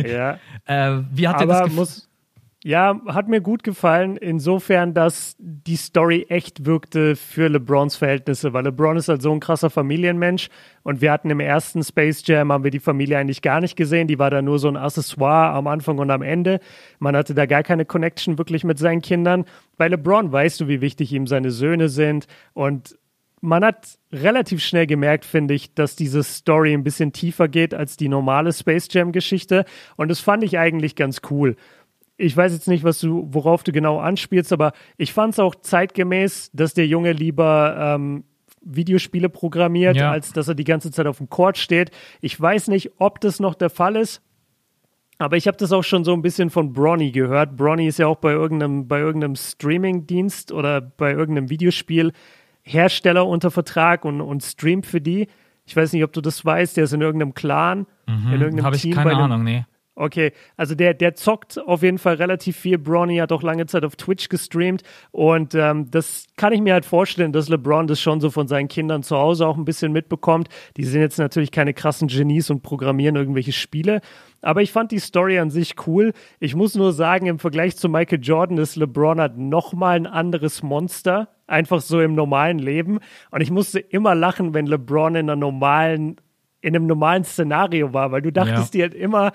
Ja. 0.06 0.38
äh, 0.66 1.02
wie 1.12 1.28
hat 1.28 1.40
dir 1.40 1.46
das 1.46 1.64
gefallen? 1.64 1.88
Ja, 2.66 3.00
hat 3.06 3.28
mir 3.28 3.40
gut 3.40 3.62
gefallen, 3.62 4.16
insofern, 4.16 4.92
dass 4.92 5.36
die 5.38 5.76
Story 5.76 6.26
echt 6.28 6.66
wirkte 6.66 7.14
für 7.14 7.46
LeBrons 7.46 7.94
Verhältnisse, 7.94 8.54
weil 8.54 8.64
LeBron 8.64 8.96
ist 8.96 9.08
halt 9.08 9.22
so 9.22 9.30
ein 9.30 9.38
krasser 9.38 9.70
Familienmensch 9.70 10.48
und 10.82 11.00
wir 11.00 11.12
hatten 11.12 11.30
im 11.30 11.38
ersten 11.38 11.84
Space 11.84 12.26
Jam, 12.26 12.50
haben 12.50 12.64
wir 12.64 12.72
die 12.72 12.80
Familie 12.80 13.18
eigentlich 13.18 13.40
gar 13.40 13.60
nicht 13.60 13.76
gesehen, 13.76 14.08
die 14.08 14.18
war 14.18 14.30
da 14.30 14.42
nur 14.42 14.58
so 14.58 14.66
ein 14.66 14.76
Accessoire 14.76 15.54
am 15.54 15.68
Anfang 15.68 15.98
und 15.98 16.10
am 16.10 16.22
Ende. 16.22 16.58
Man 16.98 17.14
hatte 17.14 17.34
da 17.34 17.46
gar 17.46 17.62
keine 17.62 17.84
Connection 17.84 18.36
wirklich 18.36 18.64
mit 18.64 18.80
seinen 18.80 19.00
Kindern. 19.00 19.44
Bei 19.76 19.86
LeBron 19.86 20.32
weißt 20.32 20.58
du, 20.58 20.66
wie 20.66 20.80
wichtig 20.80 21.12
ihm 21.12 21.28
seine 21.28 21.52
Söhne 21.52 21.88
sind 21.88 22.26
und 22.52 22.98
man 23.40 23.64
hat 23.64 23.96
relativ 24.10 24.60
schnell 24.60 24.88
gemerkt, 24.88 25.24
finde 25.24 25.54
ich, 25.54 25.74
dass 25.74 25.94
diese 25.94 26.24
Story 26.24 26.72
ein 26.72 26.82
bisschen 26.82 27.12
tiefer 27.12 27.46
geht 27.46 27.74
als 27.74 27.96
die 27.96 28.08
normale 28.08 28.52
Space 28.52 28.88
Jam 28.90 29.12
Geschichte 29.12 29.66
und 29.94 30.08
das 30.08 30.18
fand 30.18 30.42
ich 30.42 30.58
eigentlich 30.58 30.96
ganz 30.96 31.20
cool 31.30 31.54
ich 32.16 32.36
weiß 32.36 32.52
jetzt 32.52 32.68
nicht, 32.68 32.84
was 32.84 33.00
du, 33.00 33.28
worauf 33.30 33.62
du 33.62 33.72
genau 33.72 33.98
anspielst, 33.98 34.52
aber 34.52 34.72
ich 34.96 35.12
fand 35.12 35.34
es 35.34 35.38
auch 35.38 35.54
zeitgemäß, 35.54 36.50
dass 36.52 36.74
der 36.74 36.86
Junge 36.86 37.12
lieber 37.12 37.76
ähm, 37.78 38.24
Videospiele 38.62 39.28
programmiert, 39.28 39.96
ja. 39.96 40.10
als 40.10 40.32
dass 40.32 40.48
er 40.48 40.54
die 40.54 40.64
ganze 40.64 40.90
Zeit 40.90 41.06
auf 41.06 41.18
dem 41.18 41.28
Court 41.28 41.58
steht. 41.58 41.90
Ich 42.20 42.40
weiß 42.40 42.68
nicht, 42.68 42.92
ob 42.98 43.20
das 43.20 43.38
noch 43.38 43.54
der 43.54 43.70
Fall 43.70 43.96
ist. 43.96 44.22
Aber 45.18 45.36
ich 45.36 45.46
habe 45.46 45.56
das 45.56 45.72
auch 45.72 45.84
schon 45.84 46.04
so 46.04 46.12
ein 46.12 46.20
bisschen 46.20 46.50
von 46.50 46.74
Bronny 46.74 47.10
gehört. 47.10 47.56
Bronny 47.56 47.86
ist 47.86 47.98
ja 47.98 48.06
auch 48.06 48.16
bei 48.16 48.32
irgendeinem, 48.32 48.86
bei 48.86 48.98
irgendeinem 48.98 49.34
Streaming-Dienst 49.34 50.52
oder 50.52 50.80
bei 50.82 51.12
irgendeinem 51.12 51.48
Videospiel 51.48 52.12
Hersteller 52.62 53.26
unter 53.26 53.50
Vertrag 53.50 54.04
und, 54.04 54.20
und 54.20 54.42
streamt 54.42 54.84
für 54.84 55.00
die. 55.00 55.28
Ich 55.64 55.74
weiß 55.74 55.92
nicht, 55.92 56.04
ob 56.04 56.12
du 56.12 56.20
das 56.20 56.44
weißt, 56.44 56.76
der 56.76 56.84
ist 56.84 56.92
in 56.92 57.00
irgendeinem 57.00 57.32
Clan, 57.32 57.86
mhm, 58.06 58.32
in 58.32 58.40
irgendeinem 58.40 58.64
Habe 58.64 58.76
ich 58.76 58.90
keine 58.90 59.16
Ahnung, 59.16 59.42
nee. 59.42 59.64
Okay, 59.98 60.32
also 60.58 60.74
der, 60.74 60.92
der 60.92 61.14
zockt 61.14 61.58
auf 61.58 61.82
jeden 61.82 61.96
Fall 61.96 62.16
relativ 62.16 62.58
viel. 62.58 62.76
Bronny 62.76 63.16
hat 63.16 63.32
auch 63.32 63.42
lange 63.42 63.64
Zeit 63.64 63.82
auf 63.82 63.96
Twitch 63.96 64.28
gestreamt 64.28 64.82
und 65.10 65.54
ähm, 65.54 65.90
das 65.90 66.26
kann 66.36 66.52
ich 66.52 66.60
mir 66.60 66.74
halt 66.74 66.84
vorstellen, 66.84 67.32
dass 67.32 67.48
LeBron 67.48 67.86
das 67.86 67.98
schon 67.98 68.20
so 68.20 68.30
von 68.30 68.46
seinen 68.46 68.68
Kindern 68.68 69.02
zu 69.02 69.16
Hause 69.16 69.46
auch 69.46 69.56
ein 69.56 69.64
bisschen 69.64 69.92
mitbekommt. 69.92 70.48
Die 70.76 70.84
sind 70.84 71.00
jetzt 71.00 71.18
natürlich 71.18 71.50
keine 71.50 71.72
krassen 71.72 72.08
Genies 72.08 72.50
und 72.50 72.62
programmieren 72.62 73.16
irgendwelche 73.16 73.52
Spiele, 73.52 74.02
aber 74.42 74.60
ich 74.60 74.70
fand 74.70 74.92
die 74.92 74.98
Story 74.98 75.38
an 75.38 75.48
sich 75.48 75.74
cool. 75.86 76.12
Ich 76.40 76.54
muss 76.54 76.74
nur 76.74 76.92
sagen, 76.92 77.24
im 77.24 77.38
Vergleich 77.38 77.78
zu 77.78 77.88
Michael 77.88 78.20
Jordan 78.20 78.58
ist 78.58 78.76
LeBron 78.76 79.18
halt 79.18 79.38
nochmal 79.38 79.96
ein 79.96 80.06
anderes 80.06 80.62
Monster, 80.62 81.30
einfach 81.46 81.80
so 81.80 82.02
im 82.02 82.14
normalen 82.14 82.58
Leben. 82.58 82.98
Und 83.30 83.40
ich 83.40 83.50
musste 83.50 83.80
immer 83.80 84.14
lachen, 84.14 84.52
wenn 84.52 84.66
LeBron 84.66 85.14
in 85.14 85.30
einer 85.30 85.36
normalen 85.36 86.16
in 86.62 86.74
einem 86.74 86.86
normalen 86.86 87.22
Szenario 87.22 87.92
war, 87.92 88.10
weil 88.10 88.22
du 88.22 88.32
dachtest 88.32 88.74
ja. 88.74 88.78
dir 88.78 88.82
halt 88.90 88.94
immer, 88.94 89.32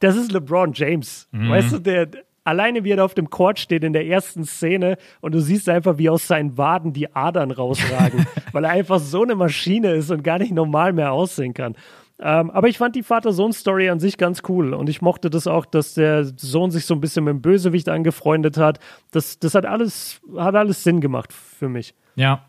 das 0.00 0.16
ist 0.16 0.32
LeBron 0.32 0.72
James. 0.74 1.28
Mhm. 1.30 1.50
Weißt 1.50 1.72
du, 1.72 1.78
der 1.78 2.08
alleine 2.44 2.84
wie 2.84 2.90
er 2.90 2.96
da 2.96 3.04
auf 3.04 3.14
dem 3.14 3.30
Court 3.30 3.58
steht 3.58 3.84
in 3.84 3.92
der 3.92 4.06
ersten 4.06 4.44
Szene 4.44 4.96
und 5.20 5.32
du 5.32 5.40
siehst 5.40 5.68
einfach, 5.68 5.98
wie 5.98 6.10
aus 6.10 6.26
seinen 6.26 6.58
Waden 6.58 6.92
die 6.92 7.14
Adern 7.14 7.50
rausragen, 7.50 8.26
weil 8.52 8.64
er 8.64 8.70
einfach 8.70 8.98
so 8.98 9.22
eine 9.22 9.34
Maschine 9.34 9.92
ist 9.92 10.10
und 10.10 10.24
gar 10.24 10.38
nicht 10.38 10.52
normal 10.52 10.92
mehr 10.92 11.12
aussehen 11.12 11.54
kann. 11.54 11.76
Ähm, 12.18 12.50
aber 12.50 12.68
ich 12.68 12.76
fand 12.76 12.96
die 12.96 13.02
Vater-Sohn-Story 13.02 13.88
an 13.88 13.98
sich 13.98 14.18
ganz 14.18 14.42
cool 14.48 14.74
und 14.74 14.90
ich 14.90 15.00
mochte 15.00 15.30
das 15.30 15.46
auch, 15.46 15.64
dass 15.64 15.94
der 15.94 16.24
Sohn 16.36 16.70
sich 16.70 16.84
so 16.84 16.94
ein 16.94 17.00
bisschen 17.00 17.24
mit 17.24 17.32
dem 17.32 17.40
Bösewicht 17.40 17.88
angefreundet 17.88 18.58
hat. 18.58 18.78
Das, 19.10 19.38
das 19.38 19.54
hat 19.54 19.64
alles, 19.64 20.20
hat 20.36 20.54
alles 20.54 20.84
Sinn 20.84 21.00
gemacht 21.00 21.32
für 21.32 21.70
mich. 21.70 21.94
Ja, 22.16 22.44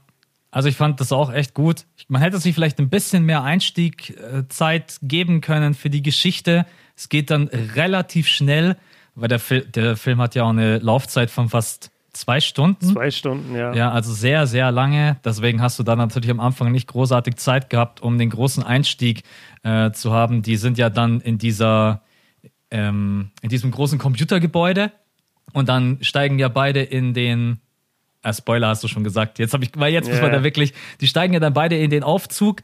also 0.51 0.67
ich 0.67 0.75
fand 0.75 0.99
das 0.99 1.13
auch 1.13 1.31
echt 1.31 1.53
gut. 1.53 1.85
Man 2.09 2.21
hätte 2.21 2.37
sich 2.37 2.53
vielleicht 2.53 2.79
ein 2.79 2.89
bisschen 2.89 3.23
mehr 3.23 3.43
Einstiegzeit 3.43 4.97
geben 5.01 5.39
können 5.39 5.73
für 5.73 5.89
die 5.89 6.01
Geschichte. 6.01 6.65
Es 6.95 7.09
geht 7.09 7.29
dann 7.31 7.47
relativ 7.47 8.27
schnell, 8.27 8.77
weil 9.15 9.27
der, 9.27 9.39
Fil 9.39 9.61
der 9.61 9.97
Film 9.97 10.21
hat 10.21 10.35
ja 10.35 10.43
auch 10.43 10.49
eine 10.49 10.79
Laufzeit 10.79 11.29
von 11.29 11.49
fast 11.49 11.91
zwei 12.13 12.39
Stunden. 12.39 12.85
Zwei 12.85 13.11
Stunden, 13.11 13.55
ja. 13.55 13.73
Ja, 13.73 13.91
also 13.91 14.13
sehr, 14.13 14.47
sehr 14.47 14.71
lange. 14.71 15.17
Deswegen 15.23 15.61
hast 15.61 15.79
du 15.79 15.83
da 15.83 15.95
natürlich 15.95 16.29
am 16.29 16.39
Anfang 16.39 16.71
nicht 16.71 16.87
großartig 16.87 17.37
Zeit 17.37 17.69
gehabt, 17.69 18.01
um 18.01 18.17
den 18.17 18.29
großen 18.29 18.63
Einstieg 18.63 19.23
äh, 19.63 19.91
zu 19.91 20.11
haben. 20.11 20.41
Die 20.41 20.57
sind 20.57 20.77
ja 20.77 20.89
dann 20.89 21.21
in 21.21 21.37
dieser, 21.37 22.01
ähm, 22.69 23.31
in 23.41 23.49
diesem 23.49 23.71
großen 23.71 23.97
Computergebäude 23.97 24.91
und 25.53 25.69
dann 25.69 25.99
steigen 26.01 26.39
ja 26.39 26.49
beide 26.49 26.81
in 26.81 27.13
den 27.13 27.59
äh, 28.23 28.33
Spoiler 28.33 28.67
hast 28.67 28.83
du 28.83 28.87
schon 28.87 29.03
gesagt. 29.03 29.39
Jetzt 29.39 29.53
habe 29.53 29.63
ich, 29.63 29.71
weil 29.75 29.93
jetzt 29.93 30.07
yeah. 30.07 30.15
muss 30.15 30.21
man 30.21 30.31
da 30.31 30.43
wirklich, 30.43 30.73
die 30.99 31.07
steigen 31.07 31.33
ja 31.33 31.39
dann 31.39 31.53
beide 31.53 31.77
in 31.77 31.89
den 31.89 32.03
Aufzug 32.03 32.61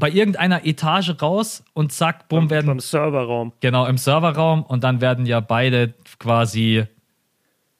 bei 0.00 0.10
irgendeiner 0.10 0.66
Etage 0.66 1.14
raus 1.22 1.62
und 1.74 1.92
zack, 1.92 2.28
bumm, 2.28 2.44
Im, 2.44 2.50
werden. 2.50 2.70
Im 2.72 2.80
Serverraum. 2.80 3.52
Genau, 3.60 3.86
im 3.86 3.98
Serverraum 3.98 4.64
und 4.64 4.82
dann 4.82 5.00
werden 5.00 5.26
ja 5.26 5.38
beide 5.38 5.94
quasi, 6.18 6.84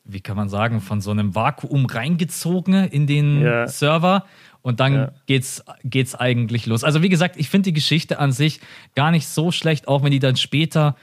wie 0.04 0.20
kann 0.20 0.36
man 0.36 0.48
sagen, 0.48 0.80
von 0.80 1.00
so 1.00 1.10
einem 1.10 1.34
Vakuum 1.34 1.86
reingezogen 1.86 2.74
in 2.88 3.08
den 3.08 3.42
ja. 3.42 3.66
Server. 3.66 4.24
Und 4.62 4.78
dann 4.78 4.94
ja. 4.94 5.12
geht's, 5.24 5.64
geht's 5.84 6.14
eigentlich 6.14 6.66
los. 6.66 6.84
Also, 6.84 7.02
wie 7.02 7.08
gesagt, 7.08 7.36
ich 7.38 7.48
finde 7.48 7.70
die 7.70 7.72
Geschichte 7.72 8.18
an 8.18 8.30
sich 8.30 8.60
gar 8.94 9.10
nicht 9.10 9.26
so 9.26 9.52
schlecht, 9.52 9.88
auch 9.88 10.02
wenn 10.02 10.10
die 10.10 10.18
dann 10.18 10.36
später 10.36 10.96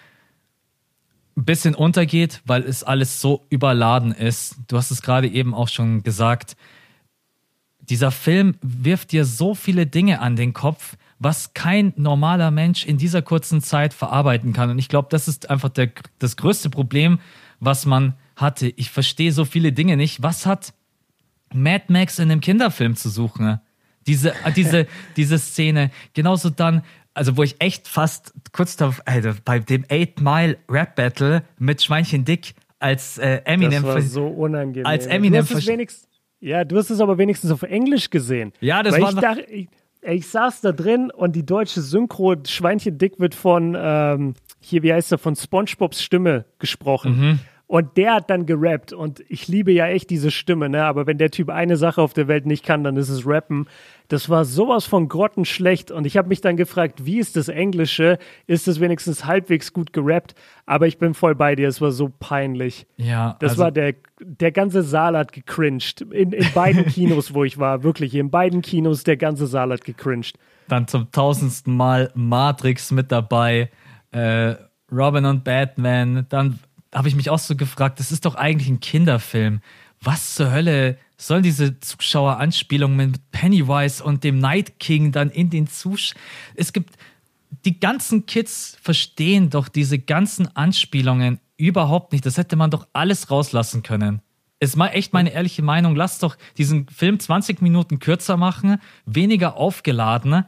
ein 1.35 1.45
bisschen 1.45 1.73
untergeht, 1.73 2.41
weil 2.45 2.63
es 2.63 2.83
alles 2.83 3.19
so 3.19 3.45
überladen 3.49 4.11
ist. 4.11 4.57
Du 4.67 4.77
hast 4.77 4.91
es 4.91 5.01
gerade 5.01 5.27
eben 5.27 5.55
auch 5.55 5.69
schon 5.69 6.03
gesagt. 6.03 6.55
Dieser 7.79 8.11
Film 8.11 8.55
wirft 8.61 9.11
dir 9.11 9.25
so 9.25 9.55
viele 9.55 9.87
Dinge 9.87 10.19
an 10.19 10.35
den 10.35 10.53
Kopf, 10.53 10.97
was 11.19 11.53
kein 11.53 11.93
normaler 11.95 12.51
Mensch 12.51 12.85
in 12.85 12.97
dieser 12.97 13.21
kurzen 13.21 13.61
Zeit 13.61 13.93
verarbeiten 13.93 14.53
kann. 14.53 14.69
Und 14.69 14.79
ich 14.79 14.89
glaube, 14.89 15.07
das 15.09 15.27
ist 15.27 15.49
einfach 15.49 15.69
der, 15.69 15.91
das 16.19 16.37
größte 16.37 16.69
Problem, 16.69 17.19
was 17.59 17.85
man 17.85 18.13
hatte. 18.35 18.67
Ich 18.75 18.91
verstehe 18.91 19.31
so 19.31 19.45
viele 19.45 19.71
Dinge 19.71 19.97
nicht. 19.97 20.21
Was 20.21 20.45
hat 20.45 20.73
Mad 21.53 21.85
Max 21.87 22.19
in 22.19 22.31
einem 22.31 22.41
Kinderfilm 22.41 22.95
zu 22.95 23.09
suchen? 23.09 23.59
Diese, 24.05 24.31
äh, 24.45 24.51
diese, 24.55 24.87
diese 25.17 25.39
Szene. 25.39 25.91
Genauso 26.13 26.49
dann, 26.49 26.83
also 27.13 27.35
wo 27.35 27.43
ich 27.43 27.55
echt 27.59 27.87
fast 27.87 28.33
kurz 28.51 28.75
darauf, 28.75 29.01
also 29.05 29.31
bei 29.43 29.59
dem 29.59 29.85
Eight 29.89 30.21
Mile 30.21 30.57
Rap 30.69 30.95
Battle 30.95 31.43
mit 31.57 31.81
Schweinchen 31.81 32.25
Dick 32.25 32.53
als 32.79 33.17
äh, 33.17 33.41
Eminem. 33.45 33.83
Das 33.83 33.95
war 33.95 34.01
so 34.01 34.27
unangenehm. 34.27 34.85
Als 34.85 35.07
Eminem. 35.07 35.45
Du 35.45 35.55
hast 35.55 35.67
es 35.67 36.07
ja, 36.39 36.63
du 36.63 36.77
hast 36.77 36.91
es 36.91 36.99
aber 36.99 37.17
wenigstens 37.17 37.49
auf 37.49 37.63
Englisch 37.63 38.11
gesehen. 38.11 38.53
Ja, 38.59 38.83
das 38.83 38.99
war. 38.99 39.09
Ich, 39.09 39.15
dachte, 39.15 39.41
ich, 39.41 39.67
ich 40.13 40.27
saß 40.27 40.61
da 40.61 40.71
drin 40.71 41.11
und 41.11 41.35
die 41.35 41.45
deutsche 41.45 41.81
Synchro 41.81 42.35
Schweinchen 42.45 42.97
Dick 42.97 43.19
wird 43.19 43.35
von, 43.35 43.75
ähm, 43.77 44.33
hier, 44.59 44.83
wie 44.83 44.93
heißt 44.93 45.11
er, 45.11 45.17
von 45.17 45.35
SpongeBobs 45.35 46.01
Stimme 46.01 46.45
gesprochen. 46.59 47.19
Mhm. 47.19 47.39
Und 47.67 47.97
der 47.97 48.13
hat 48.15 48.29
dann 48.29 48.45
gerappt 48.45 48.93
und 48.93 49.21
ich 49.27 49.49
liebe 49.49 49.73
ja 49.73 49.87
echt 49.87 50.09
diese 50.09 50.31
Stimme, 50.31 50.69
ne? 50.69 50.85
Aber 50.85 51.05
wenn 51.05 51.17
der 51.17 51.31
Typ 51.31 51.49
eine 51.49 51.75
Sache 51.75 52.01
auf 52.01 52.13
der 52.13 52.29
Welt 52.29 52.45
nicht 52.45 52.65
kann, 52.65 52.81
dann 52.85 52.95
ist 52.95 53.09
es 53.09 53.27
Rappen. 53.27 53.67
Das 54.07 54.29
war 54.29 54.45
sowas 54.45 54.85
von 54.85 55.09
grottenschlecht 55.09 55.91
und 55.91 56.07
ich 56.07 56.15
habe 56.15 56.29
mich 56.29 56.39
dann 56.39 56.55
gefragt, 56.55 57.05
wie 57.05 57.19
ist 57.19 57.35
das 57.35 57.49
Englische? 57.49 58.19
Ist 58.47 58.69
es 58.69 58.79
wenigstens 58.79 59.25
halbwegs 59.25 59.73
gut 59.73 59.91
gerappt? 59.91 60.33
Aber 60.65 60.87
ich 60.87 60.97
bin 60.97 61.13
voll 61.13 61.35
bei 61.35 61.57
dir, 61.57 61.67
es 61.67 61.81
war 61.81 61.91
so 61.91 62.09
peinlich. 62.17 62.87
Ja. 62.95 63.35
Das 63.41 63.51
also 63.51 63.63
war 63.63 63.71
der, 63.73 63.95
der 64.21 64.53
ganze 64.53 64.81
Saal 64.81 65.17
hat 65.17 65.33
gecringed. 65.33 66.01
In, 66.11 66.31
in 66.31 66.49
beiden 66.53 66.85
Kinos, 66.87 67.33
wo 67.33 67.43
ich 67.43 67.57
war, 67.57 67.83
wirklich, 67.83 68.15
in 68.15 68.31
beiden 68.31 68.61
Kinos, 68.61 69.03
der 69.03 69.17
ganze 69.17 69.45
Saal 69.45 69.73
hat 69.73 69.83
gecringed. 69.83 70.37
Dann 70.69 70.87
zum 70.87 71.11
tausendsten 71.11 71.75
Mal 71.75 72.11
Matrix 72.15 72.91
mit 72.91 73.11
dabei, 73.11 73.71
äh, 74.11 74.55
Robin 74.89 75.25
und 75.25 75.43
Batman, 75.43 76.25
dann 76.29 76.59
habe 76.97 77.09
ich 77.09 77.15
mich 77.15 77.29
auch 77.29 77.37
so 77.37 77.55
gefragt, 77.55 77.99
das 77.99 78.11
ist 78.11 78.25
doch 78.25 78.33
eigentlich 78.33 78.69
ein 78.69 78.79
Kinderfilm. 78.79 79.61
Was 80.01 80.33
zur 80.33 80.51
Hölle 80.51 80.97
sollen 81.15 81.43
diese 81.43 81.79
Zuschaueranspielungen 81.79 82.97
mit 82.97 83.31
Pennywise 83.31 84.03
und 84.03 84.23
dem 84.23 84.39
Night 84.39 84.79
King 84.79 85.11
dann 85.11 85.29
in 85.29 85.51
den 85.51 85.67
Zuschauern? 85.67 86.19
Es 86.55 86.73
gibt 86.73 86.97
die 87.65 87.79
ganzen 87.79 88.25
Kids 88.25 88.77
verstehen 88.81 89.51
doch 89.51 89.69
diese 89.69 89.99
ganzen 89.99 90.55
Anspielungen 90.55 91.39
überhaupt 91.55 92.13
nicht. 92.13 92.25
Das 92.25 92.37
hätte 92.37 92.55
man 92.55 92.71
doch 92.71 92.87
alles 92.93 93.29
rauslassen 93.29 93.83
können. 93.83 94.21
Ist 94.59 94.75
mal 94.75 94.87
echt 94.87 95.13
meine 95.13 95.31
ehrliche 95.31 95.61
Meinung. 95.61 95.95
Lass 95.95 96.17
doch 96.17 96.35
diesen 96.57 96.87
Film 96.89 97.19
20 97.19 97.61
Minuten 97.61 97.99
kürzer 97.99 98.37
machen, 98.37 98.81
weniger 99.05 99.55
aufgeladen. 99.55 100.45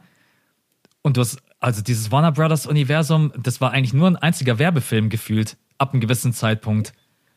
Und 1.02 1.16
du 1.16 1.20
hast, 1.20 1.38
also 1.60 1.80
dieses 1.80 2.10
Warner 2.10 2.32
Brothers 2.32 2.66
Universum, 2.66 3.32
das 3.40 3.60
war 3.60 3.70
eigentlich 3.70 3.92
nur 3.92 4.08
ein 4.08 4.16
einziger 4.16 4.58
Werbefilm 4.58 5.10
gefühlt 5.10 5.56
ab 5.80 5.92
einem 5.92 6.00
gewissen 6.00 6.32
Zeitpunkt. 6.32 6.92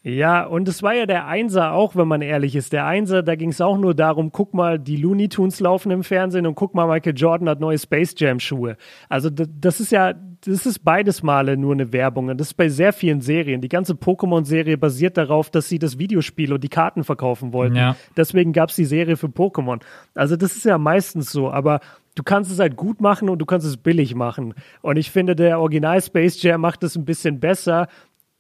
Ja, 0.06 0.44
und 0.44 0.68
es 0.68 0.84
war 0.84 0.94
ja 0.94 1.06
der 1.06 1.28
Einser 1.28 1.72
auch, 1.72 1.96
wenn 1.96 2.10
man 2.10 2.22
ehrlich 2.22 2.58
ist. 2.58 2.74
Der 2.74 2.86
Einser, 2.86 3.24
da 3.24 3.36
ging 3.36 3.52
es 3.52 3.62
auch 3.62 3.78
nur 3.78 3.94
darum, 3.96 4.34
guck 4.34 4.54
mal, 4.54 4.78
die 4.78 4.98
Looney 4.98 5.30
Tunes 5.30 5.62
laufen 5.62 5.92
im 5.92 6.04
Fernsehen 6.04 6.46
und 6.46 6.56
guck 6.56 6.76
mal, 6.76 6.88
Michael 6.88 7.16
Jordan 7.16 7.48
hat 7.48 7.62
neue 7.62 7.80
Space 7.80 8.14
Jam 8.18 8.42
Schuhe. 8.42 8.76
Also 9.08 9.30
das 9.30 9.80
ist 9.80 9.94
ja, 9.94 10.12
das 10.12 10.66
ist 10.66 10.80
beides 10.84 11.24
Male 11.24 11.56
nur 11.56 11.72
eine 11.72 11.94
Werbung. 11.94 12.28
Und 12.28 12.38
das 12.38 12.48
ist 12.48 12.56
bei 12.56 12.68
sehr 12.68 12.92
vielen 12.92 13.22
Serien. 13.22 13.62
Die 13.62 13.70
ganze 13.70 13.94
Pokémon-Serie 13.94 14.78
basiert 14.78 15.16
darauf, 15.16 15.50
dass 15.50 15.70
sie 15.70 15.80
das 15.80 15.98
Videospiel 15.98 16.52
und 16.52 16.66
die 16.66 16.70
Karten 16.70 17.06
verkaufen 17.06 17.54
wollten. 17.54 17.78
Ja. 17.78 17.96
Deswegen 18.18 18.52
gab 18.52 18.72
es 18.72 18.76
die 18.76 18.84
Serie 18.84 19.16
für 19.16 19.28
Pokémon. 19.28 19.82
Also 20.16 20.36
das 20.36 20.58
ist 20.58 20.66
ja 20.66 20.78
meistens 20.78 21.32
so, 21.32 21.50
aber 21.50 21.80
du 22.16 22.24
kannst 22.24 22.52
es 22.52 22.60
halt 22.60 22.76
gut 22.76 23.00
machen 23.00 23.30
und 23.30 23.40
du 23.40 23.46
kannst 23.46 23.66
es 23.66 23.78
billig 23.78 24.16
machen. 24.16 24.54
Und 24.82 24.98
ich 24.98 25.12
finde, 25.12 25.34
der 25.34 25.62
Original 25.62 26.02
Space 26.02 26.44
Jam 26.44 26.60
macht 26.60 26.84
es 26.84 26.98
ein 26.98 27.06
bisschen 27.06 27.40
besser, 27.40 27.88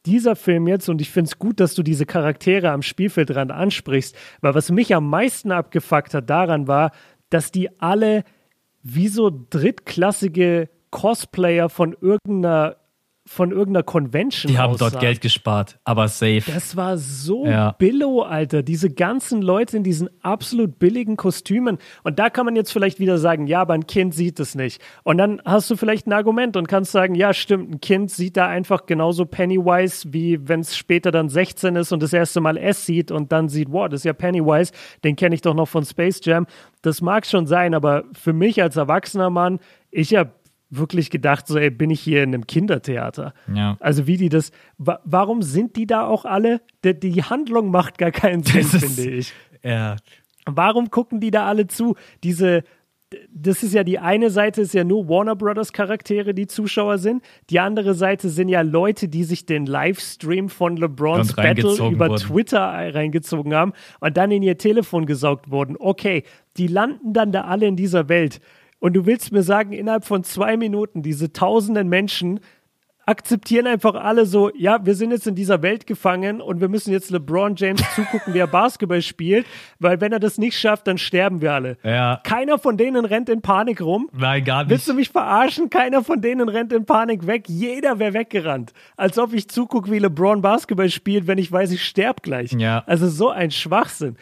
dieser 0.05 0.35
Film 0.35 0.67
jetzt, 0.67 0.89
und 0.89 1.01
ich 1.01 1.11
finde 1.11 1.29
es 1.29 1.39
gut, 1.39 1.59
dass 1.59 1.75
du 1.75 1.83
diese 1.83 2.05
Charaktere 2.05 2.71
am 2.71 2.81
Spielfeldrand 2.81 3.51
ansprichst, 3.51 4.15
weil 4.41 4.53
was 4.53 4.71
mich 4.71 4.93
am 4.93 5.09
meisten 5.09 5.51
abgefuckt 5.51 6.13
hat 6.13 6.29
daran 6.29 6.67
war, 6.67 6.91
dass 7.29 7.51
die 7.51 7.79
alle 7.79 8.23
wie 8.81 9.07
so 9.07 9.31
drittklassige 9.49 10.69
Cosplayer 10.91 11.69
von 11.69 11.95
irgendeiner 11.99 12.77
von 13.25 13.51
irgendeiner 13.51 13.83
Convention 13.83 14.51
Die 14.51 14.57
haben 14.57 14.75
dort 14.77 14.99
Geld 14.99 15.21
gespart, 15.21 15.79
aber 15.85 16.09
safe. 16.09 16.43
Das 16.45 16.75
war 16.75 16.97
so 16.97 17.45
ja. 17.45 17.71
billow, 17.71 18.21
Alter. 18.21 18.63
Diese 18.63 18.89
ganzen 18.89 19.41
Leute 19.41 19.77
in 19.77 19.83
diesen 19.83 20.09
absolut 20.21 20.77
billigen 20.77 21.15
Kostümen. 21.15 21.77
Und 22.03 22.19
da 22.19 22.29
kann 22.29 22.45
man 22.45 22.57
jetzt 22.57 22.73
vielleicht 22.73 22.99
wieder 22.99 23.17
sagen, 23.17 23.47
ja, 23.47 23.61
aber 23.61 23.75
ein 23.75 23.87
Kind 23.87 24.13
sieht 24.13 24.41
es 24.41 24.55
nicht. 24.55 24.81
Und 25.03 25.17
dann 25.17 25.41
hast 25.45 25.69
du 25.69 25.77
vielleicht 25.77 26.05
ein 26.05 26.11
Argument 26.11 26.57
und 26.57 26.67
kannst 26.67 26.91
sagen, 26.91 27.15
ja, 27.15 27.33
stimmt, 27.33 27.71
ein 27.71 27.81
Kind 27.81 28.11
sieht 28.11 28.35
da 28.35 28.47
einfach 28.47 28.85
genauso 28.85 29.25
Pennywise, 29.25 30.11
wie 30.11 30.45
wenn 30.49 30.59
es 30.59 30.75
später 30.75 31.11
dann 31.11 31.29
16 31.29 31.77
ist 31.77 31.93
und 31.93 32.03
das 32.03 32.11
erste 32.11 32.41
Mal 32.41 32.57
S 32.57 32.85
sieht 32.85 33.09
und 33.09 33.31
dann 33.31 33.47
sieht, 33.47 33.71
wow, 33.71 33.87
das 33.87 34.01
ist 34.01 34.05
ja 34.05 34.13
Pennywise, 34.13 34.73
den 35.05 35.15
kenne 35.15 35.35
ich 35.35 35.41
doch 35.41 35.53
noch 35.53 35.69
von 35.69 35.85
Space 35.85 36.19
Jam. 36.23 36.45
Das 36.81 37.01
mag 37.01 37.25
schon 37.25 37.47
sein, 37.47 37.73
aber 37.73 38.03
für 38.11 38.33
mich 38.33 38.61
als 38.61 38.75
erwachsener 38.75 39.29
Mann, 39.29 39.59
ich 39.91 40.13
habe 40.15 40.31
wirklich 40.77 41.09
gedacht, 41.09 41.47
so, 41.47 41.57
ey, 41.57 41.69
bin 41.69 41.89
ich 41.89 42.01
hier 42.01 42.23
in 42.23 42.33
einem 42.33 42.47
Kindertheater? 42.47 43.33
Ja. 43.53 43.77
Also 43.79 44.07
wie 44.07 44.17
die 44.17 44.29
das, 44.29 44.51
wa 44.77 44.99
warum 45.03 45.41
sind 45.41 45.75
die 45.75 45.87
da 45.87 46.05
auch 46.05 46.25
alle? 46.25 46.61
Die, 46.83 46.99
die 46.99 47.23
Handlung 47.23 47.71
macht 47.71 47.97
gar 47.97 48.11
keinen 48.11 48.43
Sinn, 48.43 48.63
finde 48.63 49.09
ich. 49.09 49.33
Ja. 49.63 49.95
Warum 50.45 50.89
gucken 50.89 51.19
die 51.19 51.31
da 51.31 51.45
alle 51.47 51.67
zu? 51.67 51.95
Diese, 52.23 52.63
das 53.31 53.63
ist 53.63 53.73
ja 53.73 53.83
die 53.83 53.99
eine 53.99 54.29
Seite 54.29 54.61
ist 54.61 54.73
ja 54.73 54.83
nur 54.83 55.07
Warner 55.07 55.35
Brothers 55.35 55.73
Charaktere, 55.73 56.33
die 56.33 56.47
Zuschauer 56.47 56.97
sind. 56.97 57.23
Die 57.49 57.59
andere 57.59 57.93
Seite 57.93 58.29
sind 58.29 58.49
ja 58.49 58.61
Leute, 58.61 59.07
die 59.07 59.23
sich 59.23 59.45
den 59.45 59.65
Livestream 59.65 60.49
von 60.49 60.77
LeBrons 60.77 61.33
Battle 61.33 61.73
über 61.89 62.09
wurden. 62.09 62.17
Twitter 62.17 62.59
reingezogen 62.59 63.53
haben 63.53 63.73
und 63.99 64.17
dann 64.17 64.31
in 64.31 64.43
ihr 64.43 64.57
Telefon 64.57 65.05
gesaugt 65.05 65.49
wurden. 65.51 65.75
Okay, 65.79 66.23
die 66.57 66.67
landen 66.67 67.13
dann 67.13 67.31
da 67.31 67.41
alle 67.41 67.67
in 67.67 67.75
dieser 67.75 68.09
Welt. 68.09 68.39
Und 68.83 68.95
du 68.95 69.05
willst 69.05 69.31
mir 69.31 69.43
sagen, 69.43 69.71
innerhalb 69.71 70.03
von 70.03 70.25
zwei 70.25 70.57
Minuten, 70.57 71.03
diese 71.03 71.31
tausenden 71.31 71.87
Menschen 71.87 72.41
akzeptieren 73.05 73.65
einfach 73.65 73.95
alle 73.95 74.25
so, 74.25 74.51
ja, 74.57 74.85
wir 74.85 74.95
sind 74.95 75.11
jetzt 75.11 75.25
in 75.25 75.35
dieser 75.35 75.61
Welt 75.61 75.87
gefangen 75.87 76.41
und 76.41 76.59
wir 76.59 76.67
müssen 76.67 76.91
jetzt 76.91 77.09
LeBron 77.09 77.55
James 77.55 77.81
zugucken, 77.95 78.33
wie 78.33 78.39
er 78.39 78.47
Basketball 78.47 79.01
spielt, 79.01 79.45
weil 79.79 80.01
wenn 80.01 80.11
er 80.11 80.19
das 80.19 80.37
nicht 80.37 80.59
schafft, 80.59 80.85
dann 80.87 80.97
sterben 80.97 81.39
wir 81.39 81.53
alle. 81.53 81.77
Ja. 81.83 82.19
Keiner 82.25 82.57
von 82.57 82.75
denen 82.75 83.05
rennt 83.05 83.29
in 83.29 83.41
Panik 83.41 83.79
rum. 83.79 84.09
Nein, 84.11 84.43
gar 84.43 84.63
nicht. 84.63 84.71
Willst 84.71 84.89
du 84.89 84.93
mich 84.95 85.11
verarschen? 85.11 85.69
Keiner 85.69 86.03
von 86.03 86.19
denen 86.19 86.49
rennt 86.49 86.73
in 86.73 86.85
Panik 86.85 87.25
weg. 87.25 87.45
Jeder 87.47 87.99
wäre 87.99 88.13
weggerannt. 88.13 88.73
Als 88.97 89.17
ob 89.17 89.31
ich 89.31 89.47
zugucke, 89.47 89.89
wie 89.91 89.99
LeBron 89.99 90.41
Basketball 90.41 90.89
spielt, 90.89 91.25
wenn 91.25 91.37
ich 91.37 91.49
weiß, 91.49 91.71
ich 91.71 91.85
sterb 91.85 92.21
gleich. 92.21 92.51
Ja. 92.51 92.83
Also 92.85 93.07
so 93.07 93.29
ein 93.29 93.51
Schwachsinn. 93.51 94.17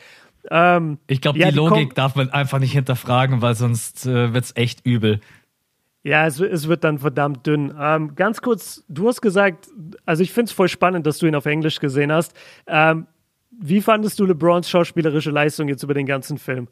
Ähm, 0.49 0.97
ich 1.07 1.21
glaube, 1.21 1.39
ja, 1.39 1.51
die 1.51 1.55
Logik 1.55 1.95
darf 1.95 2.15
man 2.15 2.29
einfach 2.29 2.59
nicht 2.59 2.71
hinterfragen, 2.71 3.41
weil 3.41 3.55
sonst 3.55 4.05
äh, 4.05 4.33
wird 4.33 4.45
es 4.45 4.55
echt 4.55 4.85
übel. 4.85 5.19
Ja, 6.03 6.25
es, 6.25 6.39
es, 6.39 6.67
wird 6.67 6.83
dann 6.83 6.97
verdammt 6.97 7.45
dünn. 7.45 7.73
Ähm, 7.79 8.15
ganz 8.15 8.41
kurz, 8.41 8.83
du 8.89 9.07
hast 9.07 9.21
gesagt, 9.21 9.67
also 10.05 10.23
ich 10.23 10.31
finde 10.31 10.49
es 10.49 10.51
voll 10.51 10.67
spannend, 10.67 11.05
dass 11.05 11.19
du 11.19 11.27
ihn 11.27 11.35
auf 11.35 11.45
Englisch 11.45 11.79
gesehen 11.79 12.11
hast. 12.11 12.33
Ähm, 12.65 13.05
wie 13.51 13.81
fandest 13.81 14.19
du 14.19 14.25
LeBrons 14.25 14.69
schauspielerische 14.69 15.29
Leistung 15.29 15.67
jetzt 15.67 15.83
über 15.83 15.93
den 15.93 16.07
ganzen 16.07 16.39
Film? 16.39 16.67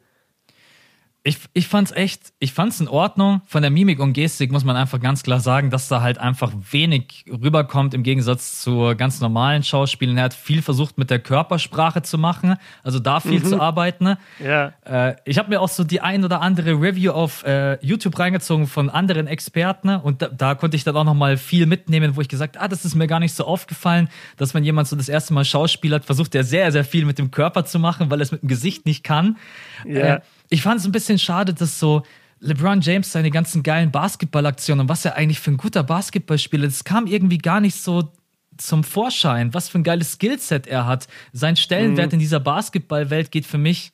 Ich, 1.22 1.36
ich 1.52 1.68
fand's 1.68 1.92
echt, 1.92 2.32
ich 2.38 2.54
fand's 2.54 2.80
in 2.80 2.88
Ordnung. 2.88 3.42
Von 3.46 3.60
der 3.60 3.70
Mimik 3.70 4.00
und 4.00 4.14
Gestik 4.14 4.50
muss 4.50 4.64
man 4.64 4.76
einfach 4.76 4.98
ganz 5.00 5.22
klar 5.22 5.40
sagen, 5.40 5.68
dass 5.68 5.86
da 5.88 6.00
halt 6.00 6.16
einfach 6.16 6.50
wenig 6.70 7.26
rüberkommt 7.30 7.92
im 7.92 8.02
Gegensatz 8.02 8.62
zu 8.62 8.94
ganz 8.96 9.20
normalen 9.20 9.62
Schauspielen. 9.62 10.16
Er 10.16 10.24
hat 10.24 10.34
viel 10.34 10.62
versucht 10.62 10.96
mit 10.96 11.10
der 11.10 11.18
Körpersprache 11.18 12.00
zu 12.00 12.16
machen, 12.16 12.56
also 12.82 12.98
da 12.98 13.20
viel 13.20 13.40
mhm. 13.40 13.44
zu 13.44 13.60
arbeiten. 13.60 14.16
Ja. 14.42 14.72
Äh, 14.84 15.16
ich 15.26 15.36
habe 15.36 15.50
mir 15.50 15.60
auch 15.60 15.68
so 15.68 15.84
die 15.84 16.00
ein 16.00 16.24
oder 16.24 16.40
andere 16.40 16.80
Review 16.80 17.12
auf 17.12 17.44
äh, 17.44 17.78
YouTube 17.84 18.18
reingezogen 18.18 18.66
von 18.66 18.88
anderen 18.88 19.26
Experten 19.26 19.90
und 19.90 20.22
da, 20.22 20.28
da 20.28 20.54
konnte 20.54 20.76
ich 20.76 20.84
dann 20.84 20.96
auch 20.96 21.04
noch 21.04 21.14
mal 21.14 21.36
viel 21.36 21.66
mitnehmen, 21.66 22.16
wo 22.16 22.22
ich 22.22 22.28
gesagt, 22.28 22.58
ah, 22.58 22.66
das 22.66 22.86
ist 22.86 22.94
mir 22.94 23.06
gar 23.06 23.20
nicht 23.20 23.34
so 23.34 23.44
aufgefallen, 23.44 24.08
dass 24.38 24.54
wenn 24.54 24.64
jemand 24.64 24.88
so 24.88 24.96
das 24.96 25.10
erste 25.10 25.34
Mal 25.34 25.44
Schauspiel 25.44 25.92
hat, 25.92 26.06
versucht 26.06 26.34
er 26.34 26.44
sehr, 26.44 26.72
sehr 26.72 26.84
viel 26.84 27.04
mit 27.04 27.18
dem 27.18 27.30
Körper 27.30 27.66
zu 27.66 27.78
machen, 27.78 28.10
weil 28.10 28.20
er 28.20 28.22
es 28.22 28.32
mit 28.32 28.40
dem 28.40 28.48
Gesicht 28.48 28.86
nicht 28.86 29.04
kann. 29.04 29.36
Ja. 29.84 30.16
Äh, 30.16 30.20
ich 30.50 30.62
fand 30.62 30.80
es 30.80 30.86
ein 30.86 30.92
bisschen 30.92 31.18
schade, 31.18 31.54
dass 31.54 31.78
so 31.78 32.02
LeBron 32.40 32.80
James 32.80 33.12
seine 33.12 33.30
ganzen 33.30 33.62
geilen 33.62 33.90
Basketballaktionen 33.90 34.82
und 34.82 34.88
was 34.88 35.04
er 35.04 35.16
eigentlich 35.16 35.40
für 35.40 35.52
ein 35.52 35.56
guter 35.56 35.82
Basketballspieler 35.82 36.66
ist, 36.66 36.80
das 36.80 36.84
kam 36.84 37.06
irgendwie 37.06 37.38
gar 37.38 37.60
nicht 37.60 37.76
so 37.76 38.12
zum 38.56 38.84
Vorschein, 38.84 39.54
was 39.54 39.68
für 39.68 39.78
ein 39.78 39.84
geiles 39.84 40.12
Skillset 40.12 40.66
er 40.66 40.86
hat. 40.86 41.06
Sein 41.32 41.56
Stellenwert 41.56 42.08
mhm. 42.08 42.14
in 42.14 42.18
dieser 42.20 42.40
Basketballwelt 42.40 43.30
geht 43.30 43.46
für 43.46 43.58
mich 43.58 43.92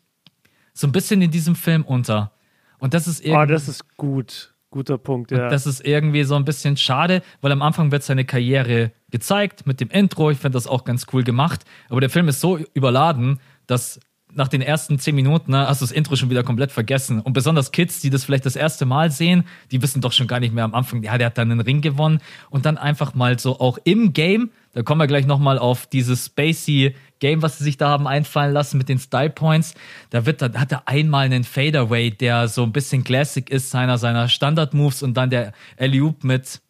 so 0.73 0.87
ein 0.87 0.93
bisschen 0.93 1.23
in 1.23 1.31
diesem 1.31 1.55
Film 1.55 1.85
unter. 1.85 2.33
Und 2.79 2.95
das 2.95 3.07
ist 3.07 3.21
irgendwie. 3.21 3.43
Oh, 3.43 3.47
das 3.47 3.69
ist 3.69 3.97
gut. 3.97 4.53
Guter 4.71 4.99
Punkt, 4.99 5.31
ja. 5.31 5.49
das 5.49 5.65
ist 5.65 5.87
irgendwie 5.87 6.25
so 6.25 6.35
ein 6.35 6.45
bisschen 6.45 6.77
schade, 6.77 7.23
weil 7.41 7.53
am 7.53 7.63
Anfang 7.63 7.93
wird 7.93 8.03
seine 8.03 8.25
Karriere 8.25 8.91
gezeigt 9.11 9.67
mit 9.67 9.81
dem 9.81 9.89
Intro. 9.89 10.31
Ich 10.31 10.39
finde 10.39 10.57
das 10.57 10.67
auch 10.67 10.85
ganz 10.85 11.07
cool 11.13 11.23
gemacht. 11.23 11.65
Aber 11.89 12.01
der 12.01 12.11
Film 12.11 12.29
ist 12.29 12.41
so 12.41 12.59
überladen, 12.75 13.41
dass 13.67 14.01
nach 14.37 14.49
den 14.49 14.63
ersten 14.63 14.99
zehn 14.99 15.15
Minuten 15.15 15.53
ne, 15.53 15.67
hast 15.67 15.81
du 15.81 15.85
das 15.85 15.93
Intro 15.93 16.17
schon 16.17 16.31
wieder 16.31 16.43
komplett 16.43 16.73
vergessen. 16.73 17.21
Und 17.21 17.33
besonders 17.33 17.73
Kids, 17.73 18.01
die 18.01 18.11
das 18.11 18.25
vielleicht 18.25 18.47
das 18.47 18.57
erste 18.57 18.87
Mal 18.87 19.11
sehen, 19.11 19.45
die 19.71 19.83
wissen 19.83 20.01
doch 20.01 20.13
schon 20.13 20.27
gar 20.27 20.41
nicht 20.41 20.55
mehr 20.55 20.65
am 20.65 20.75
Anfang, 20.75 21.03
ja, 21.03 21.19
der 21.19 21.29
hat 21.29 21.39
dann 21.39 21.51
einen 21.51 21.61
Ring 21.61 21.81
gewonnen. 21.81 22.21
Und 22.51 22.67
dann 22.67 22.79
einfach 22.79 23.15
mal 23.15 23.39
so 23.39 23.59
auch 23.61 23.79
im 23.85 24.13
Game, 24.13 24.51
da 24.73 24.83
kommen 24.83 25.01
wir 25.01 25.07
gleich 25.07 25.27
nochmal 25.27 25.59
auf 25.59 25.87
dieses 25.87 26.27
Spacey 26.27 26.95
Game, 27.19 27.41
was 27.41 27.59
sie 27.59 27.65
sich 27.65 27.79
da 27.79 27.89
haben 27.89 28.07
einfallen 28.07 28.53
lassen 28.53 28.77
mit 28.77 28.91
den 28.91 28.99
Style 28.99 29.31
Points. 29.31 29.75
Da 30.11 30.27
wird, 30.27 30.43
da 30.43 30.53
hat 30.53 30.71
er 30.71 30.87
einmal 30.87 31.25
einen 31.25 31.45
Fadeaway, 31.45 32.11
der 32.11 32.49
so 32.49 32.63
ein 32.63 32.73
bisschen 32.73 33.03
Classic 33.03 33.49
ist, 33.49 33.71
seiner, 33.71 33.97
seiner 33.97 34.29
Standard 34.29 34.75
Moves 34.75 35.03
und 35.03 35.17
dann 35.17 35.31
der 35.31 35.53
alley 35.79 36.13
mit 36.23 36.61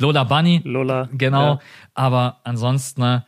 Lola 0.00 0.24
Bunny. 0.24 0.60
Lola. 0.64 1.08
Genau. 1.12 1.54
Ja. 1.54 1.60
Aber 1.94 2.40
ansonsten, 2.42 3.02
ne, 3.02 3.24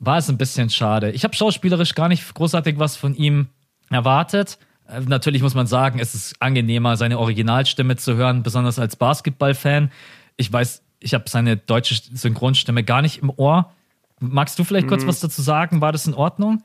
war 0.00 0.18
es 0.18 0.28
ein 0.28 0.38
bisschen 0.38 0.70
schade. 0.70 1.12
Ich 1.12 1.24
habe 1.24 1.36
schauspielerisch 1.36 1.94
gar 1.94 2.08
nicht 2.08 2.34
großartig 2.34 2.78
was 2.78 2.96
von 2.96 3.14
ihm 3.14 3.48
erwartet. 3.90 4.58
Äh, 4.88 5.00
natürlich 5.00 5.42
muss 5.42 5.54
man 5.54 5.66
sagen, 5.66 6.00
es 6.00 6.14
ist 6.14 6.34
angenehmer, 6.40 6.96
seine 6.96 7.18
Originalstimme 7.18 7.96
zu 7.96 8.16
hören, 8.16 8.42
besonders 8.42 8.78
als 8.78 8.96
Basketballfan. 8.96 9.92
Ich 10.36 10.52
weiß, 10.52 10.82
ich 11.00 11.14
habe 11.14 11.28
seine 11.28 11.56
deutsche 11.58 11.94
Synchronstimme 11.94 12.82
gar 12.82 13.02
nicht 13.02 13.22
im 13.22 13.30
Ohr. 13.36 13.72
Magst 14.18 14.58
du 14.58 14.64
vielleicht 14.64 14.86
mhm. 14.86 14.90
kurz 14.90 15.06
was 15.06 15.20
dazu 15.20 15.42
sagen? 15.42 15.80
War 15.80 15.92
das 15.92 16.06
in 16.06 16.14
Ordnung? 16.14 16.62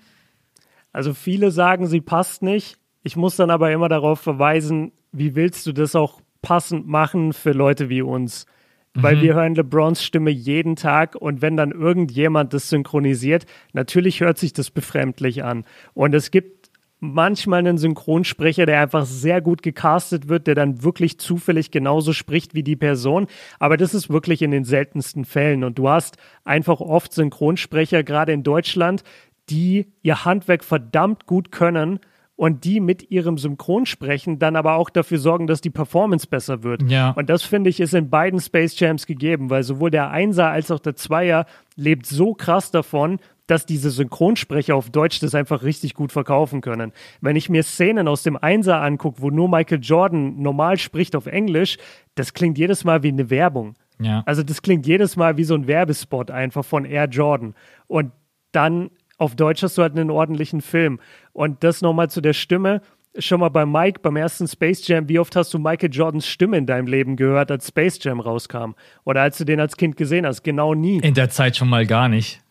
Also 0.94 1.14
viele 1.14 1.52
sagen, 1.52 1.88
sie 1.88 2.02
passt 2.02 2.42
nicht. 2.42 2.78
Ich 3.04 3.18
muss 3.18 3.36
dann 3.36 3.50
aber 3.50 3.72
immer 3.72 3.90
darauf 3.90 4.22
verweisen, 4.22 4.94
wie 5.12 5.36
willst 5.36 5.68
du 5.68 5.74
das 5.74 5.96
auch 5.96 6.22
passend 6.42 6.88
machen 6.88 7.34
für 7.34 7.52
Leute 7.52 7.90
wie 7.90 8.02
uns? 8.02 8.46
Weil 8.96 9.18
mhm. 9.18 9.22
wir 9.22 9.34
hören 9.36 9.56
LeBrons 9.56 10.04
Stimme 10.04 10.32
jeden 10.32 10.76
Tag 10.76 11.16
und 11.16 11.41
wenn 11.41 11.58
dann 11.58 11.72
irgendjemand 11.72 12.54
das 12.54 12.70
synchronisiert, 12.70 13.46
natürlich 13.74 14.22
hört 14.22 14.38
sich 14.38 14.54
das 14.54 14.72
befremdlich 14.72 15.43
an. 15.43 15.66
Und 15.93 16.16
es 16.16 16.32
gibt 16.32 16.72
manchmal 17.00 17.60
einen 17.60 17.78
Synchronsprecher, 17.78 18.66
der 18.66 18.82
einfach 18.82 19.06
sehr 19.06 19.41
gut 19.41 19.62
gecastet 19.62 20.28
wird, 20.28 20.48
der 20.48 20.56
dann 20.56 20.84
wirklich 20.84 21.20
zufällig 21.20 21.72
genauso 21.72 22.14
spricht 22.14 22.56
wie 22.56 22.64
die 22.64 22.76
Person. 22.76 23.28
Aber 23.60 23.78
das 23.78 23.93
ist 23.93 24.10
wirklich 24.10 24.41
in 24.41 24.52
den 24.52 24.64
seltensten 24.64 25.26
Fällen. 25.26 25.64
Und 25.64 25.78
du 25.78 25.89
hast 25.89 26.18
einfach 26.43 26.80
oft 26.80 27.14
Synchronsprecher, 27.14 28.04
gerade 28.04 28.32
in 28.32 28.43
Deutschland, 28.43 29.04
die 29.50 29.88
ihr 30.02 30.26
Handwerk 30.26 30.64
verdammt 30.64 31.26
gut 31.28 31.52
können 31.52 32.00
und 32.36 32.66
die 32.66 32.80
mit 32.80 33.12
ihrem 33.12 33.38
Synchronsprechen 33.38 34.40
dann 34.40 34.56
aber 34.56 34.76
auch 34.76 34.90
dafür 34.90 35.20
sorgen, 35.20 35.48
dass 35.48 35.62
die 35.62 35.70
Performance 35.70 36.28
besser 36.28 36.64
wird. 36.64 36.84
Ja. 36.90 37.12
Und 37.12 37.30
das 37.30 37.44
finde 37.44 37.70
ich 37.70 37.80
ist 37.80 37.94
in 37.94 38.10
beiden 38.10 38.40
Space 38.40 38.78
Jams 38.80 39.06
gegeben, 39.06 39.50
weil 39.50 39.64
sowohl 39.64 39.90
der 39.90 40.12
Einser 40.12 40.50
als 40.50 40.70
auch 40.72 40.80
der 40.80 40.96
Zweier 40.96 41.46
lebt 41.76 42.06
so 42.06 42.34
krass 42.34 42.72
davon, 42.72 43.20
dass 43.48 43.66
diese 43.66 43.92
Synchronsprecher 43.92 44.76
auf 44.76 44.90
Deutsch 44.90 45.20
das 45.20 45.36
einfach 45.36 45.64
richtig 45.64 45.94
gut 45.94 46.12
verkaufen 46.12 46.62
können. 46.62 46.92
Wenn 47.22 47.36
ich 47.36 47.50
mir 47.50 47.64
Szenen 47.64 48.08
aus 48.08 48.24
dem 48.24 48.38
Einser 48.38 48.82
angucke, 48.82 49.22
wo 49.22 49.30
nur 49.30 49.48
Michael 49.48 49.80
Jordan 49.82 50.42
normal 50.42 50.78
spricht 50.78 51.16
auf 51.16 51.28
Englisch, 51.28 51.78
das 52.16 52.34
klingt 52.34 52.58
jedes 52.58 52.84
Mal 52.84 53.04
wie 53.04 53.10
eine 53.10 53.30
Werbung. 53.30 53.76
Ja. 54.00 54.24
Also 54.26 54.44
das 54.44 54.62
klingt 54.62 54.88
jedes 54.88 55.16
Mal 55.16 55.38
wie 55.38 55.44
so 55.44 55.54
ein 55.54 55.68
Werbespot 55.68 56.32
einfach 56.32 56.66
von 56.66 56.86
Air 56.86 57.06
Jordan. 57.06 57.54
Und 57.88 58.12
dann 58.52 58.90
auf 59.18 59.36
Deutsch 59.36 59.63
hast 59.63 59.78
du 59.78 59.82
halt 59.82 59.93
einen 59.93 60.11
ordentlichen 60.11 60.61
Film. 60.61 60.99
Und 61.34 61.63
das 61.63 61.82
nochmal 61.82 62.09
zu 62.09 62.22
der 62.22 62.34
Stimme. 62.34 62.82
Schon 63.18 63.39
mal 63.39 63.49
bei 63.49 63.66
Mike 63.66 64.01
beim 64.01 64.18
ersten 64.18 64.45
Space 64.45 64.86
Jam, 64.88 65.07
wie 65.07 65.20
oft 65.20 65.38
hast 65.38 65.53
du 65.53 65.59
Michael 65.59 65.89
Jordans 65.93 66.28
Stimme 66.28 66.57
in 66.57 66.66
deinem 66.66 66.88
Leben 66.88 67.16
gehört, 67.16 67.49
als 67.49 67.70
Space 67.70 68.03
Jam 68.03 68.20
rauskam? 68.20 68.74
Oder 69.05 69.22
als 69.22 69.38
du 69.38 69.45
den 69.45 69.61
als 69.61 69.78
Kind 69.78 69.95
gesehen 69.95 70.26
hast? 70.26 70.43
Genau 70.43 70.74
nie. 70.74 70.99
In 70.99 71.13
der 71.13 71.30
Zeit 71.30 71.55
schon 71.55 71.70
mal 71.70 71.86
gar 71.86 72.09
nicht. 72.09 72.41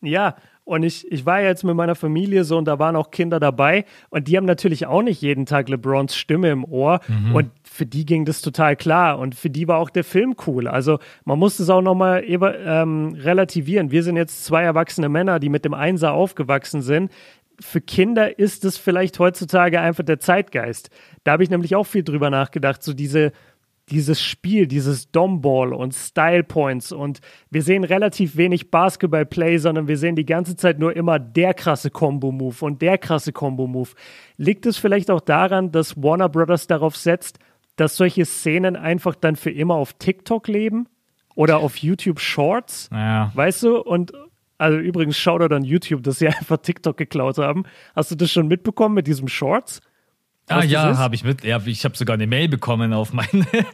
Ja, 0.00 0.36
und 0.64 0.82
ich, 0.82 1.10
ich 1.12 1.26
war 1.26 1.42
jetzt 1.42 1.62
mit 1.62 1.76
meiner 1.76 1.94
Familie 1.94 2.44
so 2.44 2.56
und 2.56 2.64
da 2.64 2.78
waren 2.78 2.96
auch 2.96 3.10
Kinder 3.10 3.38
dabei 3.38 3.84
und 4.08 4.28
die 4.28 4.36
haben 4.36 4.46
natürlich 4.46 4.86
auch 4.86 5.02
nicht 5.02 5.20
jeden 5.20 5.44
Tag 5.44 5.68
LeBrons 5.68 6.16
Stimme 6.16 6.50
im 6.50 6.64
Ohr 6.64 7.00
mhm. 7.06 7.34
und 7.34 7.50
für 7.62 7.84
die 7.84 8.06
ging 8.06 8.24
das 8.24 8.40
total 8.40 8.74
klar 8.74 9.18
und 9.18 9.34
für 9.34 9.50
die 9.50 9.68
war 9.68 9.78
auch 9.78 9.90
der 9.90 10.04
Film 10.04 10.34
cool. 10.46 10.66
Also 10.66 10.98
man 11.24 11.38
muss 11.38 11.58
es 11.58 11.68
auch 11.68 11.82
nochmal 11.82 12.24
ähm, 12.26 13.14
relativieren. 13.20 13.90
Wir 13.90 14.02
sind 14.02 14.16
jetzt 14.16 14.44
zwei 14.44 14.62
erwachsene 14.62 15.10
Männer, 15.10 15.38
die 15.38 15.50
mit 15.50 15.66
dem 15.66 15.74
Einser 15.74 16.12
aufgewachsen 16.12 16.80
sind. 16.80 17.12
Für 17.60 17.80
Kinder 17.80 18.38
ist 18.38 18.64
es 18.64 18.78
vielleicht 18.78 19.18
heutzutage 19.18 19.80
einfach 19.80 20.02
der 20.02 20.18
Zeitgeist. 20.18 20.90
Da 21.24 21.32
habe 21.32 21.42
ich 21.42 21.50
nämlich 21.50 21.76
auch 21.76 21.84
viel 21.84 22.02
drüber 22.02 22.30
nachgedacht, 22.30 22.82
so 22.82 22.94
diese 22.94 23.32
dieses 23.90 24.22
Spiel, 24.22 24.66
dieses 24.66 25.10
Domball 25.10 25.74
und 25.74 25.94
Style 25.94 26.42
Points 26.42 26.90
und 26.90 27.20
wir 27.50 27.62
sehen 27.62 27.84
relativ 27.84 28.36
wenig 28.36 28.70
Basketball-Play, 28.70 29.58
sondern 29.58 29.88
wir 29.88 29.98
sehen 29.98 30.16
die 30.16 30.24
ganze 30.24 30.56
Zeit 30.56 30.78
nur 30.78 30.96
immer 30.96 31.18
der 31.18 31.52
krasse 31.52 31.90
Combo-Move 31.90 32.64
und 32.64 32.80
der 32.80 32.96
krasse 32.96 33.32
Combo-Move. 33.32 33.90
Liegt 34.38 34.64
es 34.66 34.78
vielleicht 34.78 35.10
auch 35.10 35.20
daran, 35.20 35.70
dass 35.70 36.02
Warner 36.02 36.30
Brothers 36.30 36.66
darauf 36.66 36.96
setzt, 36.96 37.38
dass 37.76 37.96
solche 37.96 38.24
Szenen 38.24 38.76
einfach 38.76 39.14
dann 39.14 39.36
für 39.36 39.50
immer 39.50 39.74
auf 39.74 39.92
TikTok 39.94 40.48
leben 40.48 40.88
oder 41.34 41.58
auf 41.58 41.76
YouTube 41.76 42.20
Shorts? 42.20 42.88
Ja. 42.90 43.32
Weißt 43.34 43.64
du? 43.64 43.80
Und 43.80 44.12
also 44.56 44.78
übrigens, 44.78 45.18
Shoutout 45.18 45.54
an 45.54 45.64
YouTube, 45.64 46.02
dass 46.02 46.20
sie 46.20 46.28
einfach 46.28 46.58
TikTok 46.58 46.96
geklaut 46.96 47.36
haben. 47.38 47.64
Hast 47.94 48.10
du 48.10 48.14
das 48.14 48.30
schon 48.30 48.48
mitbekommen 48.48 48.94
mit 48.94 49.06
diesem 49.06 49.28
Shorts? 49.28 49.82
Ah 50.48 50.62
ja, 50.62 50.98
habe 50.98 51.14
ich 51.14 51.24
mit. 51.24 51.42
Ja, 51.42 51.60
ich 51.64 51.84
habe 51.84 51.96
sogar 51.96 52.14
eine 52.14 52.26
Mail 52.26 52.48
bekommen 52.48 52.92
auf 52.92 53.12
meine. 53.12 53.46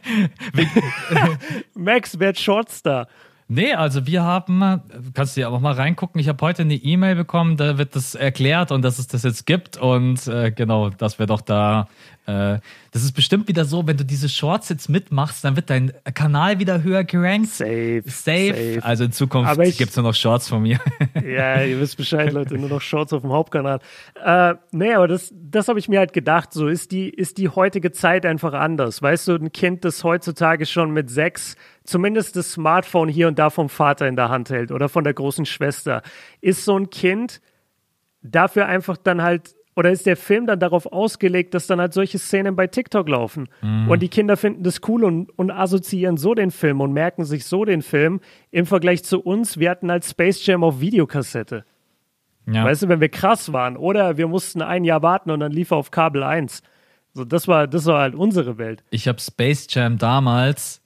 Max, 1.75 2.17
wer 2.17 2.29
hat 2.29 2.39
Shorts 2.39 2.81
da? 2.81 3.07
Nee, 3.53 3.73
also 3.73 4.07
wir 4.07 4.23
haben, 4.23 4.81
kannst 5.13 5.35
du 5.35 5.41
ja 5.41 5.49
auch 5.49 5.59
mal 5.59 5.73
reingucken, 5.73 6.21
ich 6.21 6.29
habe 6.29 6.39
heute 6.39 6.61
eine 6.61 6.75
E-Mail 6.75 7.15
bekommen, 7.15 7.57
da 7.57 7.77
wird 7.77 7.97
das 7.97 8.15
erklärt 8.15 8.71
und 8.71 8.81
dass 8.81 8.97
es 8.97 9.07
das 9.07 9.23
jetzt 9.23 9.45
gibt 9.45 9.75
und 9.75 10.25
äh, 10.27 10.51
genau, 10.51 10.89
dass 10.89 11.19
wir 11.19 11.25
doch 11.25 11.41
da, 11.41 11.89
äh, 12.27 12.59
das 12.91 13.03
ist 13.03 13.11
bestimmt 13.11 13.49
wieder 13.49 13.65
so, 13.65 13.85
wenn 13.85 13.97
du 13.97 14.05
diese 14.05 14.29
Shorts 14.29 14.69
jetzt 14.69 14.87
mitmachst, 14.87 15.43
dann 15.43 15.57
wird 15.57 15.69
dein 15.69 15.91
Kanal 16.13 16.59
wieder 16.59 16.81
höher 16.81 17.03
gerankt. 17.03 17.49
Safe. 17.49 18.03
Safe. 18.05 18.53
safe. 18.55 18.79
Also 18.83 19.03
in 19.03 19.11
Zukunft 19.11 19.53
gibt 19.77 19.89
es 19.89 19.97
nur 19.97 20.03
noch 20.03 20.15
Shorts 20.15 20.47
von 20.47 20.61
mir. 20.61 20.79
ja, 21.15 21.61
ihr 21.61 21.77
wisst 21.77 21.97
Bescheid, 21.97 22.31
Leute, 22.31 22.57
nur 22.57 22.69
noch 22.69 22.79
Shorts 22.81 23.11
auf 23.11 23.21
dem 23.21 23.33
Hauptkanal. 23.33 23.81
Äh, 24.23 24.53
nee, 24.71 24.93
aber 24.93 25.09
das, 25.09 25.33
das 25.33 25.67
habe 25.67 25.77
ich 25.77 25.89
mir 25.89 25.99
halt 25.99 26.13
gedacht, 26.13 26.53
so 26.53 26.69
ist 26.69 26.93
die, 26.93 27.09
ist 27.09 27.37
die 27.37 27.49
heutige 27.49 27.91
Zeit 27.91 28.25
einfach 28.25 28.53
anders. 28.53 29.01
Weißt 29.01 29.27
du, 29.27 29.35
ein 29.35 29.51
Kind, 29.51 29.83
das 29.83 30.05
heutzutage 30.05 30.65
schon 30.65 30.91
mit 30.91 31.09
sechs 31.09 31.57
zumindest 31.83 32.35
das 32.35 32.53
Smartphone 32.53 33.09
hier 33.09 33.27
und 33.27 33.39
da 33.39 33.49
vom 33.49 33.69
Vater 33.69 34.07
in 34.07 34.15
der 34.15 34.29
Hand 34.29 34.49
hält 34.49 34.71
oder 34.71 34.89
von 34.89 35.03
der 35.03 35.13
großen 35.13 35.45
Schwester, 35.45 36.01
ist 36.41 36.65
so 36.65 36.77
ein 36.77 36.89
Kind 36.89 37.41
dafür 38.21 38.67
einfach 38.67 38.97
dann 38.97 39.21
halt 39.21 39.55
oder 39.75 39.91
ist 39.91 40.05
der 40.05 40.17
Film 40.17 40.47
dann 40.47 40.59
darauf 40.59 40.85
ausgelegt, 40.85 41.53
dass 41.53 41.65
dann 41.65 41.79
halt 41.79 41.93
solche 41.93 42.19
Szenen 42.19 42.55
bei 42.55 42.67
TikTok 42.67 43.07
laufen? 43.07 43.47
Mhm. 43.61 43.89
Und 43.89 44.01
die 44.01 44.09
Kinder 44.09 44.35
finden 44.35 44.63
das 44.63 44.81
cool 44.87 45.03
und, 45.03 45.29
und 45.37 45.49
assoziieren 45.49 46.17
so 46.17 46.33
den 46.33 46.51
Film 46.51 46.81
und 46.81 46.91
merken 46.91 47.23
sich 47.23 47.45
so 47.45 47.63
den 47.63 47.81
Film 47.81 48.19
im 48.51 48.65
Vergleich 48.65 49.03
zu 49.03 49.21
uns. 49.21 49.59
Wir 49.59 49.69
hatten 49.69 49.89
halt 49.89 50.03
Space 50.03 50.45
Jam 50.45 50.63
auf 50.63 50.81
Videokassette. 50.81 51.63
Ja. 52.47 52.65
Weißt 52.65 52.83
du, 52.83 52.89
wenn 52.89 52.99
wir 52.99 53.09
krass 53.09 53.53
waren. 53.53 53.77
Oder 53.77 54.17
wir 54.17 54.27
mussten 54.27 54.61
ein 54.61 54.83
Jahr 54.83 55.03
warten 55.03 55.31
und 55.31 55.39
dann 55.39 55.51
lief 55.51 55.71
er 55.71 55.77
auf 55.77 55.89
Kabel 55.89 56.23
1. 56.23 56.63
So, 57.13 57.23
das 57.23 57.47
war, 57.47 57.67
das 57.67 57.85
war 57.85 58.01
halt 58.01 58.15
unsere 58.15 58.57
Welt. 58.57 58.83
Ich 58.89 59.07
habe 59.07 59.19
Space 59.19 59.67
Jam 59.69 59.97
damals 59.97 60.80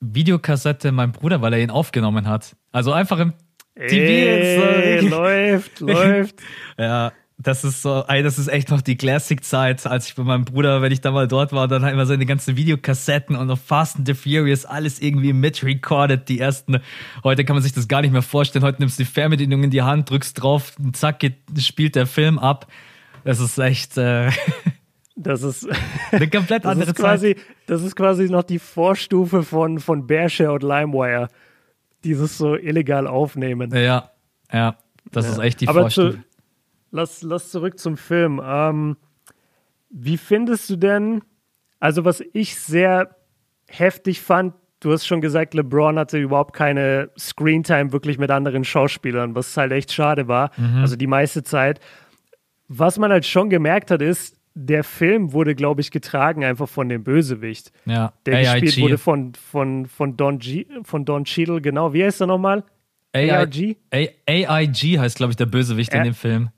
Videokassette 0.00 0.92
meinem 0.92 1.12
Bruder, 1.12 1.40
weil 1.42 1.52
er 1.52 1.60
ihn 1.60 1.70
aufgenommen 1.70 2.28
hat. 2.28 2.56
Also 2.72 2.92
einfach 2.92 3.18
im 3.18 3.32
TV. 3.74 3.94
Ey, 3.94 5.00
so. 5.02 5.08
läuft, 5.08 5.80
läuft. 5.80 6.36
ja, 6.78 7.12
das 7.38 7.64
ist 7.64 7.82
so, 7.82 8.04
ey, 8.08 8.22
das 8.22 8.38
ist 8.38 8.48
echt 8.48 8.70
noch 8.70 8.80
die 8.80 8.96
Classic-Zeit, 8.96 9.86
als 9.86 10.08
ich 10.08 10.14
bei 10.14 10.22
meinem 10.22 10.46
Bruder, 10.46 10.80
wenn 10.80 10.90
ich 10.90 11.02
da 11.02 11.10
mal 11.10 11.28
dort 11.28 11.52
war, 11.52 11.68
dann 11.68 11.84
halt 11.84 11.92
immer 11.92 12.06
seine 12.06 12.24
ganzen 12.24 12.56
Videokassetten 12.56 13.36
und 13.36 13.48
noch 13.48 13.58
Fast 13.58 13.96
and 13.96 14.06
the 14.06 14.14
Furious, 14.14 14.64
alles 14.64 15.00
irgendwie 15.00 15.34
mitrecorded, 15.34 16.28
die 16.28 16.40
ersten. 16.40 16.80
Heute 17.22 17.44
kann 17.44 17.54
man 17.54 17.62
sich 17.62 17.74
das 17.74 17.88
gar 17.88 18.00
nicht 18.00 18.12
mehr 18.12 18.22
vorstellen. 18.22 18.64
Heute 18.64 18.80
nimmst 18.80 18.98
du 18.98 19.04
die 19.04 19.10
Fernbedienung 19.10 19.64
in 19.64 19.70
die 19.70 19.82
Hand, 19.82 20.08
drückst 20.08 20.42
drauf, 20.42 20.72
zack, 20.94 21.18
geht, 21.18 21.36
spielt 21.58 21.94
der 21.94 22.06
Film 22.06 22.38
ab. 22.38 22.68
Das 23.24 23.38
ist 23.38 23.58
echt, 23.58 23.98
äh, 23.98 24.30
Das 25.16 25.42
ist 25.42 25.66
eine 26.12 26.28
komplett 26.28 26.66
andere 26.66 26.86
das 26.86 26.98
ist 26.98 27.02
quasi, 27.02 27.34
Zeit. 27.34 27.44
Das 27.66 27.82
ist 27.82 27.96
quasi 27.96 28.28
noch 28.28 28.42
die 28.42 28.58
Vorstufe 28.58 29.42
von, 29.42 29.80
von 29.80 30.06
Bearshare 30.06 30.52
und 30.52 30.62
LimeWire. 30.62 31.28
Dieses 32.04 32.36
so 32.38 32.54
illegal 32.54 33.06
aufnehmen. 33.06 33.74
Ja, 33.74 34.10
ja, 34.52 34.76
das 35.10 35.24
ja. 35.24 35.32
ist 35.32 35.38
echt 35.38 35.60
die 35.62 35.68
Aber 35.68 35.82
Vorstufe. 35.82 36.18
Zu, 36.18 36.24
lass, 36.90 37.22
lass 37.22 37.50
zurück 37.50 37.78
zum 37.78 37.96
Film. 37.96 38.40
Ähm, 38.44 38.96
wie 39.88 40.18
findest 40.18 40.68
du 40.68 40.76
denn, 40.76 41.22
also 41.80 42.04
was 42.04 42.22
ich 42.32 42.56
sehr 42.56 43.16
heftig 43.68 44.20
fand, 44.20 44.54
du 44.80 44.92
hast 44.92 45.06
schon 45.06 45.22
gesagt, 45.22 45.54
LeBron 45.54 45.98
hatte 45.98 46.18
überhaupt 46.18 46.54
keine 46.54 47.10
Screentime 47.18 47.92
wirklich 47.92 48.18
mit 48.18 48.30
anderen 48.30 48.64
Schauspielern, 48.64 49.34
was 49.34 49.56
halt 49.56 49.72
echt 49.72 49.92
schade 49.92 50.28
war. 50.28 50.50
Mhm. 50.58 50.80
Also 50.80 50.96
die 50.96 51.06
meiste 51.06 51.42
Zeit. 51.42 51.80
Was 52.68 52.98
man 52.98 53.10
halt 53.10 53.24
schon 53.24 53.48
gemerkt 53.48 53.90
hat, 53.90 54.02
ist, 54.02 54.35
der 54.58 54.84
Film 54.84 55.34
wurde, 55.34 55.54
glaube 55.54 55.82
ich, 55.82 55.90
getragen 55.90 56.42
einfach 56.42 56.66
von 56.66 56.88
dem 56.88 57.04
Bösewicht. 57.04 57.72
Ja. 57.84 58.14
Der 58.24 58.36
AIG. 58.36 58.62
gespielt 58.62 58.80
wurde 58.80 58.98
von, 58.98 59.34
von, 59.34 59.84
von, 59.86 60.16
Don 60.16 60.38
G, 60.38 60.66
von 60.82 61.04
Don 61.04 61.24
Cheadle, 61.24 61.60
genau. 61.60 61.92
Wie 61.92 62.02
heißt 62.02 62.22
er 62.22 62.26
nochmal? 62.26 62.64
AIG? 63.12 63.76
AIG 63.92 64.98
heißt, 64.98 65.18
glaube 65.18 65.32
ich, 65.32 65.36
der 65.36 65.46
Bösewicht 65.46 65.94
A 65.94 65.98
in 65.98 66.04
dem 66.04 66.14
Film. 66.14 66.48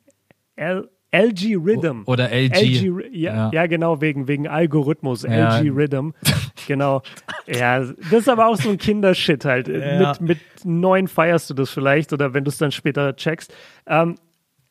L 0.55 0.89
LG 1.11 1.57
Rhythm. 1.57 2.03
Oder 2.05 2.31
LG. 2.31 2.55
LG 2.55 3.15
ja, 3.15 3.35
ja. 3.35 3.51
ja, 3.53 3.67
genau, 3.67 4.03
wegen, 4.03 4.29
wegen 4.29 4.47
Algorithmus. 4.47 5.23
Ja. 5.23 5.59
LG 5.59 5.71
Rhythm. 5.71 6.11
genau. 6.69 7.03
Ja, 7.47 7.81
das 7.81 8.13
ist 8.13 8.29
aber 8.29 8.47
auch 8.47 8.57
so 8.57 8.69
ein 8.69 8.77
Kindershit 8.79 9.45
halt. 9.47 9.69
Mit, 9.69 10.21
mit 10.21 10.39
neun 10.65 11.09
feierst 11.09 11.49
du 11.49 11.55
das 11.55 11.71
vielleicht 11.71 12.13
oder 12.13 12.35
wenn 12.35 12.45
du 12.45 12.51
es 12.51 12.59
dann 12.59 12.73
später 12.73 13.17
checkst. 13.17 13.55
Ähm, 13.87 14.17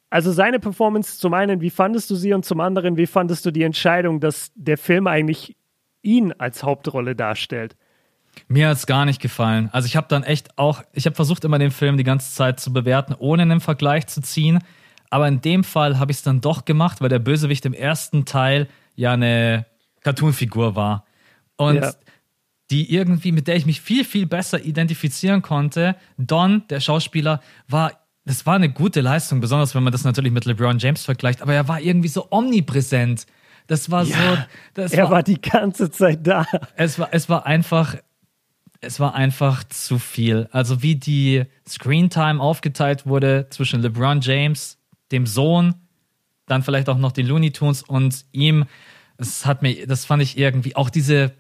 also 0.09 0.31
seine 0.31 0.59
Performance 0.59 1.17
zum 1.17 1.33
einen, 1.33 1.61
wie 1.61 1.69
fandest 1.69 2.09
du 2.09 2.15
sie 2.15 2.33
und 2.33 2.45
zum 2.45 2.59
anderen, 2.59 2.97
wie 2.97 3.07
fandest 3.07 3.45
du 3.45 3.51
die 3.51 3.63
Entscheidung, 3.63 4.19
dass 4.19 4.51
der 4.55 4.77
Film 4.77 5.07
eigentlich 5.07 5.55
ihn 6.01 6.33
als 6.33 6.63
Hauptrolle 6.63 7.15
darstellt? 7.15 7.75
Mir 8.47 8.69
hat 8.69 8.77
es 8.77 8.85
gar 8.85 9.05
nicht 9.05 9.21
gefallen. 9.21 9.69
Also 9.73 9.87
ich 9.87 9.95
habe 9.95 10.07
dann 10.09 10.23
echt 10.23 10.57
auch, 10.57 10.83
ich 10.93 11.05
habe 11.05 11.15
versucht 11.15 11.43
immer 11.43 11.59
den 11.59 11.71
Film 11.71 11.97
die 11.97 12.03
ganze 12.03 12.33
Zeit 12.33 12.59
zu 12.59 12.71
bewerten, 12.71 13.15
ohne 13.17 13.41
einen 13.41 13.59
Vergleich 13.59 14.07
zu 14.07 14.21
ziehen. 14.21 14.59
Aber 15.09 15.27
in 15.27 15.41
dem 15.41 15.63
Fall 15.63 15.99
habe 15.99 16.11
ich 16.11 16.17
es 16.17 16.23
dann 16.23 16.41
doch 16.41 16.65
gemacht, 16.65 17.01
weil 17.01 17.09
der 17.09 17.19
Bösewicht 17.19 17.65
im 17.65 17.73
ersten 17.73 18.25
Teil 18.25 18.67
ja 18.95 19.13
eine 19.13 19.65
Cartoonfigur 20.01 20.75
war. 20.75 21.05
Und 21.55 21.81
ja. 21.81 21.93
die 22.69 22.93
irgendwie, 22.93 23.31
mit 23.31 23.47
der 23.47 23.55
ich 23.55 23.65
mich 23.65 23.81
viel, 23.81 24.05
viel 24.05 24.27
besser 24.27 24.63
identifizieren 24.63 25.41
konnte. 25.41 25.95
Don, 26.17 26.63
der 26.69 26.79
Schauspieler, 26.79 27.41
war 27.67 28.06
das 28.27 28.45
war 28.45 28.55
eine 28.55 28.69
gute 28.69 28.99
Leistung, 28.99 29.39
besonders 29.39 29.73
wenn 29.73 29.83
man 29.83 29.93
das 29.93 30.03
natürlich 30.03 30.33
mit 30.33 30.43
LeBron 30.43 30.79
James 30.79 31.05
vergleicht, 31.05 31.41
aber 31.41 31.53
er 31.53 31.69
war 31.69 31.79
irgendwie 31.79 32.09
so 32.09 32.27
omnipräsent. 32.29 33.25
Das 33.67 33.89
war 33.89 34.03
ja, 34.03 34.15
so. 34.17 34.37
Das 34.73 34.91
er 34.91 35.05
war, 35.05 35.11
war, 35.11 35.23
die 35.23 35.39
ganze 35.39 35.89
Zeit 35.89 36.27
da. 36.27 36.45
Es 36.75 36.99
war, 36.99 37.07
es 37.11 37.29
war 37.29 37.45
einfach, 37.45 37.95
es 38.81 38.99
war 38.99 39.15
einfach 39.15 39.63
zu 39.63 39.97
viel. 39.97 40.49
Also 40.51 40.81
wie 40.81 40.95
die 40.95 41.45
Screentime 41.65 42.41
aufgeteilt 42.41 43.05
wurde 43.05 43.47
zwischen 43.49 43.81
LeBron 43.81 44.19
James, 44.19 44.77
dem 45.13 45.25
Sohn, 45.25 45.75
dann 46.47 46.63
vielleicht 46.63 46.89
auch 46.89 46.97
noch 46.97 47.13
die 47.13 47.23
Looney 47.23 47.51
Tunes 47.51 47.81
und 47.81 48.25
ihm. 48.33 48.65
Das 49.17 49.45
hat 49.45 49.61
mir, 49.61 49.87
das 49.87 50.03
fand 50.03 50.21
ich 50.21 50.37
irgendwie 50.37 50.75
auch 50.75 50.89
diese. 50.89 51.31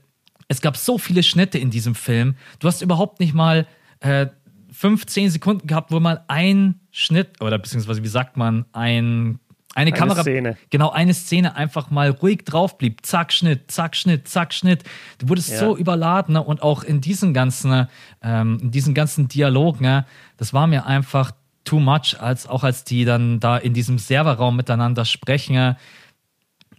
Es 0.47 0.61
gab 0.61 0.77
so 0.77 0.97
viele 0.97 1.21
Schnitte 1.21 1.57
in 1.57 1.69
diesem 1.69 1.95
Film. 1.95 2.35
Du 2.59 2.67
hast 2.69 2.81
überhaupt 2.81 3.19
nicht 3.19 3.33
mal 3.33 3.67
äh, 3.99 4.27
15 4.71 5.29
Sekunden 5.31 5.67
gehabt, 5.67 5.91
wo 5.91 5.99
mal 5.99 6.23
ein 6.27 6.79
Schnitt 6.91 7.41
oder 7.41 7.57
beziehungsweise 7.57 8.03
wie 8.03 8.07
sagt 8.07 8.37
man, 8.37 8.65
ein 8.73 9.39
eine, 9.77 9.91
eine 9.91 9.97
Kamera, 9.97 10.21
Szene. 10.21 10.57
genau 10.71 10.89
eine 10.89 11.13
Szene 11.13 11.55
einfach 11.55 11.91
mal 11.91 12.09
ruhig 12.09 12.45
drauf 12.45 12.79
blieb. 12.79 13.05
Zack, 13.05 13.31
Schnitt, 13.31 13.69
zack, 13.69 13.95
Schnitt, 13.95 14.27
zack, 14.27 14.51
Schnitt. 14.51 14.83
Du 15.19 15.29
wurdest 15.29 15.51
ja. 15.51 15.59
so 15.59 15.77
überladen 15.77 16.33
ne? 16.33 16.41
und 16.41 16.63
auch 16.63 16.83
in 16.83 16.99
diesen 16.99 17.31
ganzen, 17.31 17.87
ähm, 18.23 18.57
in 18.59 18.71
diesen 18.71 18.95
ganzen 18.95 19.27
Dialogen, 19.27 19.83
ne? 19.83 20.05
das 20.37 20.51
war 20.51 20.65
mir 20.65 20.87
einfach 20.87 21.31
too 21.63 21.79
much, 21.79 22.15
als 22.19 22.47
auch 22.47 22.63
als 22.63 22.85
die 22.85 23.05
dann 23.05 23.39
da 23.39 23.57
in 23.57 23.73
diesem 23.73 23.99
Serverraum 23.99 24.55
miteinander 24.55 25.05
sprechen. 25.05 25.75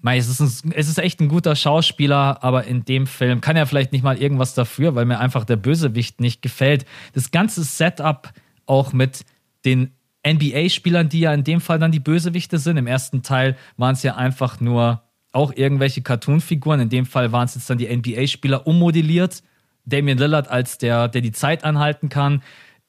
Mei, 0.01 0.16
es, 0.16 0.28
ist 0.28 0.64
ein, 0.64 0.72
es 0.72 0.88
ist 0.88 0.99
echt 0.99 1.20
ein 1.20 1.28
guter 1.28 1.57
Schauspieler, 1.57 2.42
aber 2.42 2.64
in 2.64 2.84
dem 2.84 3.07
Film 3.07 3.40
kann 3.40 3.57
er 3.57 3.66
vielleicht 3.66 3.92
nicht 3.92 4.05
mal 4.05 4.16
irgendwas 4.16 4.55
dafür, 4.55 4.94
weil 4.94 5.05
mir 5.05 5.18
einfach 5.18 5.44
der 5.44 5.57
Bösewicht 5.57 6.20
nicht 6.20 6.40
gefällt. 6.40 6.84
Das 7.14 7.30
ganze 7.30 7.64
Setup 7.64 8.32
auch 8.66 8.92
mit 8.92 9.24
den 9.64 9.92
NBA-Spielern, 10.26 11.09
die 11.09 11.20
ja 11.20 11.34
in 11.34 11.44
dem 11.44 11.61
Fall 11.61 11.78
dann 11.78 11.92
die 11.92 12.01
Bösewichte 12.01 12.59
sind. 12.59 12.76
Im 12.76 12.86
ersten 12.86 13.22
Teil 13.22 13.57
waren 13.76 13.94
es 13.94 14.03
ja 14.03 14.16
einfach 14.16 14.61
nur 14.61 15.03
auch 15.32 15.53
irgendwelche 15.55 16.03
Cartoon-Figuren. 16.03 16.80
In 16.80 16.88
dem 16.88 17.07
Fall 17.07 17.32
waren 17.32 17.46
es 17.46 17.55
jetzt 17.55 17.68
dann 17.68 17.78
die 17.78 17.94
NBA-Spieler 17.94 18.66
ummodelliert. 18.66 19.42
Damian 19.84 20.18
Lillard 20.18 20.49
als 20.49 20.78
der, 20.78 21.09
der 21.09 21.22
die 21.22 21.32
Zeit 21.32 21.64
anhalten 21.64 22.09
kann. 22.09 22.42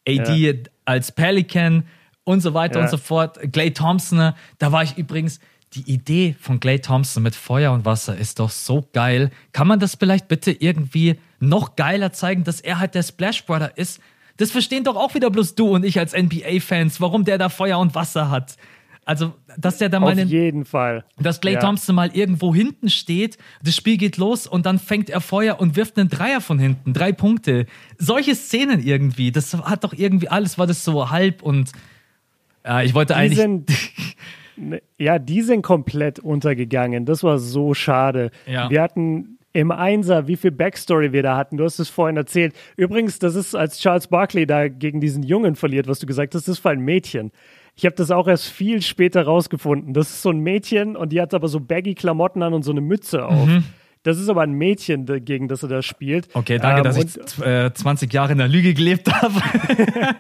AD 0.08 0.36
ja. 0.36 0.54
als 0.86 1.12
Pelican 1.12 1.86
und 2.24 2.42
so 2.42 2.54
weiter 2.54 2.80
ja. 2.80 2.86
und 2.86 2.92
so 2.92 2.98
fort. 2.98 3.40
Clay 3.52 3.72
Thompson, 3.72 4.34
da 4.58 4.72
war 4.72 4.84
ich 4.84 4.98
übrigens, 4.98 5.40
die 5.74 5.92
Idee 5.92 6.36
von 6.40 6.60
Clay 6.60 6.80
Thompson 6.80 7.24
mit 7.24 7.36
Feuer 7.36 7.72
und 7.72 7.86
Wasser 7.86 8.18
ist 8.18 8.40
doch 8.40 8.50
so 8.50 8.88
geil. 8.94 9.30
Kann 9.54 9.68
man 9.68 9.80
das 9.80 9.96
vielleicht 9.96 10.28
bitte 10.28 10.52
irgendwie 10.52 11.20
noch 11.40 11.76
geiler 11.76 12.12
zeigen, 12.12 12.44
dass 12.44 12.60
er 12.60 12.80
halt 12.80 12.96
der 12.96 13.04
Splash 13.04 13.46
Brother 13.46 13.78
ist? 13.78 14.00
Das 14.38 14.52
verstehen 14.52 14.84
doch 14.84 14.96
auch 14.96 15.14
wieder 15.16 15.30
bloß 15.30 15.56
du 15.56 15.68
und 15.68 15.84
ich 15.84 16.00
als 16.00 16.14
NBA-Fans, 16.14 17.02
warum 17.02 17.26
der 17.26 17.38
da 17.38 17.50
Feuer 17.50 17.78
und 17.78 17.94
Wasser 17.94 18.32
hat. 18.32 18.56
Also, 19.06 19.34
dass 19.58 19.80
der 19.80 19.90
da 19.90 20.00
mal. 20.00 20.14
Auf 20.14 20.20
jeden 20.20 20.66
Fall. 20.66 21.04
Dass 21.18 21.42
Clay 21.42 21.56
ja. 21.56 21.60
Thompson 21.60 21.96
mal 21.96 22.16
irgendwo 22.16 22.54
hinten 22.54 22.90
steht, 22.90 23.40
das 23.64 23.76
Spiel 23.76 23.98
geht 23.98 24.18
los 24.18 24.46
und 24.46 24.68
dann 24.68 24.78
fängt 24.78 25.10
er 25.10 25.20
Feuer 25.20 25.60
und 25.60 25.76
wirft 25.76 25.98
einen 25.98 26.10
Dreier 26.10 26.42
von 26.42 26.60
hinten. 26.60 26.94
Drei 26.94 27.12
Punkte. 27.12 27.66
Solche 27.98 28.36
Szenen 28.36 28.86
irgendwie, 28.86 29.32
das 29.32 29.54
hat 29.56 29.84
doch 29.84 29.94
irgendwie 29.94 30.30
alles, 30.30 30.60
war 30.60 30.68
das 30.68 30.84
so 30.84 31.10
halb 31.10 31.42
und. 31.42 31.72
Ja, 32.64 32.84
ich 32.84 32.94
wollte 32.94 33.16
eigentlich. 33.16 33.40
Ne, 33.40 33.66
ja, 34.98 35.20
die 35.20 35.42
sind 35.42 35.62
komplett 35.62 36.20
untergegangen. 36.20 37.06
Das 37.06 37.24
war 37.24 37.40
so 37.40 37.74
schade. 37.74 38.32
Ja. 38.46 38.70
Wir 38.70 38.82
hatten 38.82 39.38
im 39.54 39.72
Einser, 39.72 40.28
wie 40.28 40.36
viel 40.36 40.52
Backstory 40.52 41.12
wir 41.12 41.24
da 41.24 41.36
hatten. 41.36 41.58
Du 41.58 41.64
hast 41.64 41.80
es 41.80 41.90
vorhin 41.90 42.18
erzählt. 42.18 42.54
Übrigens, 42.76 43.20
das 43.20 43.36
ist, 43.36 43.56
als 43.56 43.80
Charles 43.80 44.08
Barkley 44.08 44.46
da 44.46 44.68
gegen 44.68 45.02
diesen 45.02 45.24
Jungen 45.24 45.56
verliert, 45.56 45.88
was 45.88 46.00
du 46.00 46.06
gesagt 46.06 46.36
hast, 46.36 46.48
das 46.48 46.64
war 46.64 46.72
ein 46.72 46.82
Mädchen. 46.82 47.32
Ich 47.76 47.86
habe 47.86 47.96
das 47.96 48.12
auch 48.12 48.28
erst 48.28 48.48
viel 48.48 48.82
später 48.82 49.24
rausgefunden. 49.24 49.94
Das 49.94 50.10
ist 50.10 50.22
so 50.22 50.30
ein 50.30 50.40
Mädchen 50.40 50.96
und 50.96 51.14
die 51.14 51.22
hat 51.22 51.34
aber 51.34 51.48
so 51.48 51.60
baggy 51.60 51.96
Klamotten 51.96 52.44
an 52.44 52.54
und 52.54 52.64
so 52.64 52.72
eine 52.72 52.82
Mütze 52.82 53.26
auf. 53.26 53.48
Mhm. 53.48 53.64
Das 54.04 54.18
ist 54.18 54.30
aber 54.30 54.44
ein 54.44 54.54
Mädchen, 54.54 55.06
gegen 55.26 55.50
das 55.50 55.62
er 55.62 55.70
da 55.70 55.82
spielt. 55.82 56.30
Okay, 56.34 56.58
danke, 56.58 56.78
ähm, 56.78 56.84
dass 56.84 56.98
ich 56.98 57.46
äh, 57.46 57.74
20 57.74 58.14
Jahre 58.14 58.32
in 58.32 58.38
der 58.38 58.48
Lüge 58.48 58.74
gelebt 58.74 59.12
habe. 59.12 59.34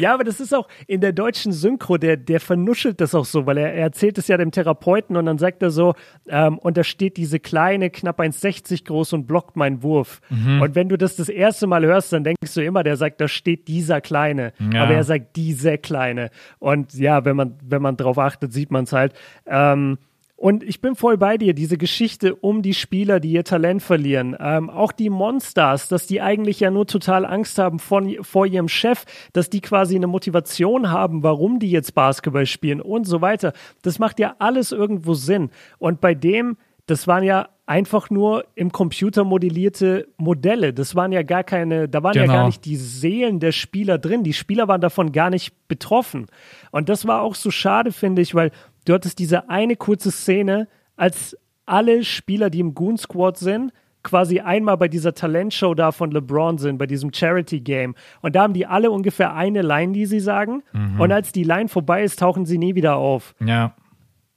ja, 0.00 0.14
aber 0.14 0.24
das 0.24 0.40
ist 0.40 0.54
auch 0.54 0.68
in 0.86 1.02
der 1.02 1.12
deutschen 1.12 1.52
Synchro, 1.52 1.98
der, 1.98 2.16
der 2.16 2.40
vernuschelt 2.40 3.02
das 3.02 3.14
auch 3.14 3.26
so, 3.26 3.44
weil 3.44 3.58
er, 3.58 3.74
er 3.74 3.82
erzählt 3.82 4.16
es 4.16 4.26
ja 4.28 4.38
dem 4.38 4.52
Therapeuten 4.52 5.18
und 5.18 5.26
dann 5.26 5.36
sagt 5.36 5.62
er 5.62 5.70
so, 5.70 5.94
ähm, 6.28 6.58
und 6.58 6.78
da 6.78 6.84
steht 6.84 7.18
diese 7.18 7.40
kleine, 7.40 7.90
knapp 7.90 8.18
1,60 8.18 8.86
groß 8.86 9.12
und 9.12 9.26
blockt 9.26 9.54
meinen 9.54 9.82
Wurf. 9.82 10.22
Mhm. 10.30 10.62
Und 10.62 10.74
wenn 10.74 10.88
du 10.88 10.96
das 10.96 11.16
das 11.16 11.28
erste 11.28 11.66
Mal 11.66 11.84
hörst, 11.84 12.12
dann 12.14 12.24
denkst 12.24 12.54
du 12.54 12.64
immer, 12.64 12.82
der 12.82 12.96
sagt, 12.96 13.20
da 13.20 13.28
steht 13.28 13.68
dieser 13.68 14.00
Kleine. 14.00 14.54
Ja. 14.72 14.84
Aber 14.84 14.94
er 14.94 15.04
sagt 15.04 15.36
diese 15.36 15.76
Kleine. 15.76 16.30
Und 16.58 16.94
ja, 16.94 17.26
wenn 17.26 17.36
man, 17.36 17.58
wenn 17.62 17.82
man 17.82 17.98
drauf 17.98 18.18
achtet, 18.18 18.54
sieht 18.54 18.70
man 18.70 18.84
es 18.84 18.92
halt. 18.92 19.12
Ähm, 19.44 19.98
und 20.42 20.64
ich 20.64 20.80
bin 20.80 20.96
voll 20.96 21.18
bei 21.18 21.38
dir, 21.38 21.54
diese 21.54 21.78
Geschichte 21.78 22.34
um 22.34 22.62
die 22.62 22.74
Spieler, 22.74 23.20
die 23.20 23.30
ihr 23.30 23.44
Talent 23.44 23.80
verlieren. 23.80 24.36
Ähm, 24.40 24.70
auch 24.70 24.90
die 24.90 25.08
Monsters, 25.08 25.86
dass 25.86 26.08
die 26.08 26.20
eigentlich 26.20 26.58
ja 26.58 26.72
nur 26.72 26.84
total 26.88 27.24
Angst 27.24 27.58
haben 27.58 27.78
von, 27.78 28.12
vor 28.22 28.44
ihrem 28.44 28.66
Chef, 28.66 29.04
dass 29.32 29.50
die 29.50 29.60
quasi 29.60 29.94
eine 29.94 30.08
Motivation 30.08 30.90
haben, 30.90 31.22
warum 31.22 31.60
die 31.60 31.70
jetzt 31.70 31.94
Basketball 31.94 32.46
spielen 32.46 32.80
und 32.80 33.04
so 33.04 33.20
weiter. 33.20 33.52
Das 33.82 34.00
macht 34.00 34.18
ja 34.18 34.34
alles 34.40 34.72
irgendwo 34.72 35.14
Sinn. 35.14 35.50
Und 35.78 36.00
bei 36.00 36.12
dem, 36.12 36.56
das 36.86 37.06
waren 37.06 37.22
ja 37.22 37.48
einfach 37.64 38.10
nur 38.10 38.44
im 38.56 38.72
Computer 38.72 39.22
modellierte 39.22 40.08
Modelle. 40.16 40.74
Das 40.74 40.96
waren 40.96 41.12
ja 41.12 41.22
gar 41.22 41.44
keine, 41.44 41.88
da 41.88 42.02
waren 42.02 42.14
genau. 42.14 42.26
ja 42.26 42.32
gar 42.32 42.46
nicht 42.46 42.64
die 42.64 42.76
Seelen 42.76 43.38
der 43.38 43.52
Spieler 43.52 43.96
drin. 43.96 44.24
Die 44.24 44.32
Spieler 44.32 44.66
waren 44.66 44.80
davon 44.80 45.12
gar 45.12 45.30
nicht 45.30 45.68
betroffen. 45.68 46.26
Und 46.72 46.88
das 46.88 47.06
war 47.06 47.22
auch 47.22 47.36
so 47.36 47.52
schade, 47.52 47.92
finde 47.92 48.22
ich, 48.22 48.34
weil 48.34 48.50
du 48.84 48.94
hattest 48.94 49.18
diese 49.18 49.48
eine 49.48 49.76
kurze 49.76 50.10
Szene, 50.10 50.68
als 50.96 51.36
alle 51.66 52.04
Spieler, 52.04 52.50
die 52.50 52.60
im 52.60 52.74
Goon 52.74 52.96
Squad 52.98 53.38
sind, 53.38 53.72
quasi 54.02 54.40
einmal 54.40 54.76
bei 54.76 54.88
dieser 54.88 55.14
Talentshow 55.14 55.74
da 55.74 55.92
von 55.92 56.10
LeBron 56.10 56.58
sind, 56.58 56.78
bei 56.78 56.86
diesem 56.86 57.12
Charity 57.12 57.60
Game. 57.60 57.94
Und 58.20 58.34
da 58.34 58.42
haben 58.42 58.52
die 58.52 58.66
alle 58.66 58.90
ungefähr 58.90 59.34
eine 59.34 59.62
Line, 59.62 59.92
die 59.92 60.06
sie 60.06 60.20
sagen. 60.20 60.62
Mhm. 60.72 61.00
Und 61.00 61.12
als 61.12 61.32
die 61.32 61.44
Line 61.44 61.68
vorbei 61.68 62.02
ist, 62.02 62.18
tauchen 62.18 62.44
sie 62.44 62.58
nie 62.58 62.74
wieder 62.74 62.96
auf. 62.96 63.34
Ja. 63.44 63.74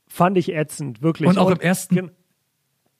Fand 0.07 0.37
ich 0.37 0.53
ätzend, 0.53 1.01
wirklich. 1.01 1.27
Und 1.27 1.37
auch 1.37 1.47
Und, 1.47 1.53
im 1.53 1.61
ersten. 1.61 2.11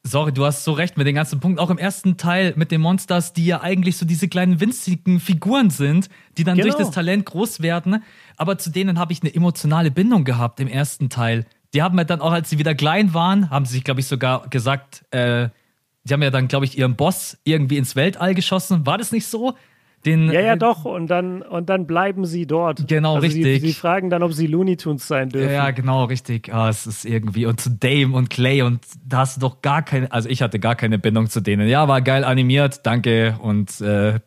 Sorry, 0.07 0.31
du 0.31 0.45
hast 0.45 0.63
so 0.63 0.71
recht 0.71 0.97
mit 0.97 1.07
den 1.07 1.15
ganzen 1.15 1.39
Punkten. 1.39 1.59
Auch 1.59 1.71
im 1.71 1.79
ersten 1.79 2.15
Teil 2.15 2.53
mit 2.57 2.69
den 2.69 2.79
Monsters, 2.79 3.33
die 3.33 3.47
ja 3.47 3.61
eigentlich 3.61 3.97
so 3.97 4.05
diese 4.05 4.27
kleinen 4.27 4.59
winzigen 4.59 5.19
Figuren 5.19 5.71
sind, 5.71 6.09
die 6.37 6.43
dann 6.43 6.57
genau. 6.57 6.67
durch 6.67 6.77
das 6.77 6.93
Talent 6.93 7.25
groß 7.25 7.61
werden. 7.63 8.03
Aber 8.37 8.59
zu 8.59 8.69
denen 8.69 8.99
habe 8.99 9.13
ich 9.13 9.23
eine 9.23 9.33
emotionale 9.33 9.89
Bindung 9.89 10.23
gehabt 10.23 10.59
im 10.59 10.67
ersten 10.67 11.09
Teil. 11.09 11.47
Die 11.73 11.81
haben 11.81 11.97
ja 11.97 12.03
dann 12.03 12.21
auch, 12.21 12.33
als 12.33 12.51
sie 12.51 12.59
wieder 12.59 12.75
klein 12.75 13.15
waren, 13.15 13.49
haben 13.49 13.65
sie 13.65 13.73
sich, 13.73 13.83
glaube 13.83 13.99
ich, 13.99 14.05
sogar 14.05 14.47
gesagt, 14.47 15.03
äh, 15.09 15.49
die 16.03 16.13
haben 16.13 16.21
ja 16.21 16.29
dann, 16.29 16.47
glaube 16.47 16.65
ich, 16.65 16.77
ihren 16.77 16.95
Boss 16.95 17.39
irgendwie 17.43 17.77
ins 17.77 17.95
Weltall 17.95 18.35
geschossen. 18.35 18.85
War 18.85 18.99
das 18.99 19.11
nicht 19.11 19.25
so? 19.25 19.55
Den, 20.05 20.31
ja, 20.31 20.41
ja, 20.41 20.55
doch. 20.55 20.85
Und 20.85 21.07
dann, 21.07 21.41
und 21.41 21.67
dann 21.67 21.87
bleiben 21.87 22.25
sie 22.25 22.45
dort. 22.45 22.87
Genau, 22.87 23.15
also 23.15 23.25
richtig. 23.25 23.61
Sie, 23.61 23.67
sie, 23.67 23.73
fragen 23.73 24.11
dann, 24.11 24.21
ob 24.21 24.33
sie 24.33 24.45
Looney 24.45 24.77
Tunes 24.77 25.07
sein 25.07 25.29
dürfen. 25.29 25.51
Ja, 25.51 25.71
genau, 25.71 26.03
richtig. 26.05 26.53
Ah, 26.53 26.69
es 26.69 26.85
ist 26.85 27.05
irgendwie. 27.05 27.47
Und 27.47 27.59
zu 27.59 27.71
Dame 27.71 28.15
und 28.15 28.29
Clay 28.29 28.61
und 28.61 28.85
da 29.03 29.19
hast 29.19 29.37
du 29.37 29.41
doch 29.41 29.61
gar 29.61 29.81
keine, 29.81 30.11
also 30.11 30.29
ich 30.29 30.41
hatte 30.43 30.59
gar 30.59 30.75
keine 30.75 30.99
Bindung 30.99 31.29
zu 31.29 31.41
denen. 31.41 31.67
Ja, 31.67 31.87
war 31.87 32.01
geil 32.01 32.23
animiert, 32.23 32.85
danke. 32.85 33.37
Und 33.41 33.81
äh, 33.81 34.19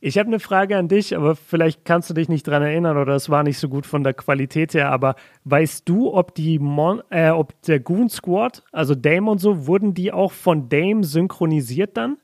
ich 0.00 0.16
habe 0.16 0.28
eine 0.28 0.38
Frage 0.38 0.76
an 0.76 0.86
dich, 0.86 1.16
aber 1.16 1.34
vielleicht 1.34 1.84
kannst 1.84 2.08
du 2.08 2.14
dich 2.14 2.28
nicht 2.28 2.46
dran 2.46 2.62
erinnern 2.62 2.96
oder 2.98 3.16
es 3.16 3.30
war 3.30 3.42
nicht 3.42 3.58
so 3.58 3.68
gut 3.68 3.84
von 3.84 4.04
der 4.04 4.14
Qualität 4.14 4.74
her, 4.74 4.92
aber 4.92 5.16
weißt 5.44 5.88
du, 5.88 6.14
ob 6.14 6.36
die 6.36 6.60
Mon 6.60 7.02
äh, 7.10 7.30
ob 7.30 7.60
der 7.62 7.80
Goon 7.80 8.08
Squad, 8.08 8.62
also 8.70 8.94
Dame 8.94 9.28
und 9.28 9.38
so, 9.38 9.66
wurden 9.66 9.94
die 9.94 10.12
auch 10.12 10.30
von 10.30 10.68
Dame 10.68 11.02
synchronisiert 11.02 11.96
dann? 11.96 12.18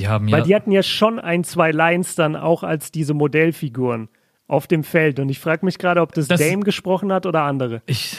Die 0.00 0.08
haben 0.08 0.28
ja. 0.28 0.38
Weil 0.38 0.44
die 0.44 0.54
hatten 0.54 0.72
ja 0.72 0.82
schon 0.82 1.18
ein, 1.18 1.44
zwei 1.44 1.72
Lines 1.72 2.14
dann 2.14 2.34
auch 2.34 2.62
als 2.62 2.90
diese 2.90 3.12
Modellfiguren 3.12 4.08
auf 4.46 4.66
dem 4.66 4.82
Feld. 4.82 5.20
Und 5.20 5.28
ich 5.28 5.38
frage 5.38 5.64
mich 5.64 5.76
gerade, 5.76 6.00
ob 6.00 6.14
das, 6.14 6.26
das, 6.26 6.40
Dame 6.40 6.62
gesprochen 6.62 7.12
hat 7.12 7.26
oder 7.26 7.42
andere. 7.42 7.82
Ich. 7.84 8.16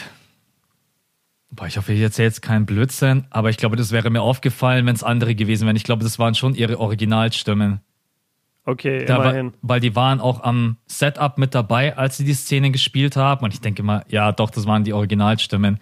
Boah, 1.50 1.66
ich 1.66 1.76
hoffe, 1.76 1.92
ich 1.92 2.00
erzähle 2.00 2.28
jetzt 2.28 2.40
keinen 2.40 2.66
Blödsinn, 2.66 3.26
aber 3.30 3.50
ich 3.50 3.56
glaube, 3.56 3.74
das 3.76 3.90
wäre 3.90 4.10
mir 4.10 4.22
aufgefallen, 4.22 4.86
wenn 4.86 4.94
es 4.94 5.02
andere 5.02 5.34
gewesen 5.34 5.66
wären. 5.66 5.76
Ich 5.76 5.82
glaube, 5.82 6.04
das 6.04 6.20
waren 6.20 6.34
schon 6.36 6.54
ihre 6.54 6.78
Originalstimmen. 6.78 7.80
Okay, 8.64 9.04
da 9.04 9.16
immerhin. 9.16 9.46
War, 9.46 9.58
weil 9.62 9.80
die 9.80 9.96
waren 9.96 10.20
auch 10.20 10.44
am 10.44 10.76
Setup 10.86 11.36
mit 11.36 11.52
dabei, 11.52 11.96
als 11.96 12.16
sie 12.16 12.24
die 12.24 12.32
Szene 12.32 12.70
gespielt 12.70 13.16
haben. 13.16 13.44
Und 13.44 13.52
ich 13.52 13.60
denke 13.60 13.82
mal, 13.82 14.04
ja, 14.08 14.30
doch, 14.30 14.50
das 14.50 14.66
waren 14.66 14.84
die 14.84 14.92
Originalstimmen. 14.92 15.80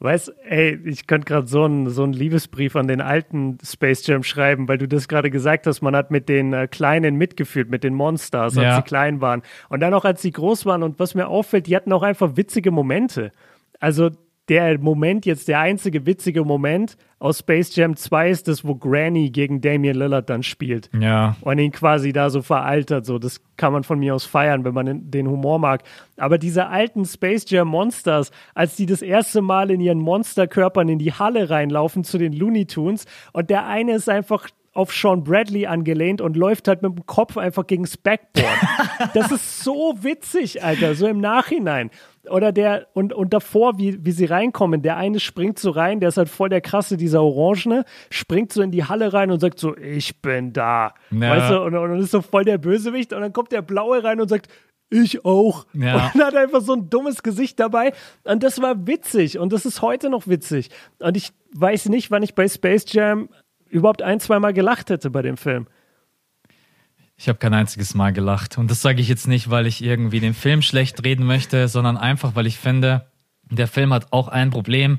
Weißt, 0.00 0.34
ey, 0.48 0.78
ich 0.84 1.06
könnte 1.06 1.26
gerade 1.26 1.46
so 1.46 1.64
einen 1.64 1.88
so 1.88 2.04
Liebesbrief 2.04 2.76
an 2.76 2.88
den 2.88 3.00
alten 3.00 3.58
Space 3.64 4.06
Jam 4.06 4.22
schreiben, 4.22 4.68
weil 4.68 4.76
du 4.76 4.88
das 4.88 5.08
gerade 5.08 5.30
gesagt 5.30 5.66
hast, 5.66 5.82
man 5.82 5.96
hat 5.96 6.10
mit 6.10 6.28
den 6.28 6.52
äh, 6.52 6.66
Kleinen 6.66 7.16
mitgefühlt, 7.16 7.70
mit 7.70 7.84
den 7.84 7.94
Monsters, 7.94 8.58
als 8.58 8.64
ja. 8.64 8.76
sie 8.76 8.82
klein 8.82 9.20
waren. 9.20 9.42
Und 9.68 9.80
dann 9.80 9.94
auch, 9.94 10.04
als 10.04 10.20
sie 10.20 10.32
groß 10.32 10.66
waren. 10.66 10.82
Und 10.82 10.98
was 10.98 11.14
mir 11.14 11.28
auffällt, 11.28 11.68
die 11.68 11.76
hatten 11.76 11.92
auch 11.92 12.02
einfach 12.02 12.36
witzige 12.36 12.70
Momente. 12.70 13.32
Also 13.80 14.10
der 14.48 14.78
Moment 14.78 15.24
jetzt, 15.24 15.48
der 15.48 15.60
einzige 15.60 16.04
witzige 16.04 16.44
Moment 16.44 16.96
aus 17.18 17.38
Space 17.38 17.74
Jam 17.74 17.96
2 17.96 18.28
ist 18.28 18.48
das, 18.48 18.66
wo 18.66 18.74
Granny 18.74 19.30
gegen 19.30 19.62
Damian 19.62 19.96
Lillard 19.96 20.28
dann 20.28 20.42
spielt. 20.42 20.90
Ja. 20.98 21.36
Und 21.40 21.58
ihn 21.58 21.72
quasi 21.72 22.12
da 22.12 22.28
so 22.28 22.42
veraltert. 22.42 23.06
So, 23.06 23.18
das 23.18 23.40
kann 23.56 23.72
man 23.72 23.84
von 23.84 23.98
mir 23.98 24.14
aus 24.14 24.26
feiern, 24.26 24.64
wenn 24.64 24.74
man 24.74 25.10
den 25.10 25.28
Humor 25.28 25.58
mag. 25.58 25.82
Aber 26.18 26.36
diese 26.36 26.66
alten 26.66 27.06
Space 27.06 27.46
Jam 27.48 27.68
Monsters, 27.68 28.30
als 28.54 28.76
die 28.76 28.84
das 28.84 29.00
erste 29.00 29.40
Mal 29.40 29.70
in 29.70 29.80
ihren 29.80 29.98
Monsterkörpern 29.98 30.90
in 30.90 30.98
die 30.98 31.12
Halle 31.12 31.48
reinlaufen 31.48 32.04
zu 32.04 32.18
den 32.18 32.34
Looney 32.34 32.66
Tunes 32.66 33.06
und 33.32 33.48
der 33.48 33.66
eine 33.66 33.94
ist 33.94 34.10
einfach 34.10 34.48
auf 34.74 34.92
Sean 34.92 35.22
Bradley 35.22 35.66
angelehnt 35.66 36.20
und 36.20 36.36
läuft 36.36 36.68
halt 36.68 36.82
mit 36.82 36.96
dem 36.96 37.06
Kopf 37.06 37.36
einfach 37.36 37.66
gegen 37.66 37.84
das 37.84 37.96
Backboard. 37.96 38.58
das 39.14 39.30
ist 39.30 39.60
so 39.62 39.94
witzig, 40.00 40.62
Alter, 40.62 40.94
so 40.96 41.06
im 41.06 41.20
Nachhinein 41.20 41.90
oder 42.30 42.52
der, 42.52 42.86
und, 42.92 43.12
und 43.12 43.32
davor, 43.32 43.78
wie, 43.78 44.04
wie 44.04 44.12
sie 44.12 44.24
reinkommen, 44.24 44.82
der 44.82 44.96
eine 44.96 45.20
springt 45.20 45.58
so 45.58 45.70
rein, 45.70 46.00
der 46.00 46.08
ist 46.08 46.16
halt 46.16 46.28
voll 46.28 46.48
der 46.48 46.60
krasse, 46.60 46.96
dieser 46.96 47.22
Orangene, 47.22 47.84
springt 48.10 48.52
so 48.52 48.62
in 48.62 48.70
die 48.70 48.84
Halle 48.84 49.12
rein 49.12 49.30
und 49.30 49.40
sagt 49.40 49.58
so, 49.58 49.76
ich 49.76 50.20
bin 50.20 50.52
da. 50.52 50.94
Ja. 51.10 51.30
Weißt 51.30 51.50
du, 51.50 51.62
und, 51.62 51.76
und 51.76 51.98
ist 52.00 52.10
so 52.10 52.22
voll 52.22 52.44
der 52.44 52.58
Bösewicht 52.58 53.12
und 53.12 53.20
dann 53.20 53.32
kommt 53.32 53.52
der 53.52 53.62
Blaue 53.62 54.02
rein 54.02 54.20
und 54.20 54.28
sagt, 54.28 54.48
ich 54.90 55.24
auch. 55.24 55.66
Ja. 55.72 56.10
Und 56.14 56.22
hat 56.22 56.36
einfach 56.36 56.60
so 56.60 56.74
ein 56.74 56.88
dummes 56.90 57.22
Gesicht 57.22 57.58
dabei. 57.58 57.92
Und 58.22 58.42
das 58.42 58.60
war 58.60 58.86
witzig. 58.86 59.38
Und 59.38 59.52
das 59.52 59.66
ist 59.66 59.82
heute 59.82 60.10
noch 60.10 60.28
witzig. 60.28 60.70
Und 61.00 61.16
ich 61.16 61.32
weiß 61.52 61.88
nicht, 61.88 62.10
wann 62.10 62.22
ich 62.22 62.34
bei 62.34 62.46
Space 62.48 62.84
Jam 62.92 63.28
überhaupt 63.68 64.02
ein, 64.02 64.20
zweimal 64.20 64.52
gelacht 64.52 64.90
hätte 64.90 65.10
bei 65.10 65.22
dem 65.22 65.36
Film. 65.36 65.66
Ich 67.16 67.28
habe 67.28 67.38
kein 67.38 67.54
einziges 67.54 67.94
Mal 67.94 68.12
gelacht. 68.12 68.58
Und 68.58 68.70
das 68.70 68.82
sage 68.82 69.00
ich 69.00 69.08
jetzt 69.08 69.28
nicht, 69.28 69.50
weil 69.50 69.66
ich 69.66 69.82
irgendwie 69.82 70.20
den 70.20 70.34
Film 70.34 70.62
schlecht 70.62 71.04
reden 71.04 71.24
möchte, 71.24 71.68
sondern 71.68 71.96
einfach, 71.96 72.34
weil 72.34 72.46
ich 72.46 72.58
finde, 72.58 73.06
der 73.50 73.68
Film 73.68 73.92
hat 73.92 74.12
auch 74.12 74.28
ein 74.28 74.50
Problem. 74.50 74.98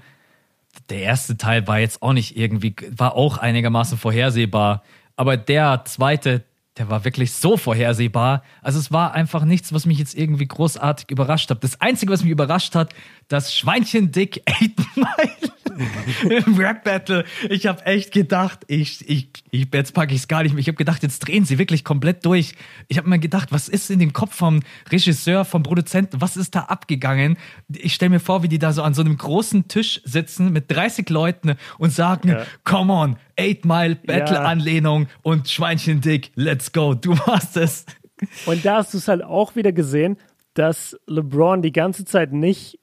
Der 0.89 0.99
erste 0.99 1.37
Teil 1.37 1.67
war 1.67 1.79
jetzt 1.79 2.01
auch 2.01 2.13
nicht 2.13 2.37
irgendwie, 2.37 2.75
war 2.91 3.15
auch 3.15 3.37
einigermaßen 3.37 3.97
vorhersehbar. 3.97 4.83
Aber 5.15 5.37
der 5.37 5.83
zweite, 5.85 6.43
der 6.77 6.89
war 6.89 7.05
wirklich 7.05 7.33
so 7.33 7.57
vorhersehbar. 7.57 8.43
Also 8.61 8.79
es 8.79 8.91
war 8.91 9.13
einfach 9.13 9.45
nichts, 9.45 9.71
was 9.73 9.85
mich 9.85 9.97
jetzt 9.97 10.17
irgendwie 10.17 10.47
großartig 10.47 11.09
überrascht 11.09 11.49
hat. 11.49 11.63
Das 11.63 11.79
Einzige, 11.79 12.11
was 12.11 12.23
mich 12.23 12.31
überrascht 12.31 12.75
hat, 12.75 12.93
das 13.27 13.55
Schweinchen 13.55 14.11
Dick 14.11 14.43
Mile 14.95 15.34
im 16.29 16.55
Rap 16.55 16.83
Battle. 16.83 17.25
Ich 17.49 17.67
habe 17.67 17.85
echt 17.85 18.11
gedacht, 18.11 18.61
ich, 18.67 19.07
ich, 19.09 19.29
ich 19.51 19.67
jetzt 19.73 19.93
packe 19.93 20.13
ich 20.13 20.21
es 20.21 20.27
gar 20.27 20.43
nicht 20.43 20.53
mehr. 20.53 20.61
Ich 20.61 20.67
habe 20.67 20.77
gedacht, 20.77 21.03
jetzt 21.03 21.19
drehen 21.19 21.45
sie 21.45 21.57
wirklich 21.57 21.83
komplett 21.83 22.25
durch. 22.25 22.53
Ich 22.87 22.97
habe 22.97 23.09
mir 23.09 23.19
gedacht, 23.19 23.51
was 23.51 23.67
ist 23.67 23.89
in 23.89 23.99
dem 23.99 24.13
Kopf 24.13 24.35
vom 24.35 24.61
Regisseur, 24.91 25.45
vom 25.45 25.63
Produzenten, 25.63 26.21
was 26.21 26.37
ist 26.37 26.55
da 26.55 26.61
abgegangen? 26.61 27.37
Ich 27.69 27.93
stelle 27.93 28.11
mir 28.11 28.19
vor, 28.19 28.43
wie 28.43 28.47
die 28.47 28.59
da 28.59 28.73
so 28.73 28.83
an 28.83 28.93
so 28.93 29.01
einem 29.01 29.17
großen 29.17 29.67
Tisch 29.67 30.01
sitzen 30.05 30.51
mit 30.51 30.71
30 30.71 31.09
Leuten 31.09 31.55
und 31.77 31.91
sagen, 31.91 32.29
ja. 32.29 32.45
come 32.63 32.93
on, 32.93 33.17
Eight 33.37 33.65
Mile 33.65 33.95
Battle 33.95 34.39
Anlehnung 34.39 35.03
ja. 35.03 35.09
und 35.23 35.49
Schweinchen 35.49 36.01
Dick, 36.01 36.31
let's 36.35 36.71
go, 36.71 36.93
du 36.93 37.15
machst 37.27 37.57
es. 37.57 37.85
Und 38.45 38.65
da 38.65 38.77
hast 38.77 38.93
du 38.93 38.97
es 38.97 39.07
halt 39.07 39.23
auch 39.23 39.55
wieder 39.55 39.71
gesehen, 39.71 40.17
dass 40.53 40.97
LeBron 41.07 41.61
die 41.61 41.73
ganze 41.73 42.05
Zeit 42.05 42.31
nicht 42.31 42.79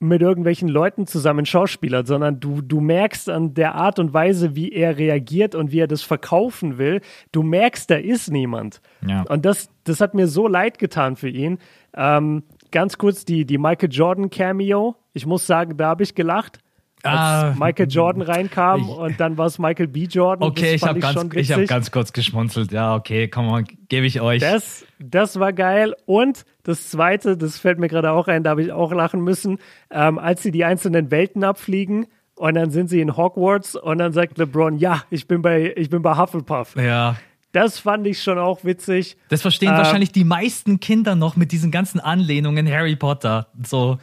mit 0.00 0.22
irgendwelchen 0.22 0.68
Leuten 0.68 1.06
zusammen 1.06 1.44
schauspielert, 1.44 2.06
sondern 2.06 2.38
du, 2.38 2.62
du 2.62 2.80
merkst 2.80 3.28
an 3.28 3.54
der 3.54 3.74
Art 3.74 3.98
und 3.98 4.12
Weise, 4.12 4.54
wie 4.54 4.72
er 4.72 4.96
reagiert 4.96 5.54
und 5.54 5.72
wie 5.72 5.80
er 5.80 5.88
das 5.88 6.02
verkaufen 6.02 6.78
will, 6.78 7.00
du 7.32 7.42
merkst, 7.42 7.90
da 7.90 7.96
ist 7.96 8.30
niemand. 8.30 8.80
Ja. 9.06 9.22
Und 9.22 9.44
das, 9.44 9.68
das 9.84 10.00
hat 10.00 10.14
mir 10.14 10.28
so 10.28 10.46
leid 10.46 10.78
getan 10.78 11.16
für 11.16 11.28
ihn. 11.28 11.58
Ähm, 11.96 12.44
ganz 12.70 12.98
kurz 12.98 13.24
die, 13.24 13.44
die 13.44 13.58
Michael 13.58 13.90
Jordan 13.90 14.30
Cameo. 14.30 14.96
Ich 15.14 15.26
muss 15.26 15.46
sagen, 15.46 15.76
da 15.76 15.88
habe 15.88 16.04
ich 16.04 16.14
gelacht 16.14 16.60
als 17.02 17.16
ah, 17.16 17.54
Michael 17.58 17.88
Jordan 17.88 18.22
reinkam 18.22 18.80
ich, 18.80 18.88
und 18.88 19.20
dann 19.20 19.38
war 19.38 19.46
es 19.46 19.58
Michael 19.58 19.88
B. 19.88 20.04
Jordan. 20.04 20.48
Okay, 20.48 20.74
ich 20.74 20.82
habe 20.82 20.98
ganz, 20.98 21.16
hab 21.16 21.66
ganz 21.66 21.90
kurz 21.90 22.12
geschmunzelt. 22.12 22.72
Ja, 22.72 22.94
okay, 22.96 23.28
komm 23.28 23.46
mal, 23.46 23.64
gebe 23.88 24.06
ich 24.06 24.20
euch. 24.20 24.40
Das, 24.40 24.84
das 24.98 25.38
war 25.38 25.52
geil. 25.52 25.94
Und 26.06 26.44
das 26.64 26.90
Zweite, 26.90 27.36
das 27.36 27.58
fällt 27.58 27.78
mir 27.78 27.88
gerade 27.88 28.10
auch 28.10 28.26
ein, 28.28 28.42
da 28.42 28.50
habe 28.50 28.62
ich 28.62 28.72
auch 28.72 28.92
lachen 28.92 29.22
müssen, 29.22 29.58
ähm, 29.90 30.18
als 30.18 30.42
sie 30.42 30.50
die 30.50 30.64
einzelnen 30.64 31.10
Welten 31.10 31.44
abfliegen 31.44 32.06
und 32.34 32.54
dann 32.54 32.70
sind 32.70 32.88
sie 32.88 33.00
in 33.00 33.16
Hogwarts 33.16 33.74
und 33.74 33.98
dann 33.98 34.12
sagt 34.12 34.38
LeBron, 34.38 34.78
ja, 34.78 35.02
ich 35.10 35.26
bin 35.28 35.42
bei, 35.42 35.72
ich 35.76 35.90
bin 35.90 36.02
bei 36.02 36.16
Hufflepuff. 36.16 36.76
Ja. 36.76 37.16
Das 37.52 37.78
fand 37.78 38.06
ich 38.06 38.22
schon 38.22 38.38
auch 38.38 38.64
witzig. 38.64 39.16
Das 39.28 39.42
verstehen 39.42 39.70
ähm, 39.70 39.78
wahrscheinlich 39.78 40.12
die 40.12 40.24
meisten 40.24 40.80
Kinder 40.80 41.14
noch 41.14 41.36
mit 41.36 41.52
diesen 41.52 41.70
ganzen 41.70 41.98
Anlehnungen 41.98 42.70
Harry 42.70 42.96
Potter. 42.96 43.48
So. 43.64 43.98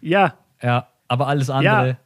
Ja. 0.00 0.34
Ja, 0.62 0.88
aber 1.08 1.26
alles 1.26 1.50
andere. 1.50 1.88
Ja. 1.88 1.96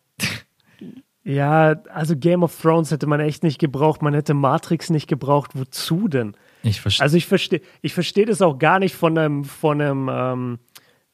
Ja, 1.28 1.82
also 1.92 2.16
Game 2.16 2.42
of 2.42 2.58
Thrones 2.58 2.90
hätte 2.90 3.06
man 3.06 3.20
echt 3.20 3.42
nicht 3.42 3.58
gebraucht. 3.58 4.00
Man 4.00 4.14
hätte 4.14 4.32
Matrix 4.32 4.88
nicht 4.88 5.08
gebraucht. 5.08 5.50
Wozu 5.52 6.08
denn? 6.08 6.34
Ich 6.62 6.80
verstehe. 6.80 7.02
Also 7.02 7.18
ich 7.18 7.26
verstehe, 7.26 7.60
ich 7.82 7.92
verstehe 7.92 8.24
das 8.24 8.40
auch 8.40 8.58
gar 8.58 8.78
nicht 8.78 8.94
von 8.94 9.18
einem, 9.18 9.44
von 9.44 9.80
einem, 9.80 10.08
ähm, 10.10 10.58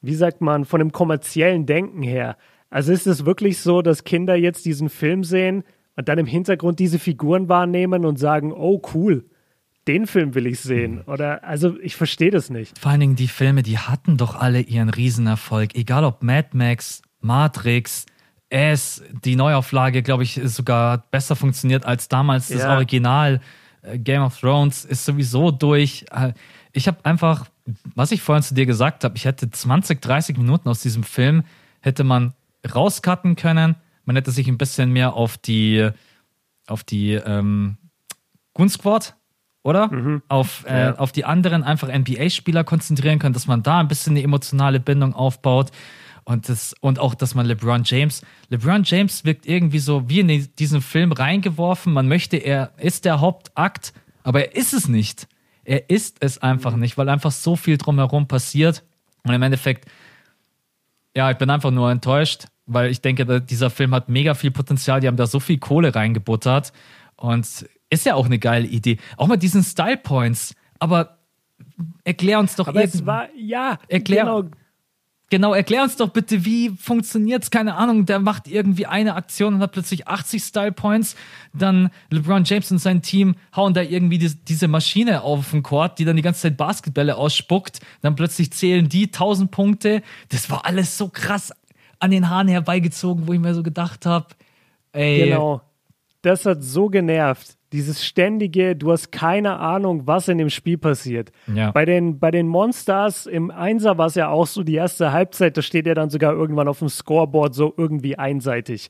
wie 0.01 0.15
sagt 0.15 0.39
man, 0.39 0.63
von 0.63 0.79
einem 0.79 0.93
kommerziellen 0.93 1.65
Denken 1.65 2.01
her. 2.01 2.37
Also 2.69 2.93
ist 2.93 3.07
es 3.07 3.25
wirklich 3.25 3.59
so, 3.59 3.81
dass 3.81 4.05
Kinder 4.05 4.35
jetzt 4.35 4.65
diesen 4.65 4.89
Film 4.89 5.25
sehen 5.25 5.63
und 5.97 6.07
dann 6.07 6.17
im 6.17 6.25
Hintergrund 6.25 6.79
diese 6.79 6.97
Figuren 6.97 7.49
wahrnehmen 7.49 8.05
und 8.05 8.17
sagen, 8.17 8.53
oh 8.53 8.81
cool, 8.93 9.25
den 9.87 10.07
Film 10.07 10.33
will 10.33 10.47
ich 10.47 10.61
sehen. 10.61 10.95
Mhm. 10.95 11.13
Oder 11.13 11.43
also 11.43 11.77
ich 11.81 11.97
verstehe 11.97 12.31
das 12.31 12.49
nicht. 12.49 12.79
Vor 12.79 12.91
allen 12.91 13.01
Dingen 13.01 13.15
die 13.15 13.27
Filme, 13.27 13.63
die 13.63 13.79
hatten 13.79 14.15
doch 14.15 14.35
alle 14.35 14.61
ihren 14.61 14.89
Riesenerfolg. 14.89 15.75
Egal 15.75 16.05
ob 16.05 16.23
Mad 16.23 16.49
Max, 16.53 17.01
Matrix, 17.19 18.05
es, 18.55 19.03
die 19.23 19.35
Neuauflage, 19.35 20.01
glaube 20.01 20.23
ich, 20.23 20.37
ist 20.37 20.55
sogar 20.55 20.99
besser 21.11 21.35
funktioniert 21.35 21.85
als 21.85 22.07
damals 22.07 22.47
das 22.47 22.61
ja. 22.61 22.73
Original. 22.73 23.41
Äh, 23.81 23.99
Game 23.99 24.21
of 24.21 24.39
Thrones 24.39 24.85
ist 24.85 25.03
sowieso 25.03 25.51
durch. 25.51 26.05
Äh, 26.11 26.31
ich 26.71 26.87
habe 26.87 27.03
einfach, 27.03 27.47
was 27.95 28.11
ich 28.11 28.21
vorhin 28.21 28.43
zu 28.43 28.53
dir 28.53 28.65
gesagt 28.65 29.03
habe, 29.03 29.17
ich 29.17 29.25
hätte 29.25 29.51
20, 29.51 30.01
30 30.01 30.37
Minuten 30.37 30.69
aus 30.69 30.81
diesem 30.81 31.03
Film, 31.03 31.43
hätte 31.81 32.05
man 32.05 32.33
rauscutten 32.73 33.35
können. 33.35 33.75
Man 34.05 34.15
hätte 34.15 34.31
sich 34.31 34.47
ein 34.47 34.57
bisschen 34.57 34.91
mehr 34.91 35.13
auf 35.13 35.37
die, 35.37 35.89
auf 36.67 36.85
die 36.85 37.13
ähm, 37.13 37.77
Gun 38.53 38.69
Squad 38.69 39.15
oder? 39.63 39.91
Mhm. 39.91 40.21
Auf, 40.29 40.63
äh, 40.65 40.79
ja. 40.79 40.95
auf 40.95 41.11
die 41.11 41.25
anderen 41.25 41.63
einfach 41.63 41.89
NBA-Spieler 41.89 42.63
konzentrieren 42.63 43.19
können, 43.19 43.33
dass 43.33 43.47
man 43.47 43.63
da 43.63 43.79
ein 43.79 43.87
bisschen 43.87 44.13
eine 44.13 44.23
emotionale 44.23 44.79
Bindung 44.79 45.13
aufbaut. 45.13 45.71
Und, 46.25 46.49
das, 46.49 46.73
und 46.81 46.97
auch, 46.97 47.13
dass 47.13 47.35
man 47.35 47.45
LeBron 47.45 47.83
James, 47.85 48.23
LeBron 48.49 48.83
James 48.83 49.25
wirkt 49.25 49.45
irgendwie 49.45 49.77
so 49.77 50.09
wie 50.09 50.21
in 50.21 50.49
diesen 50.57 50.81
Film 50.81 51.11
reingeworfen. 51.11 51.93
Man 51.93 52.07
möchte, 52.07 52.37
er 52.37 52.71
ist 52.77 53.05
der 53.05 53.21
Hauptakt, 53.21 53.93
aber 54.23 54.39
er 54.41 54.55
ist 54.55 54.73
es 54.73 54.87
nicht. 54.87 55.27
Er 55.63 55.87
ist 55.89 56.17
es 56.21 56.39
einfach 56.39 56.73
mhm. 56.73 56.81
nicht, 56.81 56.97
weil 56.97 57.09
einfach 57.09 57.31
so 57.31 57.55
viel 57.55 57.77
drumherum 57.77 58.27
passiert. 58.27 58.83
Und 59.23 59.33
im 59.33 59.41
Endeffekt, 59.43 59.87
ja, 61.15 61.29
ich 61.29 61.37
bin 61.37 61.51
einfach 61.51 61.71
nur 61.71 61.91
enttäuscht, 61.91 62.47
weil 62.65 62.89
ich 62.89 63.01
denke, 63.01 63.41
dieser 63.41 63.69
Film 63.69 63.93
hat 63.93 64.09
mega 64.09 64.33
viel 64.33 64.51
Potenzial. 64.51 65.01
Die 65.01 65.07
haben 65.07 65.17
da 65.17 65.27
so 65.27 65.39
viel 65.39 65.59
Kohle 65.59 65.93
reingebuttert. 65.93 66.73
Und 67.17 67.67
ist 67.91 68.05
ja 68.05 68.15
auch 68.15 68.25
eine 68.25 68.39
geile 68.39 68.65
Idee. 68.65 68.97
Auch 69.17 69.27
mit 69.27 69.43
diesen 69.43 69.63
Style 69.63 69.97
Points. 69.97 70.55
Aber 70.79 71.19
erklär 72.03 72.39
uns 72.39 72.55
doch 72.55 72.67
Aber 72.67 72.83
es 72.83 73.05
war, 73.05 73.29
ja, 73.35 73.77
erklär, 73.87 74.23
genau 74.23 74.49
Genau, 75.31 75.55
erklär 75.55 75.81
uns 75.81 75.95
doch 75.95 76.09
bitte, 76.09 76.45
wie 76.45 76.69
funktioniert's? 76.69 77.49
Keine 77.49 77.75
Ahnung, 77.75 78.05
der 78.05 78.19
macht 78.19 78.47
irgendwie 78.47 78.85
eine 78.85 79.15
Aktion 79.15 79.55
und 79.55 79.59
hat 79.59 79.71
plötzlich 79.71 80.07
80 80.07 80.43
Style 80.43 80.71
Points. 80.71 81.15
Dann 81.51 81.89
LeBron 82.11 82.43
James 82.43 82.71
und 82.71 82.77
sein 82.77 83.01
Team 83.01 83.35
hauen 83.55 83.73
da 83.73 83.81
irgendwie 83.81 84.19
die, 84.19 84.31
diese 84.35 84.67
Maschine 84.67 85.23
auf 85.23 85.49
den 85.49 85.63
Court, 85.63 85.97
die 85.97 86.05
dann 86.05 86.15
die 86.15 86.21
ganze 86.21 86.41
Zeit 86.41 86.57
Basketbälle 86.57 87.15
ausspuckt. 87.15 87.79
Dann 88.01 88.15
plötzlich 88.15 88.53
zählen 88.53 88.87
die 88.87 89.05
1000 89.05 89.49
Punkte. 89.49 90.03
Das 90.29 90.49
war 90.51 90.65
alles 90.65 90.95
so 90.95 91.09
krass 91.09 91.51
an 91.97 92.11
den 92.11 92.29
Haaren 92.29 92.47
herbeigezogen, 92.47 93.27
wo 93.27 93.33
ich 93.33 93.39
mir 93.39 93.55
so 93.55 93.63
gedacht 93.63 94.05
habe, 94.05 94.27
ey. 94.91 95.25
Genau. 95.25 95.61
Das 96.21 96.45
hat 96.45 96.63
so 96.63 96.87
genervt. 96.87 97.57
Dieses 97.75 98.05
ständige, 98.05 98.73
du 98.73 98.89
hast 98.89 99.11
keine 99.11 99.59
Ahnung, 99.59 100.07
was 100.07 100.29
in 100.29 100.37
dem 100.37 100.49
Spiel 100.49 100.77
passiert. 100.77 101.33
Ja. 101.53 101.71
Bei, 101.71 101.83
den, 101.83 102.19
bei 102.19 102.31
den 102.31 102.47
Monsters 102.47 103.25
im 103.25 103.51
Einser 103.51 103.97
war 103.97 104.07
es 104.07 104.15
ja 104.15 104.29
auch 104.29 104.47
so, 104.47 104.63
die 104.63 104.75
erste 104.75 105.11
Halbzeit, 105.11 105.57
da 105.57 105.61
steht 105.61 105.85
ja 105.85 105.93
dann 105.93 106.09
sogar 106.09 106.31
irgendwann 106.31 106.69
auf 106.69 106.79
dem 106.79 106.87
Scoreboard 106.87 107.53
so 107.53 107.73
irgendwie 107.75 108.17
einseitig. 108.17 108.89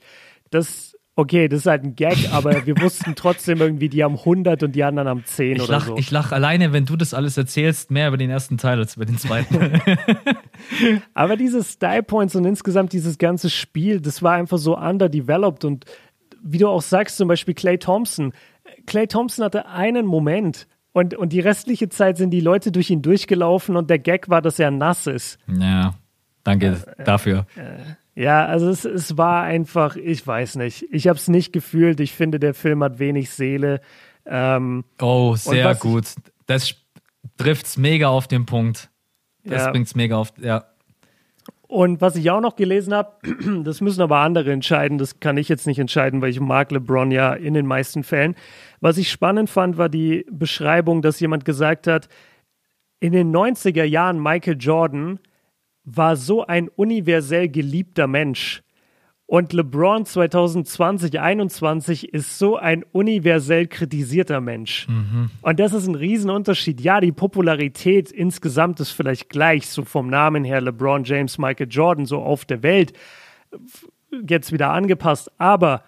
Das, 0.51 0.95
okay, 1.15 1.47
das 1.47 1.61
ist 1.61 1.65
halt 1.65 1.83
ein 1.83 1.95
Gag, 1.95 2.15
aber 2.31 2.67
wir 2.67 2.79
wussten 2.79 3.15
trotzdem 3.15 3.59
irgendwie, 3.59 3.89
die 3.89 4.03
haben 4.03 4.19
100 4.19 4.61
und 4.61 4.75
die 4.75 4.83
anderen 4.83 5.07
haben 5.07 5.25
10 5.25 5.55
ich 5.55 5.61
oder 5.63 5.71
lach, 5.71 5.87
so. 5.87 5.97
Ich 5.97 6.11
lache 6.11 6.35
alleine, 6.35 6.71
wenn 6.71 6.85
du 6.85 6.95
das 6.95 7.15
alles 7.15 7.37
erzählst, 7.37 7.89
mehr 7.89 8.09
über 8.09 8.17
den 8.17 8.29
ersten 8.29 8.59
Teil 8.59 8.77
als 8.77 8.97
über 8.97 9.05
den 9.05 9.17
zweiten. 9.17 9.81
aber 11.15 11.37
diese 11.37 11.63
Style 11.63 12.03
Points 12.03 12.35
und 12.35 12.45
insgesamt 12.45 12.93
dieses 12.93 13.17
ganze 13.17 13.49
Spiel, 13.49 13.99
das 13.99 14.21
war 14.21 14.33
einfach 14.33 14.59
so 14.59 14.77
underdeveloped 14.77 15.65
und 15.65 15.85
wie 16.47 16.59
du 16.59 16.67
auch 16.67 16.83
sagst, 16.83 17.17
zum 17.17 17.27
Beispiel 17.27 17.55
Clay 17.55 17.79
Thompson, 17.79 18.31
Clay 18.85 19.07
Thompson 19.07 19.45
hatte 19.45 19.67
einen 19.67 20.05
Moment 20.05 20.67
und, 20.93 21.13
und 21.13 21.33
die 21.33 21.41
restliche 21.41 21.89
Zeit 21.89 22.17
sind 22.17 22.29
die 22.31 22.39
Leute 22.39 22.71
durch 22.71 22.89
ihn 22.89 23.01
durchgelaufen 23.01 23.75
und 23.75 23.89
der 23.89 23.99
Gag 23.99 24.29
war, 24.29 24.41
dass 24.41 24.59
er 24.59 24.71
nass 24.71 25.07
ist. 25.07 25.37
Ja, 25.47 25.95
danke 26.43 26.81
äh, 26.97 27.03
dafür. 27.03 27.45
Äh, 27.55 28.21
ja, 28.21 28.45
also 28.45 28.69
es, 28.69 28.85
es 28.85 29.17
war 29.17 29.43
einfach, 29.43 29.97
ich 29.97 30.25
weiß 30.25 30.55
nicht. 30.55 30.85
Ich 30.89 31.07
habe 31.07 31.17
es 31.17 31.27
nicht 31.27 31.51
gefühlt. 31.51 31.99
Ich 31.99 32.13
finde, 32.13 32.39
der 32.39 32.53
Film 32.53 32.81
hat 32.81 32.97
wenig 32.97 33.29
Seele. 33.29 33.81
Ähm, 34.25 34.85
oh, 35.01 35.35
sehr 35.35 35.75
gut. 35.75 36.05
Das 36.45 36.75
trifft 37.37 37.65
es 37.65 37.77
mega 37.77 38.07
auf 38.07 38.27
den 38.27 38.45
Punkt. 38.45 38.89
Das 39.43 39.65
ja. 39.65 39.71
bringt 39.71 39.87
es 39.87 39.95
mega 39.95 40.15
auf, 40.15 40.31
ja. 40.41 40.65
Und 41.67 41.99
was 41.99 42.15
ich 42.15 42.29
auch 42.29 42.41
noch 42.41 42.55
gelesen 42.55 42.93
habe, 42.93 43.17
das 43.63 43.81
müssen 43.81 44.01
aber 44.01 44.19
andere 44.19 44.51
entscheiden, 44.51 44.97
das 44.97 45.19
kann 45.19 45.37
ich 45.37 45.49
jetzt 45.49 45.67
nicht 45.67 45.79
entscheiden, 45.79 46.21
weil 46.21 46.29
ich 46.29 46.39
mag 46.39 46.71
LeBron 46.71 47.11
ja 47.11 47.33
in 47.33 47.53
den 47.53 47.65
meisten 47.65 48.03
Fällen. 48.03 48.35
Was 48.85 48.99
ich 48.99 49.09
spannend 49.09 49.49
fand, 49.49 49.79
war 49.79 49.89
die 49.89 50.27
Beschreibung, 50.29 51.01
dass 51.01 51.19
jemand 51.19 51.43
gesagt 51.43 51.87
hat, 51.87 52.07
in 52.99 53.13
den 53.13 53.35
90er 53.35 53.83
Jahren 53.83 54.21
Michael 54.21 54.57
Jordan 54.59 55.17
war 55.85 56.15
so 56.15 56.45
ein 56.45 56.67
universell 56.67 57.49
geliebter 57.49 58.05
Mensch. 58.05 58.61
Und 59.25 59.53
LeBron 59.53 60.05
2020, 60.05 61.13
2021 61.13 62.13
ist 62.13 62.37
so 62.37 62.57
ein 62.57 62.83
universell 62.91 63.65
kritisierter 63.65 64.39
Mensch. 64.39 64.87
Mhm. 64.87 65.31
Und 65.41 65.59
das 65.59 65.73
ist 65.73 65.87
ein 65.87 65.95
Riesenunterschied. 65.95 66.79
Ja, 66.79 67.01
die 67.01 67.11
Popularität 67.11 68.11
insgesamt 68.11 68.79
ist 68.81 68.91
vielleicht 68.91 69.29
gleich, 69.29 69.65
so 69.65 69.83
vom 69.83 70.11
Namen 70.11 70.43
her 70.43 70.61
LeBron 70.61 71.05
James, 71.05 71.39
Michael 71.39 71.69
Jordan, 71.71 72.05
so 72.05 72.19
auf 72.19 72.45
der 72.45 72.61
Welt, 72.61 72.93
jetzt 74.29 74.51
wieder 74.51 74.69
angepasst. 74.69 75.31
Aber 75.39 75.81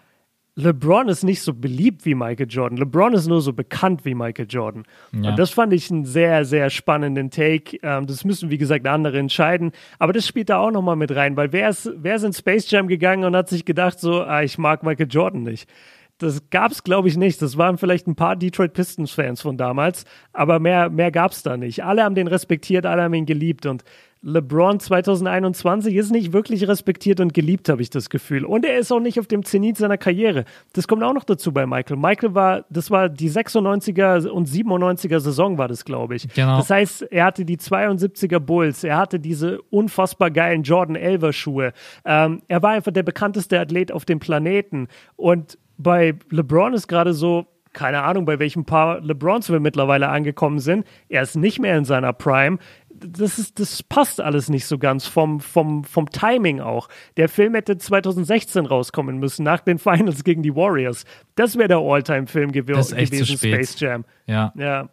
LeBron 0.58 1.08
ist 1.08 1.24
nicht 1.24 1.44
so 1.44 1.54
beliebt 1.54 2.04
wie 2.06 2.16
Michael 2.16 2.48
Jordan. 2.50 2.78
LeBron 2.78 3.14
ist 3.14 3.28
nur 3.28 3.42
so 3.42 3.54
bekannt 3.54 4.06
wie 4.06 4.16
Michael 4.16 4.48
Jordan. 4.50 4.86
Ja. 5.14 5.30
Und 5.30 5.40
das 5.40 5.52
fand 5.52 5.72
ich 5.72 5.92
einen 5.92 6.04
sehr, 6.04 6.46
sehr 6.46 6.72
spannenden 6.72 7.30
Take. 7.30 7.78
Ähm, 7.84 8.08
das 8.08 8.26
müssen, 8.26 8.50
wie 8.50 8.58
gesagt, 8.58 8.88
andere 8.88 9.20
entscheiden. 9.20 9.72
Aber 10.00 10.14
das 10.14 10.26
spielt 10.26 10.50
da 10.50 10.58
auch 10.58 10.72
nochmal 10.72 10.96
mit 10.96 11.16
rein, 11.16 11.38
weil 11.38 11.54
wer 11.54 11.70
ist, 11.70 11.92
wer 11.98 12.16
ist 12.16 12.24
in 12.24 12.34
Space 12.34 12.72
Jam 12.72 12.88
gegangen 12.88 13.24
und 13.24 13.36
hat 13.36 13.50
sich 13.50 13.66
gedacht, 13.66 14.00
so, 14.00 14.24
ah, 14.24 14.42
ich 14.42 14.58
mag 14.58 14.82
Michael 14.82 15.08
Jordan 15.08 15.44
nicht. 15.44 15.70
Das 16.18 16.50
gab 16.50 16.72
es, 16.72 16.84
glaube 16.84 17.08
ich, 17.08 17.18
nicht. 17.18 17.42
Das 17.42 17.58
waren 17.58 17.78
vielleicht 17.78 18.08
ein 18.08 18.16
paar 18.16 18.36
Detroit 18.36 18.74
Pistons-Fans 18.74 19.42
von 19.42 19.58
damals, 19.58 20.06
aber 20.34 20.60
mehr, 20.60 20.90
mehr 20.90 21.12
gab 21.12 21.32
es 21.32 21.44
da 21.44 21.58
nicht. 21.58 21.84
Alle 21.84 22.04
haben 22.04 22.16
den 22.16 22.28
respektiert, 22.28 22.86
alle 22.86 23.04
haben 23.04 23.14
ihn 23.14 23.26
geliebt 23.26 23.66
und 23.66 23.84
LeBron 24.24 24.80
2021 24.80 25.96
ist 25.96 26.12
nicht 26.12 26.34
wirklich 26.34 26.68
respektiert 26.68 27.20
und 27.20 27.34
geliebt, 27.34 27.70
habe 27.70 27.82
ich 27.82 27.90
das 27.90 28.10
Gefühl. 28.10 28.46
Und 28.46 28.66
er 28.66 28.78
ist 28.78 28.92
auch 28.92 29.00
nicht 29.00 29.20
auf 29.20 29.28
dem 29.28 29.46
Zenit 29.46 29.78
seiner 29.78 29.98
Karriere. 29.98 30.46
Das 30.74 30.88
kommt 30.88 31.04
auch 31.04 31.14
noch 31.14 31.24
dazu 31.24 31.52
bei 31.54 31.68
Michael. 31.68 31.98
Michael 31.98 32.34
war, 32.34 32.66
das 32.70 32.90
war 32.90 33.10
die 33.10 33.30
96er 33.30 34.28
und 34.28 34.50
97er 34.50 35.20
Saison 35.20 35.58
war 35.58 35.68
das, 35.68 35.86
glaube 35.86 36.16
ich. 36.16 36.28
Genau. 36.34 36.58
Das 36.58 36.70
heißt, 36.70 37.04
er 37.04 37.26
hatte 37.26 37.46
die 37.46 37.58
72er 37.58 38.40
Bulls, 38.40 38.84
er 38.84 38.98
hatte 38.98 39.20
diese 39.20 39.62
unfassbar 39.70 40.32
geilen 40.32 40.64
Jordan 40.64 40.96
Elver 40.96 41.32
Schuhe. 41.32 41.72
Ähm, 42.04 42.42
er 42.48 42.64
war 42.64 42.72
einfach 42.72 42.92
der 42.92 43.04
bekannteste 43.04 43.60
Athlet 43.60 43.92
auf 43.92 44.04
dem 44.04 44.20
Planeten. 44.20 44.88
Und 45.16 45.60
bei 45.78 46.16
LeBron 46.30 46.74
ist 46.74 46.88
gerade 46.88 47.14
so, 47.14 47.48
keine 47.74 48.02
Ahnung, 48.04 48.26
bei 48.26 48.40
welchem 48.40 48.66
Paar 48.66 49.02
LeBrons 49.02 49.50
wir 49.52 49.60
mittlerweile 49.60 50.10
angekommen 50.10 50.60
sind. 50.60 50.86
Er 51.10 51.22
ist 51.22 51.36
nicht 51.36 51.60
mehr 51.60 51.78
in 51.78 51.86
seiner 51.86 52.12
Prime. 52.12 52.58
Das, 52.90 53.38
ist, 53.38 53.60
das 53.60 53.84
passt 53.84 54.20
alles 54.20 54.50
nicht 54.50 54.66
so 54.66 54.80
ganz 54.80 55.06
vom, 55.06 55.40
vom, 55.40 55.84
vom 55.84 56.10
Timing 56.10 56.60
auch. 56.60 56.90
Der 57.18 57.30
Film 57.30 57.54
hätte 57.54 57.78
2016 57.78 58.66
rauskommen 58.66 59.20
müssen, 59.20 59.44
nach 59.44 59.60
den 59.60 59.78
Finals 59.78 60.24
gegen 60.24 60.42
die 60.42 60.56
Warriors. 60.56 61.06
Das 61.36 61.56
wäre 61.56 61.68
der 61.68 61.78
All-Time-Film 61.78 62.52
gew 62.52 62.64
gewesen, 62.64 63.38
Space 63.38 63.80
Jam. 63.80 64.06
Ja. 64.26 64.52
ja. 64.58 64.90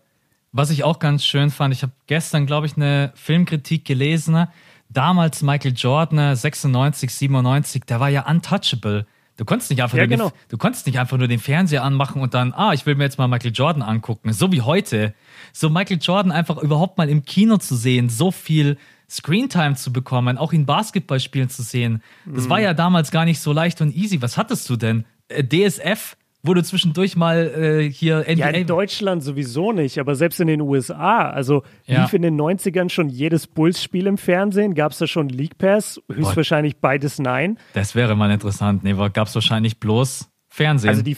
Was 0.52 0.70
ich 0.70 0.84
auch 0.84 0.98
ganz 0.98 1.24
schön 1.24 1.50
fand, 1.50 1.72
ich 1.72 1.82
habe 1.82 1.92
gestern, 2.06 2.44
glaube 2.44 2.66
ich, 2.66 2.76
eine 2.76 3.12
Filmkritik 3.14 3.86
gelesen. 3.86 4.46
Damals 4.90 5.42
Michael 5.42 5.72
Jordan, 5.74 6.36
96, 6.36 7.12
97, 7.12 7.84
der 7.84 7.98
war 7.98 8.10
ja 8.10 8.28
untouchable. 8.28 9.06
Du 9.36 9.44
konntest 9.44 9.70
nicht 9.70 9.82
einfach, 9.82 9.98
ja, 9.98 10.06
nur, 10.06 10.16
genau. 10.16 10.28
den, 10.30 10.38
du 10.48 10.58
konntest 10.58 10.86
nicht 10.86 10.98
einfach 10.98 11.16
nur 11.16 11.26
den 11.26 11.40
Fernseher 11.40 11.82
anmachen 11.82 12.22
und 12.22 12.34
dann, 12.34 12.52
ah, 12.52 12.72
ich 12.72 12.86
will 12.86 12.94
mir 12.94 13.04
jetzt 13.04 13.18
mal 13.18 13.26
Michael 13.26 13.52
Jordan 13.52 13.82
angucken. 13.82 14.32
So 14.32 14.52
wie 14.52 14.62
heute. 14.62 15.14
So 15.52 15.70
Michael 15.70 15.98
Jordan 16.00 16.30
einfach 16.30 16.58
überhaupt 16.58 16.98
mal 16.98 17.08
im 17.08 17.24
Kino 17.24 17.56
zu 17.56 17.74
sehen, 17.74 18.08
so 18.08 18.30
viel 18.30 18.78
Screentime 19.10 19.74
zu 19.74 19.92
bekommen, 19.92 20.38
auch 20.38 20.52
ihn 20.52 20.66
Basketball 20.66 21.20
spielen 21.20 21.48
zu 21.48 21.62
sehen. 21.62 22.02
Das 22.24 22.44
mhm. 22.44 22.50
war 22.50 22.60
ja 22.60 22.74
damals 22.74 23.10
gar 23.10 23.24
nicht 23.24 23.40
so 23.40 23.52
leicht 23.52 23.80
und 23.80 23.94
easy. 23.94 24.22
Was 24.22 24.36
hattest 24.36 24.70
du 24.70 24.76
denn? 24.76 25.04
Äh, 25.28 25.44
DSF? 25.44 26.16
Wo 26.44 26.52
du 26.52 26.62
zwischendurch 26.62 27.16
mal 27.16 27.46
äh, 27.46 27.90
hier 27.90 28.20
NBA. 28.20 28.32
Ja, 28.32 28.48
in 28.50 28.66
Deutschland 28.66 29.24
sowieso 29.24 29.72
nicht, 29.72 29.98
aber 29.98 30.14
selbst 30.14 30.38
in 30.40 30.46
den 30.46 30.60
USA. 30.60 31.30
Also 31.30 31.62
ja. 31.86 32.02
lief 32.02 32.12
in 32.12 32.22
den 32.22 32.38
90ern 32.38 32.90
schon 32.90 33.08
jedes 33.08 33.46
Bulls-Spiel 33.46 34.06
im 34.06 34.18
Fernsehen. 34.18 34.74
Gab 34.74 34.92
es 34.92 34.98
da 34.98 35.06
schon 35.06 35.30
League 35.30 35.56
Pass? 35.56 36.00
Höchstwahrscheinlich 36.12 36.76
beides 36.76 37.18
nein. 37.18 37.58
Das 37.72 37.94
wäre 37.94 38.14
mal 38.14 38.30
interessant. 38.30 38.84
Nee, 38.84 38.92
gab 38.92 39.26
es 39.26 39.34
wahrscheinlich 39.34 39.80
bloß 39.80 40.30
Fernsehen. 40.46 40.90
Also 40.90 41.02
die, 41.02 41.16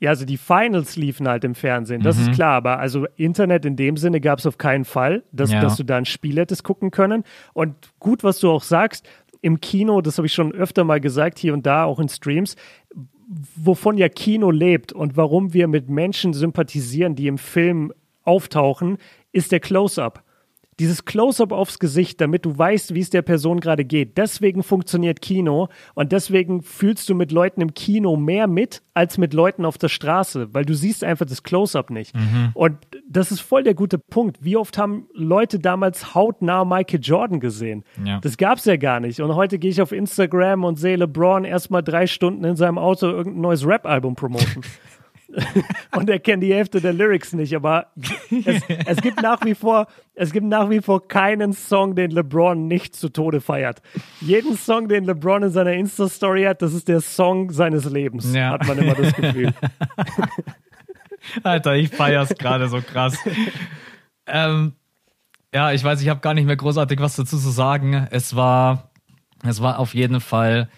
ja, 0.00 0.10
also 0.10 0.26
die 0.26 0.36
Finals 0.36 0.96
liefen 0.96 1.28
halt 1.28 1.44
im 1.44 1.54
Fernsehen, 1.54 2.02
das 2.02 2.16
mhm. 2.18 2.22
ist 2.24 2.32
klar. 2.34 2.56
Aber 2.56 2.80
also 2.80 3.06
Internet 3.14 3.64
in 3.64 3.76
dem 3.76 3.96
Sinne 3.96 4.20
gab 4.20 4.40
es 4.40 4.46
auf 4.46 4.58
keinen 4.58 4.84
Fall, 4.84 5.22
dass, 5.30 5.52
ja. 5.52 5.60
dass 5.60 5.76
du 5.76 5.84
da 5.84 5.96
ein 5.96 6.04
Spiel 6.04 6.36
hättest 6.36 6.64
gucken 6.64 6.90
können. 6.90 7.22
Und 7.52 7.76
gut, 8.00 8.24
was 8.24 8.40
du 8.40 8.50
auch 8.50 8.64
sagst, 8.64 9.06
im 9.40 9.60
Kino, 9.60 10.00
das 10.00 10.16
habe 10.16 10.26
ich 10.26 10.32
schon 10.32 10.52
öfter 10.52 10.84
mal 10.84 11.00
gesagt, 11.00 11.38
hier 11.38 11.52
und 11.52 11.64
da, 11.66 11.84
auch 11.84 12.00
in 12.00 12.08
Streams, 12.08 12.56
wovon 13.56 13.96
ja 13.96 14.08
Kino 14.08 14.50
lebt 14.50 14.92
und 14.92 15.16
warum 15.16 15.52
wir 15.54 15.68
mit 15.68 15.88
Menschen 15.88 16.34
sympathisieren, 16.34 17.14
die 17.14 17.26
im 17.26 17.38
Film 17.38 17.92
auftauchen, 18.24 18.98
ist 19.32 19.52
der 19.52 19.60
Close-up. 19.60 20.23
Dieses 20.78 21.04
Close-up 21.04 21.52
aufs 21.52 21.78
Gesicht, 21.78 22.20
damit 22.20 22.44
du 22.44 22.56
weißt, 22.56 22.94
wie 22.94 23.00
es 23.00 23.10
der 23.10 23.22
Person 23.22 23.60
gerade 23.60 23.84
geht. 23.84 24.18
Deswegen 24.18 24.62
funktioniert 24.62 25.22
Kino 25.22 25.68
und 25.94 26.12
deswegen 26.12 26.62
fühlst 26.62 27.08
du 27.08 27.14
mit 27.14 27.32
Leuten 27.32 27.60
im 27.60 27.74
Kino 27.74 28.16
mehr 28.16 28.46
mit 28.46 28.82
als 28.94 29.18
mit 29.18 29.34
Leuten 29.34 29.64
auf 29.64 29.76
der 29.76 29.88
Straße, 29.88 30.54
weil 30.54 30.64
du 30.64 30.74
siehst 30.74 31.02
einfach 31.02 31.26
das 31.26 31.42
Close-up 31.42 31.90
nicht. 31.90 32.14
Mhm. 32.14 32.50
Und 32.54 32.78
das 33.08 33.32
ist 33.32 33.40
voll 33.40 33.64
der 33.64 33.74
gute 33.74 33.98
Punkt. 33.98 34.38
Wie 34.40 34.56
oft 34.56 34.78
haben 34.78 35.08
Leute 35.12 35.58
damals 35.58 36.14
hautnah 36.14 36.64
Michael 36.64 37.00
Jordan 37.02 37.40
gesehen? 37.40 37.84
Ja. 38.04 38.20
Das 38.20 38.36
gab 38.36 38.58
es 38.58 38.64
ja 38.64 38.76
gar 38.76 39.00
nicht. 39.00 39.20
Und 39.20 39.34
heute 39.34 39.58
gehe 39.58 39.70
ich 39.70 39.82
auf 39.82 39.92
Instagram 39.92 40.64
und 40.64 40.76
sehe 40.76 40.96
LeBron 40.96 41.44
erstmal 41.44 41.82
drei 41.82 42.06
Stunden 42.06 42.44
in 42.44 42.56
seinem 42.56 42.78
Auto 42.78 43.06
irgendein 43.06 43.42
neues 43.42 43.66
Rap-Album 43.66 44.14
promoten. 44.14 44.62
und 45.96 46.08
er 46.08 46.18
kennt 46.18 46.42
die 46.42 46.54
Hälfte 46.54 46.80
der 46.80 46.92
Lyrics 46.92 47.32
nicht, 47.32 47.54
aber 47.54 47.88
es, 48.30 48.62
es, 48.86 48.96
gibt 48.98 49.22
nach 49.22 49.44
wie 49.44 49.54
vor, 49.54 49.86
es 50.14 50.32
gibt 50.32 50.46
nach 50.46 50.70
wie 50.70 50.80
vor 50.80 51.06
keinen 51.06 51.52
Song, 51.52 51.94
den 51.94 52.10
LeBron 52.10 52.66
nicht 52.66 52.94
zu 52.94 53.08
Tode 53.08 53.40
feiert. 53.40 53.82
Jeden 54.20 54.56
Song, 54.56 54.88
den 54.88 55.04
LeBron 55.04 55.44
in 55.44 55.50
seiner 55.50 55.72
Insta-Story 55.72 56.44
hat, 56.44 56.62
das 56.62 56.72
ist 56.72 56.88
der 56.88 57.00
Song 57.00 57.50
seines 57.50 57.84
Lebens, 57.84 58.32
ja. 58.34 58.50
hat 58.50 58.66
man 58.66 58.78
immer 58.78 58.94
das 58.94 59.12
Gefühl. 59.14 59.52
Alter, 61.42 61.74
ich 61.74 61.90
feier's 61.90 62.34
gerade 62.34 62.68
so 62.68 62.80
krass. 62.80 63.18
ähm, 64.26 64.72
ja, 65.54 65.72
ich 65.72 65.82
weiß, 65.82 66.02
ich 66.02 66.08
habe 66.08 66.20
gar 66.20 66.34
nicht 66.34 66.46
mehr 66.46 66.56
großartig 66.56 67.00
was 67.00 67.16
dazu 67.16 67.38
zu 67.38 67.50
sagen. 67.50 68.08
Es 68.10 68.36
war, 68.36 68.90
es 69.42 69.62
war 69.62 69.78
auf 69.78 69.94
jeden 69.94 70.20
Fall 70.20 70.68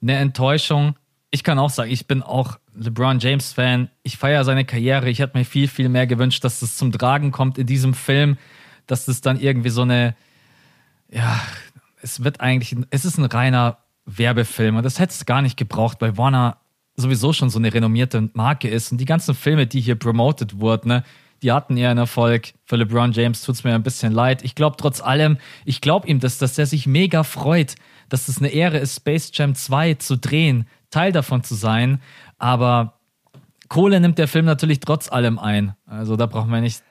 eine 0.00 0.16
Enttäuschung. 0.16 0.94
Ich 1.30 1.44
kann 1.44 1.58
auch 1.58 1.70
sagen, 1.70 1.90
ich 1.90 2.06
bin 2.06 2.22
auch 2.22 2.59
LeBron 2.74 3.18
James 3.18 3.52
Fan. 3.52 3.90
Ich 4.02 4.16
feiere 4.16 4.44
seine 4.44 4.64
Karriere. 4.64 5.10
Ich 5.10 5.18
hätte 5.18 5.36
mir 5.36 5.44
viel, 5.44 5.68
viel 5.68 5.88
mehr 5.88 6.06
gewünscht, 6.06 6.44
dass 6.44 6.60
das 6.60 6.76
zum 6.76 6.92
Tragen 6.92 7.32
kommt 7.32 7.58
in 7.58 7.66
diesem 7.66 7.94
Film, 7.94 8.38
dass 8.86 9.06
das 9.06 9.20
dann 9.20 9.38
irgendwie 9.38 9.70
so 9.70 9.82
eine, 9.82 10.14
ja, 11.10 11.40
es 12.02 12.24
wird 12.24 12.40
eigentlich, 12.40 12.76
es 12.90 13.04
ist 13.04 13.18
ein 13.18 13.24
reiner 13.24 13.78
Werbefilm 14.06 14.76
und 14.76 14.84
das 14.84 14.98
hätte 14.98 15.12
es 15.12 15.26
gar 15.26 15.42
nicht 15.42 15.56
gebraucht, 15.56 15.98
weil 16.00 16.16
Warner 16.16 16.58
sowieso 16.96 17.32
schon 17.32 17.50
so 17.50 17.58
eine 17.58 17.72
renommierte 17.72 18.30
Marke 18.34 18.68
ist 18.68 18.92
und 18.92 18.98
die 18.98 19.04
ganzen 19.04 19.34
Filme, 19.34 19.66
die 19.66 19.80
hier 19.80 19.96
promoted 19.96 20.60
wurden, 20.60 20.88
ne, 20.88 21.04
die 21.42 21.52
hatten 21.52 21.76
eher 21.76 21.90
einen 21.90 21.98
Erfolg. 21.98 22.52
Für 22.66 22.76
LeBron 22.76 23.12
James 23.12 23.42
tut 23.42 23.54
es 23.54 23.64
mir 23.64 23.74
ein 23.74 23.82
bisschen 23.82 24.12
leid. 24.12 24.44
Ich 24.44 24.54
glaube 24.54 24.76
trotz 24.78 25.00
allem, 25.00 25.38
ich 25.64 25.80
glaube 25.80 26.06
ihm, 26.06 26.20
dass, 26.20 26.38
dass 26.38 26.58
er 26.58 26.66
sich 26.66 26.86
mega 26.86 27.22
freut, 27.22 27.76
dass 28.08 28.28
es 28.28 28.38
eine 28.38 28.48
Ehre 28.48 28.78
ist, 28.78 28.96
Space 28.96 29.30
Jam 29.32 29.54
2 29.54 29.94
zu 29.94 30.18
drehen, 30.18 30.66
Teil 30.90 31.12
davon 31.12 31.42
zu 31.42 31.54
sein. 31.54 32.02
Aber 32.40 32.94
Kohle 33.68 34.00
nimmt 34.00 34.18
der 34.18 34.26
Film 34.26 34.46
natürlich 34.46 34.80
trotz 34.80 35.12
allem 35.12 35.38
ein. 35.38 35.74
Also 35.86 36.16
da 36.16 36.26
brauchen 36.26 36.50
wir 36.50 36.60
nicht. 36.60 36.82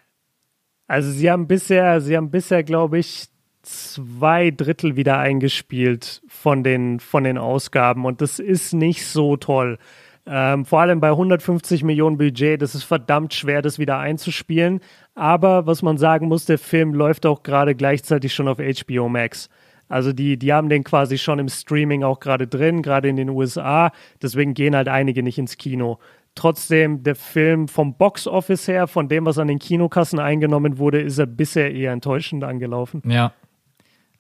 Also 0.88 1.12
sie 1.12 1.30
haben 1.30 1.48
bisher, 1.48 2.00
sie 2.00 2.16
haben 2.16 2.32
bisher, 2.32 2.64
glaube 2.64 3.00
ich, 3.00 3.28
zwei 3.62 4.52
Drittel 4.52 4.96
wieder 4.96 5.20
eingespielt 5.20 6.22
von 6.28 6.64
den, 6.64 7.00
von 7.00 7.26
den 7.26 7.38
Ausgaben 7.38 8.06
und 8.06 8.22
das 8.22 8.40
ist 8.40 8.74
nicht 8.74 9.06
so 9.06 9.36
toll. 9.36 9.78
Ähm, 10.26 10.66
vor 10.66 10.82
allem 10.82 11.00
bei 11.00 11.10
150 11.10 11.84
Millionen 11.84 12.18
Budget, 12.18 12.62
das 12.62 12.76
ist 12.76 12.84
verdammt 12.84 13.34
schwer, 13.34 13.62
das 13.62 13.80
wieder 13.80 13.98
einzuspielen. 14.00 14.80
Aber 15.16 15.66
was 15.66 15.82
man 15.82 15.98
sagen 15.98 16.28
muss, 16.28 16.46
der 16.46 16.60
Film 16.60 16.94
läuft 16.94 17.26
auch 17.26 17.44
gerade 17.44 17.76
gleichzeitig 17.76 18.34
schon 18.34 18.48
auf 18.48 18.60
HBO 18.60 19.10
Max. 19.10 19.50
Also 19.90 20.14
die, 20.14 20.38
die 20.38 20.54
haben 20.54 20.70
den 20.70 20.84
quasi 20.84 21.18
schon 21.18 21.40
im 21.40 21.50
Streaming 21.50 22.04
auch 22.04 22.20
gerade 22.20 22.48
drin, 22.48 22.84
gerade 22.84 23.10
in 23.10 23.16
den 23.16 23.30
USA. 23.30 23.92
Deswegen 24.22 24.54
gehen 24.54 24.76
halt 24.76 24.88
einige 24.88 25.24
nicht 25.24 25.40
ins 25.40 25.58
Kino. 25.58 26.00
Trotzdem, 26.36 27.04
der 27.04 27.16
Film 27.16 27.68
vom 27.68 27.98
Box 27.98 28.28
Office 28.28 28.68
her, 28.68 28.88
von 28.88 29.10
dem, 29.10 29.26
was 29.26 29.40
an 29.40 29.48
den 29.48 29.58
Kinokassen 29.58 30.20
eingenommen 30.20 30.78
wurde, 30.78 31.02
ist 31.02 31.18
er 31.18 31.26
bisher 31.26 31.74
eher 31.74 31.92
enttäuschend 31.92 32.44
angelaufen. 32.44 33.02
Ja. 33.06 33.34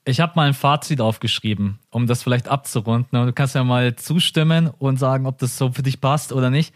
Ich 0.05 0.19
habe 0.19 0.33
mal 0.35 0.47
ein 0.47 0.55
Fazit 0.55 1.01
aufgeschrieben, 1.01 1.77
um 1.91 2.07
das 2.07 2.23
vielleicht 2.23 2.47
abzurunden. 2.47 3.27
Du 3.27 3.31
kannst 3.31 3.53
ja 3.53 3.63
mal 3.63 3.95
zustimmen 3.95 4.71
und 4.79 4.97
sagen, 4.97 5.27
ob 5.27 5.37
das 5.37 5.55
so 5.55 5.71
für 5.71 5.83
dich 5.83 6.01
passt 6.01 6.33
oder 6.33 6.49
nicht. 6.49 6.73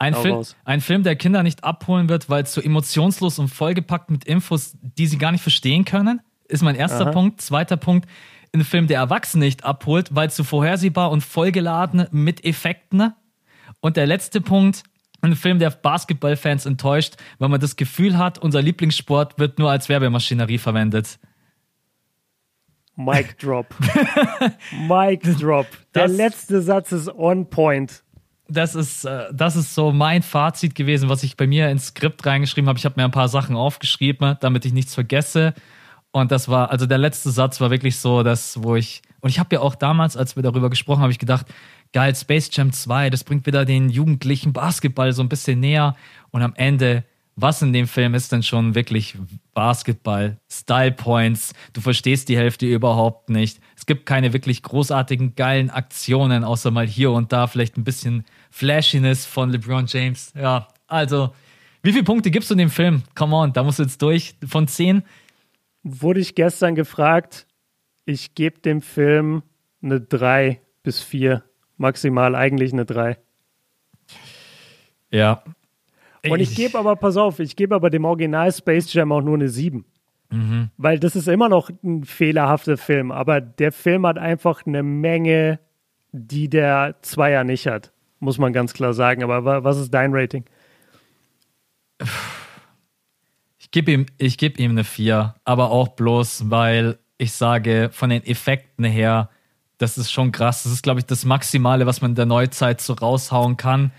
Ein, 0.00 0.14
Film, 0.14 0.42
ein 0.64 0.80
Film, 0.80 1.04
der 1.04 1.14
Kinder 1.14 1.44
nicht 1.44 1.62
abholen 1.62 2.08
wird, 2.08 2.28
weil 2.28 2.42
es 2.42 2.52
so 2.52 2.60
emotionslos 2.60 3.38
und 3.38 3.48
vollgepackt 3.48 4.10
mit 4.10 4.24
Infos, 4.24 4.76
die 4.82 5.06
sie 5.06 5.16
gar 5.16 5.30
nicht 5.30 5.42
verstehen 5.42 5.84
können 5.84 6.20
ist 6.52 6.62
mein 6.62 6.76
erster 6.76 7.06
Aha. 7.06 7.12
Punkt. 7.12 7.40
Zweiter 7.40 7.76
Punkt, 7.76 8.08
ein 8.54 8.64
Film, 8.64 8.86
der 8.86 8.98
Erwachsene 8.98 9.44
nicht 9.46 9.64
abholt, 9.64 10.14
weil 10.14 10.30
zu 10.30 10.44
vorhersehbar 10.44 11.10
und 11.10 11.22
vollgeladen 11.22 12.06
mit 12.10 12.44
Effekten. 12.44 13.12
Und 13.80 13.96
der 13.96 14.06
letzte 14.06 14.40
Punkt, 14.40 14.84
ein 15.22 15.36
Film, 15.36 15.58
der 15.58 15.70
Basketballfans 15.70 16.66
enttäuscht, 16.66 17.14
weil 17.38 17.48
man 17.48 17.60
das 17.60 17.76
Gefühl 17.76 18.18
hat, 18.18 18.38
unser 18.38 18.60
Lieblingssport 18.60 19.38
wird 19.38 19.58
nur 19.58 19.70
als 19.70 19.88
Werbemaschinerie 19.88 20.58
verwendet. 20.58 21.18
Mic 22.96 23.38
Drop. 23.38 23.66
Mic 24.88 25.22
Drop. 25.38 25.66
Der 25.94 26.08
das, 26.08 26.16
letzte 26.16 26.60
Satz 26.60 26.92
ist 26.92 27.08
on 27.08 27.48
point. 27.48 28.02
Das 28.48 28.74
ist, 28.74 29.04
äh, 29.04 29.28
das 29.32 29.56
ist 29.56 29.74
so 29.74 29.92
mein 29.92 30.22
Fazit 30.22 30.74
gewesen, 30.74 31.08
was 31.08 31.22
ich 31.22 31.36
bei 31.36 31.46
mir 31.46 31.70
ins 31.70 31.86
Skript 31.86 32.26
reingeschrieben 32.26 32.68
habe. 32.68 32.78
Ich 32.78 32.84
habe 32.84 33.00
mir 33.00 33.04
ein 33.04 33.10
paar 33.10 33.28
Sachen 33.28 33.56
aufgeschrieben, 33.56 34.36
damit 34.40 34.66
ich 34.66 34.74
nichts 34.74 34.94
vergesse. 34.94 35.54
Und 36.12 36.30
das 36.30 36.48
war, 36.48 36.70
also 36.70 36.86
der 36.86 36.98
letzte 36.98 37.30
Satz 37.30 37.60
war 37.60 37.70
wirklich 37.70 37.98
so, 37.98 38.22
dass, 38.22 38.62
wo 38.62 38.76
ich, 38.76 39.02
und 39.20 39.30
ich 39.30 39.38
habe 39.38 39.56
ja 39.56 39.60
auch 39.60 39.74
damals, 39.74 40.16
als 40.16 40.36
wir 40.36 40.42
darüber 40.42 40.70
gesprochen 40.70 40.98
haben, 40.98 41.04
habe 41.04 41.12
ich 41.12 41.18
gedacht, 41.18 41.46
geil, 41.92 42.14
Space 42.14 42.50
Jam 42.52 42.72
2, 42.72 43.10
das 43.10 43.24
bringt 43.24 43.46
wieder 43.46 43.64
den 43.64 43.88
jugendlichen 43.88 44.52
Basketball 44.52 45.12
so 45.12 45.22
ein 45.22 45.28
bisschen 45.28 45.60
näher. 45.60 45.96
Und 46.30 46.42
am 46.42 46.54
Ende 46.54 47.04
was 47.36 47.62
in 47.62 47.72
dem 47.72 47.86
Film 47.86 48.14
ist 48.14 48.30
denn 48.32 48.42
schon 48.42 48.74
wirklich 48.74 49.16
Basketball, 49.54 50.38
Style 50.50 50.92
Points, 50.92 51.54
du 51.72 51.80
verstehst 51.80 52.28
die 52.28 52.36
Hälfte 52.36 52.66
überhaupt 52.66 53.30
nicht. 53.30 53.58
Es 53.76 53.86
gibt 53.86 54.06
keine 54.06 54.32
wirklich 54.32 54.62
großartigen, 54.62 55.34
geilen 55.34 55.70
Aktionen, 55.70 56.44
außer 56.44 56.70
mal 56.70 56.86
hier 56.86 57.10
und 57.10 57.32
da 57.32 57.46
vielleicht 57.46 57.76
ein 57.76 57.84
bisschen 57.84 58.24
Flashiness 58.50 59.24
von 59.24 59.50
LeBron 59.50 59.86
James. 59.86 60.32
Ja, 60.38 60.68
also, 60.86 61.32
wie 61.82 61.92
viele 61.92 62.04
Punkte 62.04 62.30
gibst 62.30 62.50
du 62.50 62.54
in 62.54 62.58
dem 62.58 62.70
Film? 62.70 63.02
Come 63.14 63.34
on, 63.34 63.52
da 63.52 63.62
musst 63.62 63.78
du 63.78 63.84
jetzt 63.84 64.02
durch. 64.02 64.34
Von 64.46 64.68
zehn? 64.68 65.02
Wurde 65.82 66.20
ich 66.20 66.34
gestern 66.34 66.74
gefragt, 66.74 67.46
ich 68.04 68.34
gebe 68.34 68.60
dem 68.60 68.80
Film 68.80 69.42
eine 69.82 70.00
drei 70.00 70.60
bis 70.82 71.00
vier, 71.00 71.44
maximal 71.76 72.34
eigentlich 72.34 72.72
eine 72.72 72.84
drei. 72.84 73.18
Ja, 75.10 75.42
und 76.30 76.40
ich, 76.40 76.50
ich 76.50 76.56
gebe 76.56 76.78
aber, 76.78 76.96
pass 76.96 77.16
auf, 77.16 77.40
ich 77.40 77.56
gebe 77.56 77.74
aber 77.74 77.90
dem 77.90 78.04
Original 78.04 78.52
Space 78.52 78.92
Jam 78.92 79.12
auch 79.12 79.22
nur 79.22 79.34
eine 79.34 79.48
7. 79.48 79.84
Mhm. 80.30 80.70
Weil 80.76 80.98
das 80.98 81.16
ist 81.16 81.28
immer 81.28 81.48
noch 81.48 81.70
ein 81.82 82.04
fehlerhafter 82.04 82.76
Film, 82.76 83.10
aber 83.10 83.40
der 83.40 83.72
Film 83.72 84.06
hat 84.06 84.18
einfach 84.18 84.64
eine 84.66 84.82
Menge, 84.82 85.58
die 86.12 86.48
der 86.48 86.96
Zweier 87.02 87.44
nicht 87.44 87.66
hat, 87.66 87.92
muss 88.20 88.38
man 88.38 88.52
ganz 88.52 88.72
klar 88.72 88.94
sagen. 88.94 89.22
Aber 89.22 89.64
was 89.64 89.78
ist 89.78 89.92
dein 89.92 90.14
Rating? 90.14 90.44
Ich 93.72 93.74
gebe 93.74 93.90
ihm, 93.90 94.06
geb 94.18 94.58
ihm 94.58 94.72
eine 94.72 94.84
4, 94.84 95.34
aber 95.46 95.70
auch 95.70 95.88
bloß, 95.88 96.50
weil 96.50 96.98
ich 97.16 97.32
sage, 97.32 97.88
von 97.90 98.10
den 98.10 98.22
Effekten 98.22 98.84
her, 98.84 99.30
das 99.78 99.96
ist 99.96 100.12
schon 100.12 100.30
krass. 100.30 100.64
Das 100.64 100.72
ist, 100.72 100.82
glaube 100.82 101.00
ich, 101.00 101.06
das 101.06 101.24
Maximale, 101.24 101.86
was 101.86 102.02
man 102.02 102.10
in 102.10 102.14
der 102.16 102.26
Neuzeit 102.26 102.82
so 102.82 102.92
raushauen 102.92 103.56
kann. 103.56 103.90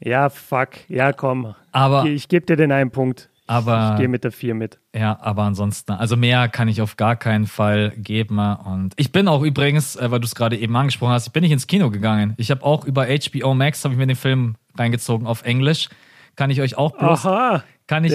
Ja, 0.00 0.30
fuck. 0.30 0.70
Ja, 0.88 1.12
komm. 1.12 1.54
Aber 1.72 2.06
ich, 2.06 2.12
ich 2.12 2.28
gebe 2.28 2.46
dir 2.46 2.56
den 2.56 2.72
einen 2.72 2.90
Punkt. 2.90 3.28
Aber, 3.46 3.90
ich 3.92 3.98
gehe 3.98 4.08
mit 4.08 4.24
der 4.24 4.32
4 4.32 4.54
mit. 4.54 4.78
Ja, 4.96 5.18
aber 5.20 5.42
ansonsten, 5.42 5.92
also 5.92 6.16
mehr 6.16 6.48
kann 6.48 6.68
ich 6.68 6.80
auf 6.80 6.96
gar 6.96 7.16
keinen 7.16 7.46
Fall 7.46 7.92
geben. 7.98 8.38
Und 8.38 8.94
ich 8.96 9.12
bin 9.12 9.28
auch 9.28 9.42
übrigens, 9.42 9.94
äh, 9.96 10.10
weil 10.10 10.20
du 10.20 10.24
es 10.24 10.34
gerade 10.34 10.56
eben 10.56 10.74
angesprochen 10.74 11.12
hast, 11.12 11.26
ich 11.26 11.32
bin 11.34 11.42
nicht 11.42 11.52
ins 11.52 11.66
Kino 11.66 11.90
gegangen. 11.90 12.32
Ich 12.38 12.50
habe 12.50 12.64
auch 12.64 12.86
über 12.86 13.06
HBO 13.08 13.52
Max, 13.52 13.84
habe 13.84 13.92
ich 13.92 13.98
mir 13.98 14.06
den 14.06 14.16
Film 14.16 14.56
reingezogen 14.74 15.26
auf 15.26 15.42
Englisch. 15.42 15.90
Kann 16.34 16.48
ich 16.48 16.62
euch 16.62 16.78
auch 16.78 16.96
bloß, 16.96 17.26
Aha, 17.26 17.62
kann 17.86 18.04
ich. 18.04 18.12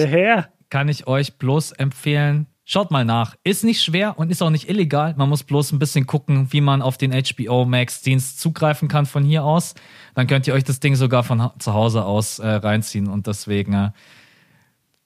Kann 0.74 0.88
ich 0.88 1.06
euch 1.06 1.38
bloß 1.38 1.70
empfehlen, 1.70 2.48
Schaut 2.66 2.90
mal 2.90 3.04
nach. 3.04 3.36
Ist 3.44 3.62
nicht 3.62 3.82
schwer 3.82 4.18
und 4.18 4.30
ist 4.30 4.42
auch 4.42 4.48
nicht 4.48 4.70
illegal. 4.70 5.14
Man 5.18 5.28
muss 5.28 5.44
bloß 5.44 5.70
ein 5.72 5.78
bisschen 5.78 6.06
gucken, 6.06 6.48
wie 6.50 6.62
man 6.62 6.80
auf 6.80 6.96
den 6.96 7.12
HBO 7.12 7.66
Max 7.66 8.00
Dienst 8.00 8.40
zugreifen 8.40 8.88
kann 8.88 9.04
von 9.04 9.22
hier 9.22 9.44
aus. 9.44 9.74
Dann 10.14 10.26
könnt 10.26 10.48
ihr 10.48 10.54
euch 10.54 10.64
das 10.64 10.80
Ding 10.80 10.96
sogar 10.96 11.22
von 11.22 11.50
zu 11.58 11.74
Hause 11.74 12.06
aus 12.06 12.38
äh, 12.38 12.48
reinziehen 12.48 13.06
und 13.06 13.26
deswegen, 13.26 13.74
äh, 13.74 13.90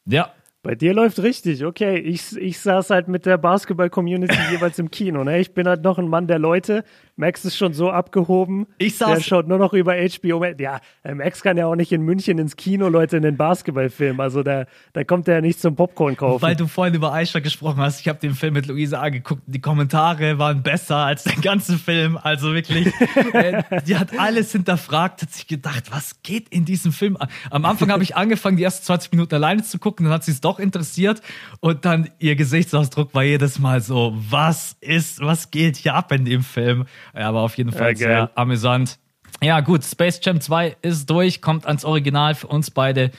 ja, 0.07 0.33
bei 0.63 0.75
dir 0.75 0.95
läuft 0.95 1.19
richtig, 1.21 1.65
okay. 1.65 1.99
Ich, 1.99 2.37
ich 2.37 2.61
saß 2.61 2.91
halt 2.91 3.09
mit 3.09 3.27
der 3.27 3.39
Basketball-Community 3.39 4.37
jeweils 4.53 4.79
im 4.79 4.91
Kino. 4.91 5.25
Ne? 5.25 5.39
Ich 5.41 5.53
bin 5.53 5.69
halt 5.69 5.83
noch 5.83 5.99
ein 5.99 6.09
Mann 6.09 6.29
der 6.29 6.39
Leute. 6.39 6.85
Max 7.19 7.45
ist 7.45 7.57
schon 7.57 7.75
so 7.75 7.91
abgehoben. 7.91 8.69
Ich 8.79 8.97
saß. 8.97 9.17
Der 9.17 9.21
schaut 9.25 9.49
nur 9.49 9.59
noch 9.59 9.73
über 9.73 9.95
HBO. 9.95 10.45
Ja, 10.59 10.81
äh, 11.03 11.15
Max 11.15 11.43
kann 11.43 11.57
ja 11.57 11.67
auch 11.67 11.75
nicht 11.75 11.91
in 11.91 12.03
München 12.03 12.39
ins 12.39 12.55
Kino, 12.55 12.89
Leute, 12.89 13.17
in 13.17 13.25
den 13.25 13.37
Basketballfilm. 13.37 14.21
Also 14.21 14.45
da, 14.45 14.67
da 14.93 15.03
kommt 15.03 15.27
er 15.27 15.35
ja 15.35 15.41
nicht 15.41 15.61
zum 15.61 15.75
Popcorn 15.75 16.17
kaufen. 16.17 16.41
Weil 16.41 16.55
du 16.55 16.69
vorhin 16.69 16.95
über 16.95 17.13
Aisha 17.13 17.41
gesprochen 17.41 17.81
hast. 17.81 18.01
Ich 18.01 18.09
habe 18.09 18.21
den 18.21 18.35
Film 18.35 18.55
mit 18.55 18.67
Luisa 18.67 19.01
angeguckt. 19.01 19.43
Die 19.47 19.61
Kommentare 19.61 20.39
waren 20.39 20.63
besser 20.63 20.99
als 20.99 21.25
der 21.25 21.35
ganze 21.43 21.77
Film. 21.77 22.17
Also 22.23 22.55
wirklich, 22.55 22.87
äh, 23.33 23.65
die 23.85 23.97
hat 23.97 24.17
alles 24.17 24.53
hinterfragt, 24.53 25.23
hat 25.23 25.33
sich 25.33 25.49
gedacht, 25.49 25.91
was 25.91 26.23
geht 26.23 26.49
in 26.51 26.65
diesem 26.65 26.93
Film? 26.93 27.19
Am 27.51 27.65
Anfang 27.65 27.91
habe 27.91 28.05
ich 28.05 28.15
angefangen, 28.15 28.57
die 28.57 28.63
ersten 28.63 28.85
20 28.85 29.11
Minuten 29.11 29.35
alleine 29.35 29.65
zu 29.65 29.81
gucken. 29.81 30.05
Dann 30.05 30.15
hat 30.15 30.23
sie 30.23 30.31
es 30.31 30.41
doch 30.41 30.61
interessiert 30.61 31.21
und 31.59 31.85
dann 31.85 32.11
ihr 32.21 32.37
Gesichtsausdruck 32.37 33.13
war 33.13 33.25
jedes 33.25 33.59
Mal 33.59 33.81
so, 33.81 34.17
was 34.31 34.77
ist, 34.81 35.21
was 35.21 35.51
geht 35.51 35.77
hier 35.77 35.95
ab 35.95 36.13
in 36.13 36.25
dem 36.25 36.45
Film? 36.45 36.85
Ja, 37.15 37.29
aber 37.29 37.41
auf 37.41 37.57
jeden 37.57 37.73
Fall 37.73 37.91
ja, 37.93 37.97
sehr 37.97 38.31
amüsant. 38.35 38.99
Ja, 39.43 39.61
gut, 39.61 39.85
Space 39.85 40.21
Jam 40.23 40.41
2 40.41 40.77
ist 40.83 41.09
durch, 41.09 41.41
kommt 41.41 41.67
ans 41.67 41.85
Original 41.85 42.35
für 42.35 42.49
uns 42.49 42.71
beide 42.71 43.11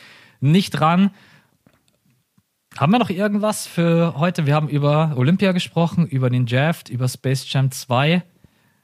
nicht 0.41 0.81
ran. 0.81 1.11
Haben 2.77 2.91
wir 2.91 2.99
noch 2.99 3.09
irgendwas 3.09 3.67
für 3.67 4.15
heute? 4.17 4.45
Wir 4.45 4.55
haben 4.55 4.69
über 4.69 5.13
Olympia 5.17 5.51
gesprochen, 5.51 6.05
über 6.07 6.29
den 6.29 6.45
Jaft, 6.45 6.89
über 6.89 7.07
Space 7.07 7.51
Jam 7.51 7.71
2. 7.71 8.23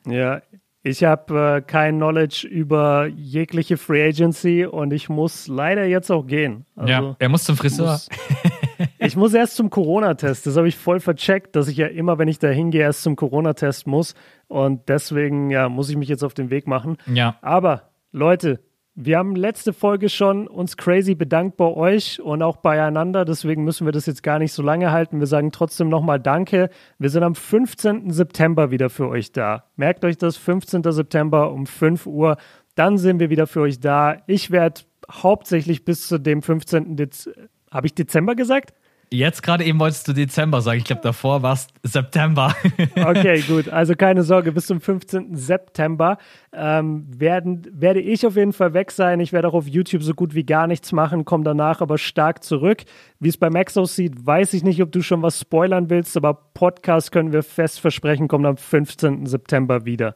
Ja, 0.07 0.41
ich 0.81 1.03
habe 1.03 1.57
äh, 1.57 1.61
kein 1.61 1.95
Knowledge 1.95 2.47
über 2.47 3.07
jegliche 3.07 3.77
Free 3.77 4.07
Agency 4.07 4.65
und 4.65 4.93
ich 4.93 5.09
muss 5.09 5.47
leider 5.47 5.85
jetzt 5.85 6.11
auch 6.11 6.27
gehen. 6.27 6.65
Also, 6.75 6.91
ja, 6.91 7.15
er 7.17 7.29
muss 7.29 7.43
zum 7.43 7.57
Friseur. 7.57 7.93
Muss, 7.93 8.09
ich 8.99 9.15
muss 9.15 9.33
erst 9.33 9.55
zum 9.55 9.69
Corona-Test. 9.69 10.45
Das 10.47 10.57
habe 10.57 10.67
ich 10.67 10.75
voll 10.75 10.99
vercheckt, 10.99 11.55
dass 11.55 11.67
ich 11.67 11.77
ja 11.77 11.87
immer, 11.87 12.17
wenn 12.17 12.27
ich 12.27 12.39
da 12.39 12.47
hingehe, 12.47 12.81
erst 12.81 13.03
zum 13.03 13.15
Corona-Test 13.15 13.87
muss. 13.87 14.15
Und 14.47 14.89
deswegen 14.89 15.49
ja, 15.49 15.69
muss 15.69 15.89
ich 15.89 15.97
mich 15.97 16.09
jetzt 16.09 16.23
auf 16.23 16.33
den 16.33 16.49
Weg 16.49 16.67
machen. 16.67 16.97
Ja. 17.13 17.37
Aber 17.41 17.89
Leute, 18.11 18.59
wir 18.97 19.17
haben 19.17 19.35
letzte 19.35 19.73
Folge 19.73 20.07
schon 20.07 20.47
uns 20.47 20.77
crazy 20.77 21.15
bedankt 21.15 21.57
bei 21.57 21.65
euch 21.65 22.21
und 22.21 22.41
auch 22.41 22.55
beieinander. 22.57 23.25
Deswegen 23.25 23.65
müssen 23.65 23.85
wir 23.85 23.91
das 23.91 24.05
jetzt 24.05 24.23
gar 24.23 24.39
nicht 24.39 24.53
so 24.53 24.63
lange 24.63 24.91
halten. 24.91 25.19
Wir 25.19 25.27
sagen 25.27 25.51
trotzdem 25.51 25.89
nochmal 25.89 26.17
Danke. 26.17 26.69
Wir 26.97 27.09
sind 27.09 27.23
am 27.23 27.35
15. 27.35 28.09
September 28.11 28.71
wieder 28.71 28.89
für 28.89 29.09
euch 29.09 29.33
da. 29.33 29.65
Merkt 29.75 30.05
euch 30.05 30.17
das, 30.17 30.37
15. 30.37 30.83
September 30.83 31.51
um 31.51 31.65
5 31.65 32.07
Uhr. 32.07 32.37
Dann 32.75 32.97
sind 32.97 33.19
wir 33.19 33.29
wieder 33.29 33.47
für 33.47 33.61
euch 33.61 33.81
da. 33.81 34.23
Ich 34.27 34.49
werde 34.49 34.81
hauptsächlich 35.11 35.83
bis 35.83 36.07
zu 36.07 36.17
dem 36.17 36.41
15. 36.41 36.95
Dezember. 36.95 37.49
Habe 37.71 37.87
ich 37.87 37.95
Dezember 37.95 38.35
gesagt? 38.35 38.73
Jetzt 39.11 39.43
gerade 39.43 39.63
eben 39.63 39.79
wolltest 39.79 40.07
du 40.07 40.13
Dezember 40.13 40.61
sagen. 40.61 40.79
Ich 40.79 40.85
glaube, 40.85 41.01
davor 41.03 41.43
war 41.43 41.53
es 41.53 41.67
September. 41.83 42.55
okay, 42.95 43.41
gut. 43.41 43.69
Also 43.69 43.95
keine 43.95 44.23
Sorge, 44.23 44.51
bis 44.51 44.65
zum 44.65 44.81
15. 44.81 45.35
September 45.35 46.17
ähm, 46.51 47.05
werden, 47.07 47.67
werde 47.71 48.01
ich 48.01 48.25
auf 48.25 48.35
jeden 48.35 48.51
Fall 48.51 48.73
weg 48.73 48.91
sein. 48.91 49.19
Ich 49.19 49.31
werde 49.31 49.47
auch 49.47 49.53
auf 49.53 49.67
YouTube 49.67 50.01
so 50.01 50.13
gut 50.13 50.33
wie 50.33 50.43
gar 50.43 50.65
nichts 50.67 50.91
machen, 50.91 51.23
komme 51.23 51.43
danach 51.43 51.81
aber 51.81 51.97
stark 51.97 52.43
zurück. 52.43 52.83
Wie 53.19 53.29
es 53.29 53.37
bei 53.37 53.49
Max 53.49 53.77
aussieht, 53.77 54.25
weiß 54.25 54.53
ich 54.53 54.63
nicht, 54.63 54.81
ob 54.81 54.91
du 54.91 55.01
schon 55.01 55.21
was 55.21 55.39
spoilern 55.39 55.89
willst, 55.89 56.17
aber 56.17 56.33
Podcast 56.33 57.11
können 57.11 57.31
wir 57.31 57.43
fest 57.43 57.79
versprechen, 57.79 58.27
kommt 58.27 58.45
am 58.45 58.57
15. 58.57 59.27
September 59.27 59.85
wieder. 59.85 60.15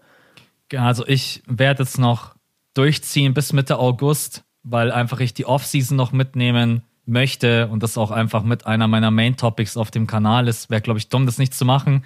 Also 0.75 1.05
ich 1.07 1.43
werde 1.47 1.83
jetzt 1.83 1.99
noch 1.99 2.35
durchziehen 2.73 3.33
bis 3.33 3.53
Mitte 3.53 3.77
August, 3.77 4.43
weil 4.63 4.91
einfach 4.91 5.19
ich 5.19 5.33
die 5.33 5.45
Offseason 5.45 5.95
noch 5.95 6.11
mitnehmen 6.11 6.83
möchte 7.09 7.67
und 7.67 7.83
das 7.83 7.97
auch 7.97 8.11
einfach 8.11 8.43
mit 8.43 8.65
einer 8.65 8.87
meiner 8.87 9.11
Main 9.11 9.35
Topics 9.35 9.77
auf 9.77 9.91
dem 9.91 10.07
Kanal 10.07 10.47
ist. 10.47 10.69
Wäre, 10.69 10.81
glaube 10.81 10.99
ich, 10.99 11.09
dumm, 11.09 11.25
das 11.25 11.37
nicht 11.37 11.53
zu 11.53 11.65
machen. 11.65 12.05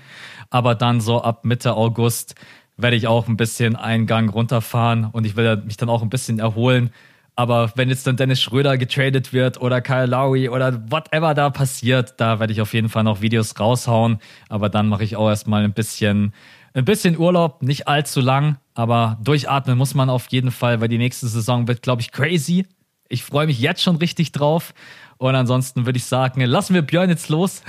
Aber 0.49 0.75
dann 0.75 1.01
so 1.01 1.21
ab 1.21 1.45
Mitte 1.45 1.75
August 1.75 2.35
werde 2.77 2.95
ich 2.95 3.07
auch 3.07 3.27
ein 3.27 3.37
bisschen 3.37 3.75
einen 3.75 4.07
Gang 4.07 4.33
runterfahren 4.33 5.05
und 5.05 5.25
ich 5.25 5.35
werde 5.35 5.63
mich 5.63 5.77
dann 5.77 5.89
auch 5.89 6.01
ein 6.01 6.09
bisschen 6.09 6.39
erholen. 6.39 6.91
Aber 7.35 7.71
wenn 7.75 7.89
jetzt 7.89 8.05
dann 8.05 8.15
Dennis 8.15 8.41
Schröder 8.41 8.77
getradet 8.77 9.33
wird 9.33 9.59
oder 9.59 9.81
Kyle 9.81 10.05
Lowry 10.05 10.49
oder 10.49 10.79
whatever 10.91 11.33
da 11.33 11.49
passiert, 11.49 12.15
da 12.17 12.39
werde 12.39 12.53
ich 12.53 12.61
auf 12.61 12.73
jeden 12.73 12.89
Fall 12.89 13.03
noch 13.03 13.21
Videos 13.21 13.59
raushauen. 13.59 14.19
Aber 14.49 14.69
dann 14.69 14.87
mache 14.87 15.03
ich 15.03 15.15
auch 15.15 15.29
erstmal 15.29 15.63
ein 15.63 15.73
bisschen, 15.73 16.33
ein 16.75 16.85
bisschen 16.85 17.17
Urlaub, 17.17 17.63
nicht 17.63 17.87
allzu 17.87 18.21
lang, 18.21 18.57
aber 18.75 19.17
durchatmen 19.23 19.77
muss 19.77 19.95
man 19.95 20.09
auf 20.09 20.27
jeden 20.29 20.51
Fall, 20.51 20.79
weil 20.79 20.89
die 20.89 20.97
nächste 20.99 21.27
Saison 21.27 21.67
wird, 21.67 21.81
glaube 21.81 22.01
ich, 22.01 22.11
crazy. 22.11 22.67
Ich 23.13 23.23
freue 23.23 23.45
mich 23.45 23.59
jetzt 23.59 23.83
schon 23.83 23.97
richtig 23.97 24.31
drauf. 24.31 24.73
Und 25.17 25.35
ansonsten 25.35 25.85
würde 25.85 25.97
ich 25.97 26.05
sagen, 26.05 26.41
lassen 26.41 26.73
wir 26.73 26.81
Björn 26.81 27.11
jetzt 27.11 27.29
los. 27.29 27.61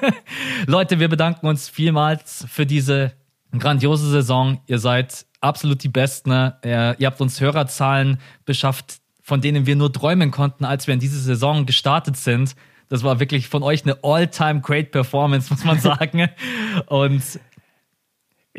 Leute, 0.66 1.00
wir 1.00 1.08
bedanken 1.08 1.48
uns 1.48 1.68
vielmals 1.68 2.46
für 2.48 2.66
diese 2.66 3.12
grandiose 3.58 4.08
Saison. 4.08 4.60
Ihr 4.68 4.78
seid 4.78 5.26
absolut 5.40 5.82
die 5.82 5.88
Besten. 5.88 6.30
Ihr 6.30 6.96
habt 7.02 7.20
uns 7.20 7.40
Hörerzahlen 7.40 8.20
beschafft, 8.44 8.98
von 9.22 9.40
denen 9.40 9.66
wir 9.66 9.74
nur 9.74 9.92
träumen 9.92 10.30
konnten, 10.30 10.64
als 10.64 10.86
wir 10.86 10.94
in 10.94 11.00
diese 11.00 11.18
Saison 11.18 11.66
gestartet 11.66 12.16
sind. 12.16 12.54
Das 12.88 13.02
war 13.02 13.18
wirklich 13.18 13.48
von 13.48 13.64
euch 13.64 13.82
eine 13.82 13.98
all-time 14.04 14.60
great 14.60 14.92
Performance, 14.92 15.52
muss 15.52 15.64
man 15.64 15.80
sagen. 15.80 16.28
Und 16.86 17.40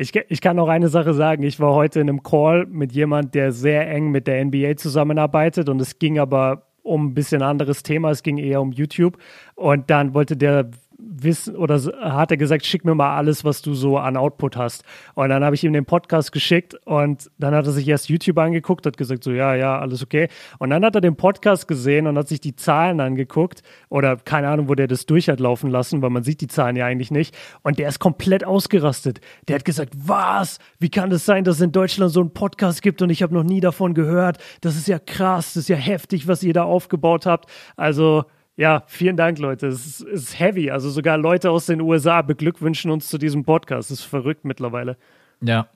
ich, 0.00 0.14
ich 0.14 0.40
kann 0.40 0.56
noch 0.56 0.68
eine 0.68 0.88
Sache 0.88 1.12
sagen. 1.12 1.42
Ich 1.42 1.58
war 1.58 1.74
heute 1.74 1.98
in 1.98 2.08
einem 2.08 2.22
Call 2.22 2.66
mit 2.66 2.92
jemand, 2.92 3.34
der 3.34 3.50
sehr 3.50 3.90
eng 3.90 4.12
mit 4.12 4.28
der 4.28 4.44
NBA 4.44 4.76
zusammenarbeitet 4.76 5.68
und 5.68 5.80
es 5.80 5.98
ging 5.98 6.20
aber 6.20 6.68
um 6.84 7.08
ein 7.08 7.14
bisschen 7.14 7.42
anderes 7.42 7.82
Thema. 7.82 8.10
Es 8.10 8.22
ging 8.22 8.38
eher 8.38 8.60
um 8.60 8.70
YouTube. 8.70 9.18
Und 9.56 9.90
dann 9.90 10.14
wollte 10.14 10.36
der 10.36 10.70
wissen 10.98 11.56
oder 11.56 11.80
hat 12.00 12.32
er 12.32 12.36
gesagt, 12.36 12.66
schick 12.66 12.84
mir 12.84 12.94
mal 12.94 13.16
alles, 13.16 13.44
was 13.44 13.62
du 13.62 13.74
so 13.74 13.98
an 13.98 14.16
Output 14.16 14.56
hast. 14.56 14.82
Und 15.14 15.28
dann 15.28 15.44
habe 15.44 15.54
ich 15.54 15.62
ihm 15.62 15.72
den 15.72 15.84
Podcast 15.84 16.32
geschickt 16.32 16.74
und 16.84 17.30
dann 17.38 17.54
hat 17.54 17.66
er 17.66 17.72
sich 17.72 17.86
erst 17.86 18.08
YouTube 18.08 18.36
angeguckt, 18.38 18.84
hat 18.84 18.96
gesagt 18.96 19.22
so, 19.22 19.30
ja, 19.30 19.54
ja, 19.54 19.78
alles 19.78 20.02
okay. 20.02 20.28
Und 20.58 20.70
dann 20.70 20.84
hat 20.84 20.96
er 20.96 21.00
den 21.00 21.16
Podcast 21.16 21.68
gesehen 21.68 22.08
und 22.08 22.18
hat 22.18 22.26
sich 22.26 22.40
die 22.40 22.56
Zahlen 22.56 23.00
angeguckt 23.00 23.62
oder 23.88 24.16
keine 24.16 24.48
Ahnung, 24.48 24.68
wo 24.68 24.74
der 24.74 24.88
das 24.88 25.06
durch 25.06 25.28
hat 25.28 25.38
laufen 25.38 25.70
lassen, 25.70 26.02
weil 26.02 26.10
man 26.10 26.24
sieht 26.24 26.40
die 26.40 26.48
Zahlen 26.48 26.74
ja 26.74 26.86
eigentlich 26.86 27.12
nicht. 27.12 27.36
Und 27.62 27.78
der 27.78 27.88
ist 27.88 28.00
komplett 28.00 28.44
ausgerastet. 28.44 29.20
Der 29.46 29.54
hat 29.54 29.64
gesagt, 29.64 29.92
was? 29.96 30.58
Wie 30.80 30.90
kann 30.90 31.10
das 31.10 31.24
sein, 31.24 31.44
dass 31.44 31.56
es 31.56 31.62
in 31.62 31.72
Deutschland 31.72 32.12
so 32.12 32.20
einen 32.20 32.32
Podcast 32.32 32.82
gibt 32.82 33.02
und 33.02 33.10
ich 33.10 33.22
habe 33.22 33.34
noch 33.34 33.44
nie 33.44 33.60
davon 33.60 33.94
gehört? 33.94 34.38
Das 34.62 34.76
ist 34.76 34.88
ja 34.88 34.98
krass, 34.98 35.54
das 35.54 35.64
ist 35.64 35.68
ja 35.68 35.76
heftig, 35.76 36.26
was 36.26 36.42
ihr 36.42 36.52
da 36.52 36.64
aufgebaut 36.64 37.24
habt. 37.24 37.48
Also 37.76 38.24
Ja, 38.58 38.82
vielen 38.88 39.16
Dank, 39.16 39.38
Leute. 39.38 39.68
Es 39.68 39.86
ist, 39.86 40.00
es 40.02 40.38
heavy. 40.38 40.72
Also 40.72 40.90
sogar 40.90 41.16
Leute 41.16 41.52
aus 41.52 41.66
den 41.66 41.80
USA 41.80 42.22
beglückwünschen 42.22 42.90
uns 42.90 43.08
zu 43.08 43.16
diesem 43.16 43.44
Podcast. 43.44 43.92
Das 43.92 44.00
ist 44.00 44.04
verrückt 44.04 44.44
mittlerweile. 44.44 44.96
Ja, 45.40 45.68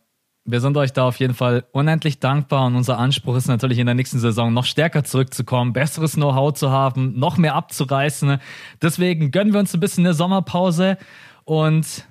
wir 0.45 0.61
sind 0.61 0.77
euch 0.77 0.93
da 0.93 1.07
auf 1.07 1.21
jeden 1.21 1.35
Fall 1.35 1.65
unendlich 1.71 2.19
dankbar 2.19 2.67
und 2.67 2.75
unser 2.75 2.99
Anspruch 2.99 3.37
ist 3.37 3.47
natürlich 3.47 3.79
in 3.79 3.87
der 3.87 3.95
nächsten 3.95 4.19
Saison 4.19 4.53
noch 4.53 4.65
stärker 4.65 5.05
zurückzukommen, 5.05 5.73
besseres 5.73 6.15
Know-how 6.15 6.53
zu 6.55 6.73
haben, 6.73 7.17
noch 7.17 7.37
mehr 7.37 7.55
abzureißen. 7.55 8.41
Deswegen 8.83 9.31
gönnen 9.31 9.53
wir 9.53 9.61
uns 9.61 9.73
ein 9.73 9.81
bisschen 9.81 10.05
eine 10.05 10.15
Sommerpause 10.15 10.99
und 11.45 12.05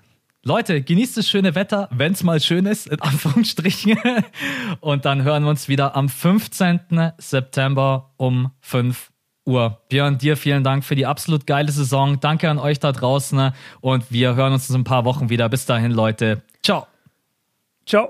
Leute, 0.43 0.81
genießt 0.81 1.17
das 1.17 1.27
schöne 1.27 1.53
Wetter, 1.53 1.89
wenn 1.91 2.13
es 2.13 2.23
mal 2.23 2.39
schön 2.39 2.65
ist, 2.65 2.87
in 2.87 2.99
Anführungsstrichen. 2.99 3.95
Und 4.79 5.05
dann 5.05 5.21
hören 5.21 5.43
wir 5.43 5.51
uns 5.51 5.67
wieder 5.67 5.95
am 5.95 6.09
15. 6.09 7.11
September 7.19 8.09
um 8.17 8.49
5 8.61 9.10
Uhr. 9.51 9.77
Björn, 9.89 10.17
dir 10.17 10.35
vielen 10.35 10.63
Dank 10.63 10.83
für 10.83 10.95
die 10.95 11.05
absolut 11.05 11.45
geile 11.45 11.71
Saison. 11.71 12.19
Danke 12.19 12.49
an 12.49 12.57
euch 12.57 12.79
da 12.79 12.91
draußen 12.91 13.53
und 13.81 14.11
wir 14.11 14.35
hören 14.35 14.53
uns 14.53 14.69
in 14.69 14.77
ein 14.77 14.83
paar 14.83 15.05
Wochen 15.05 15.29
wieder. 15.29 15.47
Bis 15.49 15.65
dahin, 15.65 15.91
Leute. 15.91 16.41
Ciao. 16.63 16.87
Ciao. 17.85 18.09